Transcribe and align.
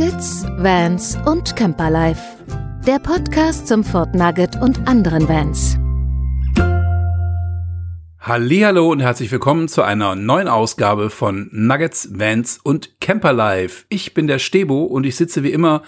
Nuggets, 0.00 0.46
Vans 0.56 1.18
und 1.26 1.56
Camperlife. 1.56 2.22
Der 2.86 2.98
Podcast 2.98 3.68
zum 3.68 3.84
Fort 3.84 4.14
Nugget 4.14 4.56
und 4.56 4.88
anderen 4.88 5.28
Vans. 5.28 5.76
Hallo 8.18 8.90
und 8.90 9.00
herzlich 9.00 9.30
willkommen 9.30 9.68
zu 9.68 9.82
einer 9.82 10.14
neuen 10.14 10.48
Ausgabe 10.48 11.10
von 11.10 11.50
Nuggets, 11.52 12.18
Vans 12.18 12.58
und 12.62 12.98
Camperlife. 13.02 13.84
Ich 13.90 14.14
bin 14.14 14.26
der 14.26 14.38
Stebo 14.38 14.84
und 14.84 15.04
ich 15.04 15.16
sitze 15.16 15.42
wie 15.42 15.52
immer 15.52 15.82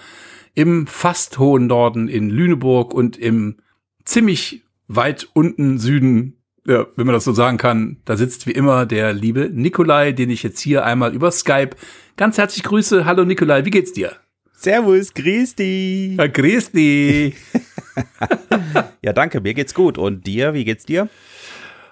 im 0.53 0.85
fast 0.85 1.39
hohen 1.39 1.65
Norden 1.65 2.07
in 2.07 2.29
Lüneburg 2.29 2.93
und 2.93 3.17
im 3.17 3.57
ziemlich 4.05 4.63
weit 4.87 5.27
unten 5.33 5.79
Süden 5.79 6.37
ja, 6.65 6.85
wenn 6.95 7.07
man 7.07 7.13
das 7.13 7.25
so 7.25 7.33
sagen 7.33 7.57
kann, 7.57 7.97
da 8.05 8.15
sitzt 8.15 8.47
wie 8.47 8.51
immer 8.51 8.85
der 8.85 9.11
liebe 9.11 9.49
Nikolai, 9.51 10.13
den 10.13 10.29
ich 10.29 10.43
jetzt 10.43 10.61
hier 10.61 10.85
einmal 10.85 11.13
über 11.13 11.29
Skype 11.31 11.75
ganz 12.17 12.37
herzlich 12.37 12.63
grüße. 12.63 13.05
Hallo 13.05 13.25
Nikolai, 13.25 13.65
wie 13.65 13.71
geht's 13.71 13.93
dir? 13.93 14.13
Servus, 14.53 15.13
grüß 15.13 15.55
dich. 15.55 16.17
Ja, 16.17 16.27
grüß 16.27 16.71
dich. 16.71 17.35
ja, 19.01 19.13
danke, 19.13 19.41
mir 19.41 19.53
geht's 19.53 19.73
gut. 19.73 19.97
Und 19.97 20.25
dir, 20.25 20.53
wie 20.53 20.63
geht's 20.63 20.85
dir? 20.85 21.09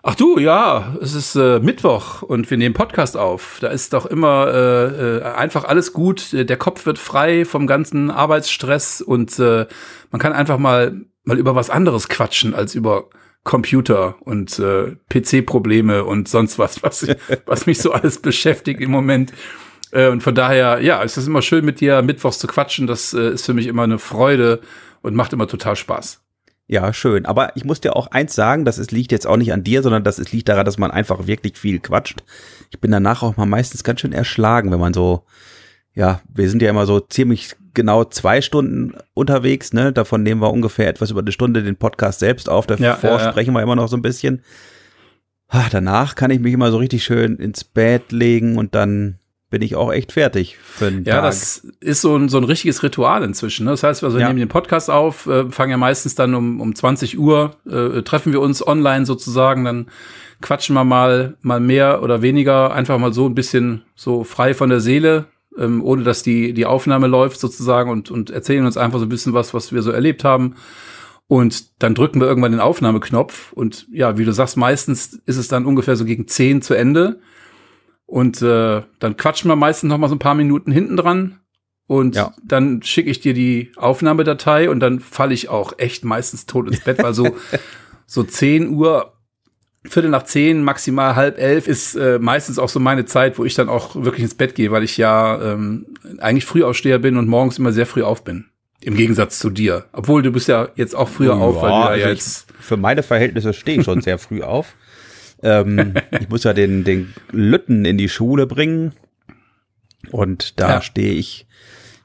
Ach 0.04 0.16
du, 0.16 0.40
ja, 0.40 0.96
es 1.02 1.14
ist 1.14 1.36
äh, 1.36 1.60
Mittwoch 1.60 2.24
und 2.24 2.50
wir 2.50 2.58
nehmen 2.58 2.74
Podcast 2.74 3.18
auf. 3.18 3.58
Da 3.62 3.68
ist 3.68 3.94
doch 3.94 4.06
immer 4.06 4.48
äh, 4.48 5.18
äh, 5.18 5.24
einfach 5.24 5.64
alles 5.66 5.94
gut. 5.94 6.34
Der 6.34 6.58
Kopf 6.58 6.86
wird 6.86 6.98
frei 6.98 7.46
vom 7.46 7.68
ganzen 7.68 8.10
Arbeitsstress 8.10 9.02
und 9.02 9.38
äh, 9.38 9.68
man 10.10 10.20
kann 10.20 10.34
einfach 10.34 10.58
mal 10.58 11.02
mal 11.24 11.38
über 11.38 11.56
was 11.56 11.70
anderes 11.70 12.10
quatschen 12.10 12.56
als 12.56 12.74
über 12.74 13.10
Computer 13.44 14.16
und 14.22 14.58
äh, 14.60 14.96
PC-Probleme 15.10 16.04
und 16.04 16.28
sonst 16.28 16.60
was, 16.60 16.82
was, 16.84 17.08
was 17.46 17.66
mich 17.66 17.80
so 17.80 17.92
alles 17.92 18.20
beschäftigt 18.20 18.82
im 18.82 18.92
Moment. 18.92 19.34
Äh, 19.92 20.10
und 20.10 20.22
von 20.22 20.36
daher, 20.36 20.82
ja, 20.82 21.04
es 21.04 21.18
ist 21.18 21.28
immer 21.28 21.42
schön 21.42 21.66
mit 21.66 21.80
dir 21.80 22.02
mittwochs 22.02 22.40
zu 22.40 22.48
quatschen. 22.48 22.88
Das 22.88 23.14
äh, 23.14 23.32
ist 23.32 23.46
für 23.46 23.54
mich 23.54 23.68
immer 23.68 23.84
eine 23.84 24.00
Freude 24.00 24.62
und 25.02 25.16
macht 25.16 25.34
immer 25.34 25.48
total 25.48 25.76
Spaß. 25.76 26.22
Ja, 26.68 26.94
schön. 26.94 27.26
Aber 27.26 27.56
ich 27.56 27.66
muss 27.66 27.82
dir 27.82 27.96
auch 27.96 28.08
eins 28.08 28.34
sagen, 28.34 28.64
das 28.64 28.78
ist, 28.78 28.92
liegt 28.92 29.12
jetzt 29.12 29.28
auch 29.28 29.38
nicht 29.38 29.52
an 29.52 29.64
dir, 29.64 29.84
sondern 29.84 30.04
das 30.04 30.20
ist, 30.20 30.32
liegt 30.32 30.48
daran, 30.48 30.66
dass 30.66 30.78
man 30.78 30.92
einfach 30.92 31.28
wirklich 31.28 31.58
viel 31.58 31.80
quatscht. 31.80 32.24
Ich 32.70 32.80
bin 32.80 32.92
danach 32.92 33.24
auch 33.24 33.36
mal 33.36 33.46
meistens 33.46 33.84
ganz 33.84 34.00
schön 34.00 34.14
erschlagen, 34.14 34.72
wenn 34.72 34.80
man 34.80 34.94
so 34.94 35.26
ja, 35.94 36.22
wir 36.34 36.50
sind 36.50 36.62
ja 36.62 36.70
immer 36.70 36.86
so 36.86 37.00
ziemlich 37.00 37.56
genau 37.74 38.06
zwei 38.06 38.42
Stunden 38.42 38.94
unterwegs, 39.14 39.74
ne? 39.74 39.92
Davon 39.92 40.24
nehmen 40.24 40.42
wir 40.42 40.52
ungefähr 40.52 40.88
etwas 40.88 41.12
über 41.12 41.22
eine 41.22 41.32
Stunde 41.32 41.64
den 41.64 41.76
Podcast 41.76 42.20
selbst 42.20 42.50
auf. 42.50 42.68
Davor 42.68 42.86
ja, 42.86 43.00
ja, 43.02 43.18
ja. 43.18 43.30
sprechen 43.32 43.54
wir 43.54 43.62
immer 43.62 43.76
noch 43.76 43.88
so 43.88 43.98
ein 43.98 44.02
bisschen. 44.02 44.42
Ach, 45.48 45.70
danach 45.70 46.16
kann 46.16 46.32
ich 46.32 46.40
mich 46.40 46.54
immer 46.54 46.72
so 46.72 46.78
richtig 46.78 47.04
schön 47.04 47.36
ins 47.36 47.66
Bett 47.66 48.12
legen 48.14 48.58
und 48.58 48.74
dann 48.74 49.20
bin 49.52 49.62
ich 49.62 49.76
auch 49.76 49.92
echt 49.92 50.14
fertig 50.14 50.58
für 50.58 50.88
einen 50.88 51.04
Ja, 51.04 51.16
Tag. 51.16 51.26
das 51.26 51.68
ist 51.82 52.02
so 52.02 52.16
ein, 52.16 52.30
so 52.30 52.38
ein 52.38 52.46
richtiges 52.46 52.82
Ritual 52.82 53.22
inzwischen. 53.24 53.66
Ne? 53.66 53.72
Das 53.72 53.84
heißt, 53.84 54.04
also 54.04 54.18
wir 54.18 54.26
nehmen 54.26 54.40
den 54.40 54.48
Podcast 54.48 54.90
auf, 54.90 55.28
äh, 55.28 55.52
fangen 55.52 55.72
ja 55.72 55.78
meistens 55.78 56.16
dann 56.16 56.34
um, 56.34 56.60
um 56.62 56.74
20 56.74 57.20
Uhr, 57.20 57.52
äh, 57.70 58.02
treffen 58.02 58.32
wir 58.32 58.42
uns 58.42 58.66
online 58.66 59.06
sozusagen, 59.06 59.66
dann 59.66 59.88
quatschen 60.42 60.74
wir 60.74 60.86
mal, 60.86 61.36
mal 61.42 61.60
mehr 61.60 62.02
oder 62.02 62.22
weniger, 62.22 62.74
einfach 62.74 62.98
mal 62.98 63.14
so 63.14 63.28
ein 63.28 63.36
bisschen 63.36 63.84
so 63.94 64.24
frei 64.24 64.54
von 64.54 64.70
der 64.70 64.80
Seele, 64.80 65.26
ähm, 65.60 65.84
ohne 65.84 66.04
dass 66.04 66.24
die, 66.24 66.54
die 66.54 66.66
Aufnahme 66.66 67.08
läuft 67.08 67.40
sozusagen 67.40 67.92
und, 67.92 68.10
und 68.10 68.30
erzählen 68.32 68.66
uns 68.66 68.78
einfach 68.78 69.00
so 69.00 69.06
ein 69.06 69.10
bisschen 69.10 69.34
was, 69.34 69.54
was 69.54 69.74
wir 69.74 69.82
so 69.82 69.92
erlebt 69.92 70.24
haben. 70.24 70.56
Und 71.28 71.82
dann 71.84 71.94
drücken 71.94 72.20
wir 72.20 72.28
irgendwann 72.28 72.52
den 72.54 72.62
Aufnahmeknopf 72.62 73.52
und 73.54 73.86
ja, 73.92 74.18
wie 74.18 74.26
du 74.26 74.32
sagst, 74.34 74.56
meistens 74.58 75.22
ist 75.26 75.38
es 75.38 75.48
dann 75.50 75.66
ungefähr 75.66 75.96
so 75.98 76.06
gegen 76.06 76.28
zehn 76.28 76.62
zu 76.62 76.74
Ende. 76.74 77.20
Und 78.12 78.42
äh, 78.42 78.82
dann 79.00 79.16
quatschen 79.16 79.50
wir 79.50 79.56
meistens 79.56 79.88
noch 79.88 79.98
mal 79.98 80.10
so 80.10 80.16
ein 80.16 80.20
paar 80.20 80.36
Minuten 80.36 80.70
hinten 80.70 80.98
dran. 80.98 81.40
Und 81.88 82.18
ja. 82.18 82.34
dann 82.44 82.84
schicke 82.84 83.10
ich 83.10 83.22
dir 83.22 83.34
die 83.34 83.72
Aufnahmedatei 83.78 84.70
und 84.70 84.82
dann 84.82 85.00
falle 85.00 85.34
ich 85.34 85.48
auch 85.48 85.80
echt 85.80 86.04
meistens 86.04 86.46
tot 86.46 86.68
ins 86.68 86.82
Bett, 86.82 87.02
weil 87.02 87.14
so, 87.14 87.38
so 88.06 88.24
10 88.24 88.74
Uhr 88.74 89.14
Viertel 89.84 90.12
nach 90.12 90.24
zehn, 90.24 90.62
maximal 90.62 91.16
halb 91.16 91.40
elf 91.40 91.68
ist 91.68 91.96
äh, 91.96 92.20
meistens 92.20 92.60
auch 92.60 92.70
so 92.70 92.80
meine 92.80 93.06
Zeit, 93.06 93.40
wo 93.40 93.46
ich 93.46 93.56
dann 93.56 93.68
auch 93.68 93.96
wirklich 93.96 94.22
ins 94.22 94.36
Bett 94.36 94.54
gehe, 94.54 94.72
weil 94.72 94.84
ich 94.84 94.96
ja 94.98 95.42
ähm, 95.42 95.88
eigentlich 96.20 96.46
Frühaufsteher 96.46 97.00
bin 97.00 97.18
und 97.18 97.28
morgens 97.28 97.58
immer 97.58 97.72
sehr 97.72 97.88
früh 97.88 98.04
auf 98.04 98.24
bin. 98.24 98.46
Im 98.82 98.96
Gegensatz 98.96 99.40
zu 99.40 99.50
dir. 99.50 99.86
Obwohl 99.92 100.22
du 100.22 100.32
bist 100.32 100.50
ja 100.50 100.70
jetzt 100.76 100.96
auch 100.96 101.10
früher 101.10 101.34
ja, 101.36 101.42
auf, 101.42 101.64
weil 101.64 101.98
du 101.98 102.02
ja 102.02 102.10
jetzt. 102.10 102.46
Für 102.60 102.78
meine 102.78 103.02
Verhältnisse 103.02 103.54
stehe 103.54 103.80
ich 103.80 103.86
schon 103.86 104.02
sehr 104.04 104.20
früh 104.20 104.44
auf. 104.44 104.76
Ähm, 105.44 105.94
ich 106.20 106.30
muss 106.30 106.44
ja 106.44 106.54
den, 106.54 106.84
den 106.84 107.14
Lütten 107.32 107.86
in 107.86 107.98
die 107.98 108.10
Schule 108.10 108.48
bringen. 108.48 108.94
Und 110.12 110.60
da 110.60 110.70
ja. 110.70 110.82
stehe 110.82 111.14
ich 111.14 111.48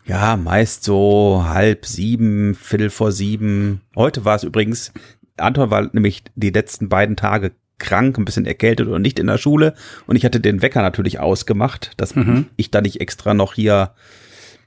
ja 0.04 0.36
meist 0.36 0.84
so 0.84 1.44
halb 1.46 1.86
sieben, 1.86 2.54
viertel 2.54 2.90
vor 2.90 3.12
sieben. 3.12 3.80
Heute 3.96 4.24
war 4.24 4.36
es 4.36 4.44
übrigens 4.44 4.92
Anton 5.36 5.70
war 5.70 5.88
nämlich 5.92 6.22
die 6.34 6.50
letzten 6.50 6.88
beiden 6.88 7.16
Tage 7.16 7.52
krank, 7.78 8.16
ein 8.16 8.24
bisschen 8.24 8.46
erkältet 8.46 8.88
und 8.88 9.02
nicht 9.02 9.18
in 9.18 9.26
der 9.26 9.38
Schule. 9.38 9.74
Und 10.06 10.16
ich 10.16 10.24
hatte 10.24 10.40
den 10.40 10.62
Wecker 10.62 10.82
natürlich 10.82 11.18
ausgemacht, 11.20 11.92
dass 11.98 12.14
mhm. 12.14 12.46
ich 12.56 12.70
da 12.70 12.80
nicht 12.80 13.00
extra 13.00 13.34
noch 13.34 13.54
hier 13.54 13.92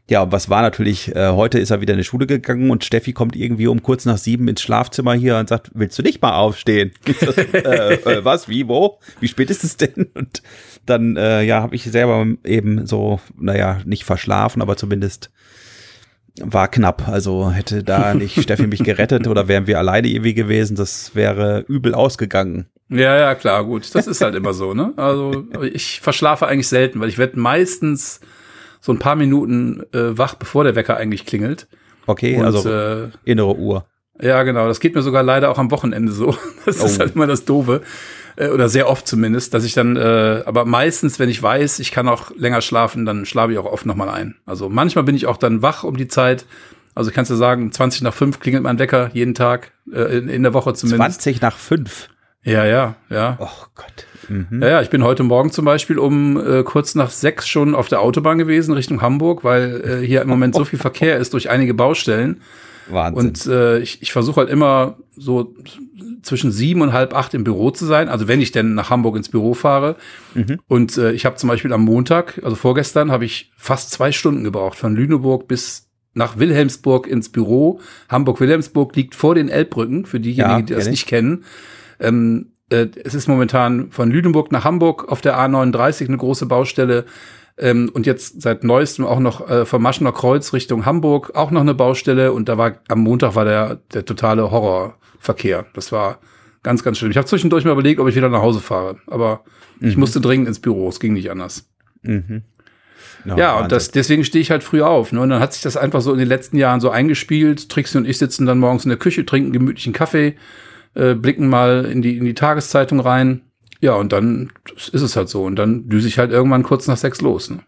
ja, 0.09 0.31
was 0.31 0.49
war 0.49 0.63
natürlich, 0.63 1.15
äh, 1.15 1.29
heute 1.29 1.59
ist 1.59 1.69
er 1.69 1.81
wieder 1.81 1.93
in 1.93 1.99
die 1.99 2.03
Schule 2.03 2.25
gegangen 2.25 2.71
und 2.71 2.83
Steffi 2.83 3.13
kommt 3.13 3.35
irgendwie 3.35 3.67
um 3.67 3.83
kurz 3.83 4.05
nach 4.05 4.17
sieben 4.17 4.47
ins 4.47 4.61
Schlafzimmer 4.61 5.13
hier 5.13 5.37
und 5.37 5.47
sagt, 5.47 5.69
willst 5.75 5.97
du 5.99 6.03
nicht 6.03 6.21
mal 6.21 6.35
aufstehen? 6.35 6.91
Das, 7.19 7.37
äh, 7.37 7.93
äh, 7.95 8.25
was, 8.25 8.47
wie, 8.47 8.67
wo? 8.67 8.99
Wie 9.19 9.27
spät 9.27 9.49
ist 9.49 9.63
es 9.63 9.77
denn? 9.77 10.09
Und 10.13 10.41
dann, 10.85 11.17
äh, 11.17 11.43
ja, 11.43 11.61
habe 11.61 11.75
ich 11.75 11.83
selber 11.83 12.25
eben 12.45 12.87
so, 12.87 13.19
naja, 13.37 13.81
nicht 13.83 14.05
verschlafen, 14.05 14.61
aber 14.61 14.77
zumindest 14.77 15.29
war 16.39 16.69
knapp. 16.69 17.07
Also 17.07 17.51
hätte 17.51 17.83
da 17.83 18.13
nicht 18.13 18.41
Steffi 18.41 18.67
mich 18.67 18.83
gerettet 18.83 19.27
oder 19.27 19.47
wären 19.47 19.67
wir 19.67 19.79
alleine 19.79 20.07
irgendwie 20.07 20.33
gewesen, 20.33 20.75
das 20.75 21.13
wäre 21.13 21.65
übel 21.67 21.93
ausgegangen. 21.93 22.67
Ja, 22.89 23.17
ja, 23.17 23.35
klar, 23.35 23.65
gut. 23.65 23.93
Das 23.93 24.07
ist 24.07 24.21
halt 24.21 24.35
immer 24.35 24.53
so, 24.53 24.73
ne? 24.73 24.93
Also 24.95 25.45
ich 25.73 25.99
verschlafe 25.99 26.47
eigentlich 26.47 26.69
selten, 26.69 26.99
weil 27.01 27.09
ich 27.09 27.17
werde 27.17 27.39
meistens 27.39 28.21
so 28.79 28.91
ein 28.91 28.99
paar 28.99 29.15
Minuten 29.15 29.83
äh, 29.93 30.17
wach, 30.17 30.35
bevor 30.35 30.63
der 30.63 30.75
Wecker 30.75 30.97
eigentlich 30.97 31.25
klingelt. 31.25 31.67
Okay, 32.05 32.37
Und, 32.37 32.45
also 32.45 32.69
äh, 32.69 33.09
innere 33.25 33.55
Uhr. 33.55 33.85
Ja, 34.21 34.43
genau. 34.43 34.67
Das 34.67 34.79
geht 34.79 34.95
mir 34.95 35.01
sogar 35.01 35.23
leider 35.23 35.49
auch 35.49 35.57
am 35.57 35.71
Wochenende 35.71 36.11
so. 36.11 36.35
Das 36.65 36.81
oh. 36.81 36.85
ist 36.85 36.99
halt 36.99 37.15
immer 37.15 37.27
das 37.27 37.45
Doofe. 37.45 37.81
Äh, 38.35 38.49
oder 38.49 38.69
sehr 38.69 38.89
oft 38.89 39.07
zumindest, 39.07 39.53
dass 39.53 39.63
ich 39.63 39.73
dann, 39.73 39.95
äh, 39.95 40.43
aber 40.45 40.65
meistens, 40.65 41.19
wenn 41.19 41.29
ich 41.29 41.41
weiß, 41.41 41.79
ich 41.79 41.91
kann 41.91 42.07
auch 42.07 42.31
länger 42.35 42.61
schlafen, 42.61 43.05
dann 43.05 43.25
schlafe 43.25 43.53
ich 43.53 43.57
auch 43.57 43.65
oft 43.65 43.85
nochmal 43.85 44.09
ein. 44.09 44.35
Also 44.45 44.69
manchmal 44.69 45.03
bin 45.03 45.15
ich 45.15 45.25
auch 45.25 45.37
dann 45.37 45.61
wach 45.61 45.83
um 45.83 45.97
die 45.97 46.07
Zeit. 46.07 46.45
Also 46.95 47.11
kannst 47.11 47.31
du 47.31 47.35
sagen, 47.35 47.71
20 47.71 48.01
nach 48.01 48.13
5 48.13 48.39
klingelt 48.39 48.63
mein 48.63 48.79
Wecker 48.79 49.09
jeden 49.13 49.33
Tag, 49.33 49.71
äh, 49.91 50.17
in, 50.17 50.29
in 50.29 50.43
der 50.43 50.53
Woche 50.53 50.73
zumindest. 50.73 51.21
20 51.21 51.41
nach 51.41 51.57
5? 51.57 52.09
Ja, 52.43 52.65
ja, 52.65 52.95
ja. 53.09 53.37
Oh 53.39 53.65
Gott. 53.75 54.05
Mhm. 54.29 54.61
Ja, 54.61 54.69
ja, 54.69 54.81
ich 54.81 54.89
bin 54.89 55.03
heute 55.03 55.23
Morgen 55.23 55.51
zum 55.51 55.65
Beispiel 55.65 55.99
um 55.99 56.37
äh, 56.37 56.63
kurz 56.63 56.95
nach 56.95 57.09
sechs 57.09 57.47
schon 57.47 57.75
auf 57.75 57.87
der 57.87 58.01
Autobahn 58.01 58.37
gewesen 58.37 58.73
Richtung 58.73 59.01
Hamburg, 59.01 59.43
weil 59.43 59.81
äh, 60.03 60.05
hier 60.05 60.21
im 60.21 60.29
Moment 60.29 60.55
so 60.55 60.65
viel 60.65 60.79
Verkehr 60.79 61.17
ist 61.17 61.33
durch 61.33 61.49
einige 61.49 61.73
Baustellen. 61.73 62.41
Wahnsinn. 62.89 63.27
Und 63.27 63.45
äh, 63.47 63.79
ich, 63.79 64.01
ich 64.01 64.11
versuche 64.11 64.41
halt 64.41 64.49
immer 64.49 64.97
so 65.15 65.53
zwischen 66.21 66.51
sieben 66.51 66.81
und 66.81 66.93
halb 66.93 67.15
acht 67.15 67.33
im 67.33 67.43
Büro 67.43 67.71
zu 67.71 67.85
sein, 67.85 68.09
also 68.09 68.27
wenn 68.27 68.41
ich 68.41 68.51
denn 68.51 68.73
nach 68.73 68.89
Hamburg 68.89 69.15
ins 69.15 69.29
Büro 69.29 69.53
fahre. 69.53 69.95
Mhm. 70.33 70.59
Und 70.67 70.97
äh, 70.97 71.11
ich 71.11 71.25
habe 71.25 71.35
zum 71.35 71.49
Beispiel 71.49 71.71
am 71.73 71.83
Montag, 71.83 72.41
also 72.43 72.55
vorgestern, 72.55 73.11
habe 73.11 73.25
ich 73.25 73.51
fast 73.57 73.91
zwei 73.91 74.11
Stunden 74.11 74.43
gebraucht, 74.43 74.77
von 74.77 74.95
Lüneburg 74.95 75.47
bis 75.47 75.87
nach 76.13 76.37
Wilhelmsburg 76.37 77.07
ins 77.07 77.29
Büro. 77.29 77.79
Hamburg-Wilhelmsburg 78.09 78.95
liegt 78.95 79.15
vor 79.15 79.35
den 79.35 79.49
Elbbrücken, 79.49 80.05
für 80.05 80.19
diejenigen, 80.19 80.49
ja, 80.49 80.61
die 80.61 80.73
das 80.73 80.89
nicht 80.89 81.07
kennen. 81.07 81.45
Ähm, 81.99 82.53
äh, 82.69 82.87
es 83.03 83.13
ist 83.13 83.27
momentan 83.27 83.91
von 83.91 84.11
Lüneburg 84.11 84.51
nach 84.51 84.63
Hamburg 84.63 85.09
auf 85.09 85.21
der 85.21 85.37
A39 85.37 86.07
eine 86.07 86.17
große 86.17 86.45
Baustelle. 86.45 87.05
Ähm, 87.57 87.89
und 87.93 88.05
jetzt 88.05 88.41
seit 88.41 88.63
neuestem 88.63 89.05
auch 89.05 89.19
noch 89.19 89.49
äh, 89.49 89.65
vom 89.65 89.81
Maschener 89.81 90.13
Kreuz 90.13 90.53
Richtung 90.53 90.85
Hamburg 90.85 91.35
auch 91.35 91.51
noch 91.51 91.61
eine 91.61 91.73
Baustelle. 91.73 92.31
Und 92.31 92.47
da 92.47 92.57
war 92.57 92.77
am 92.87 92.99
Montag 92.99 93.35
war 93.35 93.45
der, 93.45 93.79
der 93.93 94.05
totale 94.05 94.51
Horrorverkehr. 94.51 95.65
Das 95.73 95.91
war 95.91 96.19
ganz, 96.63 96.83
ganz 96.83 96.97
schlimm. 96.97 97.11
Ich 97.11 97.17
habe 97.17 97.27
zwischendurch 97.27 97.65
mal 97.65 97.71
überlegt, 97.71 97.99
ob 97.99 98.07
ich 98.07 98.15
wieder 98.15 98.29
nach 98.29 98.41
Hause 98.41 98.59
fahre. 98.59 98.97
Aber 99.07 99.43
mhm. 99.79 99.89
ich 99.89 99.97
musste 99.97 100.21
dringend 100.21 100.47
ins 100.47 100.59
Büro. 100.59 100.87
Es 100.89 100.99
ging 100.99 101.13
nicht 101.13 101.31
anders. 101.31 101.67
Mhm. 102.03 102.43
No, 103.25 103.35
ja, 103.35 103.59
und 103.59 103.69
das, 103.73 103.91
deswegen 103.91 104.23
stehe 104.23 104.41
ich 104.41 104.49
halt 104.49 104.63
früh 104.63 104.81
auf. 104.81 105.11
Ne? 105.11 105.19
Und 105.19 105.29
dann 105.29 105.41
hat 105.41 105.51
sich 105.51 105.61
das 105.61 105.75
einfach 105.75 105.99
so 105.99 106.13
in 106.13 106.19
den 106.19 106.29
letzten 106.29 106.55
Jahren 106.55 106.79
so 106.79 106.89
eingespielt. 106.89 107.67
Trixie 107.67 107.97
und 107.97 108.07
ich 108.07 108.17
sitzen 108.17 108.45
dann 108.45 108.59
morgens 108.59 108.85
in 108.85 108.89
der 108.89 108.97
Küche, 108.97 109.25
trinken 109.25 109.51
gemütlichen 109.51 109.91
Kaffee 109.91 110.35
äh, 110.99 111.15
blicken 111.15 111.47
mal 111.47 111.85
in 111.85 112.01
die, 112.01 112.17
in 112.17 112.25
die 112.25 112.33
Tageszeitung 112.33 112.99
rein. 112.99 113.41
Ja, 113.81 113.93
und 113.93 114.11
dann 114.11 114.51
ist 114.75 114.93
es 114.93 115.15
halt 115.15 115.29
so. 115.29 115.43
Und 115.43 115.55
dann 115.55 115.87
düse 115.87 116.07
ich 116.07 116.19
halt 116.19 116.31
irgendwann 116.31 116.63
kurz 116.63 116.87
nach 116.87 116.97
sechs 116.97 117.21
los. 117.21 117.49
Ne? 117.49 117.59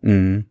Mhm. 0.00 0.44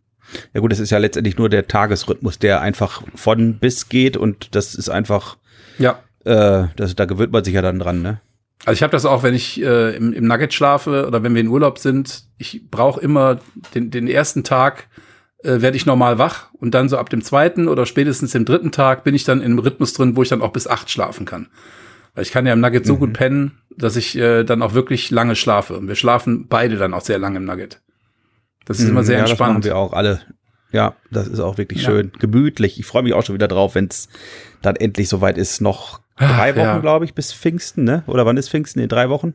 Ja 0.54 0.60
gut, 0.60 0.72
das 0.72 0.80
ist 0.80 0.90
ja 0.90 0.98
letztendlich 0.98 1.36
nur 1.36 1.50
der 1.50 1.66
Tagesrhythmus, 1.68 2.38
der 2.38 2.62
einfach 2.62 3.02
von 3.14 3.58
bis 3.58 3.88
geht 3.88 4.16
und 4.16 4.54
das 4.54 4.74
ist 4.74 4.88
einfach, 4.88 5.36
ja, 5.78 5.98
äh, 6.24 6.68
das, 6.76 6.94
da 6.94 7.04
gewöhnt 7.04 7.32
man 7.32 7.44
sich 7.44 7.52
ja 7.52 7.60
dann 7.60 7.78
dran, 7.78 8.00
ne? 8.00 8.20
Also 8.64 8.78
ich 8.78 8.82
habe 8.82 8.92
das 8.92 9.04
auch, 9.04 9.24
wenn 9.24 9.34
ich 9.34 9.60
äh, 9.60 9.96
im, 9.96 10.12
im 10.12 10.26
Nugget 10.26 10.54
schlafe 10.54 11.06
oder 11.06 11.22
wenn 11.24 11.34
wir 11.34 11.40
in 11.40 11.48
Urlaub 11.48 11.78
sind. 11.78 12.26
Ich 12.38 12.70
brauche 12.70 13.00
immer 13.00 13.40
den, 13.74 13.90
den 13.90 14.06
ersten 14.06 14.44
Tag 14.44 14.86
äh, 15.42 15.60
werde 15.60 15.76
ich 15.76 15.84
normal 15.84 16.18
wach 16.18 16.50
und 16.54 16.72
dann 16.72 16.88
so 16.88 16.96
ab 16.96 17.10
dem 17.10 17.22
zweiten 17.22 17.66
oder 17.66 17.86
spätestens 17.86 18.30
dem 18.30 18.44
dritten 18.44 18.70
Tag 18.70 19.02
bin 19.02 19.16
ich 19.16 19.24
dann 19.24 19.42
im 19.42 19.58
Rhythmus 19.58 19.94
drin, 19.94 20.14
wo 20.14 20.22
ich 20.22 20.28
dann 20.28 20.42
auch 20.42 20.52
bis 20.52 20.68
acht 20.68 20.90
schlafen 20.90 21.26
kann. 21.26 21.48
Weil 22.14 22.22
ich 22.22 22.32
kann 22.32 22.46
ja 22.46 22.52
im 22.52 22.60
Nugget 22.60 22.86
so 22.86 22.94
mhm. 22.94 22.98
gut 22.98 23.12
pennen, 23.14 23.58
dass 23.76 23.96
ich 23.96 24.16
äh, 24.16 24.44
dann 24.44 24.62
auch 24.62 24.74
wirklich 24.74 25.10
lange 25.10 25.34
schlafe. 25.34 25.76
Und 25.76 25.88
wir 25.88 25.94
schlafen 25.94 26.46
beide 26.48 26.76
dann 26.76 26.94
auch 26.94 27.00
sehr 27.00 27.18
lange 27.18 27.38
im 27.38 27.44
Nugget. 27.44 27.80
Das 28.66 28.78
ist 28.78 28.84
mhm, 28.84 28.90
immer 28.90 29.04
sehr 29.04 29.18
ja, 29.18 29.24
entspannt. 29.24 29.40
Das 29.40 29.54
machen 29.54 29.64
wir 29.64 29.76
auch 29.76 29.92
alle. 29.92 30.20
Ja, 30.72 30.94
das 31.10 31.28
ist 31.28 31.40
auch 31.40 31.58
wirklich 31.58 31.82
ja. 31.82 31.90
schön. 31.90 32.12
Gemütlich. 32.18 32.78
Ich 32.78 32.86
freue 32.86 33.02
mich 33.02 33.14
auch 33.14 33.24
schon 33.24 33.34
wieder 33.34 33.48
drauf, 33.48 33.74
wenn 33.74 33.86
es 33.86 34.08
dann 34.62 34.76
endlich 34.76 35.08
soweit 35.08 35.36
ist. 35.38 35.60
Noch 35.60 36.00
drei 36.16 36.54
Wochen, 36.56 36.64
ja. 36.64 36.78
glaube 36.78 37.04
ich, 37.04 37.14
bis 37.14 37.32
Pfingsten, 37.32 37.84
ne? 37.84 38.04
Oder 38.06 38.26
wann 38.26 38.36
ist 38.36 38.48
Pfingsten? 38.48 38.80
In 38.80 38.88
drei 38.88 39.08
Wochen? 39.08 39.34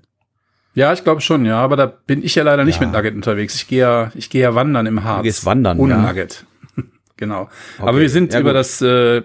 Ja, 0.74 0.94
ich 0.94 1.04
glaube 1.04 1.22
schon, 1.22 1.46
ja. 1.46 1.60
Aber 1.60 1.76
da 1.76 1.86
bin 1.88 2.24
ich 2.24 2.36
ja 2.36 2.44
leider 2.44 2.64
nicht 2.64 2.80
mit 2.80 2.92
Nugget 2.92 3.16
unterwegs. 3.16 3.56
Ich 3.56 3.68
gehe 3.68 3.80
ja, 3.80 4.12
ich 4.16 4.30
gehe 4.30 4.42
ja 4.42 4.56
wandern 4.56 4.86
im 4.86 5.04
Harz. 5.04 5.20
Du 5.20 5.24
gehst 5.24 5.46
wandern, 5.46 5.80
ohne. 5.80 5.98
Nugget. 5.98 6.46
genau. 7.18 7.42
Okay. 7.78 7.90
Aber 7.90 8.00
wir 8.00 8.10
sind 8.10 8.34
über 8.34 8.52
gut. 8.52 8.56
das 8.56 8.82
äh, 8.82 9.24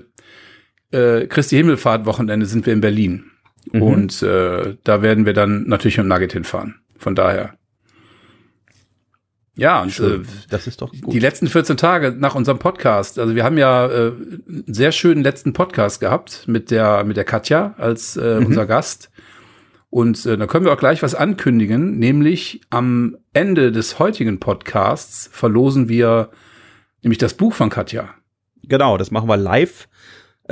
äh, 0.93 1.27
Christi 1.27 1.57
Himmelfahrt 1.57 2.07
Wochenende 2.07 2.47
sind 2.47 2.67
wir 2.67 2.73
in 2.73 2.81
Berlin. 2.81 3.32
Mhm. 3.71 3.83
Und 3.83 4.23
äh, 4.23 4.77
da 4.85 5.03
werden 5.03 5.27
wir 5.27 5.33
dann 5.33 5.65
natürlich 5.65 5.99
mit 5.99 6.05
dem 6.05 6.09
Nugget 6.09 6.33
hinfahren. 6.33 6.81
Von 6.99 7.15
daher. 7.15 7.55
Ja, 9.55 9.83
und 9.83 9.99
äh, 10.01 10.21
das 10.49 10.67
ist 10.67 10.81
doch 10.81 10.93
gut. 10.93 11.13
die 11.13 11.19
letzten 11.19 11.47
14 11.47 11.77
Tage 11.77 12.15
nach 12.19 12.35
unserem 12.35 12.59
Podcast. 12.59 13.19
Also 13.19 13.35
wir 13.35 13.45
haben 13.45 13.59
ja 13.59 13.87
äh, 13.87 14.13
einen 14.49 14.65
sehr 14.67 14.93
schönen 14.93 15.23
letzten 15.23 15.53
Podcast 15.53 16.01
gehabt 16.01 16.45
mit 16.47 16.71
der 16.71 17.05
mit 17.05 17.19
der 17.19 17.25
Katja 17.25 17.75
als 17.77 18.17
äh, 18.17 18.41
mhm. 18.41 18.47
unser 18.47 18.67
Gast. 18.67 19.11
Und 19.91 20.25
äh, 20.25 20.39
da 20.39 20.47
können 20.47 20.65
wir 20.65 20.73
auch 20.73 20.79
gleich 20.79 21.03
was 21.03 21.15
ankündigen, 21.15 21.99
nämlich 21.99 22.63
am 22.71 23.19
Ende 23.35 23.73
des 23.73 23.99
heutigen 23.99 24.41
Podcasts 24.41 25.29
verlosen 25.31 25.91
wir 25.91 26.31
nämlich 27.03 27.19
das 27.19 27.35
Buch 27.35 27.53
von 27.53 27.69
Katja. 27.69 28.09
Genau, 28.63 28.97
das 28.97 29.11
machen 29.11 29.29
wir 29.29 29.37
live 29.37 29.89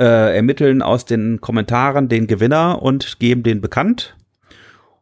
äh, 0.01 0.35
ermitteln 0.35 0.81
aus 0.81 1.05
den 1.05 1.41
Kommentaren 1.41 2.09
den 2.09 2.25
Gewinner 2.25 2.81
und 2.81 3.19
geben 3.19 3.43
den 3.43 3.61
bekannt. 3.61 4.15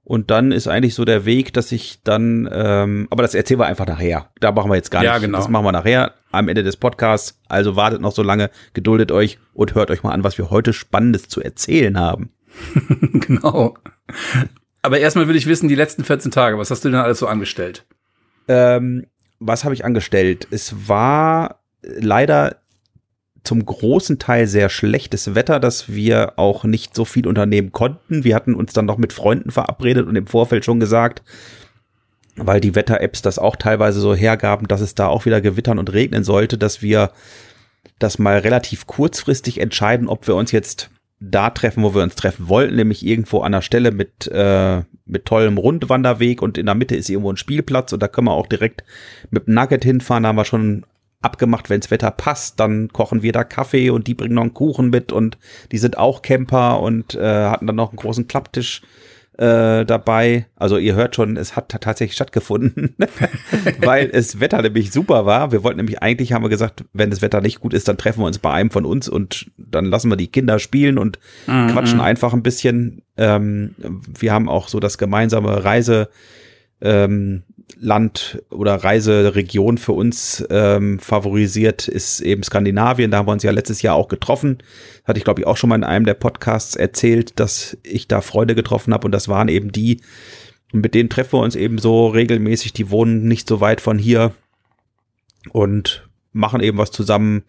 Und 0.04 0.30
dann 0.30 0.52
ist 0.52 0.68
eigentlich 0.68 0.96
so 0.96 1.06
der 1.06 1.24
Weg, 1.24 1.54
dass 1.54 1.72
ich 1.72 2.02
dann, 2.04 2.50
ähm, 2.52 3.08
aber 3.10 3.22
das 3.22 3.34
erzählen 3.34 3.62
wir 3.62 3.68
einfach 3.68 3.86
nachher. 3.86 4.30
Da 4.40 4.52
machen 4.52 4.70
wir 4.70 4.76
jetzt 4.76 4.90
gar 4.92 5.04
ja, 5.04 5.14
nicht. 5.14 5.22
Genau. 5.22 5.38
Das 5.38 5.48
machen 5.48 5.64
wir 5.64 5.72
nachher 5.72 6.16
am 6.32 6.50
Ende 6.50 6.64
des 6.64 6.76
Podcasts. 6.78 7.40
Also 7.48 7.76
wartet 7.76 8.02
noch 8.02 8.12
so 8.12 8.24
lange, 8.24 8.50
geduldet 8.74 9.12
euch 9.12 9.40
und 9.54 9.74
hört 9.76 9.90
euch 9.90 10.04
mal 10.04 10.12
an, 10.12 10.24
was 10.24 10.38
wir 10.38 10.50
heute 10.50 10.74
Spannendes 10.74 11.30
zu 11.30 11.42
erzählen 11.42 11.98
haben. 11.98 12.32
genau. 13.00 13.78
Aber 14.82 15.00
erstmal 15.00 15.28
will 15.28 15.36
ich 15.36 15.46
wissen, 15.46 15.70
die 15.70 15.76
letzten 15.76 16.04
14 16.04 16.32
Tage, 16.32 16.58
was 16.58 16.72
hast 16.72 16.84
du 16.84 16.90
denn 16.90 17.00
alles 17.00 17.20
so 17.20 17.28
angestellt? 17.28 17.86
Ähm, 18.48 19.06
was 19.40 19.64
habe 19.64 19.76
ich 19.76 19.86
angestellt? 19.86 20.48
Es 20.52 20.90
war 20.90 21.60
leider 21.84 22.58
zum 23.44 23.66
großen 23.66 24.20
Teil 24.20 24.48
sehr 24.48 24.70
schlechtes 24.70 25.36
Wetter, 25.36 25.60
dass 25.60 25.90
wir 25.90 26.34
auch 26.38 26.64
nicht 26.64 26.96
so 26.96 27.06
viel 27.06 27.28
unternehmen 27.28 27.72
konnten. 27.72 28.24
Wir 28.24 28.36
hatten 28.36 28.54
uns 28.54 28.74
dann 28.74 28.86
noch 28.86 28.98
mit 28.98 29.14
Freunden 29.14 29.52
verabredet 29.52 30.08
und 30.08 30.16
im 30.16 30.28
Vorfeld 30.28 30.66
schon 30.66 30.80
gesagt, 30.80 31.24
weil 32.36 32.62
die 32.62 32.76
Wetter-Apps 32.76 33.22
das 33.22 33.40
auch 33.40 33.56
teilweise 33.56 34.00
so 34.00 34.16
hergaben, 34.16 34.68
dass 34.68 34.82
es 34.82 34.96
da 34.96 35.08
auch 35.08 35.26
wieder 35.26 35.42
gewittern 35.42 35.80
und 35.80 35.92
regnen 35.94 36.24
sollte, 36.24 36.58
dass 36.58 36.82
wir 36.82 37.12
das 37.98 38.20
mal 38.20 38.40
relativ 38.40 38.88
kurzfristig 38.88 39.60
entscheiden, 39.60 40.08
ob 40.08 40.28
wir 40.28 40.36
uns 40.36 40.52
jetzt 40.52 40.90
da 41.20 41.50
treffen, 41.50 41.84
wo 41.84 41.94
wir 41.94 42.04
uns 42.04 42.16
treffen 42.16 42.48
wollten, 42.48 42.78
nämlich 42.78 43.06
irgendwo 43.06 43.42
an 43.42 43.52
der 43.52 43.62
Stelle 43.62 43.92
mit, 43.92 44.28
äh, 44.28 44.84
mit 45.06 45.26
tollem 45.26 45.58
Rundwanderweg 45.58 46.42
und 46.42 46.58
in 46.58 46.66
der 46.66 46.76
Mitte 46.76 46.96
ist 46.96 47.10
irgendwo 47.10 47.32
ein 47.32 47.38
Spielplatz 47.38 47.92
und 47.92 48.02
da 48.02 48.08
können 48.08 48.28
wir 48.28 48.34
auch 48.34 48.48
direkt 48.48 48.84
mit 49.30 49.48
dem 49.48 49.54
Nugget 49.54 49.84
hinfahren. 49.84 50.24
Da 50.24 50.30
haben 50.30 50.38
wir 50.38 50.46
schon 50.46 50.86
abgemacht, 51.22 51.70
wenns 51.70 51.92
Wetter 51.92 52.12
passt, 52.12 52.60
dann 52.60 52.90
kochen 52.90 53.22
wir 53.22 53.32
da 53.32 53.44
Kaffee 53.44 53.90
und 53.90 54.08
die 54.08 54.14
bringen 54.14 54.36
noch 54.36 54.44
einen 54.44 54.54
Kuchen 54.54 54.90
mit 54.90 55.12
und 55.12 55.38
die 55.72 55.78
sind 55.78 55.98
auch 55.98 56.22
Camper 56.22 56.80
und 56.80 57.16
äh, 57.16 57.46
hatten 57.46 57.68
dann 57.68 57.76
noch 57.76 57.90
einen 57.90 57.98
großen 57.98 58.28
Klapptisch 58.28 58.82
äh, 59.40 59.86
dabei. 59.86 60.48
Also 60.56 60.78
ihr 60.78 60.96
hört 60.96 61.16
schon, 61.16 61.38
es 61.38 61.56
hat 61.56 61.70
tatsächlich 61.70 62.16
stattgefunden, 62.16 62.96
weil 63.80 64.10
es 64.12 64.40
Wetter 64.40 64.62
nämlich 64.62 64.92
super 64.92 65.26
war. 65.26 65.52
Wir 65.52 65.64
wollten 65.64 65.78
nämlich 65.78 66.02
eigentlich, 66.02 66.34
haben 66.34 66.44
wir 66.44 66.50
gesagt, 66.50 66.84
wenn 66.94 67.10
das 67.10 67.22
Wetter 67.22 67.40
nicht 67.40 67.62
gut 67.62 67.74
ist, 67.74 67.88
dann 67.88 67.98
treffen 67.98 68.22
wir 68.22 68.28
uns 68.28 68.40
bei 68.40 68.52
einem 68.52 68.70
von 68.70 68.86
uns 68.86 69.08
und 69.08 69.50
dann 69.58 69.86
lassen 69.86 70.10
wir 70.10 70.18
die 70.18 70.28
Kinder 70.28 70.60
spielen 70.60 70.98
und 70.98 71.20
mhm. 71.48 71.70
quatschen 71.70 72.02
einfach 72.02 72.34
ein 72.34 72.44
bisschen. 72.44 73.02
Ähm, 73.16 73.76
wir 73.78 74.34
haben 74.34 74.50
auch 74.50 74.68
so 74.68 74.80
das 74.82 74.98
gemeinsame 74.98 75.64
Reise 75.64 76.10
ähm, 76.82 77.44
Land 77.82 78.44
oder 78.50 78.76
Reiseregion 78.76 79.78
für 79.78 79.94
uns 79.94 80.46
ähm, 80.50 81.00
favorisiert, 81.00 81.88
ist 81.88 82.20
eben 82.20 82.44
Skandinavien. 82.44 83.10
Da 83.10 83.18
haben 83.18 83.28
wir 83.28 83.32
uns 83.32 83.44
ja 83.44 83.52
letztes 83.52 83.82
Jahr 83.82 83.96
auch 83.96 84.10
getroffen. 84.10 84.58
Hatte 85.06 85.18
ich, 85.18 85.24
glaube 85.24 85.42
ich, 85.42 85.48
auch 85.48 85.56
schon 85.56 85.70
mal 85.70 85.78
in 85.78 85.86
einem 85.86 86.06
der 86.06 86.14
Podcasts 86.14 86.76
erzählt, 86.76 87.40
dass 87.40 87.78
ich 87.84 88.08
da 88.08 88.22
Freunde 88.22 88.54
getroffen 88.54 88.94
habe 88.94 89.06
und 89.06 89.14
das 89.14 89.30
waren 89.30 89.48
eben 89.48 89.72
die, 89.72 90.02
mit 90.74 90.94
denen 90.94 91.10
treffen 91.10 91.34
wir 91.34 91.44
uns 91.44 91.56
eben 91.56 91.78
so 91.78 92.08
regelmäßig. 92.08 92.74
Die 92.74 92.90
wohnen 92.90 93.28
nicht 93.28 93.48
so 93.48 93.62
weit 93.62 93.82
von 93.82 93.98
hier 93.98 94.34
und 95.52 96.08
machen 96.34 96.62
eben 96.62 96.78
was 96.78 96.92
zusammen. 96.92 97.44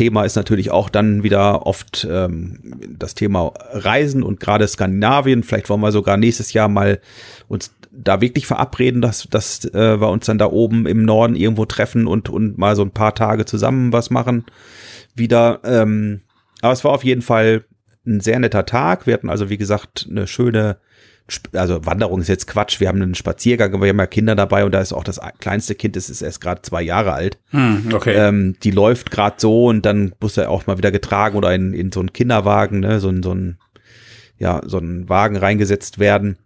Thema 0.00 0.24
ist 0.24 0.34
natürlich 0.34 0.70
auch 0.70 0.88
dann 0.88 1.22
wieder 1.22 1.66
oft 1.66 2.08
ähm, 2.10 2.58
das 2.98 3.14
Thema 3.14 3.52
Reisen 3.72 4.22
und 4.22 4.40
gerade 4.40 4.66
Skandinavien. 4.66 5.42
Vielleicht 5.42 5.68
wollen 5.68 5.82
wir 5.82 5.92
sogar 5.92 6.16
nächstes 6.16 6.54
Jahr 6.54 6.68
mal 6.68 7.00
uns 7.48 7.74
da 7.92 8.22
wirklich 8.22 8.46
verabreden, 8.46 9.02
dass, 9.02 9.28
dass 9.28 9.66
äh, 9.66 10.00
wir 10.00 10.08
uns 10.08 10.24
dann 10.24 10.38
da 10.38 10.46
oben 10.46 10.86
im 10.86 11.04
Norden 11.04 11.36
irgendwo 11.36 11.66
treffen 11.66 12.06
und, 12.06 12.30
und 12.30 12.56
mal 12.56 12.76
so 12.76 12.82
ein 12.82 12.92
paar 12.92 13.14
Tage 13.14 13.44
zusammen 13.44 13.92
was 13.92 14.08
machen. 14.08 14.46
Wieder. 15.14 15.60
Ähm, 15.64 16.22
aber 16.62 16.72
es 16.72 16.82
war 16.82 16.92
auf 16.92 17.04
jeden 17.04 17.20
Fall 17.20 17.66
ein 18.06 18.20
sehr 18.20 18.38
netter 18.38 18.64
Tag. 18.64 19.06
Wir 19.06 19.12
hatten 19.12 19.28
also, 19.28 19.50
wie 19.50 19.58
gesagt, 19.58 20.06
eine 20.08 20.26
schöne, 20.26 20.78
also 21.52 21.84
Wanderung 21.86 22.20
ist 22.20 22.28
jetzt 22.28 22.46
Quatsch. 22.46 22.80
Wir 22.80 22.88
haben 22.88 23.02
einen 23.02 23.14
Spaziergang, 23.14 23.72
aber 23.74 23.84
wir 23.84 23.90
haben 23.90 23.98
ja 23.98 24.06
Kinder 24.06 24.34
dabei 24.34 24.64
und 24.64 24.72
da 24.72 24.80
ist 24.80 24.92
auch 24.92 25.04
das 25.04 25.20
kleinste 25.38 25.74
Kind, 25.74 25.96
das 25.96 26.10
ist 26.10 26.22
erst 26.22 26.40
gerade 26.40 26.62
zwei 26.62 26.82
Jahre 26.82 27.12
alt. 27.12 27.38
Hm, 27.50 27.90
okay. 27.92 28.14
Ähm, 28.14 28.56
die 28.62 28.70
läuft 28.70 29.10
gerade 29.10 29.36
so 29.38 29.66
und 29.66 29.86
dann 29.86 30.14
muss 30.20 30.36
er 30.36 30.50
auch 30.50 30.66
mal 30.66 30.78
wieder 30.78 30.90
getragen 30.90 31.36
oder 31.36 31.54
in, 31.54 31.72
in 31.72 31.92
so 31.92 32.00
einen 32.00 32.12
Kinderwagen, 32.12 32.80
ne, 32.80 33.00
so 33.00 33.08
ein, 33.08 33.22
so 33.22 33.32
ein, 33.32 33.58
ja, 34.38 34.60
so 34.64 34.78
ein 34.78 35.08
Wagen 35.08 35.36
reingesetzt 35.36 35.98
werden. 35.98 36.38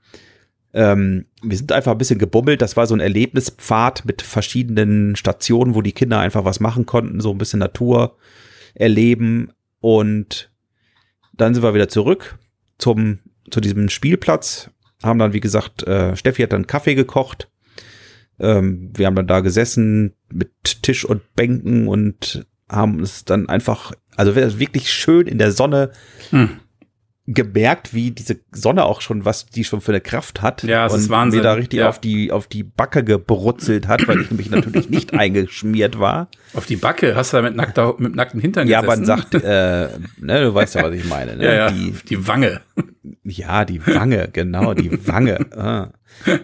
Ähm, 0.75 1.26
wir 1.40 1.56
sind 1.56 1.70
einfach 1.70 1.92
ein 1.92 1.98
bisschen 1.98 2.19
gebummelt. 2.19 2.60
Das 2.60 2.76
war 2.76 2.86
so 2.86 2.94
ein 2.94 3.00
Erlebnispfad 3.00 4.05
mit 4.05 4.22
verschiedenen 4.22 5.14
Stationen, 5.14 5.74
wo 5.74 5.82
die 5.82 5.93
Kinder 5.93 6.19
einfach 6.19 6.44
was 6.44 6.58
machen 6.58 6.84
konnten, 6.84 7.20
so 7.20 7.31
ein 7.31 7.38
bisschen 7.38 7.60
Natur 7.60 8.17
erleben. 8.74 9.53
Und 9.81 10.50
dann 11.32 11.55
sind 11.55 11.62
wir 11.62 11.74
wieder 11.74 11.88
zurück 11.88 12.38
zum, 12.79 13.20
zu 13.51 13.60
diesem 13.60 13.89
Spielplatz. 13.89 14.70
Haben 15.03 15.19
dann, 15.19 15.32
wie 15.32 15.41
gesagt, 15.41 15.82
äh, 15.86 16.17
Steffi 16.17 16.43
hat 16.43 16.53
dann 16.53 16.67
Kaffee 16.67 16.94
gekocht. 16.94 17.51
Ähm, 18.39 18.91
wir 18.94 19.06
haben 19.06 19.17
dann 19.17 19.27
da 19.27 19.41
gesessen 19.41 20.15
mit 20.32 20.82
Tisch 20.82 21.05
und 21.05 21.34
Bänken 21.34 21.89
und 21.89 22.46
haben 22.69 23.01
es 23.01 23.24
dann 23.24 23.48
einfach, 23.48 23.93
also 24.17 24.34
wirklich 24.34 24.91
schön 24.91 25.27
in 25.27 25.39
der 25.39 25.53
Sonne 25.53 25.93
hm 26.31 26.60
gemerkt, 27.26 27.94
wie 27.94 28.10
diese 28.10 28.40
Sonne 28.52 28.84
auch 28.84 29.00
schon, 29.00 29.24
was 29.24 29.46
die 29.46 29.64
schon 29.64 29.81
für 29.81 29.93
eine 29.93 30.02
Kraft 30.02 30.43
hat. 30.43 30.62
Ja, 30.62 30.86
es 30.86 30.93
und 30.93 31.00
ist 31.00 31.08
Wahnsinn. 31.08 31.38
mir 31.38 31.44
da 31.44 31.52
richtig 31.54 31.81
ja. 31.81 31.88
auf 31.88 31.98
die, 31.98 32.31
auf 32.31 32.48
die 32.48 32.62
Backe 32.62 33.02
gebrutzelt 33.02 33.88
hat, 33.88 34.06
weil 34.06 34.20
ich 34.20 34.31
nämlich 34.31 34.50
natürlich 34.50 34.90
nicht 34.90 35.14
eingeschmiert 35.19 35.98
war. 35.98 36.28
Auf 36.52 36.66
die 36.66 36.76
Backe? 36.76 37.16
Hast 37.16 37.32
du 37.32 37.38
da 37.38 37.43
mit, 37.43 37.56
nackter, 37.56 37.94
mit 37.98 38.14
nackten 38.14 38.40
Hintern 38.40 38.69
ja, 38.69 38.82
gesessen? 38.82 39.04
Ja, 39.04 39.16
man 39.16 39.22
sagt, 39.22 39.34
äh, 39.34 39.88
ne, 40.19 40.43
du 40.43 40.54
weißt 40.54 40.74
ja, 40.74 40.82
was 40.82 40.94
ich 40.94 41.06
meine. 41.06 41.36
Ne? 41.36 41.44
ja, 41.44 41.54
ja, 41.54 41.70
die, 41.70 41.94
die 42.08 42.28
Wange. 42.28 42.60
Ja, 43.22 43.64
die 43.64 43.86
Wange, 43.86 44.28
genau, 44.32 44.74
die 44.74 45.06
Wange. 45.06 45.46
Ah. 45.56 45.90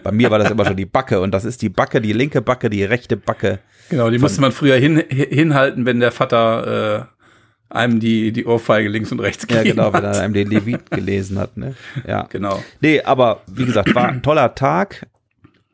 Bei 0.03 0.11
mir 0.11 0.31
war 0.31 0.39
das 0.39 0.51
immer 0.51 0.65
schon 0.65 0.77
die 0.77 0.85
Backe 0.85 1.21
und 1.21 1.31
das 1.31 1.45
ist 1.45 1.61
die 1.61 1.69
Backe, 1.69 2.01
die 2.01 2.13
linke 2.13 2.41
Backe, 2.41 2.69
die 2.69 2.83
rechte 2.83 3.17
Backe. 3.17 3.59
Genau, 3.89 4.09
die 4.09 4.19
musste 4.19 4.41
man 4.41 4.51
früher 4.51 4.75
hin, 4.75 5.03
hinhalten, 5.09 5.85
wenn 5.85 5.99
der 5.99 6.11
Vater 6.11 7.07
äh, 7.09 7.20
einem 7.71 7.99
die, 7.99 8.31
die 8.31 8.45
Ohrfeige 8.45 8.89
links 8.89 9.11
und 9.11 9.19
rechts 9.19 9.47
gegeben 9.47 9.77
Ja, 9.77 9.89
genau, 9.89 9.93
wenn 9.93 10.03
er 10.03 10.19
einem 10.19 10.33
den 10.33 10.49
Levit 10.49 10.91
gelesen 10.91 11.39
hat, 11.39 11.57
ne? 11.57 11.75
Ja. 12.07 12.27
Genau. 12.29 12.63
Nee, 12.79 13.01
aber 13.01 13.41
wie 13.47 13.65
gesagt, 13.65 13.93
war 13.95 14.07
ein 14.07 14.21
toller 14.21 14.55
Tag. 14.55 15.07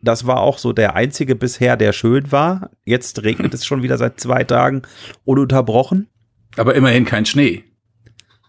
Das 0.01 0.27
war 0.27 0.41
auch 0.41 0.59
so 0.59 0.73
der 0.73 0.95
einzige 0.95 1.35
bisher, 1.35 1.75
der 1.75 1.91
schön 1.91 2.31
war. 2.31 2.69
Jetzt 2.85 3.23
regnet 3.23 3.53
es 3.53 3.65
schon 3.65 3.83
wieder 3.83 3.97
seit 3.97 4.19
zwei 4.19 4.43
Tagen 4.43 4.83
ununterbrochen. 5.25 6.07
Aber 6.55 6.75
immerhin 6.75 7.05
kein 7.05 7.25
Schnee. 7.25 7.63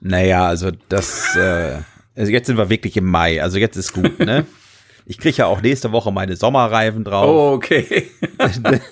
Naja, 0.01 0.47
also 0.47 0.71
das, 0.89 1.35
äh, 1.37 1.79
also 2.15 2.31
jetzt 2.31 2.47
sind 2.47 2.59
wir 2.59 2.71
wirklich 2.71 2.97
im 2.97 3.07
Mai, 3.07 3.43
also 3.43 3.59
jetzt 3.59 3.77
ist 3.77 3.93
gut, 3.93 4.19
ne? 4.19 4.47
Ich 5.11 5.17
kriege 5.17 5.39
ja 5.39 5.47
auch 5.47 5.63
nächste 5.63 5.91
Woche 5.91 6.13
meine 6.13 6.37
Sommerreifen 6.37 7.03
drauf. 7.03 7.25
Oh, 7.27 7.55
okay. 7.55 8.11
Dann 8.37 8.83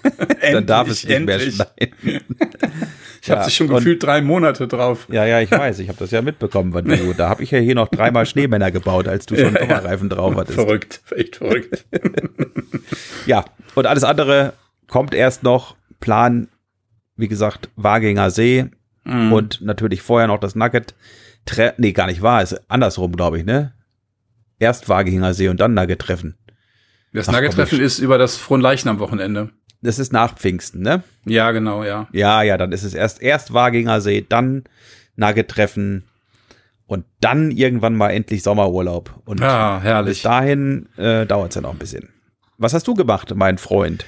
endlich, 0.41 0.65
darf 0.67 0.89
es 0.89 1.05
nicht 1.05 1.13
endlich. 1.13 1.59
mehr 1.59 1.67
schneien. 2.01 2.23
Ich 3.27 3.31
habe 3.33 3.43
ja, 3.43 3.51
schon 3.51 3.69
gefühlt 3.69 4.03
drei 4.03 4.21
Monate 4.23 4.69
drauf. 4.69 5.09
Ja, 5.11 5.25
ja, 5.27 5.41
ich 5.41 5.51
weiß. 5.51 5.79
Ich 5.81 5.89
habe 5.89 5.99
das 5.99 6.11
ja 6.11 6.23
mitbekommen, 6.23 6.73
weil 6.75 6.83
du, 6.83 7.13
da 7.13 7.29
habe 7.29 7.43
ich 7.43 7.51
ja 7.51 7.59
hier 7.59 7.75
noch 7.75 7.89
dreimal 7.89 8.25
Schneemänner 8.27 8.71
gebaut, 8.71 9.09
als 9.09 9.27
du 9.27 9.37
schon 9.37 9.55
ja, 9.55 9.61
Sommerreifen 9.61 10.09
drauf 10.09 10.35
hattest. 10.37 10.55
Verrückt, 10.59 11.01
echt 11.15 11.37
verrückt. 11.37 11.85
ja, 13.27 13.45
und 13.75 13.87
alles 13.87 14.05
andere 14.05 14.53
kommt 14.89 15.15
erst 15.15 15.43
noch. 15.43 15.77
Plan 16.01 16.49
wie 17.17 17.29
gesagt, 17.29 17.71
Waginger 17.77 18.31
See 18.31 18.67
Mhm. 19.07 19.33
und 19.33 19.61
natürlich 19.63 20.03
vorher 20.03 20.27
noch 20.27 20.39
das 20.41 20.57
Nugget. 20.57 20.95
Tre 21.45 21.75
nee, 21.79 21.93
gar 21.93 22.09
nicht 22.09 22.23
wahr, 22.23 22.43
ist 22.43 22.61
andersrum, 22.69 23.13
glaube 23.13 23.39
ich, 23.39 23.45
ne? 23.45 23.73
Erst 24.59 24.89
Waginger 24.89 25.33
See 25.33 25.49
und 25.49 25.61
dann 25.61 25.75
Nugget 25.75 26.01
treffen. 26.01 26.37
Das 27.13 27.29
Nugget-Treffen 27.31 27.81
ist 27.81 28.01
über 28.01 28.19
das 28.19 28.37
Fronleichnam-Wochenende. 28.37 29.51
Das 29.87 29.99
ist 29.99 30.13
nach 30.13 30.35
Pfingsten, 30.37 30.83
ne? 30.83 31.03
Ja, 31.25 31.51
genau, 31.53 31.85
ja. 31.85 32.09
Ja, 32.13 32.43
ja, 32.43 32.57
dann 32.59 32.73
ist 32.73 32.83
es 32.83 32.95
erst, 32.95 33.23
erst 33.23 33.53
Waginger 33.55 34.01
See, 34.01 34.25
dann 34.29 34.65
Nugget 35.17 35.49
treffen 35.49 36.05
und 36.87 37.05
dann 37.21 37.51
irgendwann 37.51 37.97
mal 37.97 38.11
endlich 38.11 38.43
Sommerurlaub. 38.43 39.23
Und 39.25 39.41
Ja, 39.41 39.77
bis 39.77 39.85
herrlich. 39.85 40.23
dahin 40.23 40.89
äh, 40.97 41.25
dauert 41.27 41.51
es 41.51 41.55
ja 41.57 41.63
noch 41.63 41.73
ein 41.73 41.79
bisschen. 41.79 42.09
Was 42.59 42.75
hast 42.75 42.87
du 42.89 42.95
gemacht, 42.95 43.33
mein 43.35 43.59
Freund? 43.59 44.05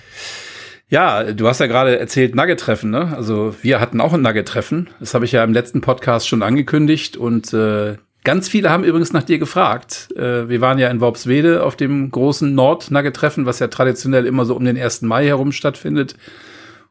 Ja, 0.91 1.33
du 1.33 1.47
hast 1.49 1.61
ja 1.61 1.67
gerade 1.67 1.99
erzählt 1.99 2.35
Nugget-Treffen, 2.35 2.91
ne? 2.91 3.15
Also 3.15 3.55
wir 3.63 3.79
hatten 3.81 4.01
auch 4.01 4.15
ein 4.15 4.23
Nugget-Treffen. 4.23 4.89
Das 5.01 5.13
habe 5.13 5.27
ich 5.27 5.33
ja 5.33 5.45
im 5.45 5.53
letzten 5.53 5.81
Podcast 5.83 6.27
schon 6.29 6.43
angekündigt 6.43 7.17
und 7.19 7.53
äh, 7.53 7.97
ganz 8.29 8.47
viele 8.47 8.69
haben 8.69 8.85
übrigens 8.85 9.15
nach 9.15 9.23
dir 9.23 9.39
gefragt. 9.39 10.11
Äh, 10.15 10.51
wir 10.51 10.61
waren 10.61 10.79
ja 10.79 10.91
in 10.91 11.01
Worpswede 11.01 11.63
auf 11.63 11.77
dem 11.77 12.11
großen 12.11 12.55
Nord-Nugget-Treffen, 12.55 13.47
was 13.47 13.59
ja 13.59 13.69
traditionell 13.69 14.27
immer 14.27 14.45
so 14.45 14.55
um 14.55 14.67
den 14.67 14.77
1. 14.77 15.01
Mai 15.01 15.25
herum 15.25 15.51
stattfindet. 15.51 16.15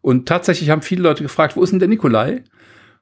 Und 0.01 0.27
tatsächlich 0.27 0.71
haben 0.71 0.81
viele 0.81 1.03
Leute 1.03 1.21
gefragt, 1.21 1.55
wo 1.55 1.61
ist 1.61 1.69
denn 1.69 1.77
der 1.77 1.89
Nikolai? 1.89 2.41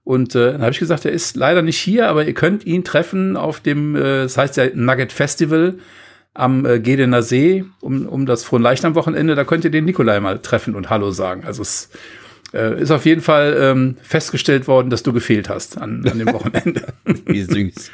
Und 0.03 0.35
äh, 0.35 0.51
dann 0.51 0.63
habe 0.63 0.71
ich 0.71 0.79
gesagt, 0.79 1.05
er 1.05 1.13
ist 1.13 1.37
leider 1.37 1.61
nicht 1.61 1.77
hier, 1.77 2.09
aber 2.09 2.25
ihr 2.25 2.33
könnt 2.33 2.65
ihn 2.65 2.83
treffen 2.83 3.37
auf 3.37 3.61
dem, 3.61 3.95
äh, 3.95 4.23
das 4.23 4.37
heißt 4.37 4.57
ja 4.57 4.65
Nugget 4.73 5.13
Festival 5.13 5.75
am 6.33 6.65
äh, 6.65 6.81
Gedener 6.81 7.21
See 7.21 7.63
um, 7.79 8.05
um 8.05 8.25
das 8.25 8.43
Fronleichnam-Wochenende. 8.43 9.35
Da 9.35 9.45
könnt 9.45 9.63
ihr 9.63 9.71
den 9.71 9.85
Nikolai 9.85 10.19
mal 10.19 10.39
treffen 10.39 10.75
und 10.75 10.89
Hallo 10.89 11.11
sagen. 11.11 11.45
Also 11.45 11.61
es 11.61 11.89
äh, 12.53 12.81
ist 12.81 12.91
auf 12.91 13.05
jeden 13.05 13.21
Fall 13.21 13.57
ähm, 13.59 13.97
festgestellt 14.01 14.67
worden, 14.67 14.89
dass 14.89 15.03
du 15.03 15.13
gefehlt 15.13 15.49
hast 15.49 15.77
an, 15.77 16.07
an 16.09 16.17
dem 16.19 16.27
Wochenende. 16.33 16.85
Wie 17.25 17.41
süß. 17.41 17.91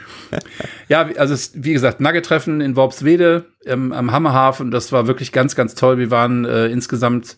ja, 0.87 1.09
also 1.17 1.33
es, 1.33 1.51
wie 1.55 1.73
gesagt, 1.73 1.99
Nugget-Treffen 1.99 2.61
in 2.61 2.75
Worpswede 2.75 3.45
ähm, 3.65 3.91
am 3.91 4.11
Hammerhafen. 4.11 4.71
Das 4.71 4.91
war 4.91 5.07
wirklich 5.07 5.31
ganz, 5.31 5.55
ganz 5.55 5.75
toll. 5.75 5.97
Wir 5.97 6.11
waren 6.11 6.45
äh, 6.45 6.67
insgesamt 6.67 7.37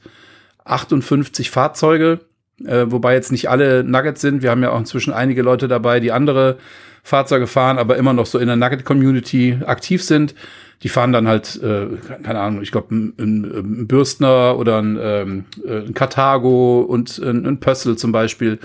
58 0.65 1.50
Fahrzeuge, 1.50 2.20
äh, 2.65 2.86
wobei 2.88 3.13
jetzt 3.13 3.32
nicht 3.32 3.50
alle 3.50 3.84
Nuggets 3.84 4.22
sind. 4.22 4.41
Wir 4.41 4.51
haben 4.51 4.63
ja 4.63 4.72
auch 4.72 4.79
inzwischen 4.79 5.13
einige 5.13 5.41
Leute 5.41 5.67
dabei, 5.67 6.00
die 6.00 6.12
andere 6.12 6.58
Fahrzeuge 7.03 7.48
fahren, 7.48 7.77
aber 7.77 7.98
immer 7.98 8.13
noch 8.13 8.25
so 8.25 8.39
in 8.39 8.48
der 8.48 8.55
Nugget-Community 8.55 9.60
aktiv 9.65 10.03
sind. 10.03 10.36
Die 10.83 10.89
fahren 10.89 11.13
dann 11.13 11.27
halt, 11.27 11.61
äh, 11.63 11.87
keine 12.23 12.39
Ahnung, 12.39 12.61
ich 12.61 12.71
glaube, 12.71 12.93
ein, 12.93 13.13
ein, 13.17 13.87
Bürstner 13.87 14.57
oder 14.57 14.79
ein, 14.81 14.99
ähm, 15.01 15.45
äh, 15.65 15.79
ein 15.79 15.93
Karthago 15.93 16.81
und 16.81 17.17
ein, 17.19 17.45
ein 17.45 17.59
Pössl 17.59 17.95
zum 17.95 18.11
Beispiel. 18.11 18.59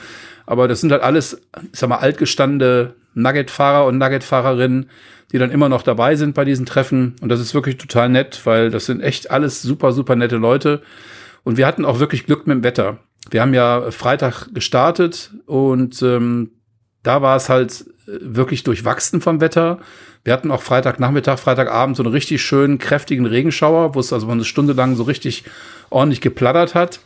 Aber 0.45 0.67
das 0.67 0.81
sind 0.81 0.91
halt 0.91 1.03
alles, 1.03 1.41
ich 1.73 1.79
sag 1.79 1.89
mal, 1.89 1.99
altgestandene 1.99 2.95
Nugget-Fahrer 3.15 3.87
und 3.87 3.99
Nugget-Fahrerinnen, 3.99 4.91
die 5.33 5.39
dann 5.39 5.51
immer 5.51 5.69
noch 5.69 5.83
dabei 5.83 6.17
sind 6.17 6.35
bei 6.35 6.45
diesen 6.45 6.67
Treffen. 6.67 7.15
Und 7.21 7.29
das 7.29 7.41
ist 7.41 7.55
wirklich 7.55 7.77
total 7.77 8.09
nett, 8.09 8.41
weil 8.45 8.71
das 8.71 8.87
sind 8.87 9.01
echt 9.01 9.31
alles 9.31 9.63
super, 9.63 9.93
super 9.93 10.17
nette 10.17 10.37
Leute. 10.37 10.83
Und 11.45 11.57
wir 11.57 11.67
hatten 11.67 11.85
auch 11.85 12.01
wirklich 12.01 12.27
Glück 12.27 12.47
mit 12.47 12.57
dem 12.57 12.65
Wetter. 12.65 12.99
Wir 13.31 13.43
haben 13.43 13.55
ja 13.55 13.91
Freitag 13.91 14.49
gestartet 14.55 15.33
und 15.47 16.03
ähm, 16.03 16.51
da 17.03 17.23
war 17.23 17.37
es 17.37 17.49
halt 17.49 17.85
wirklich 18.21 18.63
durchwachsen 18.63 19.21
vom 19.21 19.41
Wetter. 19.41 19.79
Wir 20.25 20.33
hatten 20.33 20.51
auch 20.51 20.63
Freitagnachmittag, 20.63 21.39
Freitagabend 21.39 21.97
so 21.97 22.03
einen 22.03 22.13
richtig 22.13 22.43
schönen, 22.43 22.79
kräftigen 22.79 23.27
Regenschauer, 23.27 23.95
wo 23.95 24.01
es 24.01 24.13
also 24.13 24.29
eine 24.29 24.45
Stunde 24.45 24.73
lang 24.73 24.97
so 24.97 25.03
richtig 25.03 25.45
ordentlich 25.91 26.21
geplattert 26.21 26.75
hat. 26.75 27.01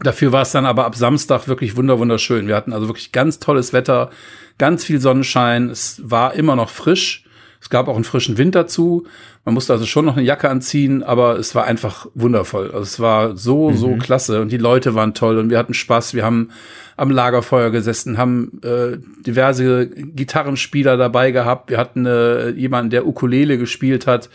Dafür 0.00 0.32
war 0.32 0.42
es 0.42 0.52
dann 0.52 0.66
aber 0.66 0.84
ab 0.84 0.96
Samstag 0.96 1.48
wirklich 1.48 1.76
wunder 1.76 1.98
wunderschön. 1.98 2.48
Wir 2.48 2.56
hatten 2.56 2.72
also 2.72 2.88
wirklich 2.88 3.12
ganz 3.12 3.38
tolles 3.38 3.72
Wetter, 3.72 4.10
ganz 4.58 4.84
viel 4.84 5.00
Sonnenschein. 5.00 5.70
Es 5.70 6.00
war 6.04 6.34
immer 6.34 6.56
noch 6.56 6.70
frisch. 6.70 7.24
Es 7.62 7.70
gab 7.70 7.86
auch 7.86 7.94
einen 7.94 8.02
frischen 8.02 8.38
Wind 8.38 8.56
dazu. 8.56 9.06
Man 9.44 9.54
musste 9.54 9.72
also 9.72 9.86
schon 9.86 10.04
noch 10.04 10.16
eine 10.16 10.26
Jacke 10.26 10.50
anziehen, 10.50 11.04
aber 11.04 11.38
es 11.38 11.54
war 11.54 11.64
einfach 11.64 12.08
wundervoll. 12.12 12.66
Also 12.66 12.80
es 12.80 12.98
war 12.98 13.36
so, 13.36 13.72
so 13.72 13.94
klasse 13.96 14.40
und 14.40 14.50
die 14.50 14.56
Leute 14.58 14.96
waren 14.96 15.14
toll 15.14 15.38
und 15.38 15.48
wir 15.48 15.58
hatten 15.58 15.72
Spaß. 15.72 16.14
Wir 16.14 16.24
haben 16.24 16.50
am 16.96 17.12
Lagerfeuer 17.12 17.70
gesessen, 17.70 18.18
haben 18.18 18.60
äh, 18.64 18.98
diverse 19.24 19.86
Gitarrenspieler 19.86 20.96
dabei 20.96 21.30
gehabt. 21.30 21.70
Wir 21.70 21.78
hatten 21.78 22.04
äh, 22.04 22.48
jemanden, 22.50 22.90
der 22.90 23.06
Ukulele 23.06 23.58
gespielt 23.58 24.08
hat. 24.08 24.28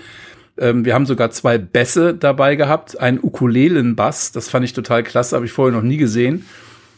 Ähm, 0.57 0.85
wir 0.85 0.93
haben 0.93 1.05
sogar 1.05 1.29
zwei 1.29 1.57
Bässe 1.57 2.13
dabei 2.13 2.55
gehabt, 2.55 2.97
einen 2.97 3.19
Ukulelenbass, 3.21 4.31
das 4.31 4.47
fand 4.47 4.63
ich 4.63 4.71
total 4.71 5.03
klasse, 5.03 5.35
habe 5.35 5.45
ich 5.45 5.51
vorher 5.51 5.75
noch 5.75 5.83
nie 5.83 5.97
gesehen, 5.97 6.45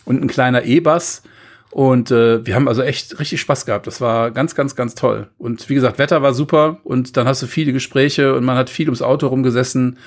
und 0.06 0.22
ein 0.22 0.28
kleiner 0.28 0.64
E-Bass. 0.64 1.24
Und 1.72 2.10
äh, 2.10 2.46
wir 2.46 2.56
haben 2.56 2.68
also 2.68 2.82
echt 2.82 3.20
richtig 3.20 3.42
Spaß 3.42 3.66
gehabt. 3.66 3.86
Das 3.86 4.02
war 4.02 4.32
ganz, 4.32 4.56
ganz, 4.56 4.76
ganz 4.76 4.96
toll. 4.96 5.28
Und 5.38 5.70
wie 5.70 5.76
gesagt, 5.76 6.00
Wetter 6.00 6.22
war 6.22 6.34
super 6.34 6.80
und 6.84 7.16
dann 7.16 7.28
hast 7.28 7.44
du 7.44 7.48
viele 7.48 7.74
Gespräche 7.74 8.34
und 8.36 8.44
man 8.44 8.58
hat 8.58 8.70
viel 8.70 8.88
ums 8.88 9.02
Auto 9.02 9.28
rumgesessen. 9.28 9.98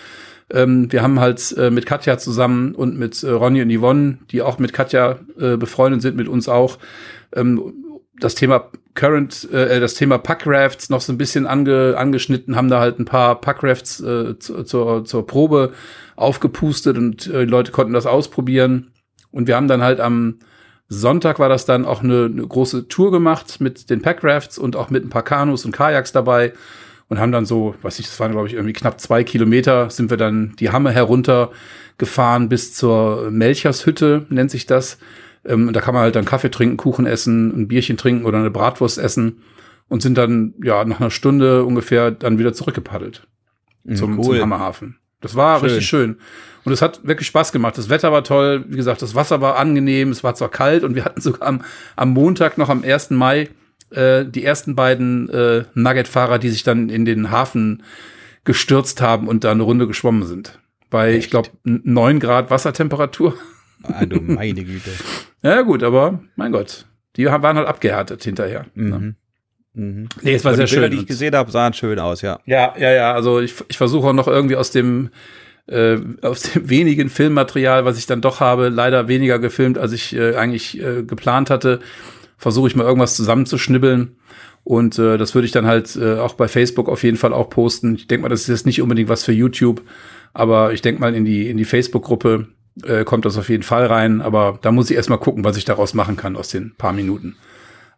Ähm, 0.50 0.90
wir 0.90 1.02
haben 1.02 1.20
halt 1.20 1.56
äh, 1.56 1.70
mit 1.70 1.86
Katja 1.86 2.18
zusammen 2.18 2.74
und 2.74 2.98
mit 2.98 3.22
äh, 3.22 3.30
Ronny 3.30 3.62
und 3.62 3.70
Yvonne, 3.70 4.18
die 4.30 4.42
auch 4.42 4.58
mit 4.58 4.72
Katja 4.72 5.20
äh, 5.38 5.56
befreundet 5.56 6.02
sind, 6.02 6.16
mit 6.16 6.28
uns 6.28 6.48
auch, 6.48 6.78
ähm, 7.34 7.72
das 8.18 8.34
Thema 8.34 8.70
Current, 8.94 9.50
äh, 9.52 9.80
das 9.80 9.94
Thema 9.94 10.18
Packrafts 10.18 10.90
noch 10.90 11.00
so 11.00 11.12
ein 11.12 11.18
bisschen 11.18 11.46
ange, 11.46 11.94
angeschnitten, 11.96 12.56
haben 12.56 12.68
da 12.68 12.80
halt 12.80 12.98
ein 12.98 13.04
paar 13.04 13.40
Packrafts 13.40 14.00
äh, 14.00 14.38
zu, 14.38 14.64
zur, 14.64 15.04
zur 15.04 15.26
Probe 15.26 15.72
aufgepustet 16.16 16.98
und 16.98 17.26
äh, 17.28 17.46
die 17.46 17.50
Leute 17.50 17.72
konnten 17.72 17.94
das 17.94 18.06
ausprobieren. 18.06 18.92
Und 19.30 19.48
wir 19.48 19.56
haben 19.56 19.68
dann 19.68 19.82
halt 19.82 20.00
am 20.00 20.40
Sonntag 20.92 21.38
war 21.38 21.48
das 21.48 21.64
dann 21.64 21.84
auch 21.84 22.02
eine, 22.02 22.26
eine 22.26 22.46
große 22.46 22.88
Tour 22.88 23.10
gemacht 23.10 23.60
mit 23.60 23.88
den 23.88 24.02
Packrafts 24.02 24.58
und 24.58 24.76
auch 24.76 24.90
mit 24.90 25.04
ein 25.04 25.08
paar 25.08 25.22
Kanus 25.22 25.64
und 25.64 25.72
Kajaks 25.72 26.12
dabei 26.12 26.52
und 27.08 27.18
haben 27.18 27.32
dann 27.32 27.46
so, 27.46 27.74
weiß 27.82 27.98
ich, 27.98 28.06
das 28.06 28.20
waren 28.20 28.32
glaube 28.32 28.48
ich 28.48 28.54
irgendwie 28.54 28.74
knapp 28.74 29.00
zwei 29.00 29.24
Kilometer, 29.24 29.90
sind 29.90 30.10
wir 30.10 30.16
dann 30.18 30.54
die 30.58 30.70
Hamme 30.70 30.90
herunter 30.90 31.50
gefahren 31.96 32.48
bis 32.48 32.74
zur 32.74 33.30
Melchershütte, 33.30 34.26
nennt 34.28 34.50
sich 34.50 34.66
das. 34.66 34.98
Ähm, 35.44 35.68
und 35.68 35.74
da 35.74 35.80
kann 35.80 35.94
man 35.94 36.02
halt 36.02 36.16
dann 36.16 36.24
Kaffee 36.24 36.50
trinken, 36.50 36.76
Kuchen 36.76 37.06
essen, 37.06 37.54
ein 37.56 37.68
Bierchen 37.68 37.96
trinken 37.96 38.26
oder 38.26 38.38
eine 38.38 38.50
Bratwurst 38.50 38.98
essen 38.98 39.42
und 39.88 40.02
sind 40.02 40.18
dann 40.18 40.54
ja 40.62 40.84
nach 40.84 41.00
einer 41.00 41.10
Stunde 41.10 41.64
ungefähr 41.64 42.10
dann 42.10 42.38
wieder 42.38 42.52
zurückgepaddelt 42.52 43.26
zum, 43.94 44.18
cool. 44.18 44.36
zum 44.36 44.40
Hammerhafen. 44.40 44.98
Das 45.22 45.34
war 45.34 45.58
Schön. 45.60 45.68
richtig 45.68 45.86
schön. 45.88 46.16
Und 46.64 46.72
es 46.72 46.82
hat 46.82 47.04
wirklich 47.06 47.26
Spaß 47.26 47.50
gemacht. 47.52 47.76
Das 47.76 47.88
Wetter 47.88 48.12
war 48.12 48.22
toll. 48.22 48.64
Wie 48.68 48.76
gesagt, 48.76 49.02
das 49.02 49.14
Wasser 49.14 49.40
war 49.40 49.56
angenehm. 49.56 50.10
Es 50.10 50.22
war 50.22 50.34
zwar 50.34 50.50
kalt 50.50 50.84
und 50.84 50.94
wir 50.94 51.04
hatten 51.04 51.20
sogar 51.22 51.48
am, 51.48 51.62
am 51.96 52.10
Montag 52.10 52.58
noch 52.58 52.68
am 52.68 52.84
1. 52.84 53.10
Mai 53.10 53.48
äh, 53.90 54.24
die 54.24 54.44
ersten 54.44 54.74
beiden 54.74 55.28
äh, 55.30 55.64
Nugget-Fahrer, 55.74 56.38
die 56.38 56.50
sich 56.50 56.62
dann 56.62 56.88
in 56.88 57.04
den 57.04 57.30
Hafen 57.30 57.82
gestürzt 58.44 59.00
haben 59.00 59.28
und 59.28 59.44
da 59.44 59.52
eine 59.52 59.62
Runde 59.62 59.86
geschwommen 59.86 60.24
sind. 60.24 60.58
Bei, 60.90 61.14
ich 61.14 61.30
glaube, 61.30 61.48
9 61.64 62.20
Grad 62.20 62.50
Wassertemperatur. 62.50 63.34
Ah, 63.84 64.04
du 64.04 64.20
meine 64.20 64.64
Güte. 64.64 64.90
Ja, 65.44 65.62
gut, 65.62 65.82
aber 65.82 66.20
mein 66.36 66.52
Gott. 66.52 66.86
Die 67.16 67.26
waren 67.26 67.56
halt 67.56 67.66
abgehärtet 67.66 68.22
hinterher. 68.22 68.66
ne? 68.76 69.16
Mhm. 69.74 70.08
Nee, 70.20 70.34
es 70.34 70.44
war 70.44 70.54
sehr 70.54 70.66
die 70.66 70.72
Bilder, 70.72 70.88
schön. 70.88 70.96
die 70.96 71.02
ich 71.02 71.06
gesehen 71.06 71.34
habe, 71.34 71.50
sahen 71.50 71.72
schön 71.72 71.98
aus, 71.98 72.22
ja. 72.22 72.40
Ja, 72.44 72.74
ja, 72.78 72.92
ja. 72.92 73.12
Also 73.14 73.40
ich, 73.40 73.54
ich 73.68 73.78
versuche 73.78 74.08
auch 74.08 74.12
noch 74.12 74.28
irgendwie 74.28 74.56
aus 74.56 74.70
dem 74.70 75.10
äh, 75.66 75.98
aus 76.22 76.42
dem 76.42 76.68
wenigen 76.68 77.08
Filmmaterial, 77.08 77.84
was 77.84 77.98
ich 77.98 78.06
dann 78.06 78.20
doch 78.20 78.40
habe, 78.40 78.68
leider 78.68 79.08
weniger 79.08 79.38
gefilmt, 79.38 79.78
als 79.78 79.92
ich 79.92 80.14
äh, 80.14 80.36
eigentlich 80.36 80.80
äh, 80.80 81.02
geplant 81.02 81.50
hatte, 81.50 81.80
versuche 82.36 82.68
ich 82.68 82.76
mal 82.76 82.84
irgendwas 82.84 83.16
zusammenzuschnibbeln. 83.16 84.16
Und 84.64 84.98
äh, 84.98 85.18
das 85.18 85.34
würde 85.34 85.46
ich 85.46 85.52
dann 85.52 85.66
halt 85.66 85.96
äh, 85.96 86.18
auch 86.18 86.34
bei 86.34 86.46
Facebook 86.46 86.88
auf 86.88 87.02
jeden 87.02 87.16
Fall 87.16 87.32
auch 87.32 87.50
posten. 87.50 87.96
Ich 87.96 88.06
denke 88.06 88.22
mal, 88.22 88.28
das 88.28 88.42
ist 88.42 88.48
jetzt 88.48 88.66
nicht 88.66 88.80
unbedingt 88.80 89.08
was 89.08 89.24
für 89.24 89.32
YouTube, 89.32 89.82
aber 90.34 90.72
ich 90.72 90.82
denke 90.82 91.00
mal 91.00 91.14
in 91.14 91.24
die 91.24 91.48
in 91.48 91.56
die 91.56 91.64
Facebook-Gruppe 91.64 92.46
äh, 92.84 93.04
kommt 93.04 93.24
das 93.24 93.36
auf 93.38 93.48
jeden 93.48 93.64
Fall 93.64 93.86
rein. 93.86 94.20
Aber 94.20 94.58
da 94.62 94.70
muss 94.70 94.90
ich 94.90 94.96
erstmal 94.96 95.18
gucken, 95.18 95.44
was 95.44 95.56
ich 95.56 95.64
daraus 95.64 95.94
machen 95.94 96.16
kann 96.16 96.36
aus 96.36 96.48
den 96.48 96.74
paar 96.76 96.92
Minuten. 96.92 97.36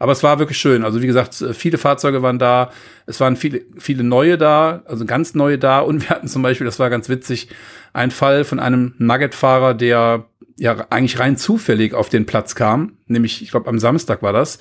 Aber 0.05 0.13
es 0.13 0.23
war 0.23 0.39
wirklich 0.39 0.59
schön. 0.59 0.85
Also 0.85 1.01
wie 1.01 1.07
gesagt, 1.07 1.43
viele 1.55 1.79
Fahrzeuge 1.79 2.21
waren 2.21 2.39
da. 2.39 2.71
Es 3.07 3.21
waren 3.21 3.37
viele, 3.37 3.63
viele 3.79 4.05
neue 4.05 4.37
da, 4.37 4.83
also 4.85 5.07
ganz 5.07 5.35
neue 5.35 5.57
da. 5.57 5.81
Und 5.81 6.03
wir 6.03 6.11
hatten 6.11 6.29
zum 6.29 6.43
Beispiel, 6.43 6.67
das 6.67 6.79
war 6.79 6.91
ganz 6.91 7.09
witzig, 7.09 7.49
einen 7.95 8.11
Fall 8.11 8.45
von 8.45 8.61
einem 8.61 8.93
Nugget-Fahrer, 8.99 9.73
der 9.73 10.27
ja 10.59 10.87
eigentlich 10.91 11.19
rein 11.19 11.39
zufällig 11.39 11.95
auf 11.95 12.11
den 12.11 12.27
Platz 12.27 12.55
kam. 12.55 12.99
Nämlich, 13.07 13.41
ich 13.41 13.51
glaube, 13.51 13.67
am 13.67 13.79
Samstag 13.79 14.23
war 14.23 14.35
das. 14.35 14.59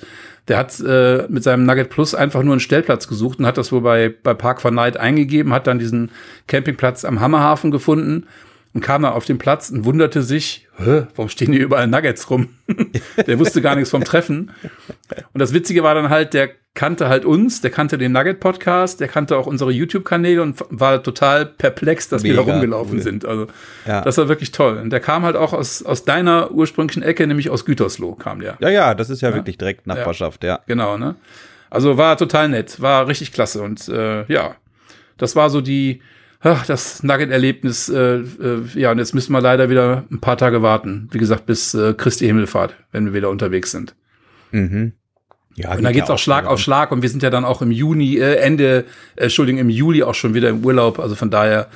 Der 0.48 0.56
hat 0.56 0.80
äh, 0.80 1.26
mit 1.28 1.42
seinem 1.42 1.66
Nugget 1.66 1.90
Plus 1.90 2.14
einfach 2.14 2.42
nur 2.42 2.54
einen 2.54 2.60
Stellplatz 2.60 3.06
gesucht 3.06 3.38
und 3.38 3.44
hat 3.44 3.58
das 3.58 3.70
wohl 3.70 3.82
bei, 3.82 4.14
bei 4.22 4.32
Park 4.32 4.62
for 4.62 4.70
Night 4.70 4.96
eingegeben, 4.96 5.52
hat 5.52 5.66
dann 5.66 5.78
diesen 5.78 6.10
Campingplatz 6.46 7.04
am 7.04 7.20
Hammerhafen 7.20 7.70
gefunden 7.70 8.28
und 8.74 8.80
kam 8.80 9.02
dann 9.02 9.12
auf 9.12 9.24
den 9.24 9.38
Platz 9.38 9.70
und 9.70 9.84
wunderte 9.84 10.22
sich, 10.22 10.66
warum 10.76 11.28
stehen 11.28 11.52
hier 11.52 11.62
überall 11.62 11.86
Nuggets 11.86 12.28
rum? 12.28 12.48
der 13.26 13.38
wusste 13.38 13.62
gar 13.62 13.76
nichts 13.76 13.90
vom 13.90 14.04
Treffen. 14.04 14.50
Und 15.32 15.38
das 15.38 15.54
Witzige 15.54 15.84
war 15.84 15.94
dann 15.94 16.10
halt, 16.10 16.34
der 16.34 16.50
kannte 16.74 17.08
halt 17.08 17.24
uns, 17.24 17.60
der 17.60 17.70
kannte 17.70 17.98
den 17.98 18.10
Nugget-Podcast, 18.10 18.98
der 18.98 19.06
kannte 19.06 19.36
auch 19.36 19.46
unsere 19.46 19.70
YouTube-Kanäle 19.70 20.42
und 20.42 20.56
war 20.70 21.00
total 21.04 21.46
perplex, 21.46 22.08
dass 22.08 22.24
Mega 22.24 22.38
wir 22.38 22.44
da 22.44 22.52
rumgelaufen 22.52 22.96
cool. 22.96 23.02
sind. 23.02 23.24
Also 23.24 23.46
ja. 23.86 24.00
das 24.00 24.18
war 24.18 24.28
wirklich 24.28 24.50
toll. 24.50 24.78
Und 24.78 24.90
der 24.90 24.98
kam 24.98 25.22
halt 25.22 25.36
auch 25.36 25.52
aus, 25.52 25.84
aus 25.84 26.04
deiner 26.04 26.50
ursprünglichen 26.50 27.04
Ecke, 27.04 27.28
nämlich 27.28 27.50
aus 27.50 27.64
Gütersloh 27.64 28.16
kam 28.16 28.40
der. 28.40 28.56
Ja, 28.58 28.70
ja, 28.70 28.94
das 28.94 29.08
ist 29.08 29.20
ja, 29.20 29.30
ja? 29.30 29.36
wirklich 29.36 29.56
direkt 29.56 29.86
Nachbarschaft, 29.86 30.42
ja. 30.42 30.54
ja. 30.54 30.60
Genau, 30.66 30.98
ne? 30.98 31.14
Also 31.70 31.96
war 31.96 32.16
total 32.16 32.48
nett, 32.48 32.80
war 32.80 33.06
richtig 33.06 33.32
klasse. 33.32 33.62
Und 33.62 33.88
äh, 33.88 34.24
ja, 34.26 34.56
das 35.16 35.36
war 35.36 35.50
so 35.50 35.60
die, 35.60 36.02
ach, 36.44 36.66
das 36.66 37.02
Nugget-Erlebnis, 37.02 37.88
äh, 37.88 38.18
äh, 38.18 38.62
ja, 38.74 38.92
und 38.92 38.98
jetzt 38.98 39.14
müssen 39.14 39.32
wir 39.32 39.40
leider 39.40 39.70
wieder 39.70 40.04
ein 40.10 40.20
paar 40.20 40.36
Tage 40.36 40.62
warten. 40.62 41.08
Wie 41.10 41.18
gesagt, 41.18 41.46
bis 41.46 41.74
äh, 41.74 41.94
Christi 41.94 42.26
Himmelfahrt, 42.26 42.76
wenn 42.92 43.06
wir 43.06 43.14
wieder 43.14 43.30
unterwegs 43.30 43.70
sind. 43.70 43.94
Mhm. 44.52 44.92
Ja, 45.56 45.74
und 45.74 45.82
dann 45.82 45.92
geht's 45.92 46.10
auch 46.10 46.18
Schlag 46.18 46.46
auf 46.46 46.58
Schlag 46.58 46.90
und 46.90 47.02
wir 47.02 47.08
sind 47.08 47.22
ja 47.22 47.30
dann 47.30 47.44
auch 47.44 47.62
im 47.62 47.70
Juni, 47.70 48.18
äh, 48.18 48.36
Ende, 48.36 48.84
äh, 49.16 49.24
Entschuldigung, 49.24 49.60
im 49.60 49.70
Juli 49.70 50.02
auch 50.02 50.14
schon 50.14 50.34
wieder 50.34 50.48
im 50.48 50.64
Urlaub. 50.64 50.98
Also 50.98 51.14
von 51.14 51.30
daher 51.30 51.68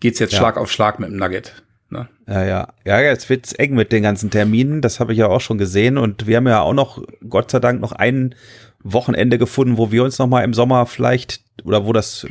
geht's 0.00 0.18
jetzt 0.18 0.32
ja. 0.32 0.38
Schlag 0.38 0.56
auf 0.56 0.70
Schlag 0.70 1.00
mit 1.00 1.10
dem 1.10 1.16
Nugget. 1.16 1.62
Ne? 1.90 2.08
Ja, 2.26 2.44
ja. 2.44 2.68
Ja, 2.84 3.00
jetzt 3.00 3.28
wird's 3.30 3.52
eng 3.52 3.74
mit 3.74 3.92
den 3.92 4.02
ganzen 4.02 4.30
Terminen. 4.30 4.80
Das 4.82 5.00
habe 5.00 5.12
ich 5.12 5.18
ja 5.18 5.26
auch 5.28 5.40
schon 5.40 5.58
gesehen. 5.58 5.96
Und 5.96 6.26
wir 6.26 6.36
haben 6.36 6.46
ja 6.46 6.60
auch 6.60 6.74
noch, 6.74 7.02
Gott 7.28 7.50
sei 7.50 7.60
Dank, 7.60 7.80
noch 7.80 7.92
ein 7.92 8.34
Wochenende 8.84 9.38
gefunden, 9.38 9.78
wo 9.78 9.90
wir 9.90 10.04
uns 10.04 10.18
noch 10.18 10.26
mal 10.26 10.42
im 10.44 10.52
Sommer 10.52 10.84
vielleicht 10.84 11.40
oder 11.64 11.86
wo 11.86 11.92
das, 11.94 12.26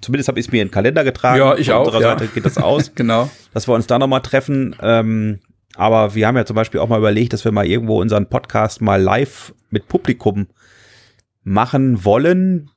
zumindest 0.00 0.28
habe 0.28 0.40
ich 0.40 0.46
es 0.46 0.52
mir 0.52 0.60
in 0.60 0.68
den 0.68 0.72
Kalender 0.72 1.04
getragen. 1.04 1.38
Ja, 1.38 1.56
ich 1.56 1.66
Von 1.66 1.76
auch. 1.76 1.86
Unserer 1.86 2.02
ja. 2.02 2.18
Seite 2.18 2.26
geht 2.26 2.44
das 2.44 2.58
aus. 2.58 2.92
genau. 2.94 3.30
Dass 3.54 3.68
wir 3.68 3.74
uns 3.74 3.86
da 3.86 3.98
nochmal 4.00 4.20
treffen. 4.20 4.74
Ähm, 4.82 5.38
aber 5.76 6.14
wir 6.16 6.26
haben 6.26 6.36
ja 6.36 6.44
zum 6.44 6.56
Beispiel 6.56 6.80
auch 6.80 6.88
mal 6.88 6.98
überlegt, 6.98 7.32
dass 7.32 7.44
wir 7.44 7.52
mal 7.52 7.66
irgendwo 7.66 8.00
unseren 8.00 8.28
Podcast 8.28 8.82
mal 8.82 9.00
live 9.00 9.54
mit 9.70 9.86
Publikum 9.86 10.48
machen 11.44 12.04
wollen. 12.04 12.68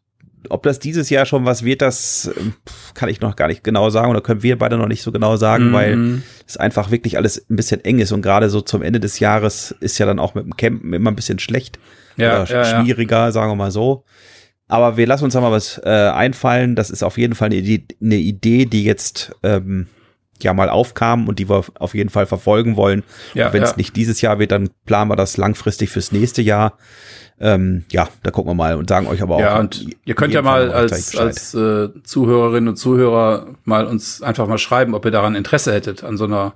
Ob 0.50 0.62
das 0.62 0.78
dieses 0.78 1.10
Jahr 1.10 1.26
schon 1.26 1.46
was 1.46 1.64
wird, 1.64 1.82
das 1.82 2.30
ähm, 2.38 2.54
kann 2.94 3.10
ich 3.10 3.22
noch 3.22 3.36
gar 3.36 3.48
nicht 3.48 3.64
genau 3.64 3.90
sagen 3.90 4.12
oder 4.12 4.22
können 4.22 4.44
wir 4.44 4.60
beide 4.60 4.78
noch 4.78 4.88
nicht 4.88 5.02
so 5.02 5.12
genau 5.12 5.36
sagen, 5.36 5.70
mhm. 5.70 5.74
weil 5.74 6.22
es 6.46 6.58
einfach 6.58 6.92
wirklich 6.92 7.18
alles 7.18 7.44
ein 7.50 7.56
bisschen 7.56 7.84
eng 7.84 7.98
ist 7.98 8.12
und 8.12 8.22
gerade 8.22 8.52
so 8.52 8.62
zum 8.62 8.84
Ende 8.84 9.00
des 9.00 9.18
Jahres 9.18 9.76
ist 9.80 9.98
ja 9.98 10.06
dann 10.06 10.20
auch 10.20 10.36
mit 10.36 10.46
dem 10.46 10.56
Campen 10.56 10.94
immer 10.94 11.10
ein 11.10 11.16
bisschen 11.16 11.40
schlecht 11.40 11.80
ja, 12.18 12.42
oder 12.44 12.52
ja, 12.52 12.66
schwieriger, 12.84 13.18
ja. 13.26 13.32
sagen 13.32 13.52
wir 13.52 13.56
mal 13.56 13.72
so. 13.72 14.04
Aber 14.68 14.98
wir 14.98 15.06
lassen 15.06 15.26
uns 15.26 15.34
da 15.34 15.42
mal 15.42 15.52
was 15.52 15.80
äh, 15.84 15.90
einfallen. 15.90 16.76
Das 16.76 16.90
ist 16.90 17.04
auf 17.04 17.18
jeden 17.18 17.36
Fall 17.36 17.48
eine 17.48 17.56
Idee, 17.56 17.86
eine 18.02 18.16
Idee 18.16 18.66
die 18.66 18.84
jetzt 18.84 19.36
ähm, 19.44 19.88
ja 20.42 20.54
mal 20.54 20.70
aufkam 20.70 21.28
und 21.28 21.40
die 21.40 21.50
wir 21.50 21.64
auf 21.80 21.94
jeden 21.94 22.10
Fall 22.10 22.26
verfolgen 22.26 22.76
wollen. 22.76 23.04
Ja, 23.34 23.54
Wenn 23.54 23.64
es 23.64 23.72
ja. 23.72 23.78
nicht 23.78 23.96
dieses 23.96 24.22
Jahr 24.22 24.40
wird, 24.40 24.52
dann 24.52 24.70
planen 24.86 25.10
wir 25.10 25.16
das 25.16 25.38
langfristig 25.38 25.90
fürs 25.90 26.12
nächste 26.12 26.42
Jahr. 26.42 26.78
Ähm, 27.40 27.84
ja, 27.92 28.08
da 28.24 28.32
gucken 28.32 28.52
wir 28.52 28.56
mal 28.56 28.76
und 28.76 28.90
sagen 28.90 29.08
euch 29.08 29.22
aber 29.22 29.36
auch. 29.36 29.40
Ja, 29.42 29.60
und 29.60 29.86
ihr 30.06 30.16
könnt 30.16 30.34
ja 30.34 30.42
mal 30.42 30.72
als, 30.72 31.16
als 31.18 31.54
äh, 31.54 31.90
Zuhörerinnen 32.04 32.70
und 32.70 32.76
Zuhörer 32.78 33.48
mal 33.66 33.86
uns 33.86 34.22
einfach 34.22 34.48
mal 34.48 34.58
schreiben, 34.58 34.96
ob 34.96 35.04
ihr 35.06 35.12
daran 35.12 35.36
Interesse 35.36 35.74
hättet 35.74 36.04
an 36.04 36.18
so 36.18 36.26
einer, 36.26 36.54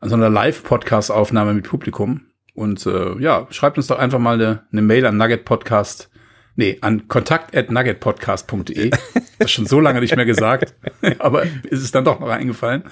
an 0.00 0.08
so 0.08 0.14
einer 0.14 0.30
Live-Podcast-Aufnahme 0.30 1.52
mit 1.54 1.68
Publikum. 1.68 2.22
Und 2.56 2.84
äh, 2.86 3.16
ja, 3.20 3.46
schreibt 3.50 3.76
uns 3.76 3.86
doch 3.86 3.98
einfach 3.98 4.18
mal 4.18 4.34
eine, 4.34 4.62
eine 4.72 4.82
Mail 4.82 5.06
an 5.06 5.16
Nugget 5.16 5.44
Podcast 5.44 6.10
Nee, 6.56 6.78
an 6.80 7.06
kontakt.nuggetpodcast.de. 7.06 8.90
Das 8.90 9.20
ist 9.40 9.50
schon 9.50 9.66
so 9.66 9.78
lange 9.78 10.00
nicht 10.00 10.16
mehr 10.16 10.24
gesagt. 10.24 10.74
Aber 11.18 11.42
ist 11.42 11.82
es 11.82 11.92
dann 11.92 12.06
doch 12.06 12.18
noch 12.18 12.30
eingefallen. 12.30 12.84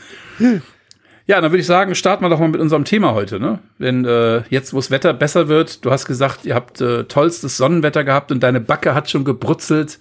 Ja, 1.27 1.41
dann 1.41 1.51
würde 1.51 1.61
ich 1.61 1.67
sagen, 1.67 1.95
starten 1.95 2.23
wir 2.23 2.29
doch 2.29 2.39
mal 2.39 2.49
mit 2.49 2.61
unserem 2.61 2.85
Thema 2.85 3.15
heute. 3.15 3.41
Ne? 3.41 3.61
Denn 3.79 4.05
äh, 4.05 4.43
jetzt, 4.51 4.75
wo 4.75 4.77
das 4.77 4.91
Wetter 4.91 5.15
besser 5.15 5.49
wird, 5.49 5.83
du 5.83 5.91
hast 5.91 6.05
gesagt, 6.05 6.45
ihr 6.45 6.55
habt 6.55 6.83
äh, 6.83 7.05
tollstes 7.05 7.57
Sonnenwetter 7.57 8.05
gehabt 8.05 8.31
und 8.31 8.43
deine 8.43 8.61
Backe 8.61 8.95
hat 8.95 9.09
schon 9.09 9.25
gebrutzelt. 9.25 9.99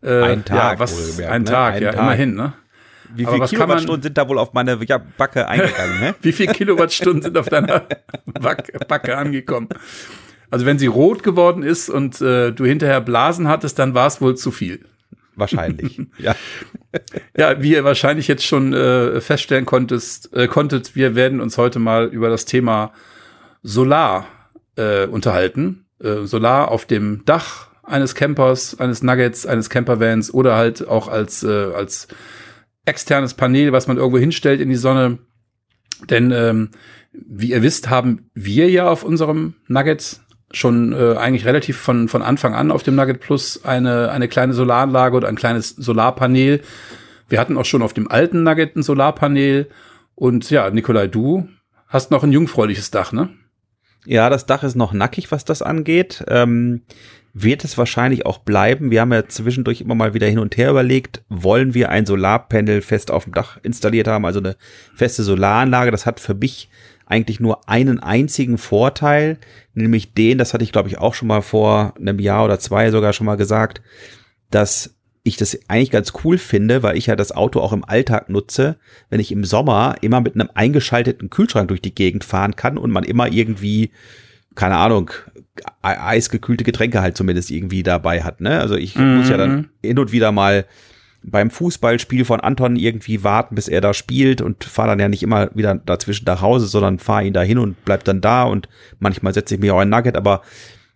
Äh, 0.00 0.22
ein 0.22 0.44
Tag, 0.44 0.74
ja, 0.74 0.78
was, 0.78 1.20
ein 1.20 1.42
ne? 1.42 1.50
Tag, 1.50 1.74
ein 1.74 1.82
ja, 1.82 1.90
Tag. 1.90 2.00
immerhin. 2.00 2.36
Ne? 2.36 2.52
Wie 3.14 3.26
viele 3.26 3.46
Kilowattstunden 3.46 4.02
sind 4.02 4.18
da 4.18 4.28
wohl 4.28 4.38
auf 4.38 4.52
meine 4.52 4.78
ja, 4.84 4.98
Backe 4.98 5.48
eingegangen? 5.48 6.00
Ne? 6.00 6.14
Wie 6.22 6.32
viele 6.32 6.52
Kilowattstunden 6.52 7.22
sind 7.22 7.38
auf 7.38 7.48
deiner 7.48 7.86
Backe 8.88 9.16
angekommen? 9.16 9.68
Also 10.50 10.66
wenn 10.66 10.78
sie 10.78 10.86
rot 10.86 11.22
geworden 11.22 11.62
ist 11.62 11.88
und 11.90 12.20
äh, 12.20 12.52
du 12.52 12.64
hinterher 12.64 13.00
Blasen 13.00 13.48
hattest, 13.48 13.78
dann 13.78 13.94
war 13.94 14.06
es 14.06 14.20
wohl 14.20 14.36
zu 14.36 14.50
viel. 14.50 14.84
Wahrscheinlich, 15.36 16.00
ja. 16.18 16.36
ja, 17.36 17.60
wie 17.60 17.72
ihr 17.72 17.82
wahrscheinlich 17.82 18.28
jetzt 18.28 18.44
schon 18.44 18.72
äh, 18.72 19.20
feststellen 19.20 19.64
konntest, 19.64 20.32
äh, 20.32 20.46
konntet, 20.46 20.94
wir 20.94 21.16
werden 21.16 21.40
uns 21.40 21.58
heute 21.58 21.80
mal 21.80 22.06
über 22.06 22.28
das 22.28 22.44
Thema 22.44 22.92
Solar 23.62 24.26
äh, 24.76 25.06
unterhalten. 25.06 25.86
Äh, 26.00 26.24
Solar 26.24 26.70
auf 26.70 26.86
dem 26.86 27.24
Dach 27.24 27.68
eines 27.82 28.14
Campers, 28.14 28.78
eines 28.78 29.02
Nuggets, 29.02 29.46
eines 29.46 29.70
Campervans 29.70 30.32
oder 30.32 30.54
halt 30.54 30.86
auch 30.86 31.08
als, 31.08 31.42
äh, 31.42 31.72
als 31.74 32.08
externes 32.84 33.34
Panel, 33.34 33.72
was 33.72 33.86
man 33.86 33.96
irgendwo 33.96 34.18
hinstellt 34.18 34.60
in 34.60 34.68
die 34.68 34.76
Sonne. 34.76 35.18
Denn 36.10 36.30
ähm, 36.32 36.70
wie 37.12 37.50
ihr 37.50 37.62
wisst, 37.62 37.88
haben 37.88 38.30
wir 38.34 38.70
ja 38.70 38.88
auf 38.88 39.04
unserem 39.04 39.54
Nugget 39.68 40.20
schon 40.50 40.92
äh, 40.92 41.16
eigentlich 41.16 41.46
relativ 41.46 41.78
von, 41.78 42.08
von 42.08 42.22
Anfang 42.22 42.54
an 42.54 42.70
auf 42.70 42.82
dem 42.82 42.94
Nugget 42.94 43.20
Plus 43.20 43.64
eine, 43.64 44.10
eine 44.10 44.28
kleine 44.28 44.54
Solaranlage 44.54 45.16
oder 45.16 45.28
ein 45.28 45.36
kleines 45.36 45.70
Solarpanel. 45.70 46.60
Wir 47.28 47.40
hatten 47.40 47.56
auch 47.56 47.64
schon 47.64 47.82
auf 47.82 47.92
dem 47.92 48.10
alten 48.10 48.42
Nugget 48.42 48.76
ein 48.76 48.82
Solarpanel. 48.82 49.68
Und 50.14 50.50
ja, 50.50 50.70
Nikolai, 50.70 51.08
du 51.08 51.48
hast 51.88 52.10
noch 52.10 52.22
ein 52.22 52.32
jungfräuliches 52.32 52.90
Dach, 52.90 53.12
ne? 53.12 53.30
Ja, 54.06 54.28
das 54.28 54.46
Dach 54.46 54.62
ist 54.62 54.76
noch 54.76 54.92
nackig, 54.92 55.32
was 55.32 55.44
das 55.44 55.62
angeht. 55.62 56.24
Ähm, 56.28 56.82
wird 57.34 57.64
es 57.64 57.76
wahrscheinlich 57.76 58.24
auch 58.24 58.38
bleiben. 58.38 58.92
Wir 58.92 59.00
haben 59.00 59.12
ja 59.12 59.26
zwischendurch 59.26 59.80
immer 59.80 59.96
mal 59.96 60.14
wieder 60.14 60.28
hin 60.28 60.38
und 60.38 60.56
her 60.56 60.70
überlegt, 60.70 61.22
wollen 61.28 61.74
wir 61.74 61.90
ein 61.90 62.06
Solarpanel 62.06 62.80
fest 62.80 63.10
auf 63.10 63.24
dem 63.24 63.34
Dach 63.34 63.58
installiert 63.64 64.06
haben, 64.06 64.24
also 64.24 64.38
eine 64.38 64.56
feste 64.94 65.24
Solaranlage. 65.24 65.90
Das 65.90 66.06
hat 66.06 66.20
für 66.20 66.34
mich 66.34 66.70
eigentlich 67.06 67.40
nur 67.40 67.68
einen 67.68 67.98
einzigen 67.98 68.56
Vorteil, 68.56 69.38
nämlich 69.74 70.14
den, 70.14 70.38
das 70.38 70.54
hatte 70.54 70.64
ich 70.64 70.72
glaube 70.72 70.88
ich 70.88 70.98
auch 70.98 71.14
schon 71.14 71.28
mal 71.28 71.42
vor 71.42 71.94
einem 71.98 72.20
Jahr 72.20 72.44
oder 72.44 72.60
zwei 72.60 72.90
sogar 72.92 73.12
schon 73.12 73.26
mal 73.26 73.36
gesagt, 73.36 73.82
dass 74.50 74.94
ich 75.24 75.36
das 75.36 75.58
eigentlich 75.68 75.90
ganz 75.90 76.12
cool 76.22 76.38
finde, 76.38 76.82
weil 76.82 76.96
ich 76.96 77.06
ja 77.06 77.16
das 77.16 77.32
Auto 77.32 77.60
auch 77.60 77.72
im 77.72 77.84
Alltag 77.84 78.28
nutze, 78.28 78.76
wenn 79.08 79.20
ich 79.20 79.32
im 79.32 79.42
Sommer 79.42 79.96
immer 80.02 80.20
mit 80.20 80.34
einem 80.34 80.50
eingeschalteten 80.54 81.30
Kühlschrank 81.30 81.68
durch 81.68 81.80
die 81.82 81.94
Gegend 81.94 82.24
fahren 82.24 82.54
kann 82.54 82.78
und 82.78 82.90
man 82.90 83.04
immer 83.04 83.32
irgendwie, 83.32 83.90
keine 84.54 84.76
Ahnung, 84.76 85.10
eisgekühlte 85.82 86.64
Getränke 86.64 87.00
halt 87.00 87.16
zumindest 87.16 87.50
irgendwie 87.50 87.82
dabei 87.82 88.22
hat. 88.22 88.40
Ne? 88.40 88.60
Also 88.60 88.76
ich 88.76 88.96
mhm. 88.96 89.16
muss 89.16 89.28
ja 89.28 89.36
dann 89.36 89.56
mhm. 89.56 89.68
hin 89.82 89.98
und 89.98 90.12
wieder 90.12 90.32
mal 90.32 90.66
beim 91.26 91.50
Fußballspiel 91.50 92.24
von 92.24 92.40
Anton 92.40 92.76
irgendwie 92.76 93.24
warten, 93.24 93.54
bis 93.54 93.68
er 93.68 93.80
da 93.80 93.94
spielt 93.94 94.42
und 94.42 94.64
fahre 94.64 94.90
dann 94.90 95.00
ja 95.00 95.08
nicht 95.08 95.22
immer 95.22 95.50
wieder 95.54 95.74
dazwischen 95.74 96.26
nach 96.26 96.42
Hause, 96.42 96.66
sondern 96.66 96.98
fahre 96.98 97.24
ihn 97.24 97.32
da 97.32 97.42
hin 97.42 97.58
und 97.58 97.82
bleib 97.84 98.04
dann 98.04 98.20
da 98.20 98.44
und 98.44 98.68
manchmal 98.98 99.32
setze 99.32 99.54
ich 99.54 99.60
mich 99.60 99.70
auch 99.70 99.78
ein 99.78 99.88
Nugget, 99.88 100.16
aber 100.16 100.42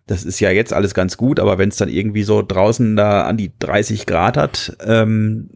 das 0.05 0.25
ist 0.25 0.39
ja 0.39 0.51
jetzt 0.51 0.73
alles 0.73 0.93
ganz 0.93 1.17
gut, 1.17 1.39
aber 1.39 1.57
wenn 1.57 1.69
es 1.69 1.77
dann 1.77 1.89
irgendwie 1.89 2.23
so 2.23 2.41
draußen 2.41 2.95
da 2.95 3.23
an 3.23 3.37
die 3.37 3.51
30 3.59 4.05
Grad 4.05 4.37
hat, 4.37 4.77
ähm, 4.85 5.49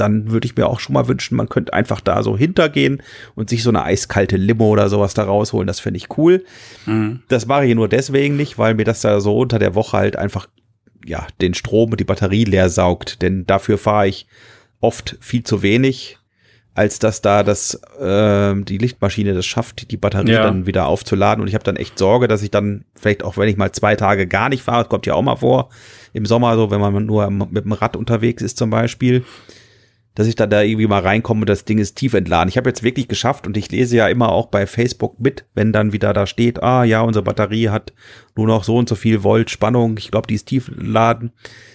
dann 0.00 0.30
würde 0.30 0.46
ich 0.46 0.56
mir 0.56 0.68
auch 0.68 0.80
schon 0.80 0.94
mal 0.94 1.08
wünschen, 1.08 1.36
man 1.36 1.48
könnte 1.48 1.72
einfach 1.72 2.00
da 2.00 2.22
so 2.22 2.36
hintergehen 2.36 3.02
und 3.34 3.50
sich 3.50 3.62
so 3.62 3.70
eine 3.70 3.84
eiskalte 3.84 4.36
Limo 4.36 4.68
oder 4.68 4.88
sowas 4.88 5.14
da 5.14 5.24
rausholen. 5.24 5.66
Das 5.66 5.80
finde 5.80 5.98
ich 5.98 6.18
cool. 6.18 6.44
Mhm. 6.86 7.22
Das 7.28 7.46
mache 7.46 7.66
ich 7.66 7.74
nur 7.74 7.88
deswegen 7.88 8.36
nicht, 8.36 8.58
weil 8.58 8.74
mir 8.74 8.84
das 8.84 9.00
da 9.00 9.20
so 9.20 9.38
unter 9.38 9.58
der 9.58 9.74
Woche 9.74 9.96
halt 9.96 10.16
einfach 10.16 10.48
ja, 11.04 11.26
den 11.40 11.54
Strom 11.54 11.90
und 11.90 12.00
die 12.00 12.04
Batterie 12.04 12.44
leer 12.44 12.68
saugt, 12.68 13.22
denn 13.22 13.46
dafür 13.46 13.78
fahre 13.78 14.08
ich 14.08 14.26
oft 14.80 15.16
viel 15.20 15.42
zu 15.42 15.62
wenig, 15.62 16.18
als 16.74 17.00
dass 17.00 17.22
da 17.22 17.42
das 17.42 17.74
äh, 17.98 18.54
die 18.62 18.78
Lichtmaschine 18.78 19.34
das 19.34 19.46
schafft, 19.46 19.90
die 19.90 19.96
Batterie 19.96 20.32
ja. 20.32 20.44
dann 20.44 20.66
wieder 20.66 20.86
aufzuladen. 20.86 21.42
Und 21.42 21.48
ich 21.48 21.54
habe 21.54 21.64
dann 21.64 21.76
echt 21.76 21.98
Sorge, 21.98 22.28
dass 22.28 22.42
ich 22.42 22.50
dann 22.50 22.84
vielleicht 22.94 23.24
auch, 23.24 23.36
wenn 23.36 23.48
ich 23.48 23.56
mal 23.56 23.72
zwei 23.72 23.96
Tage 23.96 24.28
gar 24.28 24.48
nicht 24.48 24.62
fahre, 24.62 24.84
kommt 24.84 25.06
ja 25.06 25.14
auch 25.14 25.22
mal 25.22 25.36
vor, 25.36 25.70
im 26.12 26.24
Sommer 26.24 26.54
so, 26.56 26.70
wenn 26.70 26.80
man 26.80 27.04
nur 27.04 27.30
mit 27.30 27.64
dem 27.64 27.72
Rad 27.72 27.96
unterwegs 27.96 28.42
ist 28.42 28.58
zum 28.58 28.70
Beispiel, 28.70 29.24
dass 30.18 30.26
ich 30.26 30.34
dann 30.34 30.50
da 30.50 30.62
irgendwie 30.62 30.88
mal 30.88 31.00
reinkomme 31.00 31.42
und 31.42 31.48
das 31.48 31.64
Ding 31.64 31.78
ist 31.78 31.94
tief 31.94 32.12
entladen. 32.12 32.48
Ich 32.48 32.56
habe 32.56 32.68
jetzt 32.68 32.82
wirklich 32.82 33.06
geschafft 33.06 33.46
und 33.46 33.56
ich 33.56 33.70
lese 33.70 33.96
ja 33.96 34.08
immer 34.08 34.32
auch 34.32 34.46
bei 34.46 34.66
Facebook 34.66 35.20
mit, 35.20 35.44
wenn 35.54 35.72
dann 35.72 35.92
wieder 35.92 36.12
da 36.12 36.26
steht, 36.26 36.60
ah 36.60 36.82
ja, 36.82 37.02
unsere 37.02 37.22
Batterie 37.22 37.68
hat 37.68 37.92
nur 38.34 38.48
noch 38.48 38.64
so 38.64 38.76
und 38.78 38.88
so 38.88 38.96
viel 38.96 39.22
Volt 39.22 39.48
Spannung. 39.48 39.96
Ich 39.96 40.10
glaube, 40.10 40.26
die 40.26 40.34
ist 40.34 40.48
tief 40.48 40.66
entladen. 40.76 41.30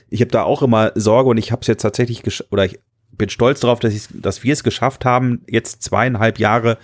Ich 0.09 0.19
habe 0.19 0.31
da 0.31 0.43
auch 0.43 0.61
immer 0.61 0.91
Sorge 0.95 1.29
und 1.29 1.37
ich 1.37 1.53
habe 1.53 1.61
es 1.61 1.67
jetzt 1.67 1.83
tatsächlich 1.83 2.21
oder 2.51 2.65
ich 2.65 2.79
bin 3.13 3.29
stolz 3.29 3.61
darauf, 3.61 3.79
dass, 3.79 4.09
dass 4.11 4.43
wir 4.43 4.51
es 4.51 4.65
geschafft 4.65 5.05
haben, 5.05 5.45
jetzt 5.47 5.81
zweieinhalb 5.81 6.37
Jahre 6.37 6.79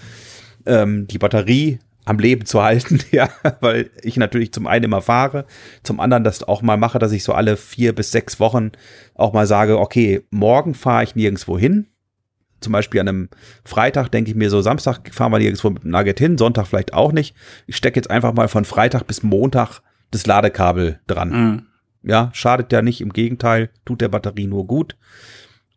ähm, 0.65 1.07
die 1.07 1.17
Batterie 1.17 1.79
am 2.09 2.17
Leben 2.17 2.45
zu 2.45 2.63
halten, 2.63 2.99
ja, 3.11 3.29
weil 3.61 3.91
ich 4.01 4.17
natürlich 4.17 4.51
zum 4.51 4.65
einen 4.65 4.85
immer 4.85 5.01
fahre, 5.01 5.45
zum 5.83 5.99
anderen 5.99 6.23
das 6.23 6.43
auch 6.43 6.63
mal 6.63 6.75
mache, 6.75 6.97
dass 6.97 7.11
ich 7.11 7.23
so 7.23 7.33
alle 7.33 7.55
vier 7.55 7.93
bis 7.93 8.11
sechs 8.11 8.39
Wochen 8.39 8.71
auch 9.13 9.31
mal 9.31 9.45
sage, 9.45 9.77
okay, 9.77 10.23
morgen 10.31 10.73
fahre 10.73 11.03
ich 11.03 11.15
nirgendwo 11.15 11.57
hin, 11.59 11.85
zum 12.61 12.73
Beispiel 12.73 12.99
an 12.99 13.07
einem 13.07 13.29
Freitag 13.63 14.09
denke 14.09 14.31
ich 14.31 14.35
mir 14.35 14.49
so, 14.49 14.59
Samstag 14.61 15.13
fahren 15.13 15.31
wir 15.31 15.37
nirgendwo 15.37 15.69
mit 15.69 15.83
dem 15.83 15.91
Nugget 15.91 16.19
hin, 16.19 16.37
Sonntag 16.37 16.65
vielleicht 16.65 16.93
auch 16.93 17.11
nicht. 17.11 17.35
Ich 17.67 17.77
stecke 17.77 17.97
jetzt 17.97 18.09
einfach 18.09 18.33
mal 18.33 18.47
von 18.47 18.65
Freitag 18.65 19.03
bis 19.03 19.23
Montag 19.23 19.81
das 20.11 20.25
Ladekabel 20.25 20.99
dran. 21.05 21.29
Mhm. 21.29 21.61
Ja, 22.01 22.31
schadet 22.33 22.73
ja 22.73 22.81
nicht, 22.81 23.01
im 23.01 23.13
Gegenteil, 23.13 23.69
tut 23.85 24.01
der 24.01 24.09
Batterie 24.09 24.47
nur 24.47 24.65
gut. 24.65 24.97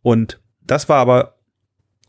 Und 0.01 0.41
das 0.63 0.89
war 0.89 0.97
aber, 0.99 1.32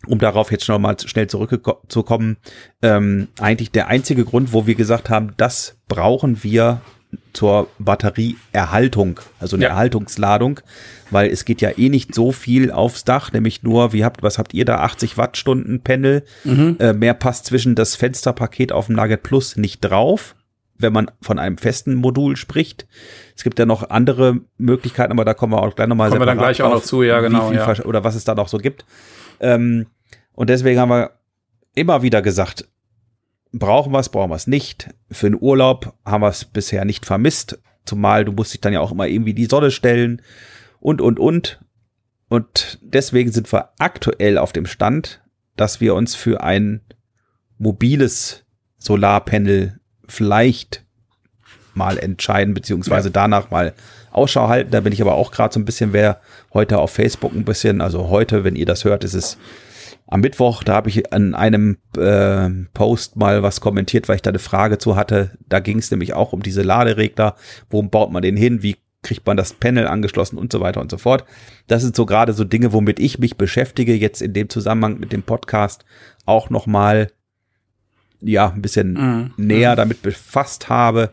um 0.08 0.20
darauf 0.20 0.52
jetzt 0.52 0.66
schon 0.66 0.82
mal 0.82 0.96
schnell 1.00 1.28
zurückzukommen, 1.28 2.38
ähm, 2.82 3.28
eigentlich 3.40 3.72
der 3.72 3.88
einzige 3.88 4.26
Grund, 4.26 4.54
wo 4.54 4.68
wir 4.68 4.76
gesagt 4.76 5.10
haben, 5.10 5.34
das 5.38 5.78
brauchen 5.88 6.44
wir 6.44 6.82
zur 7.34 7.68
Batterieerhaltung, 7.80 9.20
also 9.40 9.56
eine 9.56 9.66
ja. 9.66 9.72
Erhaltungsladung, 9.72 10.60
weil 11.12 11.30
es 11.32 11.46
geht 11.46 11.62
ja 11.62 11.72
eh 11.78 11.90
nicht 11.90 12.14
so 12.16 12.32
viel 12.32 12.72
aufs 12.72 13.04
Dach, 13.04 13.32
nämlich 13.32 13.64
nur, 13.64 13.94
wie 13.94 14.04
habt, 14.04 14.24
was 14.24 14.38
habt 14.38 14.54
ihr 14.54 14.66
da, 14.66 14.78
80 14.78 15.18
Wattstunden 15.18 15.82
Panel, 15.82 16.24
mhm. 16.44 16.78
äh, 16.80 16.94
mehr 16.94 17.14
passt 17.14 17.46
zwischen 17.46 17.76
das 17.76 17.96
Fensterpaket 17.96 18.72
auf 18.72 18.88
dem 18.88 18.96
Nugget 18.96 19.24
Plus 19.24 19.58
nicht 19.58 19.82
drauf, 19.82 20.36
wenn 20.78 20.94
man 20.94 21.12
von 21.22 21.40
einem 21.40 21.58
festen 21.58 21.96
Modul 21.96 22.36
spricht. 22.36 22.88
Es 23.36 23.44
gibt 23.44 23.60
ja 23.60 23.66
noch 23.66 23.90
andere 23.90 24.40
Möglichkeiten, 24.58 25.12
aber 25.12 25.26
da 25.26 25.34
kommen 25.34 25.54
wir 25.54 25.62
auch 25.62 25.76
gleich 25.76 25.88
nochmal 25.88 26.10
Kommen 26.10 26.22
wir 26.22 26.26
dann 26.26 26.38
gleich 26.38 26.62
auch 26.62 26.72
noch 26.72 26.84
zu, 26.84 27.04
ja 27.04 27.22
genau. 27.22 27.52
Ja. 27.52 27.74
Oder 27.86 28.04
was 28.04 28.16
es 28.16 28.24
da 28.24 28.36
noch 28.36 28.48
so 28.48 28.58
gibt. 28.58 28.86
Ähm, 29.40 29.88
und 30.34 30.50
deswegen 30.50 30.80
haben 30.80 30.90
wir 30.90 31.12
immer 31.76 32.02
wieder 32.02 32.22
gesagt, 32.22 32.68
brauchen 33.52 33.94
wir 33.94 34.00
es, 34.00 34.10
brauchen 34.10 34.32
wir 34.32 34.36
es 34.36 34.48
nicht. 34.48 34.90
Für 35.12 35.30
den 35.30 35.40
Urlaub 35.40 35.96
haben 36.06 36.22
wir 36.22 36.30
es 36.30 36.46
bisher 36.46 36.86
nicht 36.86 37.06
vermisst, 37.06 37.60
zumal 37.86 38.26
du 38.26 38.32
musst 38.32 38.54
dich 38.54 38.62
dann 38.62 38.74
ja 38.74 38.80
auch 38.80 38.92
immer 38.92 39.08
irgendwie 39.08 39.34
die 39.34 39.46
Sonne 39.46 39.72
stellen 39.72 40.22
und, 40.80 41.02
und, 41.02 41.20
und. 41.20 41.60
Und 42.30 42.80
deswegen 42.82 43.32
sind 43.32 43.52
wir 43.54 43.70
aktuell 43.78 44.38
auf 44.38 44.54
dem 44.54 44.66
Stand, 44.66 45.22
dass 45.56 45.82
wir 45.82 45.94
uns 45.94 46.16
für 46.16 46.42
ein 46.42 46.82
mobiles 47.60 48.44
Solarpanel 48.78 49.80
vielleicht 50.08 50.84
mal 51.76 51.98
entscheiden, 51.98 52.54
beziehungsweise 52.54 53.10
ja. 53.10 53.14
danach 53.14 53.52
mal 53.52 53.74
Ausschau 54.12 54.48
halten. 54.48 54.72
Da 54.72 54.82
bin 54.82 54.94
ich 54.94 55.02
aber 55.02 55.14
auch 55.14 55.32
gerade 55.32 55.54
so 55.54 55.60
ein 55.60 55.66
bisschen, 55.66 55.94
wer 55.94 56.22
heute 56.54 56.80
auf 56.80 56.92
Facebook 56.92 57.34
ein 57.34 57.46
bisschen, 57.46 57.82
also 57.82 58.10
heute, 58.10 58.44
wenn 58.44 58.56
ihr 58.56 58.66
das 58.66 58.84
hört, 58.84 59.04
ist 59.04 59.14
es 59.14 59.38
am 60.14 60.22
Mittwoch, 60.22 60.64
da 60.64 60.76
habe 60.76 60.90
ich 60.90 61.12
an 61.12 61.34
einem 61.34 61.80
äh, 61.98 62.48
Post 62.76 63.16
mal 63.16 63.42
was 63.42 63.62
kommentiert, 63.62 64.08
weil 64.08 64.18
ich 64.18 64.22
da 64.22 64.30
eine 64.30 64.38
Frage 64.38 64.78
zu 64.78 64.96
hatte. 64.96 65.32
Da 65.50 65.60
ging 65.60 65.80
es 65.80 65.90
nämlich 65.90 66.14
auch 66.14 66.34
um 66.34 66.44
diese 66.44 66.62
Laderegler. 66.62 67.36
Wo 67.72 67.82
baut 67.82 68.12
man 68.12 68.22
den 68.22 68.38
hin? 68.38 68.62
Wie 68.62 68.78
kriegt 69.02 69.26
man 69.26 69.38
das 69.38 69.54
Panel 69.54 69.88
angeschlossen 69.88 70.38
und 70.38 70.52
so 70.52 70.60
weiter 70.60 70.82
und 70.82 70.92
so 70.92 71.00
fort. 71.00 71.26
Das 71.66 71.82
sind 71.82 71.96
so 71.96 72.06
gerade 72.06 72.34
so 72.34 72.44
Dinge, 72.44 72.74
womit 72.74 73.00
ich 73.00 73.18
mich 73.18 73.38
beschäftige, 73.38 73.96
jetzt 73.96 74.22
in 74.22 74.34
dem 74.34 74.50
Zusammenhang 74.50 75.00
mit 75.00 75.12
dem 75.12 75.24
Podcast 75.24 75.84
auch 76.28 76.52
nochmal, 76.52 77.12
ja, 78.22 78.52
ein 78.52 78.62
bisschen 78.62 78.94
mhm. 78.94 79.34
näher 79.38 79.72
mhm. 79.72 79.78
damit 79.78 80.04
befasst 80.04 80.70
habe. 80.70 81.10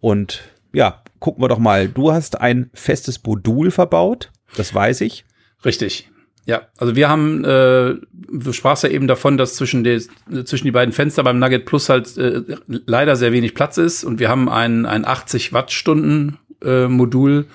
Und 0.00 0.40
ja, 0.72 1.02
gucken 1.18 1.44
wir 1.44 1.48
doch 1.48 1.58
mal. 1.58 1.88
Du 1.88 2.10
hast 2.10 2.40
ein 2.40 2.70
festes 2.72 3.22
Modul 3.22 3.70
verbaut, 3.70 4.32
das 4.56 4.74
weiß 4.74 5.02
ich. 5.02 5.26
Richtig. 5.62 6.10
Ja, 6.50 6.62
also 6.78 6.96
wir 6.96 7.08
haben, 7.08 7.44
äh, 7.44 7.94
du 8.12 8.52
sprachst 8.52 8.82
ja 8.82 8.88
eben 8.88 9.06
davon, 9.06 9.38
dass 9.38 9.54
zwischen, 9.54 9.84
die, 9.84 10.00
zwischen 10.44 10.64
die 10.64 10.72
beiden 10.72 10.92
Fenster 10.92 11.22
beim 11.22 11.38
Nugget 11.38 11.64
Plus 11.64 11.88
halt 11.88 12.18
äh, 12.18 12.42
leider 12.66 13.14
sehr 13.14 13.30
wenig 13.30 13.54
Platz 13.54 13.78
ist 13.78 14.02
und 14.02 14.18
wir 14.18 14.28
haben 14.28 14.48
ein, 14.48 14.84
ein 14.84 15.04
80 15.04 15.52
Wattstunden 15.52 16.38
äh, 16.64 16.88
Modul 16.88 17.46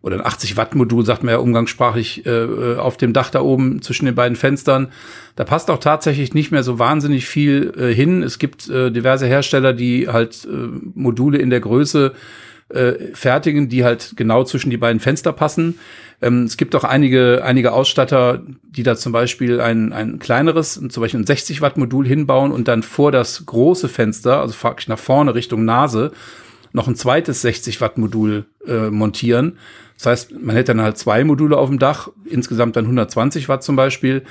oder 0.00 0.16
ein 0.16 0.26
80 0.26 0.56
Watt 0.56 0.74
Modul, 0.74 1.06
sagt 1.06 1.22
man 1.22 1.34
ja 1.34 1.38
umgangssprachlich, 1.38 2.26
äh, 2.26 2.74
auf 2.78 2.96
dem 2.96 3.12
Dach 3.12 3.30
da 3.30 3.42
oben 3.42 3.80
zwischen 3.80 4.06
den 4.06 4.16
beiden 4.16 4.34
Fenstern. 4.34 4.88
Da 5.36 5.44
passt 5.44 5.70
auch 5.70 5.78
tatsächlich 5.78 6.34
nicht 6.34 6.50
mehr 6.50 6.64
so 6.64 6.80
wahnsinnig 6.80 7.26
viel 7.26 7.72
äh, 7.78 7.94
hin. 7.94 8.24
Es 8.24 8.40
gibt 8.40 8.68
äh, 8.68 8.90
diverse 8.90 9.26
Hersteller, 9.26 9.72
die 9.72 10.08
halt 10.08 10.48
äh, 10.50 10.66
Module 10.96 11.38
in 11.38 11.50
der 11.50 11.60
Größe 11.60 12.06
äh, 12.06 12.18
fertigen, 13.14 13.68
die 13.68 13.84
halt 13.84 14.14
genau 14.16 14.44
zwischen 14.44 14.70
die 14.70 14.76
beiden 14.76 15.00
Fenster 15.00 15.32
passen. 15.32 15.78
Ähm, 16.22 16.44
es 16.44 16.56
gibt 16.56 16.74
auch 16.74 16.84
einige, 16.84 17.42
einige 17.44 17.72
Ausstatter, 17.72 18.42
die 18.62 18.84
da 18.84 18.96
zum 18.96 19.12
Beispiel 19.12 19.60
ein, 19.60 19.92
ein 19.92 20.18
kleineres, 20.20 20.74
zum 20.74 21.00
Beispiel 21.00 21.20
ein 21.20 21.26
60 21.26 21.60
Watt 21.60 21.76
Modul 21.76 22.06
hinbauen 22.06 22.52
und 22.52 22.68
dann 22.68 22.82
vor 22.82 23.12
das 23.12 23.44
große 23.44 23.88
Fenster, 23.88 24.40
also 24.40 24.54
faktisch 24.54 24.88
nach 24.88 24.98
vorne 24.98 25.34
Richtung 25.34 25.64
Nase, 25.64 26.12
noch 26.72 26.88
ein 26.88 26.96
zweites 26.96 27.42
60 27.42 27.80
Watt 27.80 27.98
Modul 27.98 28.46
äh, 28.66 28.88
montieren. 28.88 29.58
Das 29.96 30.06
heißt, 30.06 30.40
man 30.40 30.56
hätte 30.56 30.74
dann 30.74 30.82
halt 30.82 30.96
zwei 30.96 31.22
Module 31.24 31.58
auf 31.58 31.68
dem 31.68 31.78
Dach, 31.78 32.08
insgesamt 32.24 32.76
dann 32.76 32.84
120 32.84 33.48
Watt 33.48 33.62
zum 33.62 33.76
Beispiel. 33.76 34.22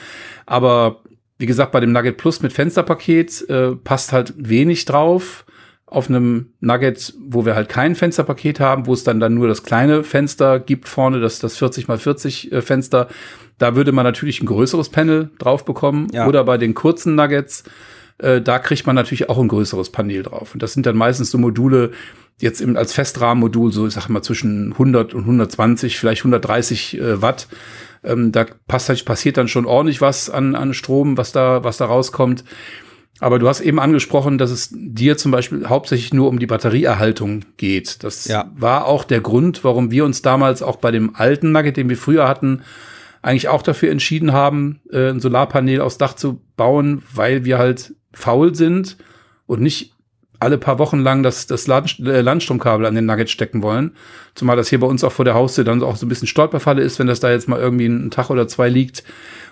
Aber 0.45 1.01
wie 1.37 1.45
gesagt, 1.45 1.71
bei 1.71 1.79
dem 1.79 1.91
Nugget 1.91 2.17
Plus 2.17 2.41
mit 2.41 2.53
Fensterpaket 2.53 3.49
äh, 3.49 3.75
passt 3.75 4.11
halt 4.11 4.33
wenig 4.37 4.85
drauf 4.85 5.45
auf 5.91 6.09
einem 6.09 6.53
Nugget, 6.61 7.13
wo 7.19 7.45
wir 7.45 7.53
halt 7.53 7.67
kein 7.67 7.95
Fensterpaket 7.95 8.61
haben, 8.61 8.87
wo 8.87 8.93
es 8.93 9.03
dann 9.03 9.19
dann 9.19 9.33
nur 9.33 9.49
das 9.49 9.63
kleine 9.63 10.05
Fenster 10.05 10.59
gibt 10.59 10.87
vorne, 10.87 11.19
das 11.19 11.39
das 11.39 11.57
40 11.57 11.89
mal 11.89 11.97
40 11.97 12.51
äh, 12.51 12.61
Fenster, 12.61 13.09
da 13.57 13.75
würde 13.75 13.91
man 13.91 14.05
natürlich 14.05 14.41
ein 14.41 14.45
größeres 14.45 14.87
Panel 14.87 15.31
drauf 15.37 15.65
bekommen. 15.65 16.07
Ja. 16.13 16.27
Oder 16.27 16.45
bei 16.45 16.57
den 16.57 16.75
kurzen 16.75 17.15
Nuggets, 17.15 17.65
äh, 18.19 18.39
da 18.39 18.57
kriegt 18.57 18.87
man 18.87 18.95
natürlich 18.95 19.29
auch 19.29 19.37
ein 19.37 19.49
größeres 19.49 19.91
Panel 19.91 20.23
drauf. 20.23 20.53
Und 20.53 20.63
das 20.63 20.71
sind 20.71 20.85
dann 20.85 20.95
meistens 20.95 21.29
so 21.29 21.37
Module, 21.37 21.91
jetzt 22.39 22.61
eben 22.61 22.77
als 22.77 22.93
Festrahmenmodul, 22.93 23.73
so 23.73 23.85
ich 23.85 23.93
sag 23.93 24.07
mal 24.07 24.21
zwischen 24.21 24.71
100 24.71 25.13
und 25.13 25.23
120, 25.23 25.99
vielleicht 25.99 26.21
130 26.21 26.99
äh, 26.99 27.21
Watt. 27.21 27.49
Ähm, 28.05 28.31
da 28.31 28.45
passt, 28.67 29.03
passiert 29.03 29.35
dann 29.35 29.49
schon 29.49 29.65
ordentlich 29.65 29.99
was 29.99 30.29
an, 30.29 30.55
an 30.55 30.73
Strom, 30.73 31.17
was 31.17 31.33
da, 31.33 31.65
was 31.65 31.75
da 31.75 31.85
rauskommt. 31.85 32.45
Aber 33.21 33.37
du 33.37 33.47
hast 33.47 33.61
eben 33.61 33.79
angesprochen, 33.79 34.39
dass 34.39 34.49
es 34.49 34.69
dir 34.73 35.15
zum 35.15 35.31
Beispiel 35.31 35.69
hauptsächlich 35.69 36.11
nur 36.11 36.27
um 36.27 36.39
die 36.39 36.47
Batterieerhaltung 36.47 37.45
geht. 37.55 38.03
Das 38.03 38.27
ja. 38.27 38.49
war 38.55 38.87
auch 38.87 39.03
der 39.03 39.21
Grund, 39.21 39.63
warum 39.63 39.91
wir 39.91 40.05
uns 40.05 40.23
damals 40.23 40.63
auch 40.63 40.77
bei 40.77 40.89
dem 40.89 41.15
alten 41.15 41.51
Nugget, 41.51 41.77
den 41.77 41.87
wir 41.87 41.97
früher 41.97 42.27
hatten, 42.27 42.63
eigentlich 43.21 43.47
auch 43.47 43.61
dafür 43.61 43.91
entschieden 43.91 44.33
haben, 44.33 44.81
äh, 44.91 45.11
ein 45.11 45.19
Solarpanel 45.19 45.81
aufs 45.81 45.99
Dach 45.99 46.15
zu 46.15 46.41
bauen, 46.57 47.03
weil 47.13 47.45
wir 47.45 47.59
halt 47.59 47.93
faul 48.11 48.55
sind 48.55 48.97
und 49.45 49.61
nicht 49.61 49.93
alle 50.39 50.57
paar 50.57 50.79
Wochen 50.79 51.01
lang 51.01 51.21
das, 51.21 51.45
das 51.45 51.67
äh, 51.67 52.21
Landstromkabel 52.21 52.87
an 52.87 52.95
den 52.95 53.05
Nugget 53.05 53.29
stecken 53.29 53.61
wollen. 53.61 53.91
Zumal 54.33 54.57
das 54.57 54.69
hier 54.69 54.79
bei 54.79 54.87
uns 54.87 55.03
auch 55.03 55.11
vor 55.11 55.25
der 55.25 55.35
Haustür 55.35 55.63
dann 55.63 55.83
auch 55.83 55.95
so 55.95 56.07
ein 56.07 56.09
bisschen 56.09 56.27
Stolperfalle 56.27 56.81
ist, 56.81 56.97
wenn 56.97 57.05
das 57.05 57.19
da 57.19 57.29
jetzt 57.29 57.47
mal 57.47 57.59
irgendwie 57.59 57.85
einen 57.85 58.09
Tag 58.09 58.31
oder 58.31 58.47
zwei 58.47 58.67
liegt. 58.67 59.03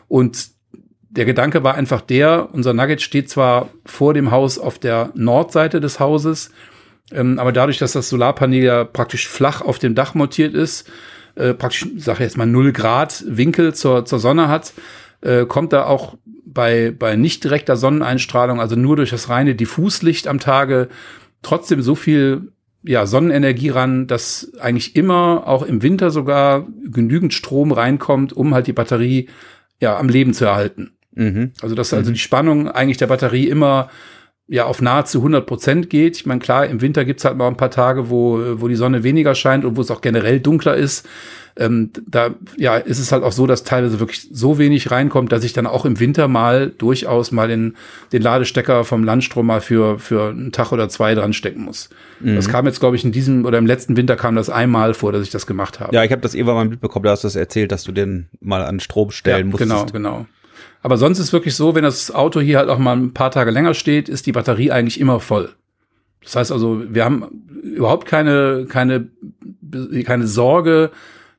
Und 0.07 0.57
der 1.09 1.25
Gedanke 1.25 1.63
war 1.63 1.75
einfach 1.75 2.01
der, 2.01 2.49
unser 2.53 2.73
Nugget 2.73 3.01
steht 3.01 3.29
zwar 3.29 3.69
vor 3.85 4.13
dem 4.13 4.31
Haus 4.31 4.59
auf 4.59 4.77
der 4.79 5.11
Nordseite 5.15 5.81
des 5.81 5.99
Hauses, 5.99 6.51
ähm, 7.11 7.39
aber 7.39 7.51
dadurch, 7.51 7.79
dass 7.79 7.93
das 7.93 8.09
Solarpanel 8.09 8.63
ja 8.63 8.83
praktisch 8.83 9.27
flach 9.27 9.61
auf 9.61 9.79
dem 9.79 9.95
Dach 9.95 10.13
montiert 10.13 10.53
ist, 10.53 10.89
äh, 11.35 11.53
praktisch, 11.53 11.87
sage 11.97 12.23
jetzt 12.23 12.37
mal, 12.37 12.45
0 12.45 12.71
Grad 12.71 13.23
Winkel 13.27 13.73
zur, 13.73 14.05
zur 14.05 14.19
Sonne 14.19 14.47
hat, 14.47 14.73
äh, 15.21 15.45
kommt 15.45 15.73
da 15.73 15.85
auch 15.85 16.15
bei, 16.45 16.93
bei 16.97 17.15
nicht 17.15 17.43
direkter 17.43 17.75
Sonneneinstrahlung, 17.75 18.59
also 18.59 18.75
nur 18.75 18.95
durch 18.95 19.09
das 19.09 19.29
reine 19.29 19.55
Diffuslicht 19.55 20.27
am 20.27 20.39
Tage, 20.39 20.89
trotzdem 21.41 21.81
so 21.81 21.95
viel 21.95 22.51
ja, 22.83 23.05
Sonnenenergie 23.05 23.69
ran, 23.69 24.07
dass 24.07 24.51
eigentlich 24.59 24.95
immer, 24.95 25.47
auch 25.47 25.63
im 25.63 25.81
Winter 25.81 26.11
sogar, 26.11 26.67
genügend 26.85 27.33
Strom 27.33 27.71
reinkommt, 27.71 28.31
um 28.33 28.53
halt 28.53 28.67
die 28.67 28.73
Batterie 28.73 29.29
ja 29.79 29.97
am 29.97 30.09
Leben 30.09 30.33
zu 30.33 30.45
erhalten. 30.45 30.91
Mhm. 31.19 31.51
Also 31.61 31.75
dass 31.75 31.93
also 31.93 32.09
mhm. 32.09 32.13
die 32.13 32.19
Spannung 32.19 32.69
eigentlich 32.69 32.97
der 32.97 33.07
Batterie 33.07 33.47
immer 33.47 33.89
ja 34.47 34.65
auf 34.65 34.81
nahezu 34.81 35.19
100 35.19 35.45
Prozent 35.45 35.89
geht. 35.89 36.17
Ich 36.17 36.25
meine, 36.25 36.39
klar, 36.39 36.65
im 36.65 36.81
Winter 36.81 37.05
gibt's 37.05 37.23
halt 37.23 37.37
mal 37.37 37.47
ein 37.47 37.57
paar 37.57 37.69
Tage, 37.69 38.09
wo, 38.09 38.41
wo 38.55 38.67
die 38.67 38.75
Sonne 38.75 39.03
weniger 39.03 39.35
scheint 39.35 39.63
und 39.63 39.77
wo 39.77 39.81
es 39.81 39.91
auch 39.91 40.01
generell 40.01 40.39
dunkler 40.39 40.75
ist. 40.75 41.07
Ähm, 41.55 41.91
da 42.07 42.35
ja, 42.57 42.77
ist 42.77 42.99
es 42.99 43.11
halt 43.11 43.23
auch 43.23 43.33
so, 43.33 43.45
dass 43.45 43.63
teilweise 43.63 43.99
wirklich 43.99 44.29
so 44.31 44.57
wenig 44.57 44.91
reinkommt, 44.91 45.31
dass 45.31 45.43
ich 45.43 45.51
dann 45.51 45.67
auch 45.67 45.85
im 45.85 45.99
Winter 45.99 46.27
mal 46.27 46.69
durchaus 46.69 47.31
mal 47.31 47.49
den, 47.49 47.75
den 48.13 48.21
Ladestecker 48.21 48.85
vom 48.85 49.03
Landstrom 49.03 49.45
mal 49.45 49.59
für, 49.59 49.99
für 49.99 50.29
einen 50.29 50.51
Tag 50.51 50.71
oder 50.71 50.87
zwei 50.89 51.15
dran 51.15 51.33
stecken 51.33 51.63
muss. 51.63 51.89
Mhm. 52.21 52.35
Das 52.37 52.47
kam 52.47 52.65
jetzt, 52.65 52.79
glaube 52.79 52.95
ich, 52.95 53.03
in 53.03 53.11
diesem 53.11 53.45
oder 53.45 53.57
im 53.57 53.65
letzten 53.65 53.97
Winter 53.97 54.15
kam 54.15 54.35
das 54.35 54.49
einmal 54.49 54.93
vor, 54.93 55.11
dass 55.11 55.21
ich 55.21 55.31
das 55.31 55.45
gemacht 55.45 55.79
habe. 55.79 55.93
Ja, 55.93 56.03
ich 56.03 56.11
habe 56.11 56.21
das 56.21 56.33
irgendwann 56.33 56.55
mal 56.55 56.65
mitbekommen, 56.65 57.03
da 57.03 57.11
hast 57.11 57.23
du 57.23 57.27
das 57.27 57.35
erzählt, 57.35 57.71
dass 57.71 57.83
du 57.83 57.91
den 57.91 58.29
mal 58.39 58.63
an 58.63 58.79
Strom 58.79 59.11
stellen 59.11 59.47
ja, 59.47 59.51
musstest. 59.51 59.93
Genau, 59.93 60.11
genau. 60.17 60.25
Aber 60.81 60.97
sonst 60.97 61.19
ist 61.19 61.33
wirklich 61.33 61.55
so, 61.55 61.75
wenn 61.75 61.83
das 61.83 62.13
Auto 62.13 62.39
hier 62.39 62.57
halt 62.57 62.69
auch 62.69 62.77
mal 62.77 62.95
ein 62.95 63.13
paar 63.13 63.31
Tage 63.31 63.51
länger 63.51 63.73
steht, 63.73 64.07
ist 64.09 64.25
die 64.25 64.31
Batterie 64.31 64.71
eigentlich 64.71 64.99
immer 64.99 65.19
voll. 65.19 65.49
Das 66.23 66.35
heißt 66.35 66.51
also, 66.51 66.81
wir 66.89 67.05
haben 67.05 67.25
überhaupt 67.63 68.07
keine, 68.07 68.65
keine, 68.69 69.09
keine 70.05 70.27
Sorge, 70.27 70.91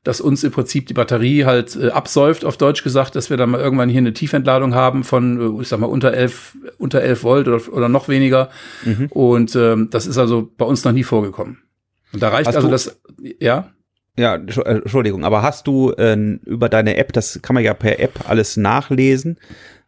dass 0.03 0.19
uns 0.19 0.43
im 0.43 0.51
Prinzip 0.51 0.87
die 0.87 0.93
Batterie 0.93 1.45
halt 1.45 1.75
äh, 1.75 1.89
absäuft, 1.89 2.43
auf 2.43 2.57
Deutsch 2.57 2.83
gesagt, 2.83 3.15
dass 3.15 3.29
wir 3.29 3.37
dann 3.37 3.51
mal 3.51 3.61
irgendwann 3.61 3.89
hier 3.89 3.99
eine 3.99 4.13
Tiefentladung 4.13 4.73
haben 4.73 5.03
von, 5.03 5.57
äh, 5.59 5.61
ich 5.61 5.67
sag 5.67 5.79
mal, 5.79 5.87
unter 5.87 6.11
11, 6.13 6.57
unter 6.79 7.01
11 7.01 7.23
Volt 7.23 7.47
oder, 7.47 7.61
oder 7.71 7.87
noch 7.87 8.07
weniger. 8.07 8.49
Mhm. 8.83 9.07
Und 9.11 9.55
ähm, 9.55 9.89
das 9.91 10.07
ist 10.07 10.17
also 10.17 10.49
bei 10.57 10.65
uns 10.65 10.83
noch 10.83 10.91
nie 10.91 11.03
vorgekommen. 11.03 11.59
Und 12.13 12.23
da 12.23 12.29
reicht 12.29 12.47
Hast 12.47 12.55
also 12.55 12.69
das, 12.69 12.99
ja? 13.39 13.69
Ja, 14.17 14.35
Entschuldigung, 14.35 15.23
aber 15.23 15.41
hast 15.41 15.67
du 15.67 15.91
äh, 15.91 16.15
über 16.45 16.67
deine 16.67 16.97
App, 16.97 17.13
das 17.13 17.39
kann 17.41 17.53
man 17.53 17.63
ja 17.63 17.73
per 17.73 17.99
App 17.99 18.29
alles 18.29 18.57
nachlesen, 18.57 19.37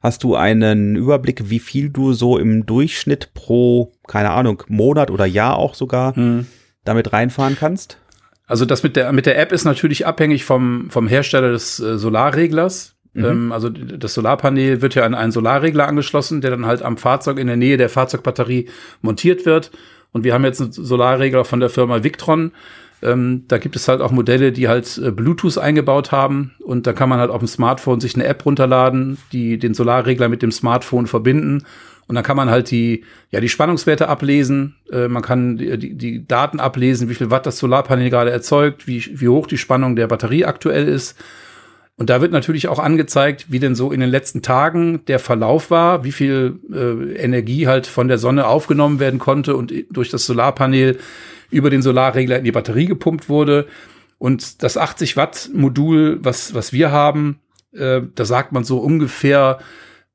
hast 0.01 0.23
du 0.23 0.35
einen 0.35 0.95
Überblick, 0.95 1.49
wie 1.49 1.59
viel 1.59 1.89
du 1.89 2.13
so 2.13 2.37
im 2.37 2.65
Durchschnitt 2.65 3.33
pro, 3.33 3.91
keine 4.07 4.31
Ahnung, 4.31 4.63
Monat 4.67 5.11
oder 5.11 5.25
Jahr 5.25 5.57
auch 5.57 5.75
sogar 5.75 6.15
hm. 6.15 6.47
damit 6.85 7.11
reinfahren 7.11 7.57
kannst? 7.59 7.97
Also 8.45 8.65
das 8.65 8.83
mit 8.83 8.95
der, 8.95 9.11
mit 9.11 9.25
der 9.25 9.39
App 9.39 9.51
ist 9.51 9.65
natürlich 9.65 10.05
abhängig 10.05 10.45
vom, 10.45 10.89
vom 10.89 11.07
Hersteller 11.07 11.51
des 11.51 11.79
äh, 11.79 11.97
Solarreglers. 11.97 12.95
Mhm. 13.13 13.25
Ähm, 13.25 13.51
also 13.51 13.69
das 13.69 14.13
Solarpanel 14.13 14.81
wird 14.81 14.95
ja 14.95 15.05
an 15.05 15.15
einen 15.15 15.31
Solarregler 15.31 15.87
angeschlossen, 15.87 16.41
der 16.41 16.51
dann 16.51 16.65
halt 16.65 16.81
am 16.81 16.97
Fahrzeug 16.97 17.39
in 17.39 17.47
der 17.47 17.55
Nähe 17.55 17.77
der 17.77 17.89
Fahrzeugbatterie 17.89 18.69
montiert 19.01 19.45
wird. 19.45 19.71
Und 20.11 20.23
wir 20.23 20.33
haben 20.33 20.43
jetzt 20.43 20.61
einen 20.61 20.71
Solarregler 20.71 21.45
von 21.45 21.59
der 21.59 21.69
Firma 21.69 22.03
Victron. 22.03 22.51
Ähm, 23.03 23.43
da 23.47 23.57
gibt 23.57 23.75
es 23.75 23.87
halt 23.87 24.01
auch 24.01 24.11
Modelle, 24.11 24.51
die 24.51 24.67
halt 24.67 24.97
äh, 24.97 25.11
Bluetooth 25.11 25.57
eingebaut 25.57 26.11
haben. 26.11 26.53
Und 26.63 26.87
da 26.87 26.93
kann 26.93 27.09
man 27.09 27.19
halt 27.19 27.29
auf 27.29 27.39
dem 27.39 27.47
Smartphone 27.47 27.99
sich 27.99 28.15
eine 28.15 28.25
App 28.25 28.45
runterladen, 28.45 29.17
die 29.31 29.57
den 29.57 29.73
Solarregler 29.73 30.29
mit 30.29 30.41
dem 30.41 30.51
Smartphone 30.51 31.07
verbinden. 31.07 31.63
Und 32.07 32.15
dann 32.15 32.23
kann 32.23 32.37
man 32.37 32.49
halt 32.49 32.69
die, 32.71 33.03
ja, 33.31 33.39
die 33.39 33.49
Spannungswerte 33.49 34.07
ablesen. 34.07 34.75
Äh, 34.91 35.07
man 35.07 35.21
kann 35.21 35.57
die, 35.57 35.95
die, 35.95 36.27
Daten 36.27 36.59
ablesen, 36.59 37.09
wie 37.09 37.15
viel 37.15 37.31
Watt 37.31 37.45
das 37.45 37.57
Solarpanel 37.57 38.09
gerade 38.09 38.31
erzeugt, 38.31 38.87
wie, 38.87 39.03
wie 39.19 39.29
hoch 39.29 39.47
die 39.47 39.57
Spannung 39.57 39.95
der 39.95 40.07
Batterie 40.07 40.45
aktuell 40.45 40.87
ist. 40.87 41.17
Und 41.95 42.09
da 42.09 42.21
wird 42.21 42.31
natürlich 42.31 42.67
auch 42.67 42.79
angezeigt, 42.79 43.47
wie 43.49 43.59
denn 43.59 43.75
so 43.75 43.91
in 43.91 43.99
den 43.99 44.09
letzten 44.09 44.41
Tagen 44.41 45.05
der 45.05 45.19
Verlauf 45.19 45.69
war, 45.69 46.03
wie 46.03 46.11
viel 46.11 46.59
äh, 46.73 47.13
Energie 47.15 47.67
halt 47.67 47.85
von 47.85 48.07
der 48.07 48.17
Sonne 48.17 48.47
aufgenommen 48.47 48.99
werden 48.99 49.19
konnte 49.19 49.55
und 49.55 49.71
durch 49.91 50.09
das 50.09 50.25
Solarpanel 50.25 50.97
über 51.53 51.69
den 51.69 51.81
Solarregler 51.81 52.37
in 52.37 52.43
die 52.43 52.51
Batterie 52.51 52.85
gepumpt 52.85 53.29
wurde. 53.29 53.67
Und 54.17 54.63
das 54.63 54.77
80 54.77 55.17
Watt 55.17 55.49
Modul, 55.53 56.19
was, 56.21 56.53
was 56.53 56.73
wir 56.73 56.91
haben, 56.91 57.39
äh, 57.73 58.01
da 58.15 58.25
sagt 58.25 58.51
man 58.51 58.63
so 58.63 58.79
ungefähr 58.79 59.59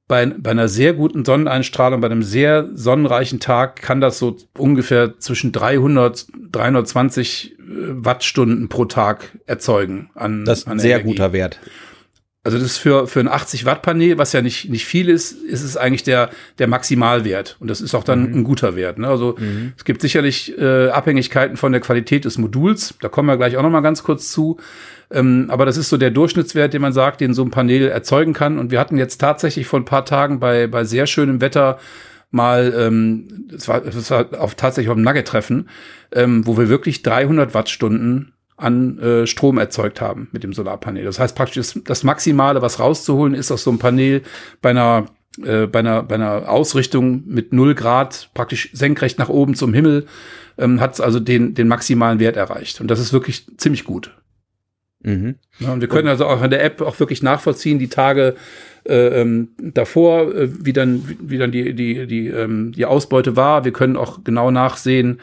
bei, 0.09 0.25
bei 0.27 0.51
einer 0.51 0.69
sehr 0.69 0.95
guten 0.95 1.25
Sonneneinstrahlung, 1.25 2.01
bei 2.01 2.07
einem 2.07 2.23
sehr 2.23 2.69
sonnenreichen 2.75 3.41
Tag 3.41 3.83
kann 3.83 4.01
das 4.01 4.19
so 4.19 4.37
ungefähr 4.57 5.19
zwischen 5.19 5.53
300, 5.53 6.27
320 6.51 7.53
äh, 7.53 7.57
Wattstunden 7.61 8.69
pro 8.69 8.87
Tag 8.87 9.39
erzeugen. 9.47 10.11
An, 10.15 10.47
das 10.47 10.61
ist 10.61 10.69
ein 10.69 10.79
sehr 10.79 11.01
Energie. 11.01 11.11
guter 11.11 11.33
Wert. 11.35 11.61
Also 12.49 12.57
das 12.57 12.67
ist 12.69 12.79
für, 12.79 13.07
für 13.07 13.21
ein 13.21 13.29
80 13.29 13.67
Watt 13.67 13.83
Panel, 13.83 14.17
was 14.17 14.33
ja 14.33 14.41
nicht, 14.41 14.71
nicht 14.71 14.87
viel 14.87 15.11
ist, 15.11 15.33
ist 15.33 15.63
es 15.63 15.77
eigentlich 15.77 16.03
der, 16.03 16.31
der 16.59 16.67
Maximalwert. 16.67 17.59
Und 17.61 17.69
das 17.69 17.83
ist 17.83 17.95
auch 17.95 18.05
dann 18.05 18.31
mhm. 18.31 18.39
ein 18.39 18.45
guter 18.45 18.75
Wert. 18.75 18.99
Ne? 18.99 19.07
Also 19.07 19.37
mhm. 19.39 19.75
es 19.77 19.85
gibt 19.85 20.01
sicherlich 20.01 20.59
äh, 20.59 20.89
Abhängigkeiten 20.89 21.59
von 21.59 21.73
der 21.73 21.83
Qualität 21.83 22.25
des 22.25 22.39
Moduls. 22.39 22.95
Da 23.03 23.11
kommen 23.11 23.29
wir 23.29 23.37
gleich 23.37 23.59
auch 23.59 23.63
noch 23.63 23.69
mal 23.69 23.83
ganz 23.83 24.03
kurz 24.03 24.33
zu. 24.33 24.57
Ähm, 25.11 25.49
aber 25.51 25.67
das 25.67 25.77
ist 25.77 25.91
so 25.91 25.99
der 25.99 26.11
Durchschnittswert, 26.11 26.73
den 26.73 26.81
man 26.81 26.95
sagt, 26.95 27.21
den 27.21 27.35
so 27.35 27.43
ein 27.43 27.51
Panel 27.51 27.87
erzeugen 27.89 28.33
kann. 28.33 28.59
Und 28.59 28.71
wir 28.71 28.81
hatten 28.81 28.97
jetzt 28.97 29.19
tatsächlich 29.19 29.67
vor 29.67 29.81
ein 29.81 29.85
paar 29.85 30.07
Tagen 30.07 30.41
bei, 30.41 30.69
bei 30.69 30.85
sehr 30.85 31.07
schönem 31.07 31.43
Wetter 31.43 31.79
mal, 32.31 32.73
ähm, 32.75 33.47
es 33.55 33.69
war, 33.69 33.85
es 33.85 34.11
war 34.11 34.27
auf, 34.41 34.55
tatsächlich 34.55 34.89
auf 34.89 34.97
dem 34.97 35.05
Nugget-Treffen, 35.05 35.69
ähm, 36.13 36.47
wo 36.47 36.57
wir 36.57 36.71
wirklich 36.71 37.03
300 37.03 37.53
Wattstunden 37.53 38.33
an 38.59 38.99
äh, 38.99 39.27
Strom 39.27 39.59
erzeugt 39.59 40.01
haben 40.01 40.29
mit 40.33 40.43
dem 40.43 40.53
Solarpanel. 40.53 41.05
Das 41.05 41.19
heißt 41.19 41.35
praktisch, 41.35 41.57
das, 41.57 41.81
das 41.85 42.05
Maximale, 42.05 42.61
was 42.61 42.81
rauszuholen 42.81 43.35
ist 43.35 43.51
aus 43.51 43.65
so 43.65 43.71
einem 43.71 43.79
Panel 43.79 44.23
bei 44.61 44.71
einer 44.71 45.07
äh, 45.43 45.67
bei 45.67 45.79
einer, 45.81 46.03
bei 46.03 46.17
einer 46.17 46.49
Ausrichtung 46.49 47.23
mit 47.27 47.53
null 47.53 47.75
Grad 47.75 48.31
praktisch 48.35 48.71
senkrecht 48.73 49.19
nach 49.19 49.29
oben 49.29 49.55
zum 49.55 49.73
Himmel, 49.73 50.07
ähm, 50.59 50.81
hat 50.81 50.95
es 50.95 51.01
also 51.01 51.21
den, 51.21 51.55
den 51.55 51.69
maximalen 51.69 52.19
Wert 52.19 52.37
erreicht. 52.37 52.81
Und 52.81 52.89
das 52.91 52.99
ist 52.99 53.13
wirklich 53.13 53.47
ziemlich 53.57 53.85
gut. 53.85 54.17
Mhm. 55.03 55.37
Ja, 55.61 55.73
und 55.73 55.81
wir 55.81 55.89
können 55.89 56.09
also 56.09 56.27
auch 56.27 56.43
in 56.43 56.51
der 56.51 56.65
App 56.65 56.81
auch 56.83 56.99
wirklich 56.99 57.23
nachvollziehen, 57.23 57.79
die 57.79 57.89
Tage 57.89 58.35
äh, 58.85 59.21
ähm, 59.21 59.49
davor, 59.59 60.35
äh, 60.35 60.49
wie 60.65 60.73
dann, 60.73 61.05
wie 61.21 61.39
dann 61.39 61.53
die, 61.53 61.75
die, 61.75 62.07
die, 62.07 62.29
ähm, 62.29 62.73
die 62.73 62.85
Ausbeute 62.85 63.37
war. 63.37 63.65
Wir 63.65 63.73
können 63.73 63.97
auch 63.97 64.25
genau 64.25 64.51
nachsehen, 64.51 65.21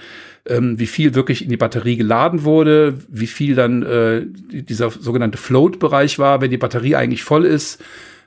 ähm, 0.48 0.80
wie 0.80 0.86
viel 0.86 1.16
wirklich 1.16 1.44
in 1.44 1.50
die 1.50 1.58
Batterie 1.58 1.98
geladen 1.98 2.44
wurde, 2.44 3.00
wie 3.10 3.28
viel 3.28 3.56
dann 3.56 3.84
äh, 3.84 4.22
dieser 4.52 4.92
sogenannte 4.92 5.38
Float-Bereich 5.38 6.20
war, 6.20 6.42
wenn 6.42 6.52
die 6.52 6.58
Batterie 6.58 6.96
eigentlich 6.96 7.24
voll 7.24 7.46
ist 7.46 7.84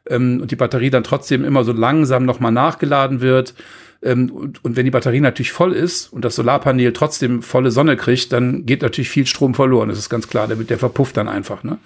ähm, 0.09 0.41
und 0.43 0.51
die 0.51 0.57
Batterie 0.57 0.91
dann 0.91 1.05
trotzdem 1.05 1.45
immer 1.45 1.65
so 1.65 1.73
langsam 1.73 2.25
nochmal 2.25 2.53
nachgeladen 2.53 3.21
wird. 3.21 3.55
Ähm, 4.03 4.31
und, 4.31 4.65
und, 4.65 4.77
wenn 4.77 4.85
die 4.85 4.91
Batterie 4.91 5.21
natürlich 5.21 5.53
voll 5.53 5.73
ist 5.73 6.13
und 6.13 6.25
das 6.25 6.37
Solarpanel 6.37 6.93
trotzdem 6.93 7.43
volle 7.43 7.71
Sonne 7.71 7.97
kriegt, 7.97 8.33
dann 8.33 8.65
geht 8.65 8.83
natürlich 8.83 9.11
viel 9.11 9.27
Strom 9.27 9.55
verloren. 9.55 9.89
Das 9.89 9.99
ist 9.99 10.09
ganz 10.09 10.29
klar. 10.29 10.47
Der, 10.47 10.57
der 10.57 10.79
verpufft 10.79 11.17
dann 11.17 11.29
einfach, 11.29 11.65
ne? 11.65 11.79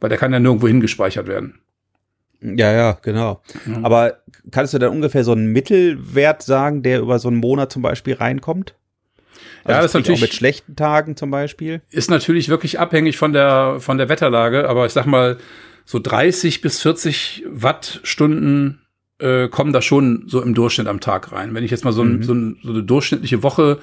Weil 0.00 0.10
der 0.10 0.18
kann 0.18 0.32
ja 0.32 0.40
nirgendwo 0.40 0.68
hingespeichert 0.68 1.26
werden. 1.26 1.60
Ja, 2.42 2.72
ja, 2.72 2.98
genau. 3.00 3.40
Ja. 3.66 3.78
Aber 3.82 4.18
kannst 4.50 4.74
du 4.74 4.78
dann 4.78 4.90
ungefähr 4.90 5.24
so 5.24 5.32
einen 5.32 5.52
Mittelwert 5.52 6.42
sagen, 6.42 6.82
der 6.82 7.00
über 7.00 7.18
so 7.18 7.28
einen 7.28 7.38
Monat 7.38 7.72
zum 7.72 7.80
Beispiel 7.80 8.14
reinkommt? 8.14 8.74
Also 9.64 9.76
ja, 9.76 9.80
das 9.80 9.86
ist 9.86 9.94
natürlich 9.94 10.18
auch 10.18 10.22
mit 10.22 10.34
schlechten 10.34 10.76
Tagen 10.76 11.16
zum 11.16 11.30
Beispiel. 11.30 11.80
Ist 11.88 12.10
natürlich 12.10 12.50
wirklich 12.50 12.78
abhängig 12.78 13.16
von 13.16 13.32
der 13.32 13.76
von 13.80 13.96
der 13.96 14.10
Wetterlage, 14.10 14.68
aber 14.68 14.84
ich 14.84 14.92
sag 14.92 15.06
mal 15.06 15.38
so 15.86 15.98
30 15.98 16.60
bis 16.60 16.82
40 16.82 17.44
Wattstunden 17.48 18.83
äh, 19.18 19.48
kommen 19.48 19.72
da 19.72 19.82
schon 19.82 20.24
so 20.26 20.42
im 20.42 20.54
Durchschnitt 20.54 20.86
am 20.86 21.00
Tag 21.00 21.32
rein. 21.32 21.54
Wenn 21.54 21.64
ich 21.64 21.70
jetzt 21.70 21.84
mal 21.84 21.92
so, 21.92 22.02
ein, 22.02 22.16
mhm. 22.16 22.22
so, 22.22 22.34
ein, 22.34 22.56
so 22.62 22.70
eine 22.70 22.82
durchschnittliche 22.82 23.42
Woche 23.42 23.78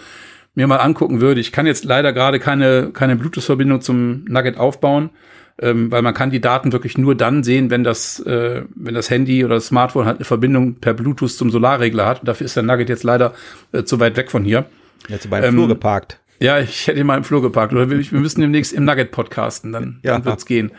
mir 0.54 0.68
mal 0.68 0.78
angucken 0.78 1.22
würde, 1.22 1.40
ich 1.40 1.52
kann 1.52 1.66
jetzt 1.66 1.86
leider 1.86 2.12
gerade 2.12 2.40
keine, 2.40 2.92
keine 2.92 3.16
Bluetooth-Verbindung 3.16 3.82
zum 3.82 4.26
Nugget 4.26 4.58
aufbauen, 4.58 5.12
ähm, 5.60 5.92
weil 5.92 6.02
man 6.02 6.14
kann 6.14 6.32
die 6.32 6.42
Daten 6.42 6.74
wirklich 6.74 6.98
nur 6.98 7.16
dann 7.16 7.44
sehen, 7.44 7.70
wenn 7.70 7.84
das, 7.84 8.20
äh, 8.20 8.64
wenn 8.76 8.94
das 8.94 9.10
Handy 9.10 9.46
oder 9.46 9.56
das 9.56 9.68
Smartphone 9.68 10.06
halt 10.06 10.18
eine 10.18 10.26
Verbindung 10.26 10.76
per 10.76 10.94
Bluetooth 10.94 11.32
zum 11.32 11.50
Solarregler 11.50 12.06
hat. 12.06 12.20
Und 12.20 12.28
dafür 12.28 12.46
ist 12.46 12.56
der 12.56 12.64
Nugget 12.64 12.90
jetzt 12.90 13.04
leider 13.04 13.34
äh, 13.72 13.84
zu 13.84 14.00
weit 14.00 14.18
weg 14.18 14.32
von 14.32 14.44
hier. 14.44 14.66
Jetzt 15.08 15.30
beim 15.30 15.44
ähm, 15.44 15.54
Flur 15.54 15.68
geparkt. 15.68 16.20
Ja, 16.42 16.60
ich 16.60 16.88
hätte 16.88 17.00
ihn 17.00 17.06
mal 17.06 17.18
im 17.18 17.24
Flur 17.24 17.42
geparkt. 17.42 17.72
Oder 17.72 17.90
wir, 17.90 18.00
wir 18.00 18.20
müssen 18.20 18.42
demnächst 18.42 18.74
im 18.74 18.84
Nugget 18.84 19.12
podcasten, 19.12 19.72
dann, 19.72 20.00
ja. 20.04 20.14
dann 20.14 20.26
wird's 20.26 20.48
gehen. 20.48 20.72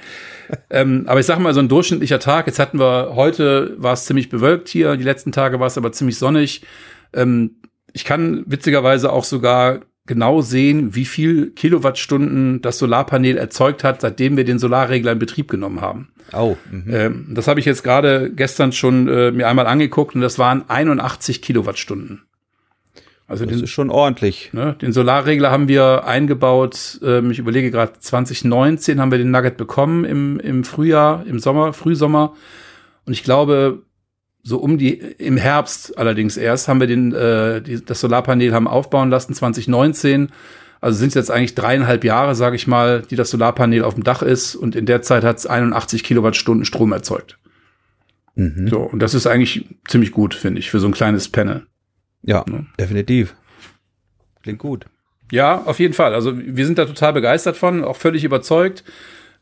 ähm, 0.70 1.04
aber 1.06 1.20
ich 1.20 1.26
sag 1.26 1.38
mal, 1.38 1.54
so 1.54 1.60
ein 1.60 1.68
durchschnittlicher 1.68 2.18
Tag, 2.18 2.48
jetzt 2.48 2.58
hatten 2.58 2.80
wir, 2.80 3.12
heute 3.14 3.76
war 3.78 3.92
es 3.92 4.04
ziemlich 4.04 4.28
bewölkt 4.28 4.68
hier, 4.68 4.96
die 4.96 5.04
letzten 5.04 5.30
Tage 5.30 5.60
war 5.60 5.68
es 5.68 5.78
aber 5.78 5.92
ziemlich 5.92 6.18
sonnig. 6.18 6.62
Ähm, 7.12 7.60
ich 7.92 8.04
kann 8.04 8.42
witzigerweise 8.46 9.12
auch 9.12 9.22
sogar 9.22 9.82
genau 10.04 10.40
sehen, 10.40 10.96
wie 10.96 11.04
viel 11.04 11.52
Kilowattstunden 11.52 12.60
das 12.60 12.78
Solarpanel 12.78 13.36
erzeugt 13.36 13.84
hat, 13.84 14.00
seitdem 14.00 14.36
wir 14.36 14.44
den 14.44 14.58
Solarregler 14.58 15.12
in 15.12 15.20
Betrieb 15.20 15.48
genommen 15.48 15.80
haben. 15.80 16.12
Oh. 16.32 16.56
Mhm. 16.72 16.84
Ähm, 16.92 17.26
das 17.30 17.46
habe 17.46 17.60
ich 17.60 17.66
jetzt 17.66 17.84
gerade 17.84 18.32
gestern 18.34 18.72
schon 18.72 19.06
äh, 19.06 19.30
mir 19.30 19.46
einmal 19.46 19.68
angeguckt 19.68 20.16
und 20.16 20.22
das 20.22 20.40
waren 20.40 20.68
81 20.68 21.40
Kilowattstunden. 21.40 22.22
Also 23.32 23.46
das 23.46 23.54
den, 23.54 23.64
ist 23.64 23.70
schon 23.70 23.88
ordentlich. 23.88 24.50
Ne, 24.52 24.76
den 24.82 24.92
Solarregler 24.92 25.50
haben 25.50 25.66
wir 25.66 26.06
eingebaut. 26.06 27.00
Ähm, 27.02 27.30
ich 27.30 27.38
überlege 27.38 27.70
gerade 27.70 27.94
2019 27.98 29.00
haben 29.00 29.10
wir 29.10 29.16
den 29.16 29.30
Nugget 29.30 29.56
bekommen 29.56 30.04
im, 30.04 30.38
im 30.38 30.64
Frühjahr, 30.64 31.24
im 31.26 31.38
Sommer, 31.38 31.72
Frühsommer. 31.72 32.34
Und 33.06 33.14
ich 33.14 33.24
glaube, 33.24 33.84
so 34.42 34.58
um 34.58 34.76
die 34.76 34.98
im 34.98 35.38
Herbst 35.38 35.96
allerdings 35.96 36.36
erst 36.36 36.68
haben 36.68 36.80
wir 36.80 36.86
den 36.86 37.14
äh, 37.14 37.62
die, 37.62 37.82
das 37.82 38.00
Solarpanel 38.00 38.52
haben 38.52 38.68
aufbauen 38.68 39.08
lassen 39.08 39.32
2019. 39.32 40.28
Also 40.82 40.98
sind 40.98 41.08
es 41.08 41.14
jetzt 41.14 41.30
eigentlich 41.30 41.54
dreieinhalb 41.54 42.04
Jahre, 42.04 42.34
sage 42.34 42.56
ich 42.56 42.66
mal, 42.66 43.00
die 43.00 43.16
das 43.16 43.30
Solarpanel 43.30 43.82
auf 43.82 43.94
dem 43.94 44.04
Dach 44.04 44.20
ist 44.20 44.56
und 44.56 44.76
in 44.76 44.84
der 44.84 45.00
Zeit 45.00 45.24
hat 45.24 45.38
es 45.38 45.46
81 45.46 46.04
Kilowattstunden 46.04 46.66
Strom 46.66 46.92
erzeugt. 46.92 47.38
Mhm. 48.34 48.68
So 48.68 48.80
und 48.80 48.98
das 48.98 49.14
ist 49.14 49.26
eigentlich 49.26 49.64
ziemlich 49.88 50.12
gut, 50.12 50.34
finde 50.34 50.58
ich, 50.58 50.70
für 50.70 50.80
so 50.80 50.86
ein 50.86 50.92
kleines 50.92 51.30
Panel. 51.30 51.62
Ja, 52.22 52.44
ne? 52.48 52.66
definitiv. 52.78 53.34
Klingt 54.42 54.58
gut. 54.58 54.86
Ja, 55.30 55.62
auf 55.64 55.78
jeden 55.78 55.94
Fall. 55.94 56.14
Also 56.14 56.32
wir 56.36 56.66
sind 56.66 56.78
da 56.78 56.84
total 56.84 57.12
begeistert 57.12 57.56
von, 57.56 57.84
auch 57.84 57.96
völlig 57.96 58.24
überzeugt. 58.24 58.84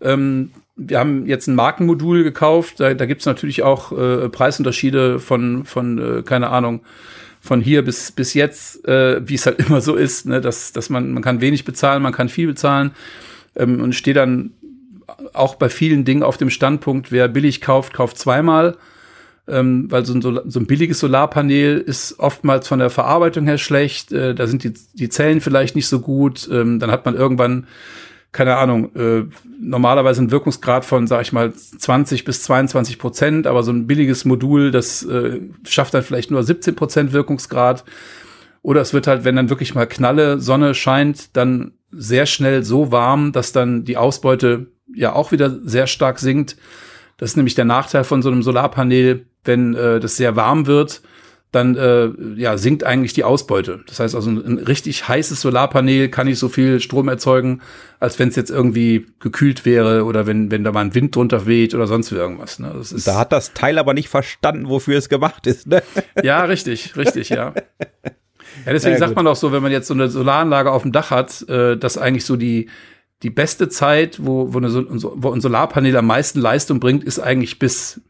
Ähm, 0.00 0.52
wir 0.76 0.98
haben 0.98 1.26
jetzt 1.26 1.46
ein 1.46 1.54
Markenmodul 1.54 2.22
gekauft. 2.22 2.80
Da, 2.80 2.94
da 2.94 3.06
gibt 3.06 3.20
es 3.20 3.26
natürlich 3.26 3.62
auch 3.62 3.92
äh, 3.92 4.28
Preisunterschiede 4.28 5.18
von, 5.18 5.64
von 5.64 6.18
äh, 6.18 6.22
keine 6.22 6.50
Ahnung, 6.50 6.82
von 7.40 7.60
hier 7.60 7.82
bis, 7.82 8.12
bis 8.12 8.34
jetzt, 8.34 8.86
äh, 8.86 9.20
wie 9.26 9.34
es 9.34 9.46
halt 9.46 9.58
immer 9.66 9.80
so 9.80 9.96
ist, 9.96 10.26
ne? 10.26 10.40
dass, 10.40 10.72
dass 10.72 10.90
man, 10.90 11.12
man 11.12 11.22
kann 11.22 11.40
wenig 11.40 11.64
bezahlen, 11.64 12.02
man 12.02 12.12
kann 12.12 12.28
viel 12.28 12.46
bezahlen 12.46 12.92
ähm, 13.56 13.80
und 13.80 13.94
steht 13.94 14.16
dann 14.16 14.52
auch 15.32 15.56
bei 15.56 15.68
vielen 15.68 16.04
Dingen 16.04 16.22
auf 16.22 16.36
dem 16.36 16.50
Standpunkt, 16.50 17.10
wer 17.10 17.28
billig 17.28 17.60
kauft, 17.60 17.92
kauft 17.92 18.16
zweimal 18.16 18.76
ähm, 19.50 19.90
weil 19.90 20.04
so 20.04 20.14
ein, 20.14 20.22
so 20.22 20.60
ein, 20.60 20.66
billiges 20.66 21.00
Solarpanel 21.00 21.78
ist 21.78 22.18
oftmals 22.18 22.68
von 22.68 22.78
der 22.78 22.90
Verarbeitung 22.90 23.44
her 23.46 23.58
schlecht, 23.58 24.12
äh, 24.12 24.34
da 24.34 24.46
sind 24.46 24.64
die, 24.64 24.72
die 24.94 25.08
Zellen 25.08 25.40
vielleicht 25.40 25.76
nicht 25.76 25.88
so 25.88 26.00
gut, 26.00 26.48
ähm, 26.52 26.78
dann 26.78 26.90
hat 26.90 27.04
man 27.04 27.14
irgendwann 27.14 27.66
keine 28.32 28.56
Ahnung, 28.56 28.94
äh, 28.94 29.24
normalerweise 29.60 30.22
ein 30.22 30.30
Wirkungsgrad 30.30 30.84
von, 30.84 31.06
sag 31.06 31.22
ich 31.22 31.32
mal, 31.32 31.52
20 31.52 32.24
bis 32.24 32.44
22 32.44 32.98
Prozent, 32.98 33.46
aber 33.46 33.62
so 33.62 33.72
ein 33.72 33.86
billiges 33.86 34.24
Modul, 34.24 34.70
das 34.70 35.02
äh, 35.02 35.40
schafft 35.66 35.94
dann 35.94 36.04
vielleicht 36.04 36.30
nur 36.30 36.42
17 36.42 36.76
Prozent 36.76 37.12
Wirkungsgrad. 37.12 37.84
Oder 38.62 38.82
es 38.82 38.92
wird 38.92 39.06
halt, 39.06 39.24
wenn 39.24 39.36
dann 39.36 39.50
wirklich 39.50 39.74
mal 39.74 39.86
Knalle 39.86 40.38
Sonne 40.38 40.74
scheint, 40.74 41.36
dann 41.36 41.72
sehr 41.90 42.26
schnell 42.26 42.62
so 42.62 42.92
warm, 42.92 43.32
dass 43.32 43.52
dann 43.52 43.84
die 43.84 43.96
Ausbeute 43.96 44.66
ja 44.94 45.12
auch 45.12 45.32
wieder 45.32 45.58
sehr 45.64 45.86
stark 45.86 46.18
sinkt. 46.20 46.56
Das 47.16 47.30
ist 47.30 47.36
nämlich 47.36 47.54
der 47.54 47.64
Nachteil 47.64 48.04
von 48.04 48.22
so 48.22 48.30
einem 48.30 48.42
Solarpanel, 48.42 49.26
wenn 49.44 49.74
äh, 49.74 50.00
das 50.00 50.16
sehr 50.16 50.36
warm 50.36 50.66
wird, 50.66 51.02
dann 51.52 51.76
äh, 51.76 52.10
ja, 52.36 52.56
sinkt 52.56 52.84
eigentlich 52.84 53.12
die 53.12 53.24
Ausbeute. 53.24 53.80
Das 53.88 53.98
heißt 53.98 54.14
also, 54.14 54.30
ein, 54.30 54.44
ein 54.44 54.58
richtig 54.58 55.08
heißes 55.08 55.40
Solarpanel 55.40 56.08
kann 56.08 56.28
nicht 56.28 56.38
so 56.38 56.48
viel 56.48 56.78
Strom 56.78 57.08
erzeugen, 57.08 57.60
als 57.98 58.18
wenn 58.20 58.28
es 58.28 58.36
jetzt 58.36 58.50
irgendwie 58.50 59.06
gekühlt 59.18 59.64
wäre 59.64 60.04
oder 60.04 60.26
wenn, 60.28 60.52
wenn 60.52 60.62
da 60.62 60.70
mal 60.70 60.82
ein 60.84 60.94
Wind 60.94 61.16
drunter 61.16 61.46
weht 61.46 61.74
oder 61.74 61.88
sonst 61.88 62.12
irgendwas. 62.12 62.60
Ne? 62.60 62.72
Das 62.76 62.92
ist 62.92 63.08
da 63.08 63.18
hat 63.18 63.32
das 63.32 63.52
Teil 63.52 63.78
aber 63.78 63.94
nicht 63.94 64.08
verstanden, 64.08 64.68
wofür 64.68 64.96
es 64.96 65.08
gemacht 65.08 65.46
ist. 65.46 65.66
Ne? 65.66 65.82
Ja, 66.22 66.44
richtig, 66.44 66.96
richtig, 66.96 67.30
ja. 67.30 67.54
Ja, 68.66 68.72
deswegen 68.72 68.98
sagt 68.98 69.16
man 69.16 69.26
auch 69.26 69.36
so, 69.36 69.52
wenn 69.52 69.62
man 69.62 69.72
jetzt 69.72 69.86
so 69.86 69.94
eine 69.94 70.08
Solaranlage 70.08 70.70
auf 70.70 70.82
dem 70.82 70.92
Dach 70.92 71.10
hat, 71.10 71.48
äh, 71.48 71.76
dass 71.76 71.98
eigentlich 71.98 72.24
so 72.24 72.36
die, 72.36 72.68
die 73.22 73.30
beste 73.30 73.68
Zeit, 73.68 74.18
wo, 74.22 74.52
wo, 74.52 74.58
eine, 74.58 74.72
wo 74.72 75.30
ein 75.30 75.40
Solarpanel 75.40 75.96
am 75.96 76.06
meisten 76.06 76.40
Leistung 76.40 76.78
bringt, 76.78 77.04
ist 77.04 77.18
eigentlich 77.18 77.58
bis, 77.58 78.00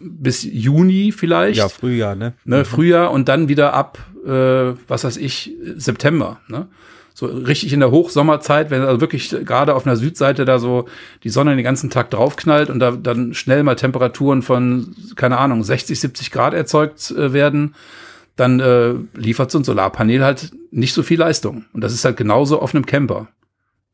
bis 0.00 0.42
Juni 0.42 1.12
vielleicht. 1.12 1.58
Ja, 1.58 1.68
Frühjahr, 1.68 2.14
ne? 2.14 2.34
ne 2.44 2.58
mhm. 2.58 2.64
Frühjahr 2.64 3.10
und 3.10 3.28
dann 3.28 3.48
wieder 3.48 3.72
ab, 3.74 3.98
äh, 4.24 4.74
was 4.88 5.04
weiß 5.04 5.16
ich, 5.16 5.56
September. 5.76 6.40
Ne? 6.48 6.68
So 7.14 7.26
richtig 7.26 7.72
in 7.72 7.80
der 7.80 7.90
Hochsommerzeit, 7.90 8.70
wenn 8.70 8.82
also 8.82 9.00
wirklich 9.00 9.30
gerade 9.44 9.74
auf 9.74 9.86
einer 9.86 9.96
Südseite 9.96 10.44
da 10.44 10.58
so 10.58 10.86
die 11.24 11.28
Sonne 11.28 11.54
den 11.54 11.64
ganzen 11.64 11.90
Tag 11.90 12.10
draufknallt 12.10 12.70
und 12.70 12.78
da 12.78 12.92
dann 12.92 13.34
schnell 13.34 13.62
mal 13.62 13.74
Temperaturen 13.74 14.42
von, 14.42 14.94
keine 15.16 15.38
Ahnung, 15.38 15.62
60, 15.62 15.98
70 15.98 16.30
Grad 16.30 16.54
erzeugt 16.54 17.10
äh, 17.10 17.32
werden, 17.32 17.74
dann 18.36 18.60
äh, 18.60 18.94
liefert 19.14 19.50
so 19.50 19.58
ein 19.58 19.64
Solarpanel 19.64 20.24
halt 20.24 20.52
nicht 20.70 20.94
so 20.94 21.02
viel 21.02 21.18
Leistung. 21.18 21.66
Und 21.72 21.82
das 21.82 21.92
ist 21.92 22.04
halt 22.04 22.16
genauso 22.16 22.60
auf 22.60 22.74
einem 22.74 22.86
Camper. 22.86 23.28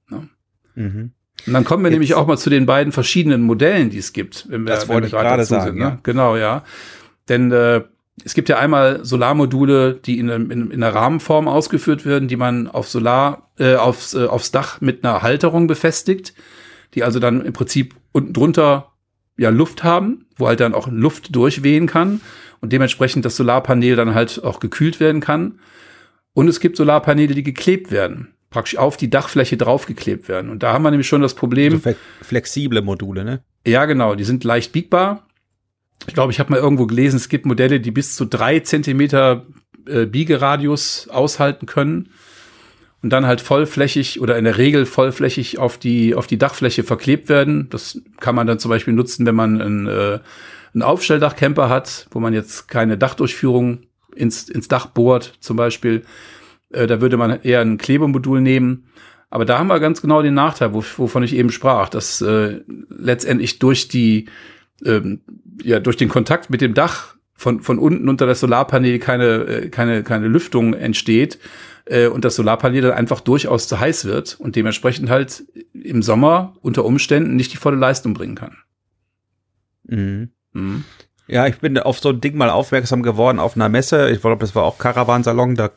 Ne? 0.09 0.29
Mhm. 0.75 1.11
Und 1.47 1.53
dann 1.53 1.65
kommen 1.65 1.85
wir 1.85 1.91
Jetzt, 1.91 1.95
nämlich 1.95 2.15
auch 2.15 2.27
mal 2.27 2.37
zu 2.37 2.51
den 2.51 2.67
beiden 2.67 2.93
verschiedenen 2.93 3.43
Modellen, 3.43 3.91
die 3.91 3.99
es 3.99 4.13
gibt. 4.13 4.47
Wenn 4.49 4.67
wir, 4.67 4.75
das 4.75 4.89
wollte 4.89 5.07
ich 5.07 5.13
gerade 5.13 5.45
sagen. 5.45 5.67
Sind, 5.67 5.77
ne? 5.77 5.85
ja. 5.85 5.99
Genau, 6.03 6.37
ja. 6.37 6.65
Denn 7.29 7.53
äh, 7.53 7.83
es 8.25 8.35
gibt 8.35 8.49
ja 8.49 8.59
einmal 8.59 9.05
Solarmodule, 9.05 9.95
die 9.95 10.19
in, 10.19 10.29
in, 10.29 10.71
in 10.71 10.83
einer 10.83 10.95
Rahmenform 10.95 11.49
ausgeführt 11.49 12.05
werden, 12.05 12.29
die 12.29 12.37
man 12.37 12.67
auf 12.67 12.89
Solar, 12.89 13.51
äh, 13.59 13.77
aufs, 13.77 14.15
äh, 14.15 14.27
aufs 14.27 14.51
Dach 14.51 14.81
mit 14.81 15.05
einer 15.05 15.23
Halterung 15.23 15.67
befestigt, 15.67 16.35
die 16.95 17.05
also 17.05 17.21
dann 17.21 17.45
im 17.45 17.53
Prinzip 17.53 17.95
unten 18.13 18.33
drunter 18.33 18.93
ja 19.37 19.51
Luft 19.51 19.85
haben, 19.85 20.27
wo 20.37 20.49
halt 20.49 20.61
dann 20.61 20.75
auch 20.75 20.89
Luft 20.89 21.35
durchwehen 21.35 21.87
kann 21.87 22.21
und 22.61 22.73
dementsprechend 22.73 23.25
das 23.25 23.37
Solarpanel 23.37 23.97
dann 23.97 24.15
halt 24.15 24.43
auch 24.43 24.61
gekühlt 24.61 24.99
werden 24.99 25.21
kann. 25.21 25.61
Und 26.33 26.49
es 26.49 26.61
gibt 26.61 26.77
Solarpaneele, 26.77 27.35
die 27.35 27.43
geklebt 27.43 27.91
werden 27.91 28.36
praktisch 28.57 28.79
auf 28.79 28.97
die 28.97 29.11
Dachfläche 29.11 29.59
draufgeklebt 29.59 30.31
werden. 30.31 30.51
Und 30.51 30.63
da 30.63 30.73
haben 30.73 30.83
wir 30.83 30.91
nämlich 30.91 31.07
schon 31.07 31.21
das 31.21 31.35
Problem. 31.35 31.75
Also 31.75 31.95
flexible 32.23 32.81
Module, 32.81 33.23
ne? 33.23 33.43
Ja, 33.67 33.85
genau. 33.85 34.15
Die 34.15 34.25
sind 34.25 34.45
leicht 34.45 34.73
biegbar. 34.73 35.27
Ich 36.07 36.15
glaube, 36.15 36.33
ich 36.33 36.41
habe 36.41 36.53
mal 36.53 36.59
irgendwo 36.59 36.87
gelesen, 36.87 37.17
es 37.17 37.29
gibt 37.29 37.45
Modelle, 37.45 37.81
die 37.81 37.91
bis 37.91 38.17
zu 38.17 38.25
drei 38.25 38.61
Zentimeter 38.61 39.45
äh, 39.87 40.07
Biegeradius 40.07 41.07
aushalten 41.11 41.67
können 41.67 42.09
und 43.03 43.11
dann 43.11 43.27
halt 43.27 43.43
vollflächig 43.43 44.23
oder 44.23 44.39
in 44.39 44.45
der 44.45 44.57
Regel 44.57 44.87
vollflächig 44.87 45.59
auf 45.59 45.77
die, 45.77 46.15
auf 46.15 46.27
die 46.27 46.39
Dachfläche 46.39 46.83
verklebt 46.83 47.29
werden. 47.29 47.69
Das 47.69 48.01
kann 48.21 48.35
man 48.35 48.47
dann 48.47 48.59
zum 48.59 48.71
Beispiel 48.71 48.95
nutzen, 48.95 49.27
wenn 49.27 49.35
man 49.35 49.61
ein, 49.61 49.87
äh, 49.87 50.21
ein 50.75 50.81
Aufstelldachcamper 50.81 51.69
hat, 51.69 52.07
wo 52.11 52.21
man 52.21 52.33
jetzt 52.33 52.69
keine 52.69 52.97
Dachdurchführung 52.97 53.81
ins, 54.15 54.49
ins 54.49 54.67
Dach 54.67 54.87
bohrt, 54.87 55.35
zum 55.41 55.59
Beispiel. 55.59 56.05
Äh, 56.77 56.87
da 56.87 57.01
würde 57.01 57.17
man 57.17 57.41
eher 57.43 57.61
ein 57.61 57.79
Klebemodul 57.79 58.41
nehmen. 58.41 58.87
Aber 59.31 59.45
da 59.45 59.59
haben 59.59 59.67
wir 59.67 59.81
ganz 59.81 60.01
genau 60.03 60.23
den 60.23 60.35
Nachteil, 60.35 60.73
wovon 60.73 61.23
ich 61.23 61.35
eben 61.35 61.51
sprach, 61.51 61.89
dass 61.89 62.21
äh, 62.21 62.61
letztendlich 62.89 63.59
durch 63.59 63.89
die, 63.89 64.29
ähm, 64.85 65.21
ja, 65.63 65.81
durch 65.81 65.97
den 65.97 66.09
Kontakt 66.09 66.49
mit 66.49 66.61
dem 66.61 66.75
Dach 66.75 67.17
von, 67.35 67.61
von 67.61 67.79
unten 67.79 68.09
unter 68.09 68.27
das 68.27 68.41
Solarpanel 68.41 68.99
keine, 68.99 69.27
äh, 69.27 69.69
keine, 69.69 70.05
keine 70.05 70.29
Lüftung 70.29 70.75
entsteht 70.75 71.39
äh, 71.87 72.07
und 72.07 72.25
das 72.25 72.37
Solarpanel 72.37 72.83
dann 72.83 72.93
einfach 72.93 73.21
durchaus 73.21 73.67
zu 73.67 73.81
heiß 73.81 74.05
wird 74.05 74.37
und 74.39 74.55
dementsprechend 74.55 75.11
halt 75.11 75.45
im 75.73 76.03
Sommer 76.03 76.55
unter 76.61 76.85
Umständen 76.85 77.35
nicht 77.35 77.53
die 77.53 77.59
volle 77.59 77.77
Leistung 77.77 78.15
bringen 78.15 78.37
kann. 78.37 78.57
Mhm. 79.85 80.31
Mhm. 80.53 80.85
Ja, 81.27 81.49
ich 81.49 81.59
bin 81.59 81.77
auf 81.79 81.99
so 81.99 82.11
ein 82.11 82.21
Ding 82.21 82.37
mal 82.37 82.51
aufmerksam 82.51 83.03
geworden 83.03 83.41
auf 83.41 83.57
einer 83.57 83.69
Messe. 83.69 84.11
Ich 84.11 84.21
glaube, 84.21 84.39
das 84.39 84.55
war 84.55 84.63
auch 84.63 84.79
Caravansalon. 84.79 85.57
Da 85.57 85.71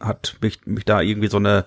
hat 0.00 0.36
mich, 0.40 0.60
mich 0.66 0.84
da 0.84 1.00
irgendwie 1.00 1.28
so 1.28 1.36
eine 1.36 1.66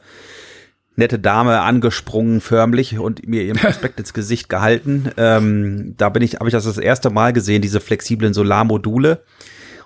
nette 0.95 1.19
Dame 1.19 1.61
angesprungen 1.61 2.41
förmlich 2.41 2.99
und 2.99 3.27
mir 3.27 3.43
ihren 3.43 3.57
Prospekt 3.59 3.99
ins 3.99 4.13
Gesicht 4.13 4.49
gehalten. 4.49 5.09
Ähm, 5.17 5.95
da 5.97 6.09
bin 6.09 6.21
ich, 6.21 6.35
habe 6.35 6.47
ich 6.47 6.53
das 6.53 6.65
das 6.65 6.77
erste 6.77 7.09
Mal 7.09 7.33
gesehen, 7.33 7.61
diese 7.61 7.79
flexiblen 7.79 8.33
Solarmodule 8.33 9.23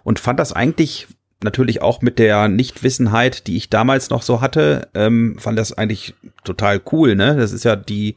und 0.04 0.20
fand 0.20 0.40
das 0.40 0.54
eigentlich 0.54 1.08
natürlich 1.44 1.82
auch 1.82 2.02
mit 2.02 2.18
der 2.18 2.48
Nichtwissenheit, 2.48 3.46
die 3.48 3.58
ich 3.58 3.70
damals 3.70 4.10
noch 4.10 4.24
so 4.24 4.42
hatte, 4.42 4.90
ähm, 4.96 5.38
fand 5.38 5.60
das 5.60 5.72
eigentlich 5.72 6.16
total 6.44 6.82
cool. 6.92 7.16
Ne, 7.16 7.36
das 7.36 7.52
ist 7.52 7.64
ja 7.64 7.76
die 7.76 8.16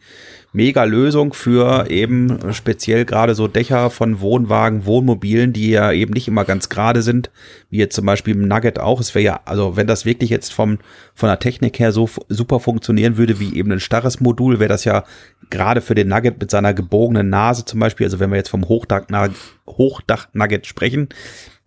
mega 0.53 0.85
Lösung 0.85 1.33
für 1.33 1.91
eben 1.91 2.53
speziell 2.53 3.05
gerade 3.05 3.35
so 3.35 3.47
Dächer 3.47 3.91
von 3.91 4.21
Wohnwagen, 4.21 4.85
Wohnmobilen, 4.85 5.53
die 5.53 5.71
ja 5.71 5.93
eben 5.93 6.13
nicht 6.13 6.27
immer 6.29 6.45
ganz 6.45 6.69
gerade 6.69 7.03
sind, 7.03 7.31
wie 7.71 7.79
jetzt 7.79 7.95
zum 7.95 8.05
Beispiel 8.07 8.35
im 8.35 8.49
Nugget 8.49 8.79
auch. 8.81 9.01
Es 9.01 9.15
wäre 9.15 9.25
ja, 9.25 9.41
also 9.45 9.77
wenn 9.77 9.87
das 9.87 10.05
wirklich 10.05 10.31
jetzt 10.31 10.53
vom, 10.53 10.79
von 11.15 11.29
der 11.29 11.39
Technik 11.39 11.79
her 11.79 11.93
so 11.93 12.11
super 12.29 12.59
funktionieren 12.59 13.17
würde 13.17 13.39
wie 13.39 13.57
eben 13.57 13.71
ein 13.71 13.81
starres 13.81 14.21
Modul, 14.21 14.59
wäre 14.59 14.69
das 14.69 14.85
ja 14.85 15.05
gerade 15.51 15.81
für 15.81 15.95
den 15.95 16.09
Nugget 16.09 16.41
mit 16.41 16.51
seiner 16.51 16.75
gebogenen 16.75 17.29
Nase 17.29 17.65
zum 17.65 17.79
Beispiel, 17.81 18.07
also 18.07 18.19
wenn 18.19 18.31
wir 18.31 18.37
jetzt 18.37 18.51
vom 18.51 18.69
Hochdach-Nugget 18.69 20.67
sprechen, 20.67 21.09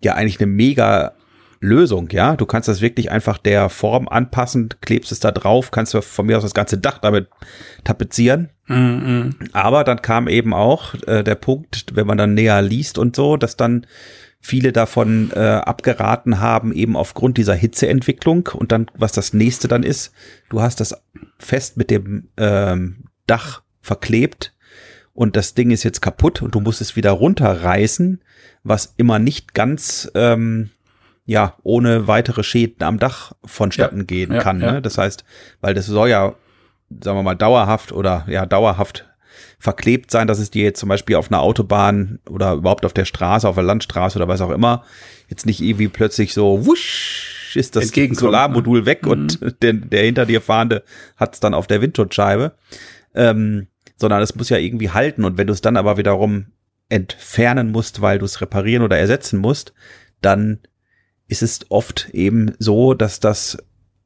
ja 0.04 0.16
eigentlich 0.16 0.40
eine 0.42 0.52
mega 0.52 1.14
Lösung, 1.64 2.10
ja. 2.12 2.36
Du 2.36 2.46
kannst 2.46 2.68
das 2.68 2.82
wirklich 2.82 3.10
einfach 3.10 3.38
der 3.38 3.70
Form 3.70 4.08
anpassen, 4.08 4.70
klebst 4.82 5.12
es 5.12 5.20
da 5.20 5.32
drauf, 5.32 5.72
kannst 5.72 5.94
du 5.94 6.02
von 6.02 6.26
mir 6.26 6.38
aus 6.38 6.44
das 6.44 6.54
ganze 6.54 6.78
Dach 6.78 7.00
damit 7.00 7.28
tapezieren. 7.84 8.50
Mm 8.68 8.74
-mm. 8.74 9.34
Aber 9.54 9.84
dann 9.84 10.02
kam 10.02 10.28
eben 10.28 10.54
auch 10.54 10.94
äh, 11.08 11.24
der 11.24 11.36
Punkt, 11.36 11.96
wenn 11.96 12.06
man 12.06 12.18
dann 12.18 12.34
näher 12.34 12.62
liest 12.62 12.98
und 12.98 13.16
so, 13.16 13.38
dass 13.38 13.56
dann 13.56 13.88
viele 14.40 14.74
davon 14.74 15.32
äh, 15.34 15.40
abgeraten 15.40 16.40
haben, 16.40 16.74
eben 16.74 16.98
aufgrund 16.98 17.38
dieser 17.38 17.56
Hitzeentwicklung. 17.56 18.50
Und 18.54 18.74
dann, 18.74 18.88
was 18.96 19.14
das 19.14 19.34
nächste 19.34 19.70
dann 19.70 19.84
ist, 19.84 20.12
du 20.50 20.62
hast 20.62 20.82
das 20.82 21.02
fest 21.40 21.78
mit 21.78 21.90
dem 21.90 22.28
ähm, 22.38 23.06
Dach 23.26 23.62
verklebt 23.82 24.54
und 25.14 25.36
das 25.36 25.54
Ding 25.54 25.72
ist 25.72 25.84
jetzt 25.84 26.02
kaputt 26.02 26.42
und 26.42 26.56
du 26.56 26.60
musst 26.60 26.82
es 26.82 26.96
wieder 26.96 27.12
runterreißen, 27.12 28.22
was 28.64 28.94
immer 28.98 29.20
nicht 29.20 29.54
ganz 29.54 30.12
ähm, 30.16 30.72
ja, 31.26 31.56
ohne 31.64 32.08
weitere 32.08 32.44
Schäden 32.44 32.84
am 32.84 33.00
Dach 33.00 33.32
vonstatten 33.46 34.00
ja, 34.00 34.04
gehen 34.04 34.38
kann. 34.40 34.62
Ja, 34.62 34.74
ne? 34.74 34.82
Das 34.82 34.98
heißt, 34.98 35.24
weil 35.62 35.74
das 35.74 35.86
soll 35.86 36.10
ja, 36.10 36.36
sagen 37.02 37.18
wir 37.18 37.24
mal, 37.24 37.36
dauerhaft 37.36 37.92
oder 37.92 38.26
ja, 38.28 38.46
dauerhaft 38.46 39.06
verklebt 39.60 40.12
sein, 40.12 40.28
dass 40.28 40.40
es 40.40 40.52
dir 40.52 40.64
jetzt 40.64 40.80
zum 40.80 40.90
Beispiel 40.90 41.16
auf 41.16 41.32
einer 41.32 41.42
Autobahn 41.42 42.20
oder 42.30 42.54
überhaupt 42.54 42.86
auf 42.86 42.94
der 42.94 43.06
Straße, 43.06 43.48
auf 43.48 43.56
der 43.56 43.64
Landstraße 43.64 44.18
oder 44.20 44.28
was 44.28 44.42
auch 44.42 44.52
immer, 44.52 44.84
jetzt 45.30 45.46
nicht 45.46 45.62
irgendwie 45.62 45.88
plötzlich 45.88 46.34
so 46.34 46.66
wusch 46.66 47.56
ist 47.56 47.76
das 47.76 47.90
Solarmodul 47.90 48.80
ne? 48.80 48.86
weg 48.86 49.04
mhm. 49.06 49.12
und 49.12 49.40
der, 49.62 49.74
der 49.74 50.04
hinter 50.04 50.26
dir 50.26 50.42
fahrende 50.42 50.84
hat 51.16 51.36
es 51.36 51.40
dann 51.40 51.54
auf 51.54 51.68
der 51.68 51.82
Windschutzscheibe. 51.82 52.54
Ähm, 53.16 53.68
sondern 53.96 54.22
es 54.22 54.36
muss 54.36 54.50
ja 54.50 54.58
irgendwie 54.58 54.90
halten 54.90 55.24
und 55.24 55.38
wenn 55.38 55.48
du 55.48 55.54
es 55.54 55.62
dann 55.62 55.78
aber 55.78 55.98
wiederum 55.98 56.48
entfernen 56.90 57.72
musst, 57.72 58.02
weil 58.02 58.20
du 58.20 58.26
es 58.26 58.42
reparieren 58.42 58.84
oder 58.84 58.98
ersetzen 58.98 59.40
musst, 59.40 59.74
dann 60.22 60.60
ist 61.28 61.44
es 61.44 61.62
oft 61.70 62.10
eben 62.12 62.54
so, 62.60 62.94
dass 62.94 63.20
das 63.20 63.58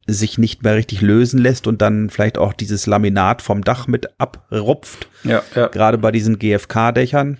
sich 0.07 0.37
nicht 0.37 0.63
mehr 0.63 0.75
richtig 0.75 1.01
lösen 1.01 1.39
lässt 1.39 1.67
und 1.67 1.81
dann 1.81 2.09
vielleicht 2.09 2.37
auch 2.37 2.53
dieses 2.53 2.87
Laminat 2.87 3.41
vom 3.41 3.63
Dach 3.63 3.87
mit 3.87 4.19
abrupft. 4.19 5.09
Ja, 5.23 5.43
ja. 5.53 5.67
Gerade 5.67 5.97
bei 5.97 6.11
diesen 6.11 6.39
GFK-Dächern. 6.39 7.39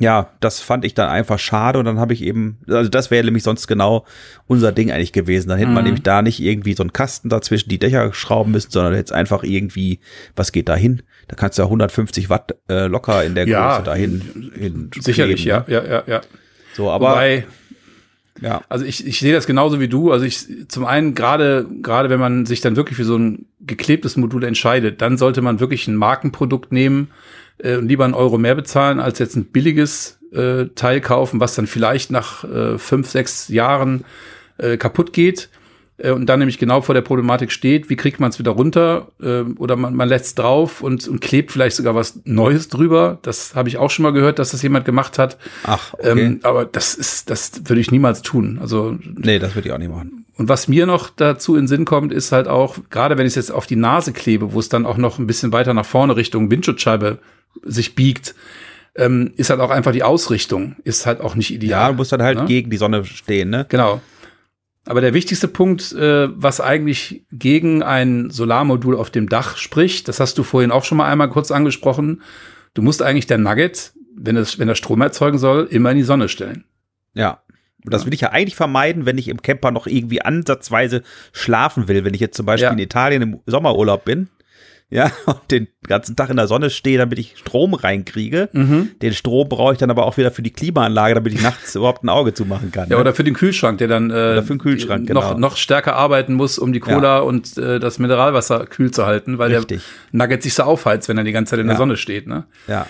Ja, 0.00 0.32
das 0.40 0.58
fand 0.58 0.84
ich 0.84 0.94
dann 0.94 1.08
einfach 1.08 1.38
schade 1.38 1.78
und 1.78 1.84
dann 1.84 2.00
habe 2.00 2.12
ich 2.12 2.22
eben, 2.22 2.58
also 2.68 2.90
das 2.90 3.12
wäre 3.12 3.24
nämlich 3.24 3.44
sonst 3.44 3.68
genau 3.68 4.04
unser 4.46 4.72
Ding 4.72 4.90
eigentlich 4.90 5.12
gewesen. 5.12 5.48
Dann 5.48 5.58
hätte 5.58 5.68
mhm. 5.68 5.74
man 5.74 5.84
nämlich 5.84 6.02
da 6.02 6.20
nicht 6.20 6.40
irgendwie 6.40 6.74
so 6.74 6.82
einen 6.82 6.92
Kasten 6.92 7.28
dazwischen 7.28 7.68
die 7.68 7.78
Dächer 7.78 8.12
schrauben 8.12 8.50
müssen, 8.50 8.72
sondern 8.72 8.94
jetzt 8.94 9.12
einfach 9.12 9.44
irgendwie, 9.44 10.00
was 10.34 10.50
geht 10.50 10.68
da 10.68 10.74
hin? 10.74 11.02
Da 11.28 11.36
kannst 11.36 11.58
du 11.58 11.62
ja 11.62 11.66
150 11.66 12.28
Watt 12.28 12.56
äh, 12.68 12.86
locker 12.86 13.24
in 13.24 13.36
der 13.36 13.46
ja, 13.46 13.76
Größe 13.76 13.84
dahin. 13.84 14.52
Hin 14.56 14.90
sicherlich, 14.98 15.42
kleben, 15.42 15.64
ja, 15.68 15.80
ne? 15.80 15.88
ja, 15.88 15.94
ja, 15.94 16.02
ja. 16.06 16.20
So, 16.74 16.90
aber 16.90 17.10
Wobei, 17.10 17.46
ja. 18.40 18.62
Also 18.68 18.84
ich, 18.84 19.06
ich 19.06 19.20
sehe 19.20 19.32
das 19.32 19.46
genauso 19.46 19.80
wie 19.80 19.88
du. 19.88 20.10
Also 20.10 20.24
ich 20.24 20.68
zum 20.68 20.84
einen 20.84 21.14
gerade 21.14 21.66
gerade 21.82 22.10
wenn 22.10 22.20
man 22.20 22.46
sich 22.46 22.60
dann 22.60 22.76
wirklich 22.76 22.96
für 22.96 23.04
so 23.04 23.16
ein 23.16 23.46
geklebtes 23.60 24.16
Modul 24.16 24.44
entscheidet, 24.44 25.00
dann 25.00 25.16
sollte 25.16 25.40
man 25.42 25.60
wirklich 25.60 25.86
ein 25.86 25.96
Markenprodukt 25.96 26.72
nehmen 26.72 27.10
äh, 27.58 27.76
und 27.76 27.88
lieber 27.88 28.04
einen 28.04 28.14
Euro 28.14 28.38
mehr 28.38 28.54
bezahlen 28.54 29.00
als 29.00 29.18
jetzt 29.18 29.36
ein 29.36 29.46
billiges 29.46 30.18
äh, 30.32 30.66
Teil 30.74 31.00
kaufen, 31.00 31.40
was 31.40 31.54
dann 31.54 31.66
vielleicht 31.66 32.10
nach 32.10 32.44
äh, 32.44 32.78
fünf 32.78 33.08
sechs 33.08 33.48
Jahren 33.48 34.04
äh, 34.58 34.76
kaputt 34.76 35.12
geht. 35.12 35.48
Äh, 36.04 36.10
und 36.10 36.26
dann 36.26 36.38
nämlich 36.38 36.58
genau 36.58 36.82
vor 36.82 36.94
der 36.94 37.02
Problematik 37.02 37.50
steht, 37.50 37.88
wie 37.88 37.96
kriegt 37.96 38.20
man 38.20 38.30
es 38.30 38.38
wieder 38.38 38.52
runter 38.52 39.08
äh, 39.22 39.40
oder 39.56 39.76
man, 39.76 39.94
man 39.94 40.08
lässt 40.08 40.26
es 40.26 40.34
drauf 40.34 40.82
und, 40.82 41.08
und 41.08 41.20
klebt 41.20 41.50
vielleicht 41.50 41.76
sogar 41.76 41.94
was 41.94 42.20
Neues 42.24 42.68
drüber. 42.68 43.18
Das 43.22 43.54
habe 43.54 43.68
ich 43.68 43.78
auch 43.78 43.90
schon 43.90 44.02
mal 44.02 44.12
gehört, 44.12 44.38
dass 44.38 44.50
das 44.50 44.62
jemand 44.62 44.84
gemacht 44.84 45.18
hat. 45.18 45.38
Ach, 45.64 45.94
okay. 45.94 46.20
Ähm, 46.20 46.40
aber 46.42 46.66
das 46.66 46.94
ist, 46.94 47.30
das 47.30 47.62
würde 47.64 47.80
ich 47.80 47.90
niemals 47.90 48.22
tun. 48.22 48.58
Also 48.60 48.98
nee, 49.16 49.38
das 49.38 49.54
würde 49.54 49.68
ich 49.68 49.74
auch 49.74 49.78
nicht 49.78 49.90
machen. 49.90 50.26
Und 50.36 50.48
was 50.48 50.68
mir 50.68 50.84
noch 50.84 51.10
dazu 51.10 51.54
in 51.54 51.62
den 51.62 51.68
Sinn 51.68 51.84
kommt, 51.84 52.12
ist 52.12 52.32
halt 52.32 52.48
auch, 52.48 52.76
gerade 52.90 53.16
wenn 53.16 53.26
ich 53.26 53.32
es 53.32 53.36
jetzt 53.36 53.52
auf 53.52 53.66
die 53.66 53.76
Nase 53.76 54.12
klebe, 54.12 54.52
wo 54.52 54.60
es 54.60 54.68
dann 54.68 54.84
auch 54.84 54.96
noch 54.96 55.18
ein 55.18 55.26
bisschen 55.26 55.52
weiter 55.52 55.74
nach 55.74 55.86
vorne 55.86 56.16
Richtung 56.16 56.50
Windschutzscheibe 56.50 57.18
sich 57.62 57.94
biegt, 57.94 58.34
ähm, 58.96 59.32
ist 59.36 59.50
halt 59.50 59.60
auch 59.60 59.70
einfach 59.70 59.92
die 59.92 60.02
Ausrichtung, 60.02 60.76
ist 60.84 61.06
halt 61.06 61.20
auch 61.20 61.34
nicht 61.34 61.52
ideal. 61.52 61.80
Ja, 61.80 61.88
du 61.88 61.94
musst 61.94 62.12
dann 62.12 62.22
halt 62.22 62.38
ne? 62.38 62.44
gegen 62.46 62.70
die 62.70 62.76
Sonne 62.76 63.04
stehen, 63.04 63.50
ne? 63.50 63.66
Genau. 63.68 64.00
Aber 64.86 65.00
der 65.00 65.14
wichtigste 65.14 65.48
Punkt, 65.48 65.92
äh, 65.92 66.28
was 66.34 66.60
eigentlich 66.60 67.24
gegen 67.32 67.82
ein 67.82 68.30
Solarmodul 68.30 68.96
auf 68.96 69.10
dem 69.10 69.28
Dach 69.28 69.56
spricht, 69.56 70.08
das 70.08 70.20
hast 70.20 70.36
du 70.36 70.42
vorhin 70.42 70.70
auch 70.70 70.84
schon 70.84 70.98
mal 70.98 71.10
einmal 71.10 71.30
kurz 71.30 71.50
angesprochen. 71.50 72.22
Du 72.74 72.82
musst 72.82 73.02
eigentlich 73.02 73.26
der 73.26 73.38
Nugget, 73.38 73.94
wenn 74.14 74.36
es, 74.36 74.58
wenn 74.58 74.68
er 74.68 74.74
Strom 74.74 75.00
erzeugen 75.00 75.38
soll, 75.38 75.66
immer 75.70 75.90
in 75.90 75.96
die 75.96 76.02
Sonne 76.02 76.28
stellen. 76.28 76.64
Ja. 77.14 77.40
Und 77.84 77.92
das 77.92 78.06
will 78.06 78.14
ich 78.14 78.22
ja 78.22 78.30
eigentlich 78.30 78.56
vermeiden, 78.56 79.04
wenn 79.04 79.18
ich 79.18 79.28
im 79.28 79.42
Camper 79.42 79.70
noch 79.70 79.86
irgendwie 79.86 80.22
ansatzweise 80.22 81.02
schlafen 81.32 81.86
will. 81.88 82.04
Wenn 82.04 82.14
ich 82.14 82.20
jetzt 82.20 82.36
zum 82.36 82.46
Beispiel 82.46 82.68
ja. 82.68 82.72
in 82.72 82.78
Italien 82.78 83.22
im 83.22 83.40
Sommerurlaub 83.46 84.04
bin, 84.04 84.28
ja, 84.90 85.10
und 85.26 85.40
den 85.50 85.68
ganzen 85.86 86.16
Tag 86.16 86.30
in 86.30 86.36
der 86.36 86.46
Sonne 86.46 86.70
stehe, 86.70 86.98
damit 86.98 87.18
ich 87.18 87.36
Strom 87.36 87.74
reinkriege. 87.74 88.48
Mhm. 88.52 88.90
Den 89.02 89.12
Strom 89.12 89.48
brauche 89.48 89.72
ich 89.72 89.78
dann 89.78 89.90
aber 89.90 90.06
auch 90.06 90.16
wieder 90.16 90.30
für 90.30 90.42
die 90.42 90.52
Klimaanlage, 90.52 91.14
damit 91.14 91.34
ich 91.34 91.42
nachts 91.42 91.74
überhaupt 91.74 92.04
ein 92.04 92.08
Auge 92.08 92.34
zumachen 92.34 92.70
kann. 92.70 92.88
Ja, 92.88 92.96
ne? 92.96 93.00
oder 93.00 93.14
für 93.14 93.24
den 93.24 93.34
Kühlschrank, 93.34 93.78
der 93.78 93.88
dann 93.88 94.10
äh, 94.10 94.42
für 94.42 94.54
den 94.54 94.58
Kühlschrank, 94.58 95.06
genau. 95.06 95.20
noch, 95.20 95.38
noch 95.38 95.56
stärker 95.56 95.96
arbeiten 95.96 96.34
muss, 96.34 96.58
um 96.58 96.72
die 96.72 96.80
Cola 96.80 97.16
ja. 97.16 97.20
und 97.20 97.56
äh, 97.58 97.80
das 97.80 97.98
Mineralwasser 97.98 98.66
kühl 98.66 98.90
zu 98.90 99.06
halten, 99.06 99.38
weil 99.38 99.54
Richtig. 99.54 99.82
der 100.12 100.18
Nugget 100.18 100.42
sich 100.42 100.54
so 100.54 100.62
aufheizt, 100.62 101.08
wenn 101.08 101.18
er 101.18 101.24
die 101.24 101.32
ganze 101.32 101.50
Zeit 101.50 101.60
in 101.60 101.66
ja. 101.66 101.72
der 101.72 101.78
Sonne 101.78 101.96
steht. 101.96 102.26
Ne? 102.26 102.44
Ja. 102.66 102.86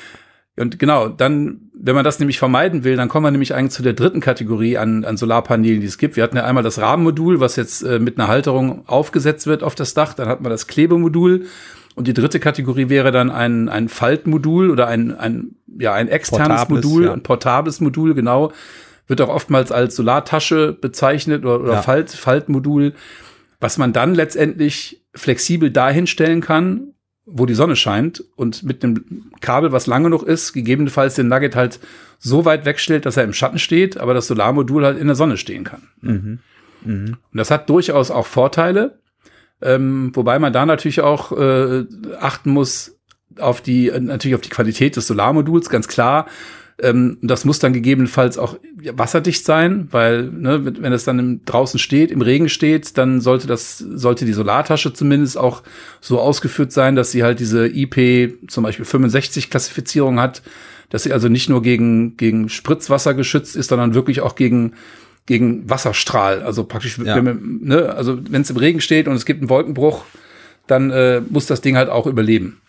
Und 0.56 0.78
genau, 0.78 1.08
dann, 1.08 1.70
wenn 1.74 1.96
man 1.96 2.04
das 2.04 2.20
nämlich 2.20 2.38
vermeiden 2.38 2.84
will, 2.84 2.96
dann 2.96 3.08
kommen 3.08 3.26
wir 3.26 3.30
nämlich 3.32 3.54
eigentlich 3.54 3.72
zu 3.72 3.82
der 3.82 3.92
dritten 3.92 4.20
Kategorie 4.20 4.78
an, 4.78 5.04
an 5.04 5.16
Solarpanelen, 5.16 5.80
die 5.80 5.86
es 5.86 5.98
gibt. 5.98 6.16
Wir 6.16 6.22
hatten 6.22 6.36
ja 6.36 6.44
einmal 6.44 6.62
das 6.62 6.78
Rahmenmodul, 6.78 7.40
was 7.40 7.56
jetzt 7.56 7.82
äh, 7.82 7.98
mit 7.98 8.18
einer 8.18 8.28
Halterung 8.28 8.86
aufgesetzt 8.86 9.48
wird 9.48 9.64
auf 9.64 9.74
das 9.74 9.94
Dach. 9.94 10.14
Dann 10.14 10.28
hat 10.28 10.42
man 10.42 10.50
das 10.50 10.68
Klebemodul. 10.68 11.46
Und 11.94 12.08
die 12.08 12.14
dritte 12.14 12.40
Kategorie 12.40 12.88
wäre 12.88 13.12
dann 13.12 13.30
ein, 13.30 13.68
ein 13.68 13.88
Faltmodul 13.88 14.70
oder 14.70 14.88
ein, 14.88 15.16
ein, 15.16 15.56
ja, 15.78 15.92
ein 15.94 16.08
externes 16.08 16.62
portables, 16.62 16.84
Modul, 16.84 17.04
ja. 17.04 17.12
ein 17.12 17.22
portables 17.22 17.80
Modul, 17.80 18.14
genau. 18.14 18.52
Wird 19.06 19.20
auch 19.20 19.28
oftmals 19.28 19.70
als 19.70 19.96
Solartasche 19.96 20.72
bezeichnet 20.72 21.44
oder, 21.44 21.60
oder 21.60 21.72
ja. 21.74 21.82
Falt, 21.82 22.10
Faltmodul, 22.10 22.94
was 23.60 23.78
man 23.78 23.92
dann 23.92 24.14
letztendlich 24.14 25.02
flexibel 25.14 25.70
dahin 25.70 26.06
stellen 26.06 26.40
kann, 26.40 26.94
wo 27.26 27.46
die 27.46 27.54
Sonne 27.54 27.76
scheint 27.76 28.24
und 28.36 28.64
mit 28.64 28.82
einem 28.82 29.30
Kabel, 29.40 29.72
was 29.72 29.86
lange 29.86 30.10
noch 30.10 30.22
ist, 30.22 30.52
gegebenenfalls 30.52 31.14
den 31.14 31.28
Nugget 31.28 31.54
halt 31.54 31.80
so 32.18 32.44
weit 32.44 32.64
wegstellt, 32.64 33.06
dass 33.06 33.16
er 33.16 33.24
im 33.24 33.32
Schatten 33.32 33.58
steht, 33.58 33.98
aber 33.98 34.14
das 34.14 34.26
Solarmodul 34.26 34.84
halt 34.84 34.98
in 34.98 35.06
der 35.06 35.16
Sonne 35.16 35.36
stehen 35.36 35.64
kann. 35.64 35.82
Mhm. 36.00 36.38
Mhm. 36.84 37.16
Und 37.32 37.38
das 37.38 37.50
hat 37.50 37.68
durchaus 37.70 38.10
auch 38.10 38.26
Vorteile. 38.26 38.98
Ähm, 39.62 40.10
wobei 40.14 40.38
man 40.38 40.52
da 40.52 40.66
natürlich 40.66 41.00
auch 41.00 41.32
äh, 41.32 41.84
achten 42.20 42.50
muss 42.50 42.98
auf 43.38 43.60
die, 43.60 43.90
natürlich 43.98 44.34
auf 44.34 44.40
die 44.40 44.50
Qualität 44.50 44.96
des 44.96 45.06
Solarmoduls, 45.06 45.68
ganz 45.70 45.88
klar. 45.88 46.26
Ähm, 46.80 47.18
das 47.22 47.44
muss 47.44 47.60
dann 47.60 47.72
gegebenenfalls 47.72 48.36
auch 48.36 48.58
wasserdicht 48.92 49.44
sein, 49.44 49.88
weil 49.92 50.24
ne, 50.24 50.64
wenn 50.64 50.92
es 50.92 51.04
dann 51.04 51.18
im, 51.18 51.44
draußen 51.44 51.78
steht, 51.78 52.10
im 52.10 52.20
Regen 52.20 52.48
steht, 52.48 52.98
dann 52.98 53.20
sollte 53.20 53.46
das 53.46 53.78
sollte 53.78 54.24
die 54.24 54.32
Solartasche 54.32 54.92
zumindest 54.92 55.38
auch 55.38 55.62
so 56.00 56.18
ausgeführt 56.18 56.72
sein, 56.72 56.96
dass 56.96 57.12
sie 57.12 57.22
halt 57.22 57.38
diese 57.38 57.68
IP 57.68 58.50
zum 58.50 58.64
Beispiel 58.64 58.84
65 58.84 59.50
Klassifizierung 59.50 60.18
hat, 60.18 60.42
dass 60.90 61.04
sie 61.04 61.12
also 61.12 61.28
nicht 61.28 61.48
nur 61.48 61.62
gegen 61.62 62.16
gegen 62.16 62.48
Spritzwasser 62.48 63.14
geschützt 63.14 63.54
ist, 63.54 63.68
sondern 63.68 63.94
wirklich 63.94 64.20
auch 64.20 64.34
gegen 64.34 64.74
gegen 65.26 65.68
Wasserstrahl. 65.68 66.42
Also 66.42 66.64
praktisch, 66.64 66.98
ja. 66.98 67.16
wenn, 67.16 67.60
ne, 67.62 67.94
also 67.94 68.18
wenn 68.30 68.42
es 68.42 68.50
im 68.50 68.56
Regen 68.56 68.80
steht 68.80 69.08
und 69.08 69.14
es 69.14 69.24
gibt 69.24 69.40
einen 69.40 69.50
Wolkenbruch, 69.50 70.04
dann 70.66 70.90
äh, 70.90 71.20
muss 71.28 71.46
das 71.46 71.60
Ding 71.60 71.76
halt 71.76 71.88
auch 71.88 72.06
überleben. 72.06 72.60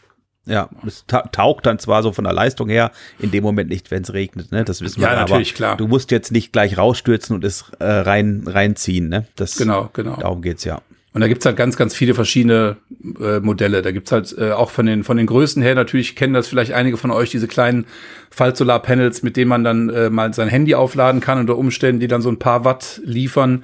Ja, 0.48 0.70
es 0.86 1.06
taugt 1.08 1.66
dann 1.66 1.80
zwar 1.80 2.04
so 2.04 2.12
von 2.12 2.24
der 2.24 2.34
Leistung 2.34 2.70
her 2.70 2.92
in 3.18 3.32
dem 3.32 3.44
Moment 3.44 3.68
nicht, 3.70 3.90
wenn 3.90 4.04
es 4.04 4.14
regnet, 4.14 4.52
ne? 4.52 4.64
Das 4.64 4.82
wissen 4.82 5.02
wir. 5.02 5.08
Ja, 5.08 5.16
natürlich, 5.16 5.56
klar. 5.56 5.76
Du 5.76 5.88
musst 5.88 6.12
jetzt 6.12 6.32
nicht 6.32 6.54
gleich 6.54 6.78
rausstürzen 6.78 7.36
und 7.36 7.44
es 7.44 7.72
äh, 7.80 7.86
rein 7.86 8.44
reinziehen, 8.46 9.10
ne? 9.10 9.26
Das, 9.36 9.56
genau, 9.56 9.90
genau. 9.92 10.18
Darum 10.18 10.44
geht's 10.44 10.64
ja. 10.64 10.82
Und 11.16 11.22
da 11.22 11.30
gibt's 11.30 11.46
halt 11.46 11.56
ganz, 11.56 11.78
ganz 11.78 11.96
viele 11.96 12.14
verschiedene 12.14 12.76
äh, 13.22 13.40
Modelle. 13.40 13.82
Da 13.82 13.92
gibt's 13.92 14.12
halt 14.12 14.36
äh, 14.38 14.52
auch 14.52 14.70
von 14.70 14.86
den, 14.86 15.06
von 15.06 15.16
den 15.16 15.28
Größen 15.28 15.64
her, 15.64 15.74
natürlich 15.74 16.18
kennen 16.18 16.34
das 16.34 16.50
vielleicht 16.50 16.74
einige 16.74 16.98
von 16.98 17.10
euch, 17.10 17.30
diese 17.30 17.48
kleinen 17.48 17.86
Fallsolar-Panels, 18.32 19.24
mit 19.24 19.38
denen 19.38 19.48
man 19.48 19.64
dann 19.64 19.88
äh, 19.88 20.10
mal 20.10 20.34
sein 20.34 20.50
Handy 20.50 20.76
aufladen 20.76 21.22
kann 21.22 21.40
unter 21.40 21.58
Umständen, 21.58 22.02
die 22.02 22.08
dann 22.08 22.22
so 22.22 22.28
ein 22.28 22.38
paar 22.38 22.66
Watt 22.66 23.00
liefern. 23.06 23.64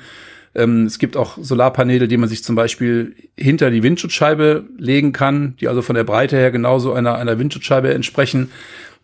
Ähm, 0.56 0.86
es 0.86 0.97
gibt 0.97 1.18
auch 1.18 1.38
Solarpaneele, 1.41 2.08
die 2.08 2.16
man 2.16 2.30
sich 2.30 2.41
zum 2.41 2.56
Beispiel 2.56 3.18
hinter 3.38 3.70
die 3.70 3.84
Windschutzscheibe 3.84 4.64
legen 4.78 5.12
kann, 5.12 5.58
die 5.60 5.68
also 5.68 5.82
von 5.82 5.95
der 5.95 6.06
Breite 6.06 6.38
her 6.38 6.52
genauso 6.52 6.93
einer, 6.93 7.16
einer 7.16 7.38
Windschutzscheibe 7.38 7.93
entsprechen, 7.93 8.49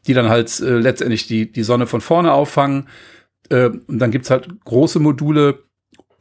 die 0.07 0.13
dann 0.13 0.29
halt 0.29 0.57
äh, 0.61 0.77
letztendlich 0.77 1.27
die, 1.27 1.51
die 1.51 1.63
Sonne 1.63 1.85
von 1.85 1.99
vorne 1.99 2.31
auffangen. 2.31 2.87
Äh, 3.49 3.71
und 3.87 3.99
dann 3.99 4.11
gibt's 4.11 4.29
halt 4.29 4.47
große 4.63 5.01
Module, 5.01 5.66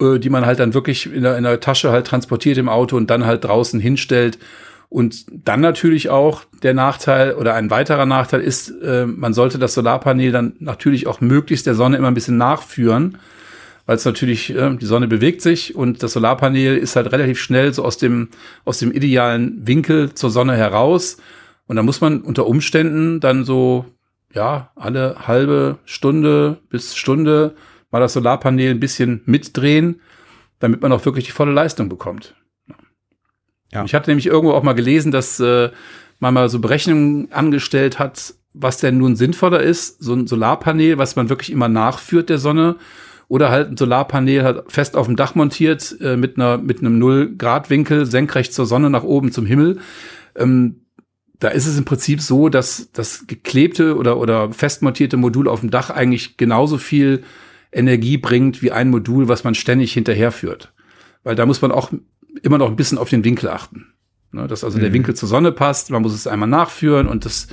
äh, 0.00 0.18
die 0.18 0.30
man 0.30 0.46
halt 0.46 0.60
dann 0.60 0.74
wirklich 0.74 1.12
in 1.12 1.22
der, 1.22 1.36
in 1.36 1.44
der 1.44 1.60
Tasche 1.60 1.90
halt 1.90 2.06
transportiert 2.06 2.58
im 2.58 2.68
Auto 2.68 2.96
und 2.96 3.08
dann 3.10 3.26
halt 3.26 3.44
draußen 3.44 3.80
hinstellt. 3.80 4.38
Und 4.88 5.26
dann 5.46 5.60
natürlich 5.60 6.10
auch 6.10 6.44
der 6.62 6.74
Nachteil 6.74 7.34
oder 7.34 7.54
ein 7.54 7.70
weiterer 7.70 8.06
Nachteil 8.06 8.40
ist, 8.40 8.70
äh, 8.82 9.06
man 9.06 9.34
sollte 9.34 9.58
das 9.58 9.74
Solarpanel 9.74 10.30
dann 10.32 10.54
natürlich 10.60 11.06
auch 11.06 11.20
möglichst 11.20 11.66
der 11.66 11.74
Sonne 11.74 11.96
immer 11.96 12.08
ein 12.08 12.14
bisschen 12.14 12.36
nachführen, 12.36 13.18
weil 13.86 13.96
es 13.96 14.04
natürlich, 14.04 14.54
äh, 14.54 14.76
die 14.76 14.86
Sonne 14.86 15.08
bewegt 15.08 15.42
sich 15.42 15.74
und 15.74 16.02
das 16.02 16.12
Solarpanel 16.12 16.76
ist 16.76 16.94
halt 16.94 17.10
relativ 17.12 17.40
schnell 17.40 17.72
so 17.72 17.84
aus 17.84 17.98
dem, 17.98 18.28
aus 18.64 18.78
dem 18.78 18.92
idealen 18.92 19.66
Winkel 19.66 20.14
zur 20.14 20.30
Sonne 20.30 20.56
heraus. 20.56 21.16
Und 21.66 21.76
da 21.76 21.82
muss 21.82 22.00
man 22.00 22.20
unter 22.20 22.46
Umständen 22.46 23.18
dann 23.18 23.44
so, 23.44 23.86
ja, 24.32 24.70
alle 24.76 25.26
halbe 25.26 25.78
Stunde 25.84 26.58
bis 26.68 26.94
Stunde 26.94 27.56
mal 27.90 28.00
das 28.00 28.12
Solarpanel 28.12 28.70
ein 28.70 28.80
bisschen 28.80 29.22
mitdrehen, 29.26 30.00
damit 30.58 30.82
man 30.82 30.92
auch 30.92 31.04
wirklich 31.04 31.26
die 31.26 31.32
volle 31.32 31.52
Leistung 31.52 31.88
bekommt. 31.88 32.34
Ja. 33.72 33.84
Ich 33.84 33.94
hatte 33.94 34.10
nämlich 34.10 34.26
irgendwo 34.26 34.54
auch 34.54 34.62
mal 34.62 34.74
gelesen, 34.74 35.12
dass 35.12 35.40
äh, 35.40 35.70
man 36.18 36.34
mal 36.34 36.48
so 36.48 36.60
Berechnungen 36.60 37.32
angestellt 37.32 37.98
hat, 37.98 38.34
was 38.54 38.78
denn 38.78 38.98
nun 38.98 39.16
sinnvoller 39.16 39.60
ist, 39.60 40.02
so 40.02 40.14
ein 40.14 40.26
Solarpanel, 40.26 40.98
was 40.98 41.16
man 41.16 41.28
wirklich 41.28 41.52
immer 41.52 41.68
nachführt 41.68 42.30
der 42.30 42.38
Sonne, 42.38 42.76
oder 43.28 43.50
halt 43.50 43.70
ein 43.70 43.76
Solarpanel 43.76 44.44
halt 44.44 44.72
fest 44.72 44.96
auf 44.96 45.06
dem 45.06 45.16
Dach 45.16 45.34
montiert 45.34 45.96
äh, 46.00 46.16
mit 46.16 46.36
einer 46.36 46.58
mit 46.58 46.78
einem 46.78 46.98
null 46.98 47.34
Grad 47.36 47.70
Winkel 47.70 48.06
senkrecht 48.06 48.54
zur 48.54 48.66
Sonne 48.66 48.88
nach 48.88 49.02
oben 49.02 49.32
zum 49.32 49.46
Himmel. 49.46 49.80
Ähm, 50.36 50.82
da 51.38 51.48
ist 51.48 51.66
es 51.66 51.76
im 51.76 51.84
Prinzip 51.84 52.20
so, 52.20 52.48
dass 52.48 52.90
das 52.92 53.26
geklebte 53.26 53.96
oder 53.96 54.18
oder 54.18 54.52
fest 54.52 54.82
montierte 54.82 55.16
Modul 55.16 55.48
auf 55.48 55.60
dem 55.60 55.70
Dach 55.70 55.90
eigentlich 55.90 56.36
genauso 56.36 56.78
viel 56.78 57.24
Energie 57.72 58.16
bringt 58.16 58.62
wie 58.62 58.72
ein 58.72 58.90
Modul, 58.90 59.28
was 59.28 59.44
man 59.44 59.54
ständig 59.54 59.92
hinterherführt. 59.92 60.72
Weil 61.24 61.34
da 61.34 61.46
muss 61.46 61.62
man 61.62 61.72
auch 61.72 61.90
immer 62.42 62.58
noch 62.58 62.68
ein 62.68 62.76
bisschen 62.76 62.98
auf 62.98 63.10
den 63.10 63.24
Winkel 63.24 63.48
achten. 63.48 63.94
Ne, 64.32 64.46
dass 64.46 64.64
also 64.64 64.78
mhm. 64.78 64.82
der 64.82 64.92
Winkel 64.92 65.14
zur 65.14 65.28
Sonne 65.28 65.52
passt, 65.52 65.90
man 65.90 66.02
muss 66.02 66.12
es 66.12 66.26
einmal 66.26 66.48
nachführen 66.48 67.06
und 67.06 67.24
das 67.24 67.48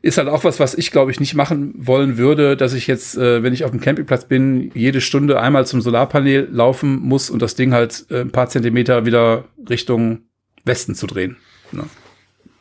ist 0.00 0.16
halt 0.16 0.28
auch 0.28 0.44
was, 0.44 0.60
was 0.60 0.74
ich 0.74 0.92
glaube 0.92 1.10
ich 1.10 1.20
nicht 1.20 1.34
machen 1.34 1.74
wollen 1.76 2.16
würde, 2.16 2.56
dass 2.56 2.72
ich 2.72 2.86
jetzt, 2.86 3.18
äh, 3.18 3.42
wenn 3.42 3.52
ich 3.52 3.64
auf 3.64 3.72
dem 3.72 3.80
Campingplatz 3.80 4.26
bin, 4.26 4.70
jede 4.74 5.00
Stunde 5.00 5.40
einmal 5.40 5.66
zum 5.66 5.80
Solarpanel 5.80 6.48
laufen 6.50 7.00
muss 7.00 7.28
und 7.28 7.42
das 7.42 7.56
Ding 7.56 7.72
halt 7.72 8.06
äh, 8.10 8.20
ein 8.20 8.30
paar 8.30 8.48
Zentimeter 8.48 9.04
wieder 9.04 9.44
Richtung 9.68 10.20
Westen 10.64 10.94
zu 10.94 11.06
drehen. 11.06 11.36
Ne? 11.72 11.84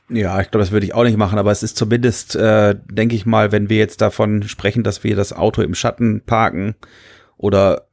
Ja, 0.10 0.40
ich 0.40 0.52
glaube, 0.52 0.64
das 0.64 0.72
würde 0.72 0.86
ich 0.86 0.94
auch 0.94 1.04
nicht 1.04 1.18
machen, 1.18 1.38
aber 1.38 1.52
es 1.52 1.64
ist 1.64 1.78
zumindest, 1.78 2.36
äh, 2.36 2.76
denke 2.86 3.16
ich 3.16 3.26
mal, 3.26 3.52
wenn 3.52 3.70
wir 3.70 3.78
jetzt 3.78 4.02
davon 4.02 4.44
sprechen, 4.44 4.84
dass 4.84 5.04
wir 5.04 5.16
das 5.16 5.34
Auto 5.34 5.62
im 5.62 5.76
Schatten 5.76 6.22
parken 6.26 6.76
oder 7.36 7.88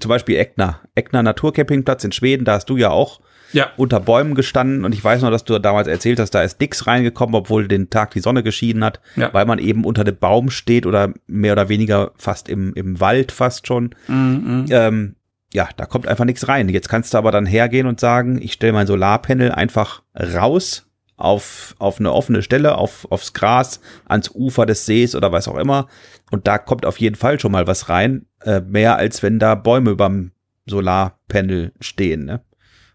zum 0.00 0.08
Beispiel 0.08 0.36
Eckner, 0.36 0.80
Eckner 0.94 1.22
Naturcampingplatz 1.22 2.04
in 2.04 2.12
Schweden, 2.12 2.44
da 2.44 2.54
hast 2.54 2.70
du 2.70 2.76
ja 2.76 2.90
auch 2.90 3.20
ja. 3.52 3.70
unter 3.76 4.00
Bäumen 4.00 4.34
gestanden 4.34 4.84
und 4.84 4.94
ich 4.94 5.04
weiß 5.04 5.22
noch, 5.22 5.30
dass 5.30 5.44
du 5.44 5.58
damals 5.58 5.88
erzählt 5.88 6.18
hast, 6.18 6.30
da 6.30 6.42
ist 6.42 6.58
nix 6.60 6.86
reingekommen, 6.86 7.34
obwohl 7.34 7.68
den 7.68 7.90
Tag 7.90 8.12
die 8.12 8.20
Sonne 8.20 8.42
geschieden 8.42 8.82
hat, 8.82 9.00
ja. 9.14 9.32
weil 9.32 9.44
man 9.44 9.58
eben 9.58 9.84
unter 9.84 10.04
dem 10.04 10.16
Baum 10.16 10.50
steht 10.50 10.86
oder 10.86 11.12
mehr 11.26 11.52
oder 11.52 11.68
weniger 11.68 12.12
fast 12.16 12.48
im, 12.48 12.72
im 12.74 12.98
Wald 13.00 13.30
fast 13.30 13.66
schon. 13.66 13.94
Mhm. 14.08 14.66
Ähm, 14.70 15.16
ja, 15.52 15.68
da 15.76 15.86
kommt 15.86 16.08
einfach 16.08 16.24
nichts 16.24 16.48
rein. 16.48 16.68
Jetzt 16.68 16.88
kannst 16.88 17.14
du 17.14 17.18
aber 17.18 17.30
dann 17.30 17.46
hergehen 17.46 17.86
und 17.86 18.00
sagen, 18.00 18.40
ich 18.40 18.54
stelle 18.54 18.72
mein 18.72 18.86
Solarpanel 18.86 19.52
einfach 19.52 20.02
raus 20.14 20.85
auf, 21.16 21.74
auf 21.78 21.98
eine 21.98 22.12
offene 22.12 22.42
Stelle, 22.42 22.76
auf, 22.76 23.06
aufs 23.10 23.32
Gras, 23.32 23.80
ans 24.06 24.30
Ufer 24.34 24.66
des 24.66 24.86
Sees 24.86 25.14
oder 25.14 25.32
was 25.32 25.48
auch 25.48 25.56
immer. 25.56 25.88
Und 26.30 26.46
da 26.46 26.58
kommt 26.58 26.84
auf 26.84 26.98
jeden 26.98 27.16
Fall 27.16 27.40
schon 27.40 27.52
mal 27.52 27.66
was 27.66 27.88
rein. 27.88 28.26
Äh, 28.42 28.60
mehr 28.60 28.96
als 28.96 29.22
wenn 29.22 29.38
da 29.38 29.54
Bäume 29.54 29.90
überm 29.90 30.32
Solarpanel 30.66 31.72
stehen, 31.80 32.24
ne? 32.24 32.42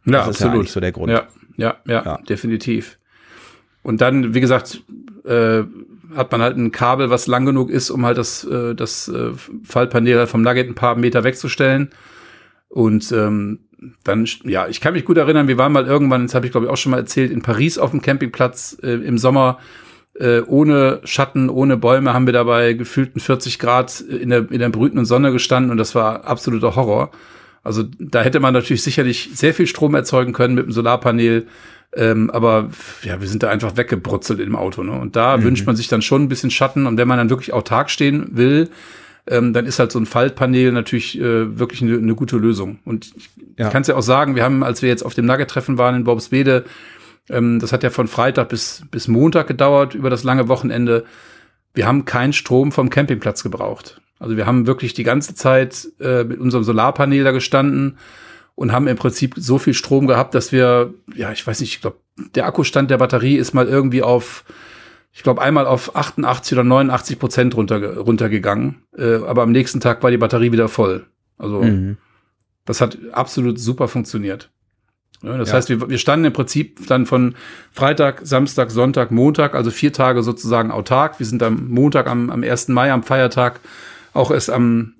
Ja, 0.06 0.26
das 0.26 0.42
absolut. 0.42 0.66
Ist 0.66 0.72
ja 0.72 0.74
so 0.74 0.80
der 0.80 0.92
Grund. 0.92 1.12
Ja, 1.12 1.28
ja, 1.58 1.78
ja, 1.86 2.04
ja, 2.04 2.18
definitiv. 2.28 3.00
Und 3.84 4.02
dann, 4.02 4.34
wie 4.34 4.42
gesagt, 4.42 4.84
äh, 5.26 5.64
hat 6.16 6.32
man 6.32 6.42
halt 6.42 6.58
ein 6.58 6.72
Kabel, 6.72 7.10
was 7.10 7.28
lang 7.28 7.46
genug 7.46 7.70
ist, 7.70 7.90
um 7.90 8.06
halt 8.06 8.18
das, 8.18 8.44
äh, 8.44 8.76
das 8.76 9.08
äh, 9.08 9.32
Fallpanel 9.64 10.28
vom 10.28 10.42
Nugget 10.42 10.68
ein 10.68 10.76
paar 10.76 10.96
Meter 10.96 11.24
wegzustellen. 11.24 11.90
Und 12.68 13.12
ähm, 13.12 13.60
dann, 14.04 14.28
ja, 14.44 14.68
ich 14.68 14.80
kann 14.82 14.94
mich 14.94 15.06
gut 15.06 15.18
erinnern, 15.18 15.48
wir 15.48 15.58
waren 15.58 15.72
mal 15.72 15.86
irgendwann, 15.86 16.24
das 16.24 16.36
habe 16.36 16.46
ich 16.46 16.52
glaube 16.52 16.68
ich 16.68 16.72
auch 16.72 16.78
schon 16.78 16.92
mal 16.92 17.00
erzählt, 17.00 17.32
in 17.32 17.42
Paris 17.42 17.78
auf 17.78 17.92
dem 17.92 18.02
Campingplatz 18.02 18.78
äh, 18.84 18.92
im 18.92 19.18
Sommer 19.18 19.60
äh, 20.20 20.42
ohne 20.42 21.02
Schatten, 21.04 21.50
ohne 21.50 21.78
Bäume 21.78 22.14
haben 22.14 22.26
wir 22.26 22.34
dabei 22.34 22.74
gefühlten 22.74 23.20
40 23.20 23.60
Grad 23.60 24.02
in 24.02 24.30
der, 24.30 24.52
in 24.52 24.60
der 24.60 24.70
brütenden 24.70 25.06
Sonne 25.06 25.32
gestanden 25.32 25.72
und 25.72 25.78
das 25.78 25.96
war 25.96 26.26
absoluter 26.26 26.76
Horror. 26.76 27.12
Also 27.64 27.84
da 28.00 28.22
hätte 28.22 28.40
man 28.40 28.54
natürlich 28.54 28.84
sicherlich 28.84 29.30
sehr 29.34 29.54
viel 29.54 29.68
Strom 29.68 29.96
erzeugen 29.96 30.34
können 30.34 30.56
mit 30.56 30.66
dem 30.66 30.72
Solarpanel, 30.72 31.48
ähm, 31.94 32.30
aber 32.32 32.70
ja, 33.04 33.20
wir 33.20 33.28
sind 33.28 33.44
da 33.44 33.50
einfach 33.50 33.78
weggebrutzelt 33.78 34.40
im 34.40 34.56
Auto. 34.56 34.84
Ne? 34.84 34.94
Und 34.94 35.16
da 35.16 35.38
mhm. 35.38 35.44
wünscht 35.44 35.66
man 35.66 35.76
sich 35.76 35.88
dann 35.88 36.02
schon 36.02 36.24
ein 36.24 36.30
bisschen 36.30 36.52
Schatten. 36.52 36.88
Und 36.88 36.98
wenn 36.98 37.08
man 37.08 37.18
dann 37.18 37.30
wirklich 37.30 37.54
autark 37.54 37.90
stehen 37.90 38.30
will, 38.32 38.70
ähm, 39.32 39.54
dann 39.54 39.66
ist 39.66 39.80
halt 39.80 39.92
so 39.92 40.00
ein 40.00 40.06
Faltpanel 40.06 40.72
natürlich 40.74 41.20
äh, 41.20 41.58
wirklich 41.58 41.82
eine, 41.82 41.98
eine 41.98 42.16
gute 42.16 42.38
Lösung. 42.38 42.80
Und 42.84 43.14
ich 43.16 43.30
ja. 43.58 43.70
kann 43.70 43.82
es 43.82 43.88
ja 43.88 43.96
auch 43.96 44.02
sagen, 44.02 44.36
wir 44.36 44.44
haben, 44.44 44.64
als 44.64 44.82
wir 44.82 44.90
jetzt 44.90 45.04
auf 45.04 45.14
dem 45.14 45.26
Nugget-Treffen 45.26 45.78
waren 45.78 45.96
in 45.96 46.04
Bobswede, 46.04 46.66
ähm, 47.30 47.60
das 47.60 47.72
hat 47.72 47.84
ja 47.84 47.90
von 47.90 48.08
Freitag 48.08 48.50
bis, 48.50 48.84
bis 48.92 49.08
Montag 49.08 49.48
gedauert, 49.48 49.96
über 49.96 50.10
das 50.10 50.24
lange 50.24 50.50
Wochenende. 50.50 51.06
Wir 51.74 51.88
haben 51.88 52.04
keinen 52.04 52.34
Strom 52.34 52.74
vom 52.74 52.90
Campingplatz 52.90 53.42
gebraucht. 53.42 54.02
Also 54.20 54.36
wir 54.36 54.46
haben 54.46 54.68
wirklich 54.68 54.94
die 54.94 55.04
ganze 55.04 55.34
Zeit 55.34 55.88
äh, 56.02 56.26
mit 56.26 56.40
unserem 56.40 56.66
Solarpanel 56.66 57.24
da 57.24 57.32
gestanden 57.32 57.98
und 58.56 58.74
haben 58.74 58.88
im 58.88 58.98
Prinzip 58.98 59.36
so 59.38 59.58
viel 59.58 59.74
Strom 59.74 60.08
gehabt, 60.08 60.36
dass 60.36 60.52
wir, 60.52 60.94
ja, 61.16 61.32
ich 61.32 61.48
weiß 61.48 61.62
nicht, 61.62 61.76
ich 61.76 61.82
glaube, 61.82 61.98
der 62.36 62.46
Akkustand 62.46 62.92
der 62.92 62.98
Batterie 62.98 63.38
ist 63.38 63.54
mal 63.54 63.68
irgendwie 63.68 64.04
auf, 64.04 64.44
ich 65.14 65.24
glaube, 65.24 65.42
einmal 65.42 65.68
auf 65.68 65.96
88 65.96 66.54
oder 66.54 66.64
89 66.64 67.20
Prozent 67.20 67.56
runter, 67.56 67.98
runtergegangen. 67.98 68.84
Äh, 68.98 69.16
aber 69.16 69.44
am 69.44 69.52
nächsten 69.52 69.80
Tag 69.80 70.04
war 70.04 70.12
die 70.12 70.18
Batterie 70.18 70.52
wieder 70.52 70.70
voll. 70.70 71.06
Also 71.38 71.62
mhm. 71.62 71.98
das 72.66 72.82
hat 72.82 72.98
absolut 73.12 73.60
super 73.60 73.88
funktioniert. 73.88 74.50
Ja, 75.24 75.38
das 75.38 75.50
ja. 75.50 75.56
heißt, 75.56 75.70
wir, 75.70 75.90
wir 75.90 75.98
standen 75.98 76.26
im 76.26 76.34
Prinzip 76.34 76.88
dann 76.88 77.06
von 77.06 77.36
Freitag, 77.72 78.22
Samstag, 78.24 78.72
Sonntag, 78.72 79.12
Montag, 79.12 79.54
also 79.54 79.70
vier 79.70 79.94
Tage 79.94 80.24
sozusagen 80.24 80.72
autark. 80.72 81.20
Wir 81.20 81.26
sind 81.26 81.44
am 81.44 81.68
Montag, 81.70 82.08
am, 82.08 82.30
am 82.30 82.44
1. 82.44 82.70
Mai, 82.70 82.92
am 82.92 83.04
Feiertag, 83.04 83.60
auch 84.14 84.32
erst 84.32 84.50
am, 84.50 84.94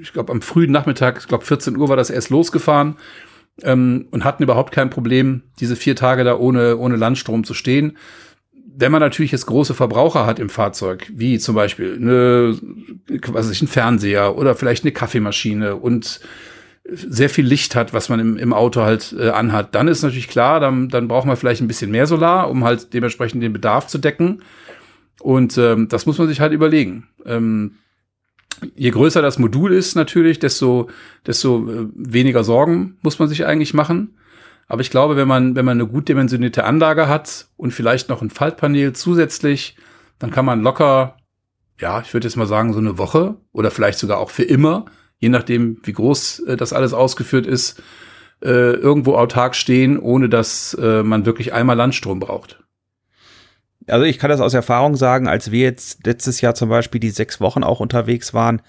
ich 0.00 0.12
glaube, 0.12 0.32
am 0.32 0.40
frühen 0.40 0.72
Nachmittag, 0.72 1.18
ich 1.20 1.28
glaube 1.28 1.44
14 1.44 1.76
Uhr 1.76 1.88
war 1.88 1.96
das 1.96 2.10
erst 2.10 2.30
losgefahren 2.30 2.96
ähm, 3.62 4.08
und 4.10 4.24
hatten 4.24 4.42
überhaupt 4.42 4.72
kein 4.72 4.90
Problem, 4.90 5.42
diese 5.60 5.76
vier 5.76 5.94
Tage 5.94 6.24
da 6.24 6.36
ohne, 6.36 6.76
ohne 6.76 6.96
Landstrom 6.96 7.44
zu 7.44 7.54
stehen. 7.54 7.96
Wenn 8.74 8.92
man 8.92 9.00
natürlich 9.00 9.32
jetzt 9.32 9.46
große 9.46 9.74
Verbraucher 9.74 10.24
hat 10.24 10.38
im 10.38 10.48
Fahrzeug, 10.48 11.10
wie 11.14 11.38
zum 11.38 11.54
Beispiel 11.54 11.96
eine, 12.00 12.58
was 13.28 13.46
weiß 13.46 13.50
ich, 13.50 13.62
ein 13.62 13.68
Fernseher 13.68 14.36
oder 14.36 14.54
vielleicht 14.54 14.84
eine 14.84 14.92
Kaffeemaschine 14.92 15.76
und 15.76 16.20
sehr 16.84 17.30
viel 17.30 17.46
Licht 17.46 17.76
hat, 17.76 17.94
was 17.94 18.08
man 18.08 18.18
im, 18.18 18.36
im 18.36 18.52
Auto 18.52 18.82
halt 18.82 19.14
äh, 19.18 19.28
anhat, 19.30 19.74
dann 19.74 19.88
ist 19.88 20.02
natürlich 20.02 20.28
klar, 20.28 20.58
dann, 20.58 20.88
dann 20.88 21.06
braucht 21.06 21.26
man 21.26 21.36
vielleicht 21.36 21.60
ein 21.60 21.68
bisschen 21.68 21.90
mehr 21.90 22.06
Solar, 22.06 22.50
um 22.50 22.64
halt 22.64 22.92
dementsprechend 22.92 23.42
den 23.42 23.52
Bedarf 23.52 23.86
zu 23.86 23.98
decken. 23.98 24.42
Und 25.20 25.56
ähm, 25.58 25.88
das 25.88 26.06
muss 26.06 26.18
man 26.18 26.26
sich 26.26 26.40
halt 26.40 26.52
überlegen. 26.52 27.08
Ähm, 27.24 27.76
je 28.74 28.90
größer 28.90 29.22
das 29.22 29.38
Modul 29.38 29.72
ist 29.72 29.94
natürlich, 29.94 30.40
desto, 30.40 30.88
desto 31.26 31.70
äh, 31.70 31.86
weniger 31.94 32.42
Sorgen 32.42 32.96
muss 33.02 33.18
man 33.18 33.28
sich 33.28 33.46
eigentlich 33.46 33.74
machen. 33.74 34.16
Aber 34.66 34.80
ich 34.80 34.90
glaube, 34.90 35.16
wenn 35.16 35.28
man, 35.28 35.54
wenn 35.54 35.64
man 35.64 35.78
eine 35.78 35.88
gut 35.88 36.08
dimensionierte 36.08 36.64
Anlage 36.64 37.08
hat 37.08 37.48
und 37.56 37.72
vielleicht 37.72 38.08
noch 38.08 38.22
ein 38.22 38.30
Faltpanel 38.30 38.92
zusätzlich, 38.92 39.76
dann 40.18 40.30
kann 40.30 40.44
man 40.44 40.62
locker, 40.62 41.16
ja, 41.78 42.00
ich 42.00 42.12
würde 42.14 42.26
jetzt 42.26 42.36
mal 42.36 42.46
sagen, 42.46 42.72
so 42.72 42.78
eine 42.78 42.98
Woche 42.98 43.36
oder 43.52 43.70
vielleicht 43.70 43.98
sogar 43.98 44.18
auch 44.18 44.30
für 44.30 44.44
immer 44.44 44.86
je 45.22 45.28
nachdem, 45.28 45.78
wie 45.84 45.92
groß 45.92 46.40
äh, 46.40 46.56
das 46.56 46.72
alles 46.72 46.92
ausgeführt 46.92 47.46
ist, 47.46 47.80
äh, 48.42 48.48
irgendwo 48.48 49.14
autark 49.14 49.54
stehen, 49.54 49.98
ohne 49.98 50.28
dass 50.28 50.74
äh, 50.74 51.04
man 51.04 51.24
wirklich 51.24 51.52
einmal 51.52 51.76
Landstrom 51.76 52.18
braucht. 52.18 52.58
Also 53.86 54.04
ich 54.04 54.18
kann 54.18 54.30
das 54.30 54.40
aus 54.40 54.52
Erfahrung 54.52 54.96
sagen, 54.96 55.28
als 55.28 55.52
wir 55.52 55.62
jetzt 55.62 56.04
letztes 56.06 56.40
Jahr 56.40 56.54
zum 56.54 56.68
Beispiel 56.68 57.00
die 57.00 57.10
sechs 57.10 57.40
Wochen 57.40 57.62
auch 57.62 57.78
unterwegs 57.78 58.34
waren, 58.34 58.62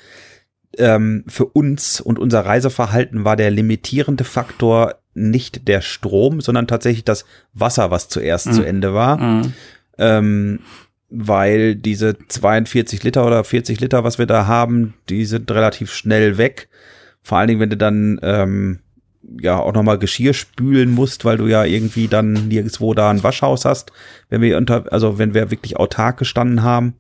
ähm, 0.77 1.23
für 1.27 1.45
uns 1.45 1.99
und 1.99 2.19
unser 2.19 2.45
Reiseverhalten 2.45 3.25
war 3.25 3.35
der 3.35 3.51
limitierende 3.51 4.23
Faktor 4.23 4.95
nicht 5.14 5.68
der 5.68 5.82
Strom, 5.82 6.41
sondern 6.41 6.68
tatsächlich 6.68 7.03
das 7.03 7.26
Wasser, 7.53 7.91
was 7.91 8.09
zuerst 8.09 8.47
mhm. 8.47 8.53
zu 8.53 8.64
Ende 8.64 8.93
war. 8.93 9.18
Mhm. 9.18 9.53
Ähm, 9.97 10.59
weil 11.09 11.76
diese 11.76 12.18
42 12.28 13.03
Liter 13.03 13.26
oder 13.28 13.43
40 13.43 13.80
Liter, 13.80 14.03
was 14.03 14.18
wir 14.18 14.26
da 14.26 14.47
haben, 14.47 14.95
die 15.09 15.26
sind 15.26 15.51
relativ 15.51 15.93
schnell 15.93 16.39
weg. 16.39 16.70
Vor 17.22 17.38
allen 17.38 17.47
Dingen, 17.47 17.59
wenn 17.59 17.70
du 17.70 17.78
dann 17.78 18.20
ähm, 18.24 18.80
ja 19.39 19.59
auch 19.59 19.74
nochmal 19.74 19.99
Geschirr 19.99 20.34
spülen 20.34 20.91
musst, 20.91 21.24
weil 21.24 21.38
du 21.38 21.47
ja 21.47 21.64
irgendwie 21.64 22.07
dann 22.07 22.47
nirgendwo 22.47 22.93
da 22.93 23.09
ein 23.09 23.24
Waschhaus 23.24 23.66
hast, 23.66 23.91
wenn 24.30 24.41
wir 24.41 24.57
unter, 24.57 24.91
also 24.91 25.18
wenn 25.18 25.34
wir 25.34 25.51
wirklich 25.51 25.78
autark 25.78 26.18
gestanden 26.18 26.64
haben. 26.64 26.95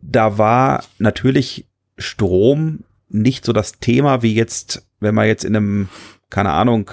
Da 0.00 0.38
war 0.38 0.84
natürlich 0.98 1.66
Strom 1.98 2.84
nicht 3.08 3.44
so 3.44 3.52
das 3.52 3.78
Thema 3.78 4.22
wie 4.22 4.34
jetzt, 4.34 4.86
wenn 5.00 5.14
man 5.14 5.26
jetzt 5.26 5.44
in 5.44 5.56
einem, 5.56 5.88
keine 6.30 6.52
Ahnung, 6.52 6.90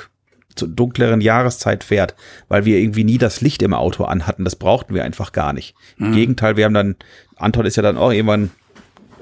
zur 0.55 0.67
dunkleren 0.67 1.21
Jahreszeit 1.21 1.84
fährt, 1.84 2.15
weil 2.47 2.65
wir 2.65 2.77
irgendwie 2.77 3.03
nie 3.03 3.17
das 3.17 3.41
Licht 3.41 3.61
im 3.61 3.73
Auto 3.73 4.03
anhatten. 4.03 4.43
Das 4.43 4.55
brauchten 4.55 4.93
wir 4.93 5.03
einfach 5.03 5.32
gar 5.32 5.53
nicht. 5.53 5.75
Mhm. 5.97 6.07
Im 6.07 6.13
Gegenteil, 6.13 6.57
wir 6.57 6.65
haben 6.65 6.73
dann, 6.73 6.95
Anton 7.38 7.65
ist 7.65 7.77
ja 7.77 7.84
dann 7.84 7.97
auch 7.97 8.11
irgendwann 8.11 8.51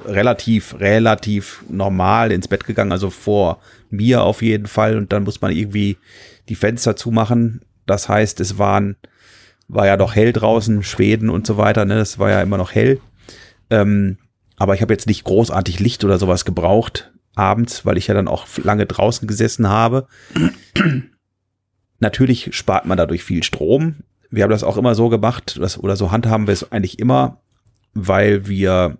relativ, 0.05 0.79
relativ 0.79 1.63
normal 1.69 2.31
ins 2.31 2.47
Bett 2.47 2.65
gegangen, 2.65 2.91
also 2.91 3.09
vor 3.09 3.59
mir 3.89 4.23
auf 4.23 4.41
jeden 4.41 4.67
Fall. 4.67 4.97
Und 4.97 5.13
dann 5.13 5.23
muss 5.23 5.41
man 5.41 5.51
irgendwie 5.51 5.97
die 6.47 6.55
Fenster 6.55 6.95
zumachen. 6.95 7.61
Das 7.85 8.09
heißt, 8.09 8.39
es 8.39 8.57
waren, 8.57 8.95
war 9.67 9.85
ja 9.85 9.97
doch 9.97 10.15
hell 10.15 10.33
draußen, 10.33 10.83
Schweden 10.83 11.29
und 11.29 11.45
so 11.45 11.57
weiter, 11.57 11.85
ne? 11.85 11.95
Das 11.95 12.17
war 12.17 12.29
ja 12.29 12.41
immer 12.41 12.57
noch 12.57 12.73
hell. 12.73 12.99
Ähm, 13.69 14.17
aber 14.57 14.73
ich 14.73 14.81
habe 14.81 14.93
jetzt 14.93 15.07
nicht 15.07 15.23
großartig 15.23 15.79
Licht 15.79 16.03
oder 16.03 16.17
sowas 16.17 16.43
gebraucht 16.43 17.11
abends, 17.35 17.85
weil 17.85 17.97
ich 17.97 18.07
ja 18.07 18.13
dann 18.13 18.27
auch 18.27 18.47
lange 18.57 18.85
draußen 18.85 19.27
gesessen 19.27 19.67
habe. 19.67 20.07
Natürlich 21.99 22.55
spart 22.55 22.85
man 22.85 22.97
dadurch 22.97 23.23
viel 23.23 23.43
Strom. 23.43 23.97
Wir 24.29 24.43
haben 24.43 24.51
das 24.51 24.63
auch 24.63 24.77
immer 24.77 24.95
so 24.95 25.09
gemacht, 25.09 25.59
dass, 25.59 25.77
oder 25.77 25.95
so 25.95 26.11
handhaben 26.11 26.47
wir 26.47 26.53
es 26.53 26.71
eigentlich 26.71 26.99
immer, 26.99 27.41
weil 27.93 28.47
wir 28.47 28.97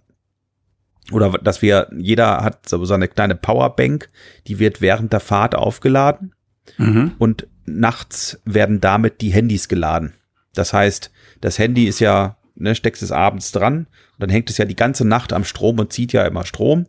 oder 1.12 1.32
dass 1.32 1.62
wir, 1.62 1.90
jeder 1.98 2.44
hat 2.44 2.70
so 2.70 2.94
eine 2.94 3.08
kleine 3.08 3.36
Powerbank, 3.36 4.10
die 4.48 4.60
wird 4.60 4.82
während 4.82 5.12
der 5.12 5.20
Fahrt 5.20 5.56
aufgeladen 5.56 6.36
mhm. 6.78 7.14
und 7.18 7.48
nachts 7.66 8.40
werden 8.46 8.80
damit 8.80 9.22
die 9.22 9.32
Handys 9.32 9.68
geladen. 9.68 10.14
Das 10.54 10.74
heißt, 10.74 11.12
das 11.42 11.60
Handy 11.60 11.86
ist 11.86 12.00
ja, 12.00 12.38
ne, 12.56 12.76
steckst 12.76 13.04
es 13.04 13.12
abends 13.12 13.52
dran 13.52 13.88
und 14.14 14.20
dann 14.20 14.30
hängt 14.30 14.50
es 14.50 14.58
ja 14.58 14.66
die 14.66 14.76
ganze 14.76 15.08
Nacht 15.08 15.34
am 15.34 15.44
Strom 15.44 15.80
und 15.80 15.94
zieht 15.94 16.14
ja 16.14 16.26
immer 16.26 16.46
Strom. 16.46 16.88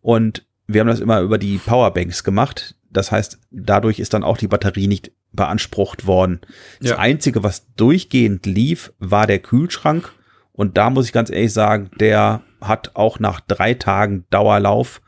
Und 0.00 0.46
wir 0.68 0.82
haben 0.82 0.88
das 0.88 1.00
immer 1.00 1.20
über 1.20 1.38
die 1.38 1.58
Powerbanks 1.58 2.22
gemacht. 2.22 2.76
Das 2.90 3.10
heißt, 3.10 3.38
dadurch 3.50 3.98
ist 3.98 4.14
dann 4.14 4.22
auch 4.22 4.36
die 4.36 4.48
Batterie 4.48 4.86
nicht 4.86 5.10
beansprucht 5.32 6.06
worden. 6.06 6.40
Das 6.80 6.90
ja. 6.90 6.98
Einzige, 6.98 7.42
was 7.42 7.66
durchgehend 7.74 8.46
lief, 8.46 8.92
war 8.98 9.26
der 9.26 9.40
Kühlschrank. 9.40 10.12
Und 10.52 10.76
da 10.76 10.90
muss 10.90 11.06
ich 11.06 11.12
ganz 11.12 11.30
ehrlich 11.30 11.52
sagen, 11.52 11.90
der 11.98 12.42
hat 12.60 12.92
auch 12.94 13.18
nach 13.18 13.40
drei 13.40 13.74
Tagen 13.74 14.24
Dauerlauf 14.30 15.00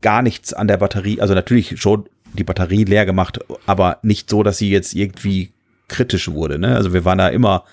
gar 0.00 0.22
nichts 0.22 0.52
an 0.52 0.68
der 0.68 0.78
Batterie, 0.78 1.20
also 1.20 1.34
natürlich 1.34 1.80
schon 1.80 2.08
die 2.32 2.44
Batterie 2.44 2.84
leer 2.84 3.06
gemacht, 3.06 3.40
aber 3.66 3.98
nicht 4.02 4.30
so, 4.30 4.42
dass 4.42 4.58
sie 4.58 4.70
jetzt 4.70 4.94
irgendwie 4.94 5.52
kritisch 5.88 6.30
wurde. 6.30 6.58
Ne? 6.58 6.76
Also 6.76 6.92
wir 6.92 7.04
waren 7.04 7.18
da 7.18 7.28
immer 7.28 7.64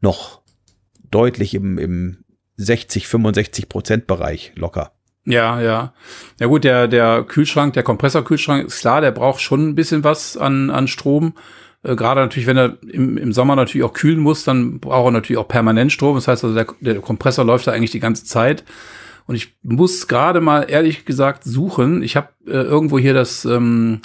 noch 0.00 0.40
deutlich 1.10 1.54
im, 1.54 1.78
im 1.78 2.24
60, 2.56 3.06
65 3.06 3.68
Prozent 3.68 4.06
Bereich 4.06 4.52
locker. 4.56 4.92
Ja, 5.24 5.60
ja. 5.60 5.92
Ja 6.38 6.46
gut, 6.46 6.64
der, 6.64 6.88
der 6.88 7.24
Kühlschrank, 7.24 7.74
der 7.74 7.82
Kompressorkühlschrank 7.82 8.66
ist 8.66 8.80
klar, 8.80 9.00
der 9.00 9.10
braucht 9.10 9.40
schon 9.40 9.68
ein 9.68 9.74
bisschen 9.74 10.02
was 10.02 10.36
an, 10.36 10.70
an 10.70 10.88
Strom. 10.88 11.34
Äh, 11.82 11.96
Gerade 11.96 12.20
natürlich, 12.20 12.46
wenn 12.46 12.56
er 12.56 12.78
im, 12.82 13.16
im 13.16 13.32
Sommer 13.32 13.56
natürlich 13.56 13.84
auch 13.84 13.92
kühlen 13.92 14.18
muss, 14.18 14.44
dann 14.44 14.80
braucht 14.80 15.08
er 15.08 15.12
natürlich 15.12 15.38
auch 15.38 15.48
permanent 15.48 15.92
Strom. 15.92 16.14
Das 16.14 16.28
heißt 16.28 16.44
also, 16.44 16.54
der, 16.54 16.66
der 16.80 17.00
Kompressor 17.00 17.44
läuft 17.44 17.66
da 17.66 17.72
eigentlich 17.72 17.90
die 17.90 18.00
ganze 18.00 18.24
Zeit. 18.24 18.64
Und 19.26 19.36
ich 19.36 19.54
muss 19.62 20.08
gerade 20.08 20.40
mal 20.40 20.62
ehrlich 20.68 21.04
gesagt 21.04 21.44
suchen. 21.44 22.02
Ich 22.02 22.16
habe 22.16 22.28
äh, 22.46 22.52
irgendwo 22.52 22.98
hier 22.98 23.14
das, 23.14 23.44
ähm, 23.44 24.00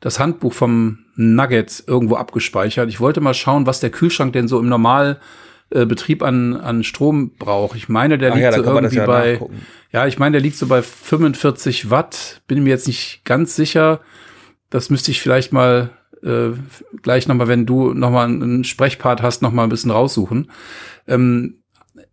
das 0.00 0.18
Handbuch 0.18 0.52
vom 0.52 0.98
Nugget 1.14 1.84
irgendwo 1.86 2.16
abgespeichert. 2.16 2.88
Ich 2.88 2.98
wollte 3.00 3.20
mal 3.20 3.34
schauen, 3.34 3.66
was 3.66 3.80
der 3.80 3.90
Kühlschrank 3.90 4.32
denn 4.32 4.48
so 4.48 4.58
im 4.58 4.68
Normal 4.68 5.20
äh, 5.70 5.84
Betrieb 5.84 6.22
an, 6.22 6.54
an 6.54 6.84
Strom 6.84 7.32
braucht. 7.36 7.76
Ich 7.76 7.88
meine, 7.88 8.18
der 8.18 8.30
Ach 8.30 8.34
liegt 8.36 8.44
ja, 8.44 8.52
so 8.52 8.62
irgendwie 8.62 8.96
ja 8.96 9.06
bei, 9.06 9.32
nachgucken. 9.32 9.66
ja, 9.92 10.06
ich 10.06 10.18
meine, 10.18 10.32
der 10.32 10.40
liegt 10.40 10.56
so 10.56 10.66
bei 10.66 10.82
45 10.82 11.90
Watt. 11.90 12.42
Bin 12.46 12.62
mir 12.62 12.70
jetzt 12.70 12.86
nicht 12.86 13.22
ganz 13.24 13.56
sicher. 13.56 14.00
Das 14.70 14.90
müsste 14.90 15.10
ich 15.10 15.20
vielleicht 15.20 15.52
mal 15.52 15.90
äh, 16.22 16.50
gleich 17.02 17.28
nochmal, 17.28 17.48
wenn 17.48 17.66
du 17.66 17.94
nochmal 17.94 18.26
einen 18.26 18.64
Sprechpart 18.64 19.22
hast, 19.22 19.42
nochmal 19.42 19.66
ein 19.66 19.70
bisschen 19.70 19.90
raussuchen. 19.90 20.50
Ähm, 21.08 21.56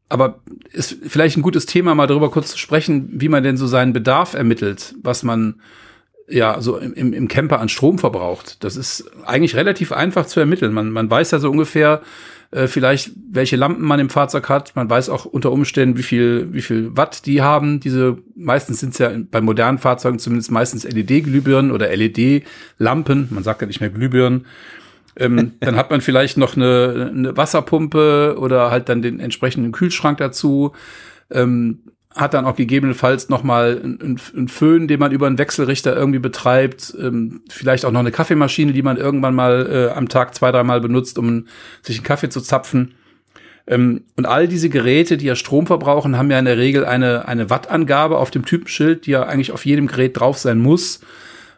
aber 0.10 0.42
ist 0.72 0.98
vielleicht 1.08 1.38
ein 1.38 1.42
gutes 1.42 1.66
Thema, 1.66 1.96
mal 1.96 2.08
darüber 2.08 2.30
kurz 2.30 2.52
zu 2.52 2.58
sprechen, 2.58 3.10
wie 3.12 3.30
man 3.30 3.44
denn 3.44 3.58
so 3.58 3.66
seinen 3.68 3.94
Bedarf 3.94 4.34
ermittelt, 4.34 4.94
was 5.02 5.24
man 5.24 5.62
ja 6.28 6.62
so 6.62 6.78
im, 6.78 7.14
im 7.14 7.28
Camper 7.28 7.60
an 7.60 7.70
Strom 7.70 7.98
verbraucht. 7.98 8.64
Das 8.64 8.76
ist 8.76 9.10
eigentlich 9.26 9.56
relativ 9.56 9.92
einfach 9.92 10.26
zu 10.26 10.40
ermitteln. 10.40 10.74
Man, 10.74 10.92
man 10.92 11.10
weiß 11.10 11.32
ja 11.32 11.40
so 11.40 11.50
ungefähr 11.50 12.02
äh, 12.54 12.68
vielleicht, 12.68 13.12
welche 13.32 13.56
Lampen 13.56 13.84
man 13.84 14.00
im 14.00 14.10
Fahrzeug 14.10 14.48
hat. 14.48 14.76
Man 14.76 14.90
weiß 14.90 15.10
auch 15.10 15.26
unter 15.26 15.52
Umständen, 15.52 15.98
wie 15.98 16.04
viel, 16.04 16.50
wie 16.54 16.62
viel 16.62 16.96
Watt 16.96 17.26
die 17.26 17.42
haben. 17.42 17.80
Diese, 17.80 18.18
meistens 18.36 18.80
sind 18.80 18.94
es 18.94 19.00
ja 19.00 19.12
bei 19.32 19.42
modernen 19.42 19.80
Fahrzeugen 19.80 20.20
zumindest 20.20 20.52
meistens 20.52 20.84
LED-Glühbirnen 20.84 21.72
oder 21.72 21.96
LED-Lampen. 21.96 23.28
Man 23.32 23.44
sagt 23.44 23.62
ja 23.62 23.68
nicht 23.68 23.82
mehr 23.82 23.90
Glühbirnen. 23.90 24.46
Ähm, 25.16 25.54
dann 25.62 25.76
hat 25.76 25.90
man 25.90 26.02
vielleicht 26.02 26.38
noch 26.38 26.56
eine, 26.56 27.12
eine 27.12 27.36
Wasserpumpe 27.36 28.36
oder 28.38 28.70
halt 28.70 28.88
dann 28.88 29.02
den 29.02 29.20
entsprechenden 29.20 29.72
Kühlschrank 29.72 30.20
dazu. 30.20 30.74
Ähm, 31.32 31.80
hat 32.16 32.34
dann 32.34 32.46
auch 32.46 32.56
gegebenenfalls 32.56 33.30
noch 33.30 33.44
mal 33.44 33.80
einen, 33.84 34.20
einen 34.36 34.48
Föhn, 34.48 34.88
den 34.88 35.00
man 35.00 35.12
über 35.12 35.28
einen 35.28 35.38
Wechselrichter 35.38 35.96
irgendwie 35.96 36.20
betreibt, 36.20 36.96
ähm, 37.00 37.42
vielleicht 37.50 37.86
auch 37.86 37.92
noch 37.92 38.00
eine 38.00 38.12
Kaffeemaschine, 38.12 38.74
die 38.74 38.84
man 38.84 38.98
irgendwann 38.98 39.36
mal 39.36 39.68
äh, 39.92 39.98
am 39.98 40.10
Tag 40.10 40.36
zwei, 40.36 40.52
dreimal 40.52 40.80
benutzt, 40.80 41.18
um 41.18 41.48
sich 41.82 41.98
einen 41.98 42.06
Kaffee 42.06 42.30
zu 42.30 42.42
zapfen. 42.42 42.94
Ähm, 43.66 44.04
und 44.16 44.26
all 44.26 44.48
diese 44.48 44.70
Geräte, 44.70 45.18
die 45.18 45.26
ja 45.26 45.36
Strom 45.36 45.66
verbrauchen, 45.66 46.18
haben 46.18 46.30
ja 46.30 46.38
in 46.38 46.46
der 46.46 46.58
Regel 46.58 46.86
eine, 46.86 47.28
eine 47.28 47.50
Wattangabe 47.50 48.18
auf 48.18 48.30
dem 48.30 48.46
Typenschild, 48.46 49.06
die 49.06 49.12
ja 49.12 49.24
eigentlich 49.24 49.52
auf 49.52 49.66
jedem 49.66 49.88
Gerät 49.88 50.20
drauf 50.20 50.38
sein 50.38 50.60
muss. 50.60 51.00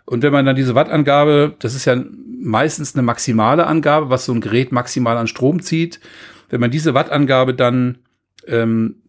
Und 0.05 0.21
wenn 0.21 0.31
man 0.31 0.45
dann 0.45 0.55
diese 0.55 0.75
Wattangabe, 0.75 1.55
das 1.59 1.73
ist 1.73 1.85
ja 1.85 2.01
meistens 2.39 2.95
eine 2.95 3.01
maximale 3.01 3.65
Angabe, 3.65 4.09
was 4.09 4.25
so 4.25 4.33
ein 4.33 4.41
Gerät 4.41 4.71
maximal 4.71 5.17
an 5.17 5.27
Strom 5.27 5.61
zieht, 5.61 5.99
wenn 6.49 6.61
man 6.61 6.69
diese 6.69 6.93
Wattangabe 6.93 7.55
dann 7.55 7.97
ähm, 8.47 9.01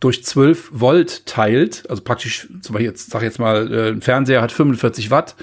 durch 0.00 0.24
12 0.24 0.70
Volt 0.72 1.26
teilt, 1.26 1.84
also 1.88 2.02
praktisch, 2.02 2.48
zum 2.62 2.72
Beispiel 2.72 2.88
jetzt, 2.88 3.10
sag 3.10 3.22
jetzt 3.22 3.38
mal, 3.38 3.72
äh, 3.72 3.88
ein 3.90 4.00
Fernseher 4.00 4.42
hat 4.42 4.50
45 4.50 5.10
Watt, 5.10 5.36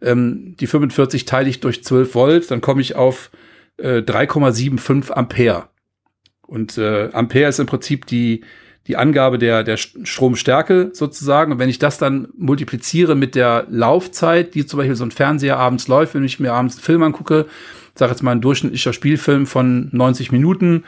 ähm, 0.00 0.56
die 0.58 0.66
45 0.66 1.26
teile 1.26 1.48
ich 1.48 1.60
durch 1.60 1.84
12 1.84 2.14
Volt, 2.14 2.50
dann 2.50 2.60
komme 2.60 2.80
ich 2.80 2.96
auf 2.96 3.30
äh, 3.76 3.98
3,75 3.98 5.10
Ampere. 5.12 5.68
Und 6.46 6.78
äh, 6.78 7.10
Ampere 7.12 7.48
ist 7.48 7.60
im 7.60 7.66
Prinzip 7.66 8.06
die, 8.06 8.42
die 8.86 8.96
Angabe 8.96 9.38
der, 9.38 9.64
der 9.64 9.76
Stromstärke 9.76 10.90
sozusagen. 10.94 11.52
Und 11.52 11.58
wenn 11.58 11.68
ich 11.68 11.78
das 11.78 11.98
dann 11.98 12.28
multipliziere 12.36 13.14
mit 13.14 13.34
der 13.34 13.66
Laufzeit, 13.68 14.54
die 14.54 14.64
zum 14.64 14.78
Beispiel 14.78 14.96
so 14.96 15.04
ein 15.04 15.10
Fernseher 15.10 15.58
abends 15.58 15.88
läuft, 15.88 16.14
wenn 16.14 16.24
ich 16.24 16.40
mir 16.40 16.54
abends 16.54 16.76
einen 16.76 16.84
Film 16.84 17.02
angucke, 17.02 17.46
sage 17.94 18.12
jetzt 18.12 18.22
mal 18.22 18.32
ein 18.32 18.40
durchschnittlicher 18.40 18.94
Spielfilm 18.94 19.44
von 19.46 19.90
90 19.92 20.32
Minuten, 20.32 20.84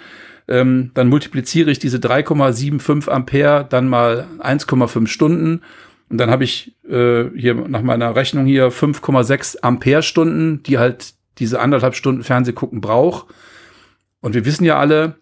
ähm, 0.49 0.91
dann 0.95 1.09
multipliziere 1.09 1.71
ich 1.71 1.79
diese 1.79 1.99
3,75 1.99 3.09
Ampere 3.09 3.67
dann 3.69 3.89
mal 3.89 4.27
1,5 4.41 5.07
Stunden 5.07 5.63
und 6.11 6.19
dann 6.19 6.31
habe 6.31 6.45
ich 6.45 6.75
äh, 6.89 7.27
hier 7.37 7.55
nach 7.55 7.83
meiner 7.83 8.17
Rechnung 8.17 8.45
hier 8.45 8.71
5,6 8.71 9.61
Ampere-Stunden, 9.63 10.63
die 10.65 10.79
halt 10.79 11.15
diese 11.39 11.61
anderthalb 11.61 11.95
Stunden 11.95 12.25
Fernsehgucken 12.25 12.81
braucht. 12.81 13.27
Und 14.21 14.35
wir 14.35 14.45
wissen 14.45 14.65
ja 14.65 14.77
alle 14.79 15.15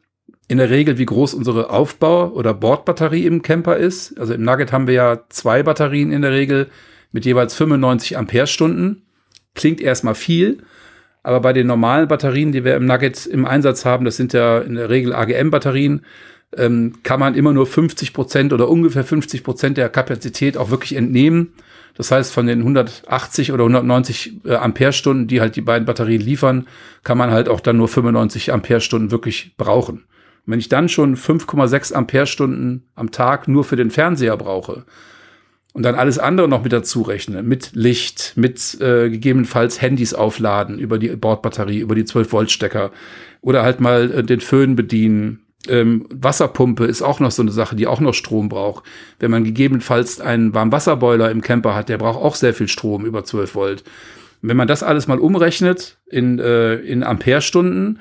in 0.48 0.56
der 0.56 0.70
Regel, 0.70 0.96
wie 0.96 1.04
groß 1.04 1.34
unsere 1.34 1.68
Aufbau- 1.68 2.32
oder 2.32 2.54
Bordbatterie 2.54 3.26
im 3.26 3.42
Camper 3.42 3.76
ist. 3.76 4.18
Also 4.18 4.32
im 4.32 4.42
Nugget 4.42 4.72
haben 4.72 4.86
wir 4.86 4.94
ja 4.94 5.20
zwei 5.28 5.62
Batterien 5.62 6.10
in 6.10 6.22
der 6.22 6.32
Regel 6.32 6.68
mit 7.12 7.26
jeweils 7.26 7.54
95 7.54 8.16
Ampere-Stunden. 8.16 9.02
Klingt 9.54 9.82
erstmal 9.82 10.14
viel, 10.14 10.62
aber 11.28 11.40
bei 11.40 11.52
den 11.52 11.66
normalen 11.66 12.08
Batterien, 12.08 12.52
die 12.52 12.64
wir 12.64 12.74
im 12.74 12.86
Nugget 12.86 13.26
im 13.26 13.44
Einsatz 13.44 13.84
haben, 13.84 14.06
das 14.06 14.16
sind 14.16 14.32
ja 14.32 14.60
in 14.60 14.76
der 14.76 14.88
Regel 14.88 15.14
AGM-Batterien, 15.14 16.00
ähm, 16.56 16.94
kann 17.02 17.20
man 17.20 17.34
immer 17.34 17.52
nur 17.52 17.66
50 17.66 18.14
Prozent 18.14 18.54
oder 18.54 18.70
ungefähr 18.70 19.04
50 19.04 19.44
Prozent 19.44 19.76
der 19.76 19.90
Kapazität 19.90 20.56
auch 20.56 20.70
wirklich 20.70 20.96
entnehmen. 20.96 21.52
Das 21.98 22.10
heißt, 22.10 22.32
von 22.32 22.46
den 22.46 22.60
180 22.60 23.52
oder 23.52 23.64
190 23.64 24.46
äh, 24.46 24.54
Ampere-Stunden, 24.54 25.26
die 25.26 25.42
halt 25.42 25.54
die 25.54 25.60
beiden 25.60 25.84
Batterien 25.84 26.22
liefern, 26.22 26.66
kann 27.02 27.18
man 27.18 27.30
halt 27.30 27.50
auch 27.50 27.60
dann 27.60 27.76
nur 27.76 27.88
95 27.88 28.50
Ampere-Stunden 28.50 29.10
wirklich 29.10 29.54
brauchen. 29.58 29.96
Und 30.46 30.52
wenn 30.52 30.60
ich 30.60 30.70
dann 30.70 30.88
schon 30.88 31.14
5,6 31.14 31.92
Ampere-Stunden 31.92 32.84
am 32.94 33.10
Tag 33.10 33.48
nur 33.48 33.64
für 33.64 33.76
den 33.76 33.90
Fernseher 33.90 34.38
brauche, 34.38 34.86
und 35.74 35.82
dann 35.82 35.94
alles 35.94 36.18
andere 36.18 36.48
noch 36.48 36.62
mit 36.62 36.72
dazu 36.72 37.02
rechne, 37.02 37.42
mit 37.42 37.70
Licht, 37.74 38.32
mit 38.36 38.80
äh, 38.80 39.10
gegebenenfalls 39.10 39.80
Handys 39.80 40.14
aufladen 40.14 40.78
über 40.78 40.98
die 40.98 41.08
Bordbatterie, 41.08 41.78
über 41.78 41.94
die 41.94 42.04
12-Volt-Stecker 42.04 42.90
oder 43.40 43.62
halt 43.62 43.80
mal 43.80 44.10
äh, 44.10 44.24
den 44.24 44.40
Föhn 44.40 44.76
bedienen. 44.76 45.44
Ähm, 45.68 46.06
Wasserpumpe 46.10 46.84
ist 46.84 47.02
auch 47.02 47.20
noch 47.20 47.30
so 47.30 47.42
eine 47.42 47.50
Sache, 47.50 47.76
die 47.76 47.86
auch 47.86 48.00
noch 48.00 48.14
Strom 48.14 48.48
braucht. 48.48 48.84
Wenn 49.18 49.30
man 49.30 49.44
gegebenenfalls 49.44 50.20
einen 50.20 50.54
Warmwasserboiler 50.54 51.30
im 51.30 51.42
Camper 51.42 51.74
hat, 51.74 51.88
der 51.88 51.98
braucht 51.98 52.22
auch 52.22 52.34
sehr 52.34 52.54
viel 52.54 52.68
Strom 52.68 53.04
über 53.04 53.24
12 53.24 53.54
Volt. 53.54 53.84
wenn 54.40 54.56
man 54.56 54.68
das 54.68 54.84
alles 54.84 55.08
mal 55.08 55.18
umrechnet 55.18 55.98
in, 56.06 56.38
äh, 56.38 56.76
in 56.76 57.02
Amperestunden, 57.02 57.98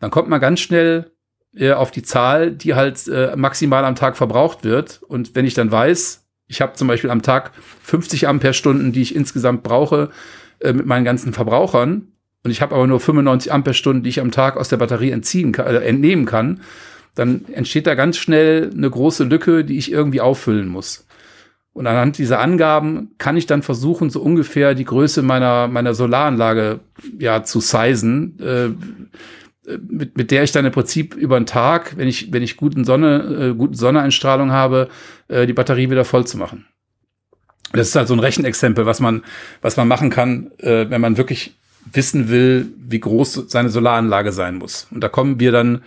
dann 0.00 0.10
kommt 0.10 0.28
man 0.28 0.40
ganz 0.40 0.60
schnell 0.60 1.12
äh, 1.56 1.72
auf 1.72 1.90
die 1.90 2.02
Zahl, 2.02 2.50
die 2.50 2.74
halt 2.74 3.06
äh, 3.08 3.34
maximal 3.36 3.84
am 3.84 3.94
Tag 3.94 4.16
verbraucht 4.16 4.64
wird. 4.64 5.00
Und 5.06 5.34
wenn 5.34 5.46
ich 5.46 5.54
dann 5.54 5.70
weiß, 5.70 6.25
ich 6.48 6.60
habe 6.60 6.74
zum 6.74 6.88
Beispiel 6.88 7.10
am 7.10 7.22
Tag 7.22 7.52
50 7.82 8.28
Ampere-Stunden, 8.28 8.92
die 8.92 9.02
ich 9.02 9.14
insgesamt 9.14 9.62
brauche 9.62 10.10
äh, 10.60 10.72
mit 10.72 10.86
meinen 10.86 11.04
ganzen 11.04 11.32
Verbrauchern. 11.32 12.08
Und 12.44 12.50
ich 12.50 12.62
habe 12.62 12.74
aber 12.74 12.86
nur 12.86 13.00
95 13.00 13.52
Ampere-Stunden, 13.52 14.02
die 14.02 14.10
ich 14.10 14.20
am 14.20 14.30
Tag 14.30 14.56
aus 14.56 14.68
der 14.68 14.76
Batterie 14.76 15.10
entziehen 15.10 15.52
kann, 15.52 15.66
äh, 15.66 15.78
entnehmen 15.78 16.26
kann. 16.26 16.60
Dann 17.14 17.46
entsteht 17.52 17.86
da 17.86 17.94
ganz 17.94 18.18
schnell 18.18 18.70
eine 18.72 18.90
große 18.90 19.24
Lücke, 19.24 19.64
die 19.64 19.78
ich 19.78 19.90
irgendwie 19.90 20.20
auffüllen 20.20 20.68
muss. 20.68 21.06
Und 21.72 21.86
anhand 21.86 22.16
dieser 22.16 22.40
Angaben 22.40 23.10
kann 23.18 23.36
ich 23.36 23.44
dann 23.44 23.62
versuchen, 23.62 24.08
so 24.08 24.22
ungefähr 24.22 24.74
die 24.74 24.84
Größe 24.84 25.20
meiner, 25.22 25.68
meiner 25.68 25.92
Solaranlage 25.92 26.80
ja 27.18 27.42
zu 27.42 27.60
sizen. 27.60 28.38
Äh, 28.40 28.68
mit, 29.88 30.16
mit 30.16 30.30
der 30.30 30.42
ich 30.42 30.52
dann 30.52 30.64
im 30.64 30.72
Prinzip 30.72 31.14
über 31.14 31.38
den 31.38 31.46
Tag, 31.46 31.96
wenn 31.96 32.08
ich, 32.08 32.32
wenn 32.32 32.42
ich 32.42 32.56
guten 32.56 32.84
Sonne, 32.84 33.50
äh, 33.50 33.54
guten 33.54 33.74
Sonneneinstrahlung 33.74 34.52
habe, 34.52 34.88
äh, 35.28 35.46
die 35.46 35.52
Batterie 35.52 35.90
wieder 35.90 36.04
voll 36.04 36.26
zu 36.26 36.38
machen. 36.38 36.66
Das 37.72 37.88
ist 37.88 37.96
halt 37.96 38.08
so 38.08 38.14
ein 38.14 38.20
Rechenexempel, 38.20 38.86
was 38.86 39.00
man, 39.00 39.22
was 39.60 39.76
man 39.76 39.88
machen 39.88 40.10
kann, 40.10 40.50
äh, 40.58 40.88
wenn 40.88 41.00
man 41.00 41.16
wirklich 41.16 41.56
wissen 41.92 42.28
will, 42.28 42.68
wie 42.78 43.00
groß 43.00 43.44
seine 43.48 43.68
Solaranlage 43.68 44.32
sein 44.32 44.56
muss. 44.56 44.88
Und 44.90 45.00
da 45.02 45.08
kommen 45.08 45.38
wir 45.38 45.52
dann 45.52 45.82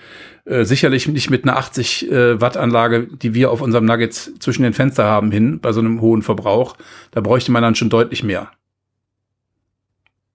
äh, 0.45 0.63
sicherlich 0.63 1.07
nicht 1.07 1.29
mit 1.29 1.43
einer 1.43 1.57
80 1.57 2.11
äh, 2.11 2.41
Watt 2.41 2.57
Anlage, 2.57 3.07
die 3.07 3.33
wir 3.33 3.51
auf 3.51 3.61
unserem 3.61 3.85
Nugget 3.85 4.13
zwischen 4.13 4.63
den 4.63 4.73
Fenster 4.73 5.05
haben, 5.05 5.31
hin, 5.31 5.59
bei 5.59 5.71
so 5.71 5.79
einem 5.79 6.01
hohen 6.01 6.21
Verbrauch. 6.21 6.75
Da 7.11 7.21
bräuchte 7.21 7.51
man 7.51 7.63
dann 7.63 7.75
schon 7.75 7.89
deutlich 7.89 8.23
mehr. 8.23 8.51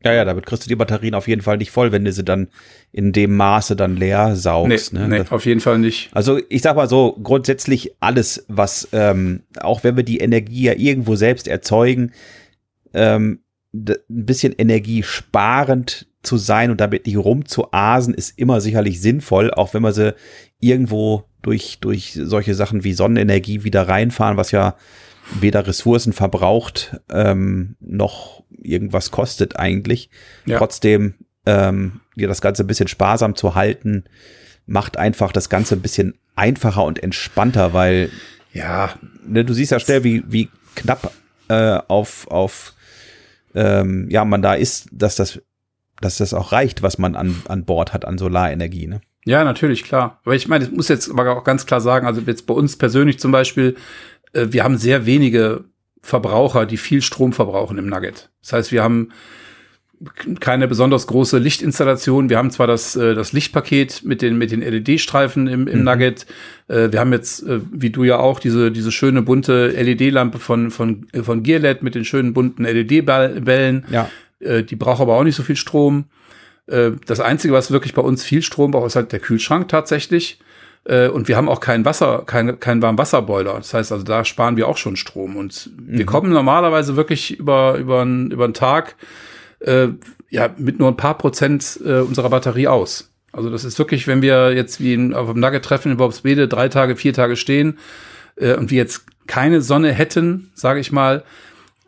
Ja, 0.04 0.12
ja, 0.12 0.24
damit 0.24 0.44
kriegst 0.44 0.64
du 0.64 0.68
die 0.68 0.76
Batterien 0.76 1.14
auf 1.14 1.28
jeden 1.28 1.40
Fall 1.40 1.56
nicht 1.56 1.70
voll, 1.70 1.90
wenn 1.90 2.04
du 2.04 2.12
sie 2.12 2.24
dann 2.24 2.48
in 2.92 3.12
dem 3.12 3.36
Maße 3.36 3.74
dann 3.74 3.96
leer 3.96 4.36
saugst. 4.36 4.92
Nee, 4.92 5.00
ne? 5.00 5.08
nee 5.08 5.24
auf 5.30 5.46
jeden 5.46 5.60
Fall 5.60 5.78
nicht. 5.78 6.10
Also 6.12 6.38
ich 6.50 6.60
sag 6.60 6.76
mal 6.76 6.88
so, 6.88 7.18
grundsätzlich 7.22 7.94
alles, 8.00 8.44
was, 8.48 8.88
ähm, 8.92 9.44
auch 9.60 9.82
wenn 9.82 9.96
wir 9.96 10.04
die 10.04 10.18
Energie 10.18 10.64
ja 10.64 10.74
irgendwo 10.74 11.16
selbst 11.16 11.48
erzeugen, 11.48 12.12
ähm, 12.92 13.40
ein 13.72 13.96
bisschen 14.06 14.52
energiesparend 14.52 16.06
zu 16.22 16.36
sein 16.36 16.70
und 16.70 16.80
damit 16.80 17.06
nicht 17.06 17.16
rumzuasen, 17.16 18.14
ist 18.14 18.38
immer 18.38 18.60
sicherlich 18.60 19.00
sinnvoll, 19.00 19.50
auch 19.50 19.74
wenn 19.74 19.82
wir 19.82 19.92
sie 19.92 20.14
irgendwo 20.60 21.24
durch, 21.42 21.78
durch 21.80 22.18
solche 22.22 22.54
Sachen 22.54 22.84
wie 22.84 22.92
Sonnenenergie 22.92 23.64
wieder 23.64 23.88
reinfahren, 23.88 24.36
was 24.36 24.50
ja 24.50 24.76
weder 25.40 25.66
Ressourcen 25.66 26.12
verbraucht 26.12 26.96
ähm, 27.10 27.76
noch 27.80 28.44
irgendwas 28.50 29.10
kostet 29.10 29.58
eigentlich. 29.58 30.10
Ja. 30.46 30.58
Trotzdem 30.58 31.14
ähm, 31.46 32.00
dir 32.16 32.28
das 32.28 32.40
Ganze 32.40 32.64
ein 32.64 32.66
bisschen 32.66 32.88
sparsam 32.88 33.34
zu 33.34 33.54
halten, 33.54 34.04
macht 34.66 34.96
einfach 34.96 35.32
das 35.32 35.48
Ganze 35.48 35.74
ein 35.74 35.82
bisschen 35.82 36.14
einfacher 36.36 36.84
und 36.84 37.02
entspannter, 37.02 37.72
weil 37.72 38.10
ja, 38.52 38.94
ne, 39.26 39.44
du 39.44 39.52
siehst 39.52 39.72
ja 39.72 39.80
schnell, 39.80 40.04
wie, 40.04 40.22
wie 40.26 40.48
knapp 40.74 41.12
äh, 41.48 41.78
auf, 41.88 42.26
auf 42.28 42.74
ähm, 43.54 44.08
ja, 44.10 44.24
man 44.24 44.42
da 44.42 44.54
ist, 44.54 44.88
dass 44.92 45.16
das, 45.16 45.40
dass 46.00 46.18
das 46.18 46.34
auch 46.34 46.52
reicht, 46.52 46.82
was 46.82 46.98
man 46.98 47.16
an, 47.16 47.42
an 47.48 47.64
Bord 47.64 47.92
hat 47.92 48.04
an 48.04 48.18
Solarenergie, 48.18 48.86
ne? 48.86 49.00
Ja, 49.26 49.42
natürlich, 49.42 49.84
klar. 49.84 50.20
Aber 50.24 50.34
ich 50.34 50.48
meine, 50.48 50.64
ich 50.64 50.70
muss 50.70 50.88
jetzt 50.88 51.10
aber 51.10 51.34
auch 51.34 51.44
ganz 51.44 51.64
klar 51.64 51.80
sagen, 51.80 52.06
also 52.06 52.20
jetzt 52.20 52.46
bei 52.46 52.52
uns 52.52 52.76
persönlich 52.76 53.18
zum 53.18 53.32
Beispiel, 53.32 53.74
wir 54.34 54.64
haben 54.64 54.78
sehr 54.78 55.06
wenige 55.06 55.64
Verbraucher, 56.02 56.66
die 56.66 56.76
viel 56.76 57.00
Strom 57.00 57.32
verbrauchen 57.32 57.78
im 57.78 57.86
Nugget. 57.86 58.30
Das 58.42 58.52
heißt, 58.52 58.72
wir 58.72 58.82
haben 58.82 59.08
keine 60.40 60.68
besonders 60.68 61.06
große 61.06 61.38
Lichtinstallation. 61.38 62.28
Wir 62.28 62.38
haben 62.38 62.50
zwar 62.50 62.66
das, 62.66 62.96
äh, 62.96 63.14
das 63.14 63.32
Lichtpaket 63.32 64.02
mit 64.04 64.22
den, 64.22 64.36
mit 64.36 64.50
den 64.50 64.60
LED-Streifen 64.60 65.46
im, 65.46 65.66
im 65.66 65.78
mhm. 65.78 65.84
Nugget. 65.84 66.26
Äh, 66.68 66.92
wir 66.92 67.00
haben 67.00 67.12
jetzt, 67.12 67.46
äh, 67.46 67.60
wie 67.72 67.90
du 67.90 68.04
ja 68.04 68.18
auch, 68.18 68.40
diese, 68.40 68.70
diese 68.70 68.92
schöne 68.92 69.22
bunte 69.22 69.68
LED-Lampe 69.68 70.38
von, 70.38 70.70
von, 70.70 71.06
von 71.22 71.42
Gearlet 71.42 71.82
mit 71.82 71.94
den 71.94 72.04
schönen 72.04 72.34
bunten 72.34 72.64
LED-Bällen. 72.64 73.86
Ja. 73.90 74.08
Die 74.40 74.76
braucht 74.76 75.00
aber 75.00 75.14
auch 75.14 75.24
nicht 75.24 75.36
so 75.36 75.42
viel 75.42 75.56
Strom. 75.56 76.04
Das 76.66 77.20
Einzige, 77.20 77.54
was 77.54 77.70
wirklich 77.70 77.94
bei 77.94 78.02
uns 78.02 78.24
viel 78.24 78.42
Strom 78.42 78.72
braucht, 78.72 78.88
ist 78.88 78.96
halt 78.96 79.12
der 79.12 79.20
Kühlschrank 79.20 79.68
tatsächlich. 79.68 80.38
Und 80.86 81.28
wir 81.28 81.38
haben 81.38 81.48
auch 81.48 81.60
kein 81.60 81.86
Wasser, 81.86 82.24
kein, 82.26 82.60
kein 82.60 82.82
Warmwasserboiler. 82.82 83.54
Das 83.54 83.72
heißt 83.72 83.90
also, 83.90 84.04
da 84.04 84.22
sparen 84.24 84.58
wir 84.58 84.68
auch 84.68 84.76
schon 84.76 84.96
Strom. 84.96 85.36
Und 85.36 85.70
mhm. 85.78 85.98
wir 85.98 86.04
kommen 86.04 86.30
normalerweise 86.30 86.94
wirklich 86.94 87.38
über, 87.38 87.76
über, 87.78 88.02
einen, 88.02 88.30
über 88.30 88.44
einen 88.44 88.52
Tag 88.52 88.96
äh, 89.60 89.88
ja 90.30 90.50
mit 90.58 90.78
nur 90.78 90.88
ein 90.88 90.96
paar 90.96 91.16
Prozent 91.16 91.80
äh, 91.84 92.00
unserer 92.00 92.30
Batterie 92.30 92.68
aus. 92.68 93.10
Also 93.32 93.50
das 93.50 93.64
ist 93.64 93.78
wirklich, 93.78 94.06
wenn 94.06 94.22
wir 94.22 94.52
jetzt 94.52 94.80
wie 94.80 94.94
in, 94.94 95.14
auf 95.14 95.30
dem 95.30 95.40
Nugget-Treffen 95.40 95.92
in 95.92 95.96
Bobswede 95.96 96.48
drei 96.48 96.68
Tage, 96.68 96.96
vier 96.96 97.12
Tage 97.12 97.36
stehen 97.36 97.78
äh, 98.36 98.54
und 98.54 98.70
wir 98.70 98.78
jetzt 98.78 99.06
keine 99.26 99.60
Sonne 99.60 99.92
hätten, 99.92 100.50
sage 100.54 100.80
ich 100.80 100.92
mal, 100.92 101.24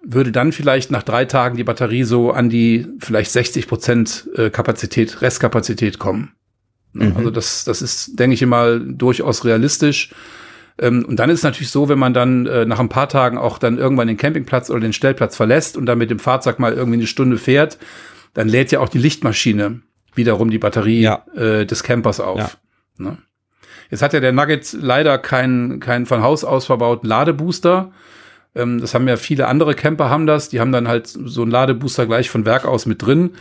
würde 0.02 0.32
dann 0.32 0.52
vielleicht 0.52 0.90
nach 0.90 1.02
drei 1.02 1.24
Tagen 1.24 1.56
die 1.56 1.64
Batterie 1.64 2.04
so 2.04 2.30
an 2.30 2.48
die 2.48 2.86
vielleicht 3.00 3.30
60 3.32 3.68
Prozent 3.68 4.28
äh, 4.36 4.50
Kapazität, 4.50 5.20
Restkapazität 5.20 5.98
kommen. 5.98 6.32
Mhm. 6.92 7.16
Also 7.16 7.30
das, 7.30 7.64
das 7.64 7.82
ist, 7.82 8.18
denke 8.18 8.34
ich 8.34 8.46
mal, 8.46 8.80
durchaus 8.80 9.44
realistisch. 9.44 10.10
Ähm, 10.78 11.04
und 11.06 11.16
dann 11.16 11.30
ist 11.30 11.38
es 11.38 11.44
natürlich 11.44 11.70
so, 11.70 11.88
wenn 11.88 11.98
man 11.98 12.14
dann 12.14 12.46
äh, 12.46 12.64
nach 12.66 12.80
ein 12.80 12.88
paar 12.88 13.08
Tagen 13.08 13.38
auch 13.38 13.58
dann 13.58 13.78
irgendwann 13.78 14.08
den 14.08 14.16
Campingplatz 14.16 14.70
oder 14.70 14.80
den 14.80 14.92
Stellplatz 14.92 15.36
verlässt 15.36 15.76
und 15.76 15.86
dann 15.86 15.98
mit 15.98 16.10
dem 16.10 16.18
Fahrzeug 16.18 16.58
mal 16.58 16.72
irgendwie 16.72 16.98
eine 16.98 17.06
Stunde 17.06 17.38
fährt, 17.38 17.78
dann 18.34 18.48
lädt 18.48 18.72
ja 18.72 18.80
auch 18.80 18.88
die 18.88 18.98
Lichtmaschine 18.98 19.80
wiederum 20.14 20.50
die 20.50 20.58
Batterie 20.58 21.00
ja. 21.00 21.24
äh, 21.34 21.66
des 21.66 21.82
Campers 21.82 22.20
auf. 22.20 22.38
Ja. 22.38 22.50
Ne? 22.98 23.18
Jetzt 23.90 24.02
hat 24.02 24.12
ja 24.12 24.20
der 24.20 24.32
Nugget 24.32 24.74
leider 24.78 25.18
keinen 25.18 25.80
keinen 25.80 26.06
von 26.06 26.22
Haus 26.22 26.44
aus 26.44 26.66
verbauten 26.66 27.08
Ladebooster. 27.08 27.92
Ähm, 28.54 28.80
das 28.80 28.94
haben 28.94 29.06
ja 29.08 29.16
viele 29.16 29.46
andere 29.46 29.74
Camper 29.74 30.10
haben 30.10 30.26
das. 30.26 30.48
Die 30.48 30.60
haben 30.60 30.72
dann 30.72 30.88
halt 30.88 31.06
so 31.06 31.42
einen 31.42 31.50
Ladebooster 31.50 32.06
gleich 32.06 32.30
von 32.30 32.44
Werk 32.44 32.64
aus 32.64 32.86
mit 32.86 33.02
drin. 33.02 33.32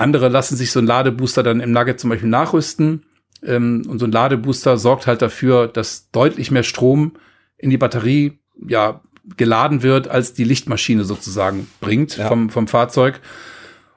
Andere 0.00 0.28
lassen 0.28 0.56
sich 0.56 0.72
so 0.72 0.80
einen 0.80 0.88
Ladebooster 0.88 1.42
dann 1.42 1.60
im 1.60 1.72
Nugget 1.72 2.00
zum 2.00 2.10
Beispiel 2.10 2.28
nachrüsten. 2.28 3.04
Ähm, 3.42 3.82
und 3.88 3.98
so 3.98 4.06
ein 4.06 4.12
Ladebooster 4.12 4.76
sorgt 4.76 5.06
halt 5.06 5.22
dafür, 5.22 5.68
dass 5.68 6.10
deutlich 6.10 6.50
mehr 6.50 6.62
Strom 6.62 7.12
in 7.58 7.70
die 7.70 7.78
Batterie 7.78 8.38
ja 8.66 9.00
geladen 9.36 9.82
wird, 9.82 10.08
als 10.08 10.32
die 10.32 10.44
Lichtmaschine 10.44 11.04
sozusagen 11.04 11.68
bringt 11.80 12.16
ja. 12.16 12.28
vom, 12.28 12.50
vom 12.50 12.66
Fahrzeug. 12.66 13.20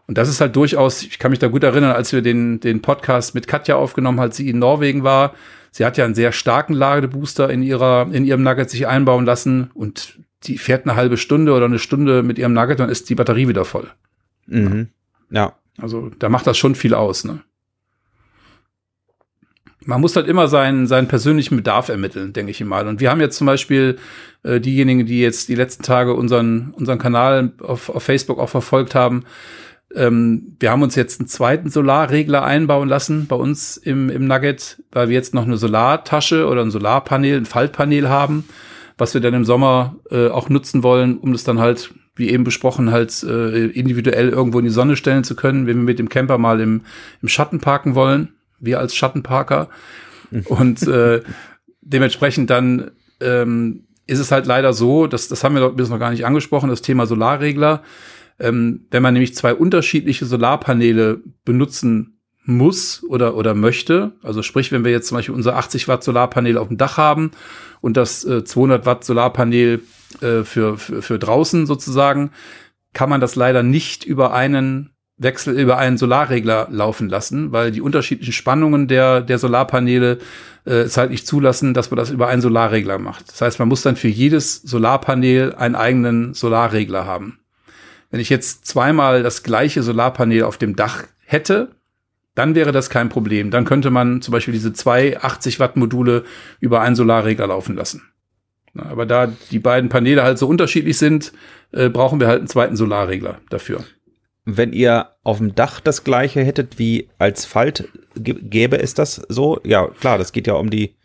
Und 0.06 0.18
das 0.18 0.28
ist 0.28 0.42
halt 0.42 0.56
durchaus, 0.56 1.02
ich 1.04 1.18
kann 1.18 1.32
mich 1.32 1.40
da 1.40 1.48
gut 1.48 1.64
erinnern, 1.64 1.94
als 1.94 2.12
wir 2.12 2.22
den, 2.22 2.60
den 2.60 2.82
Podcast 2.82 3.34
mit 3.34 3.48
Katja 3.48 3.76
aufgenommen, 3.76 4.20
als 4.20 4.36
sie 4.36 4.50
in 4.50 4.60
Norwegen 4.60 5.04
war. 5.04 5.34
Sie 5.72 5.86
hat 5.86 5.98
ja 5.98 6.06
einen 6.06 6.16
sehr 6.16 6.34
starken 6.34 6.74
Ladebooster 6.74 7.50
in 7.50 7.64
ihrer, 7.64 8.10
in 8.12 8.26
ihrem 8.26 8.44
Nugget 8.44 8.70
sich 8.70 8.86
einbauen 8.86 9.26
lassen 9.26 9.72
und 9.74 10.20
die 10.44 10.58
fährt 10.58 10.86
eine 10.86 10.98
halbe 10.98 11.18
Stunde 11.18 11.54
oder 11.54 11.66
eine 11.66 11.80
Stunde 11.80 12.22
mit 12.22 12.38
ihrem 12.38 12.54
Nugget, 12.54 12.80
dann 12.80 12.90
ist 12.90 13.10
die 13.10 13.16
Batterie 13.16 13.48
wieder 13.48 13.64
voll. 13.64 13.90
Mhm. 14.46 14.90
Ja. 15.32 15.54
Also 15.78 16.12
da 16.20 16.30
macht 16.30 16.48
das 16.48 16.58
schon 16.58 16.76
viel 16.76 16.94
aus, 16.94 17.24
ne? 17.24 17.44
man 19.86 20.02
muss 20.02 20.16
halt 20.16 20.28
immer 20.28 20.48
seinen, 20.48 20.88
seinen 20.88 21.08
persönlichen 21.08 21.58
Bedarf 21.58 21.90
ermitteln, 21.90 22.34
denke 22.34 22.52
ich 22.52 22.64
mal. 22.64 22.88
Und 22.88 23.00
wir 23.00 23.10
haben 23.10 23.22
jetzt 23.22 23.38
zum 23.38 23.48
Beispiel 23.48 23.98
äh, 24.44 24.60
diejenigen, 24.60 25.06
die 25.06 25.22
jetzt 25.22 25.50
die 25.50 25.56
letzten 25.56 25.84
Tage 25.84 26.14
unseren, 26.14 26.74
unseren 26.78 27.00
Kanal 27.00 27.52
auf, 27.62 27.90
auf 27.90 28.04
Facebook 28.04 28.40
auch 28.40 28.50
verfolgt 28.50 28.96
haben, 28.96 29.24
ähm, 29.96 30.56
wir 30.60 30.72
haben 30.72 30.82
uns 30.82 30.96
jetzt 30.96 31.20
einen 31.20 31.28
zweiten 31.28 31.70
Solarregler 31.70 32.44
einbauen 32.44 32.90
lassen 32.90 33.28
bei 33.28 33.36
uns 33.36 33.78
im, 33.78 34.10
im 34.10 34.26
Nugget, 34.26 34.82
weil 34.92 35.10
wir 35.10 35.16
jetzt 35.16 35.34
noch 35.34 35.46
eine 35.46 35.58
Solartasche 35.58 36.48
oder 36.48 36.62
ein 36.62 36.72
Solarpanel, 36.72 37.38
ein 37.38 37.46
Faltpanel 37.46 38.10
haben, 38.10 38.46
was 38.98 39.14
wir 39.14 39.22
dann 39.22 39.34
im 39.36 39.46
Sommer 39.46 39.98
äh, 40.10 40.30
auch 40.30 40.50
nutzen 40.50 40.82
wollen, 40.82 41.18
um 41.18 41.32
das 41.32 41.44
dann 41.44 41.60
halt, 41.60 41.94
wie 42.16 42.30
eben 42.30 42.44
besprochen, 42.44 42.92
halt 42.92 43.24
äh, 43.24 43.66
individuell 43.68 44.30
irgendwo 44.30 44.60
in 44.60 44.66
die 44.66 44.72
Sonne 44.72 44.96
stellen 44.96 45.24
zu 45.24 45.36
können, 45.36 45.68
wenn 45.68 45.78
wir 45.78 45.84
mit 45.84 46.00
dem 46.00 46.10
Camper 46.10 46.38
mal 46.38 46.62
im, 46.62 46.82
im 47.22 47.28
Schatten 47.28 47.60
parken 47.60 47.96
wollen 47.96 48.30
wir 48.64 48.80
als 48.80 48.96
Schattenparker. 48.96 49.70
Und 50.46 50.88
äh, 50.88 51.22
dementsprechend 51.82 52.50
dann 52.50 52.92
ähm, 53.20 53.84
ist 54.08 54.20
es 54.20 54.32
halt 54.32 54.48
leider 54.48 54.74
so, 54.74 55.06
dass, 55.08 55.28
das 55.28 55.44
haben 55.44 55.56
wir 55.56 55.70
bis 55.70 55.90
noch 55.90 56.00
gar 56.00 56.12
nicht 56.12 56.26
angesprochen, 56.26 56.70
das 56.70 56.82
Thema 56.82 57.06
Solarregler. 57.06 57.84
Ähm, 58.40 58.88
wenn 58.90 59.04
man 59.04 59.14
nämlich 59.14 59.36
zwei 59.36 59.54
unterschiedliche 59.54 60.26
Solarpaneele 60.26 61.22
benutzen 61.46 62.18
muss 62.46 63.04
oder, 63.08 63.36
oder 63.36 63.54
möchte, 63.54 64.14
also 64.24 64.42
sprich, 64.42 64.72
wenn 64.72 64.84
wir 64.84 64.92
jetzt 64.92 65.08
zum 65.08 65.18
Beispiel 65.18 65.36
unser 65.36 65.56
80 65.56 65.88
Watt 65.88 66.04
Solarpanel 66.04 66.58
auf 66.58 66.68
dem 66.68 66.78
Dach 66.78 66.98
haben 66.98 67.32
und 67.80 67.96
das 67.96 68.26
äh, 68.26 68.44
200 68.44 68.86
Watt 68.86 69.06
Solarpanel 69.06 69.82
äh, 70.22 70.44
für, 70.44 70.78
für, 70.78 71.02
für 71.02 71.20
draußen 71.20 71.66
sozusagen, 71.66 72.32
kann 72.94 73.10
man 73.10 73.22
das 73.22 73.36
leider 73.36 73.64
nicht 73.64 74.04
über 74.04 74.34
einen 74.34 74.94
Wechsel 75.18 75.58
über 75.58 75.78
einen 75.78 75.98
Solarregler 75.98 76.68
laufen 76.72 77.08
lassen, 77.08 77.52
weil 77.52 77.72
die 77.72 77.82
unterschiedlichen 77.82 78.34
Spannungen 78.34 78.88
der, 78.88 79.22
der 79.22 79.38
Solarpaneele 79.38 80.18
äh, 80.66 80.72
es 80.72 80.98
halt 80.98 81.12
nicht 81.12 81.28
zulassen, 81.28 81.74
dass 81.74 81.92
man 81.92 81.98
das 81.98 82.10
über 82.10 82.28
einen 82.28 82.42
Solarregler 82.42 82.98
macht. 82.98 83.32
Das 83.32 83.42
heißt, 83.42 83.60
man 83.60 83.68
muss 83.68 83.84
dann 83.84 83.96
für 83.96 84.08
jedes 84.08 84.62
Solarpanel 84.62 85.56
einen 85.56 85.76
eigenen 85.76 86.34
Solarregler 86.34 87.06
haben. 87.06 87.40
Wenn 88.10 88.20
ich 88.20 88.30
jetzt 88.30 88.66
zweimal 88.66 89.24
das 89.24 89.44
gleiche 89.44 89.84
Solarpanel 89.84 90.44
auf 90.44 90.58
dem 90.58 90.76
Dach 90.76 91.04
hätte, 91.26 91.70
dann 92.36 92.56
wäre 92.56 92.72
das 92.72 92.90
kein 92.90 93.10
Problem. 93.10 93.52
Dann 93.52 93.66
könnte 93.66 93.92
man 93.92 94.22
zum 94.22 94.32
Beispiel 94.32 94.54
diese 94.54 94.74
zwei 94.74 95.22
80 95.22 95.60
Watt 95.60 95.78
Module 95.78 96.24
über 96.60 96.82
einen 96.82 96.96
Solarregler 96.96 97.48
laufen 97.48 97.76
lassen. 97.76 98.02
Aber 98.76 99.06
da 99.06 99.28
die 99.52 99.60
beiden 99.60 99.90
Paneele 99.90 100.24
halt 100.24 100.40
so 100.40 100.48
unterschiedlich 100.48 100.98
sind, 100.98 101.32
äh, 101.72 101.90
brauchen 101.90 102.20
wir 102.20 102.28
halt 102.28 102.40
einen 102.40 102.48
zweiten 102.48 102.76
Solarregler 102.76 103.40
dafür 103.50 103.84
wenn 104.46 104.74
ihr 104.74 105.08
auf 105.24 105.38
dem 105.38 105.56
Dach 105.56 105.80
das 105.80 106.04
gleiche 106.04 106.44
hättet 106.44 106.78
wie 106.80 107.10
als 107.18 107.46
Falt, 107.46 107.90
gäbe 108.16 108.80
es 108.80 108.94
das 108.94 109.22
so? 109.30 109.60
Ja, 109.64 109.88
klar, 109.88 110.18
das 110.18 110.34
geht 110.34 110.48
ja 110.48 110.54
um 110.54 110.70
die. 110.70 110.96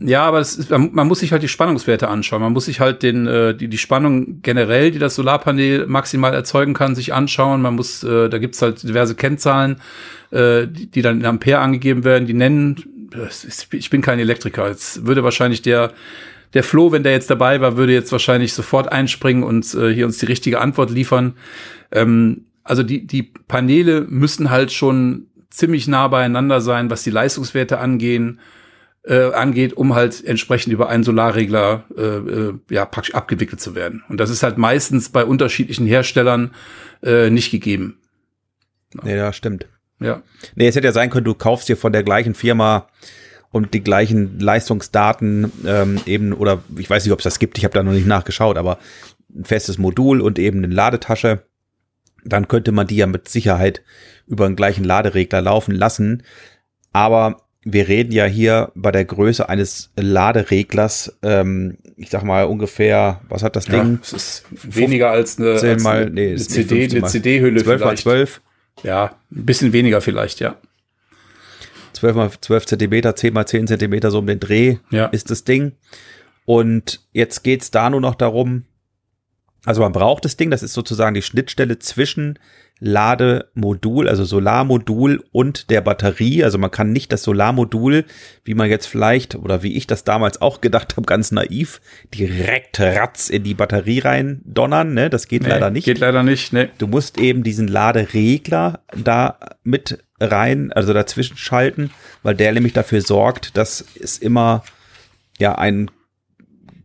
Ja, 0.00 0.22
aber 0.22 0.40
ist, 0.40 0.70
man 0.70 1.06
muss 1.06 1.18
sich 1.18 1.32
halt 1.32 1.42
die 1.42 1.48
Spannungswerte 1.48 2.08
anschauen. 2.08 2.40
Man 2.40 2.54
muss 2.54 2.64
sich 2.64 2.80
halt 2.80 3.02
den, 3.02 3.26
äh, 3.26 3.54
die, 3.54 3.68
die 3.68 3.76
Spannung 3.76 4.40
generell, 4.40 4.90
die 4.90 4.98
das 4.98 5.14
Solarpanel 5.14 5.86
maximal 5.86 6.32
erzeugen 6.32 6.72
kann, 6.72 6.94
sich 6.94 7.12
anschauen. 7.12 7.60
Man 7.60 7.74
muss, 7.74 8.02
äh, 8.02 8.30
da 8.30 8.38
gibt's 8.38 8.62
halt 8.62 8.82
diverse 8.82 9.14
Kennzahlen, 9.14 9.82
äh, 10.30 10.66
die, 10.66 10.90
die 10.90 11.02
dann 11.02 11.20
in 11.20 11.26
Ampere 11.26 11.58
angegeben 11.58 12.02
werden, 12.02 12.26
die 12.26 12.32
nennen, 12.32 13.10
ich 13.72 13.90
bin 13.90 14.00
kein 14.00 14.18
Elektriker, 14.18 14.68
jetzt 14.68 15.06
würde 15.06 15.22
wahrscheinlich 15.22 15.60
der, 15.60 15.92
der 16.54 16.62
Flo, 16.62 16.92
wenn 16.92 17.02
der 17.02 17.12
jetzt 17.12 17.30
dabei 17.30 17.60
war, 17.60 17.76
würde 17.76 17.92
jetzt 17.92 18.12
wahrscheinlich 18.12 18.52
sofort 18.52 18.90
einspringen 18.90 19.42
und 19.42 19.74
äh, 19.74 19.92
hier 19.92 20.06
uns 20.06 20.18
die 20.18 20.26
richtige 20.26 20.60
Antwort 20.60 20.90
liefern. 20.90 21.34
Ähm, 21.92 22.46
also 22.62 22.82
die, 22.82 23.06
die 23.06 23.22
Paneele 23.22 24.02
müssen 24.08 24.50
halt 24.50 24.72
schon 24.72 25.26
ziemlich 25.50 25.86
nah 25.86 26.08
beieinander 26.08 26.60
sein, 26.60 26.90
was 26.90 27.02
die 27.02 27.10
Leistungswerte 27.10 27.78
angehen, 27.78 28.40
äh, 29.04 29.32
angeht, 29.32 29.74
um 29.74 29.94
halt 29.94 30.24
entsprechend 30.24 30.72
über 30.72 30.88
einen 30.88 31.04
Solarregler 31.04 31.84
äh, 31.96 32.02
äh, 32.02 32.54
ja 32.70 32.86
praktisch 32.86 33.14
abgewickelt 33.14 33.60
zu 33.60 33.74
werden. 33.74 34.02
Und 34.08 34.18
das 34.18 34.30
ist 34.30 34.42
halt 34.42 34.56
meistens 34.56 35.10
bei 35.10 35.24
unterschiedlichen 35.24 35.86
Herstellern 35.86 36.52
äh, 37.02 37.30
nicht 37.30 37.50
gegeben. 37.50 37.98
Nee, 39.02 39.16
ja, 39.16 39.32
stimmt. 39.32 39.66
Ja. 40.00 40.22
Nee, 40.54 40.68
es 40.68 40.76
hätte 40.76 40.86
ja 40.86 40.92
sein 40.92 41.10
können, 41.10 41.24
du 41.24 41.34
kaufst 41.34 41.68
dir 41.68 41.76
von 41.76 41.92
der 41.92 42.02
gleichen 42.02 42.34
Firma 42.34 42.88
und 43.54 43.72
die 43.72 43.84
gleichen 43.84 44.40
Leistungsdaten 44.40 45.52
ähm, 45.66 46.00
eben, 46.06 46.32
oder 46.32 46.62
ich 46.76 46.90
weiß 46.90 47.04
nicht, 47.04 47.12
ob 47.12 47.20
es 47.20 47.24
das 47.24 47.38
gibt, 47.38 47.56
ich 47.56 47.64
habe 47.64 47.74
da 47.74 47.82
noch 47.82 47.92
nicht 47.92 48.06
nachgeschaut, 48.06 48.58
aber 48.58 48.78
ein 49.34 49.44
festes 49.44 49.78
Modul 49.78 50.20
und 50.20 50.38
eben 50.38 50.64
eine 50.64 50.74
Ladetasche 50.74 51.42
dann 52.24 52.48
könnte 52.48 52.72
man 52.72 52.86
die 52.86 52.96
ja 52.96 53.06
mit 53.06 53.28
Sicherheit 53.28 53.82
über 54.26 54.46
den 54.46 54.56
gleichen 54.56 54.84
Laderegler 54.84 55.42
laufen 55.42 55.74
lassen. 55.74 56.22
Aber 56.92 57.42
wir 57.64 57.88
reden 57.88 58.12
ja 58.12 58.24
hier 58.24 58.72
bei 58.74 58.90
der 58.90 59.04
Größe 59.04 59.48
eines 59.48 59.90
Ladereglers, 59.96 61.18
ähm, 61.22 61.78
ich 61.96 62.10
sag 62.10 62.22
mal 62.24 62.44
ungefähr, 62.44 63.20
was 63.28 63.42
hat 63.42 63.56
das 63.56 63.66
Ding? 63.66 63.94
Ja, 63.94 63.98
es 64.02 64.12
ist 64.12 64.44
weniger 64.74 65.10
als 65.10 65.38
eine, 65.38 65.52
als 65.52 65.82
mal, 65.82 66.10
nee, 66.10 66.30
eine 66.30 66.36
CD, 66.38 66.88
eine 66.96 67.06
CD-Hülle 67.06 67.62
12 67.62 67.84
mal 67.84 67.96
12. 67.96 68.40
Ja, 68.82 69.16
ein 69.30 69.46
bisschen 69.46 69.72
weniger 69.72 70.00
vielleicht, 70.00 70.40
ja. 70.40 70.56
12 71.94 72.16
mal 72.16 72.30
12 72.30 72.66
Zentimeter, 72.66 73.16
10 73.16 73.32
mal 73.32 73.46
10 73.46 73.66
Zentimeter, 73.68 74.10
so 74.10 74.18
um 74.18 74.26
den 74.26 74.40
Dreh 74.40 74.76
ja. 74.90 75.06
ist 75.06 75.30
das 75.30 75.44
Ding. 75.44 75.72
Und 76.44 77.00
jetzt 77.12 77.42
geht's 77.42 77.70
da 77.70 77.88
nur 77.88 78.00
noch 78.00 78.14
darum, 78.14 78.64
Also 79.64 79.80
man 79.80 79.92
braucht 79.92 80.24
das 80.24 80.36
Ding, 80.36 80.50
das 80.50 80.62
ist 80.62 80.74
sozusagen 80.74 81.14
die 81.14 81.22
Schnittstelle 81.22 81.78
zwischen 81.78 82.38
Lademodul, 82.80 84.08
also 84.08 84.24
Solarmodul 84.24 85.22
und 85.32 85.70
der 85.70 85.80
Batterie. 85.80 86.44
Also 86.44 86.58
man 86.58 86.70
kann 86.70 86.92
nicht 86.92 87.12
das 87.12 87.22
Solarmodul, 87.22 88.04
wie 88.44 88.54
man 88.54 88.68
jetzt 88.68 88.86
vielleicht 88.86 89.36
oder 89.36 89.62
wie 89.62 89.76
ich 89.76 89.86
das 89.86 90.04
damals 90.04 90.42
auch 90.42 90.60
gedacht 90.60 90.96
habe, 90.96 91.06
ganz 91.06 91.30
naiv, 91.32 91.80
direkt 92.12 92.80
ratz 92.80 93.30
in 93.30 93.44
die 93.44 93.54
Batterie 93.54 94.00
rein 94.00 94.42
donnern. 94.44 94.92
Ne? 94.92 95.08
Das 95.08 95.28
geht 95.28 95.42
nee, 95.42 95.48
leider 95.48 95.70
nicht. 95.70 95.84
Geht 95.84 96.00
leider 96.00 96.22
nicht. 96.22 96.52
Ne. 96.52 96.68
Du 96.78 96.86
musst 96.86 97.18
eben 97.18 97.42
diesen 97.42 97.68
Laderegler 97.68 98.80
da 98.96 99.38
mit 99.62 100.04
rein, 100.20 100.72
also 100.72 100.92
dazwischen 100.92 101.36
schalten, 101.36 101.90
weil 102.22 102.34
der 102.34 102.52
nämlich 102.52 102.72
dafür 102.72 103.00
sorgt, 103.00 103.56
dass 103.56 103.84
es 104.00 104.18
immer 104.18 104.64
ja 105.38 105.54
einen 105.56 105.90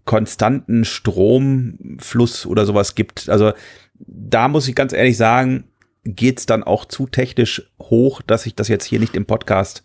konstanten 0.06 0.86
Stromfluss 0.86 2.46
oder 2.46 2.66
sowas 2.66 2.96
gibt. 2.96 3.30
Also 3.30 3.54
da 4.00 4.48
muss 4.48 4.68
ich 4.68 4.76
ganz 4.76 4.94
ehrlich 4.94 5.18
sagen, 5.18 5.66
geht's 6.04 6.46
dann 6.46 6.64
auch 6.64 6.86
zu 6.86 7.08
technisch 7.08 7.70
hoch, 7.82 8.22
dass 8.22 8.46
ich 8.46 8.56
das 8.56 8.68
jetzt 8.68 8.86
hier 8.86 9.00
nicht 9.00 9.16
im 9.16 9.26
Podcast 9.26 9.84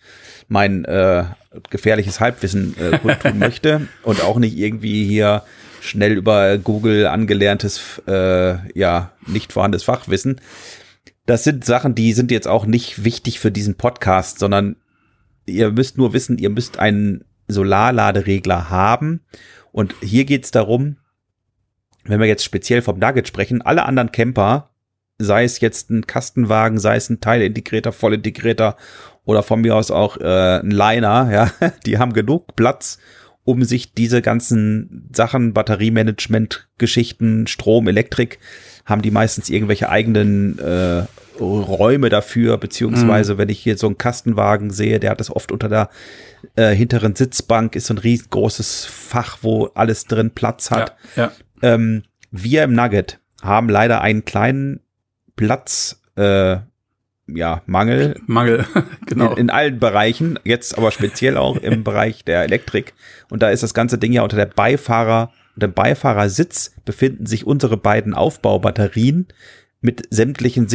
mein 0.48 0.84
äh, 0.84 1.24
gefährliches 1.70 2.20
Halbwissen 2.20 2.76
äh, 2.78 2.98
tun 2.98 3.38
möchte 3.38 3.88
und 4.02 4.22
auch 4.22 4.38
nicht 4.38 4.56
irgendwie 4.56 5.06
hier 5.06 5.42
schnell 5.80 6.12
über 6.12 6.56
Google 6.58 7.06
angelerntes, 7.06 8.02
äh, 8.06 8.78
ja, 8.78 9.12
nicht 9.26 9.52
vorhandenes 9.52 9.84
Fachwissen. 9.84 10.40
Das 11.26 11.44
sind 11.44 11.64
Sachen, 11.64 11.94
die 11.94 12.12
sind 12.12 12.30
jetzt 12.30 12.48
auch 12.48 12.66
nicht 12.66 13.04
wichtig 13.04 13.38
für 13.38 13.50
diesen 13.50 13.76
Podcast, 13.76 14.38
sondern 14.38 14.76
ihr 15.46 15.70
müsst 15.70 15.98
nur 15.98 16.12
wissen, 16.12 16.38
ihr 16.38 16.50
müsst 16.50 16.78
einen 16.78 17.24
Solarladeregler 17.48 18.70
haben. 18.70 19.20
Und 19.72 19.94
hier 20.02 20.24
geht's 20.24 20.50
darum, 20.50 20.96
wenn 22.04 22.20
wir 22.20 22.26
jetzt 22.26 22.44
speziell 22.44 22.82
vom 22.82 22.98
Nugget 22.98 23.28
sprechen, 23.28 23.62
alle 23.62 23.84
anderen 23.84 24.12
Camper 24.12 24.70
sei 25.18 25.44
es 25.44 25.60
jetzt 25.60 25.90
ein 25.90 26.06
Kastenwagen, 26.06 26.78
sei 26.78 26.96
es 26.96 27.10
ein 27.10 27.20
Teilintegrierter, 27.20 27.92
Vollintegrierter 27.92 28.76
oder 29.24 29.42
von 29.42 29.60
mir 29.60 29.76
aus 29.76 29.90
auch 29.90 30.16
äh, 30.18 30.60
ein 30.60 30.70
Liner, 30.70 31.30
ja, 31.32 31.50
die 31.86 31.98
haben 31.98 32.12
genug 32.12 32.56
Platz, 32.56 32.98
um 33.44 33.62
sich 33.62 33.92
diese 33.92 34.22
ganzen 34.22 35.08
Sachen, 35.12 35.52
Batteriemanagement, 35.52 36.68
Geschichten, 36.78 37.46
Strom, 37.46 37.88
Elektrik, 37.88 38.38
haben 38.86 39.02
die 39.02 39.10
meistens 39.10 39.50
irgendwelche 39.50 39.88
eigenen 39.88 40.58
äh, 40.58 41.04
Räume 41.40 42.08
dafür, 42.10 42.58
beziehungsweise 42.58 43.34
mhm. 43.34 43.38
wenn 43.38 43.48
ich 43.48 43.60
hier 43.60 43.76
so 43.76 43.86
einen 43.86 43.98
Kastenwagen 43.98 44.70
sehe, 44.70 45.00
der 45.00 45.10
hat 45.10 45.20
das 45.20 45.30
oft 45.30 45.52
unter 45.52 45.68
der 45.68 45.90
äh, 46.56 46.74
hinteren 46.74 47.14
Sitzbank, 47.14 47.76
ist 47.76 47.86
so 47.86 47.94
ein 47.94 47.98
riesengroßes 47.98 48.86
Fach, 48.86 49.38
wo 49.42 49.66
alles 49.74 50.04
drin 50.04 50.30
Platz 50.30 50.70
hat. 50.70 50.96
Ja, 51.16 51.24
ja. 51.24 51.32
Ähm, 51.74 52.04
wir 52.30 52.64
im 52.64 52.74
Nugget 52.74 53.20
haben 53.42 53.68
leider 53.68 54.00
einen 54.00 54.24
kleinen 54.24 54.80
Platz, 55.36 56.00
äh, 56.16 56.56
ja, 57.26 57.62
Mangel. 57.66 58.20
Mangel, 58.26 58.66
genau. 59.06 59.32
In, 59.32 59.38
in, 59.38 59.50
allen 59.50 59.78
Bereichen, 59.78 60.38
jetzt 60.44 60.76
aber 60.76 60.90
speziell 60.90 61.36
auch 61.36 61.56
im 61.56 61.84
Bereich 61.84 62.24
der 62.24 62.42
Elektrik. 62.42 62.94
Und 63.30 63.42
da 63.42 63.50
ist 63.50 63.62
das 63.62 63.74
ganze 63.74 63.98
Ding 63.98 64.12
ja 64.12 64.22
unter 64.22 64.36
der 64.36 64.46
Beifahrer, 64.46 65.32
unter 65.54 65.68
dem 65.68 65.74
Beifahrersitz 65.74 66.74
befinden 66.84 67.26
sich 67.26 67.46
unsere 67.46 67.76
beiden 67.76 68.14
Aufbaubatterien 68.14 69.28
mit 69.80 70.02
sämtlichen 70.10 70.68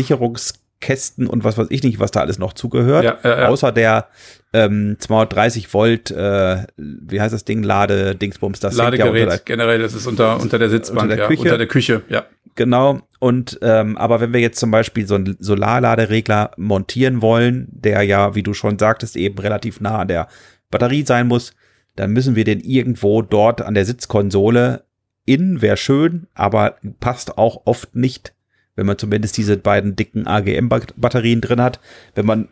Sicherungskästen 0.80 1.28
und 1.28 1.44
was 1.44 1.58
weiß 1.58 1.68
ich 1.70 1.84
nicht, 1.84 2.00
was 2.00 2.12
da 2.12 2.22
alles 2.22 2.40
noch 2.40 2.54
zugehört. 2.54 3.04
Ja, 3.04 3.18
ja, 3.24 3.42
ja. 3.42 3.48
Außer 3.48 3.72
der 3.72 4.08
ähm, 4.54 4.96
230 5.00 5.74
Volt, 5.74 6.12
äh, 6.12 6.66
wie 6.78 7.22
heißt 7.22 7.34
das 7.34 7.46
Ding, 7.46 7.64
Lade, 7.64 8.16
Dingsbums, 8.16 8.60
das 8.60 8.76
Ladegerät, 8.76 9.30
ja 9.30 9.38
generell, 9.44 9.80
das 9.80 9.94
ist 9.94 10.08
unter, 10.08 10.40
unter 10.40 10.58
der 10.58 10.70
Sitzbank, 10.70 11.04
unter 11.04 11.16
der 11.16 11.28
Küche. 11.28 11.42
Unter 11.42 11.58
der 11.58 11.68
Küche, 11.68 12.02
ja. 12.10 12.26
Genau. 12.56 13.02
Und 13.20 13.60
ähm, 13.62 13.98
aber 13.98 14.20
wenn 14.22 14.34
wir 14.34 14.40
jetzt 14.40 14.60
zum 14.60 14.72
Beispiel 14.72 15.08
so 15.08 15.16
einen 15.16 15.38
Solarladeregler 15.40 16.52
montieren 16.58 17.22
wollen, 17.22 17.68
der 17.72 18.02
ja, 18.04 18.36
wie 18.36 18.44
du 18.44 18.54
schon 18.54 18.80
sagtest, 18.80 19.16
eben 19.16 19.38
relativ 19.40 19.80
nah 19.80 20.00
an 20.00 20.08
der 20.08 20.28
Batterie 20.72 21.06
sein 21.06 21.28
muss, 21.28 21.54
dann 21.96 22.12
müssen 22.12 22.36
wir 22.36 22.44
den 22.44 22.60
irgendwo 22.60 23.22
dort 23.22 23.62
an 23.62 23.76
der 23.76 23.86
Sitzkonsole 23.86 24.84
in, 25.26 25.62
wäre 25.62 25.78
schön, 25.78 26.28
aber 26.34 26.78
passt 27.00 27.38
auch 27.38 27.62
oft 27.66 27.96
nicht, 27.96 28.34
wenn 28.80 28.86
man 28.86 28.98
zumindest 28.98 29.36
diese 29.36 29.58
beiden 29.58 29.98
dicken 29.98 30.26
AGM-Batterien 30.26 31.42
drin 31.42 31.62
hat. 31.62 31.82
Wenn 32.16 32.26
man 32.26 32.48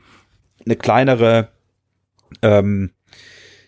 eine 0.65 0.75
kleinere 0.75 1.47
ähm, 2.41 2.91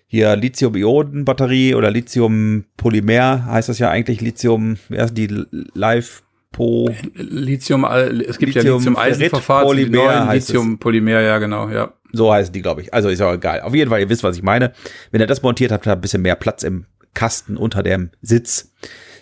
hier 0.07 0.35
Lithium-Ionen-Batterie 0.35 1.73
oder 1.73 1.89
Lithium-Polymer 1.89 3.45
heißt 3.45 3.69
das 3.69 3.79
ja 3.79 3.89
eigentlich 3.89 4.19
Lithium, 4.19 4.77
wer 4.89 5.05
ist 5.05 5.13
die 5.17 5.45
Live 5.73 6.23
Po. 6.51 6.93
Lithium, 7.13 7.85
es 7.85 8.37
gibt 8.37 8.55
Lithium, 8.55 8.65
ja 8.65 8.77
Lithium-Eisenverfahren, 8.77 9.67
Polymer 9.67 10.33
Lithium-Polymer, 10.33 11.21
ja 11.21 11.37
genau, 11.37 11.69
ja. 11.69 11.93
So 12.11 12.33
heißen 12.33 12.51
die, 12.51 12.61
glaube 12.61 12.81
ich. 12.81 12.93
Also 12.93 13.07
ist 13.07 13.19
ja 13.19 13.33
egal. 13.33 13.61
Auf 13.61 13.73
jeden 13.73 13.89
Fall, 13.89 14.01
ihr 14.01 14.09
wisst, 14.09 14.23
was 14.23 14.35
ich 14.35 14.43
meine. 14.43 14.73
Wenn 15.11 15.21
ihr 15.21 15.27
das 15.27 15.43
montiert 15.43 15.71
habt, 15.71 15.85
habt 15.85 15.95
ihr 15.95 15.97
ein 15.99 16.01
bisschen 16.01 16.23
mehr 16.23 16.35
Platz 16.35 16.63
im 16.63 16.85
Kasten 17.13 17.55
unter 17.55 17.83
dem 17.83 18.09
Sitz. 18.21 18.73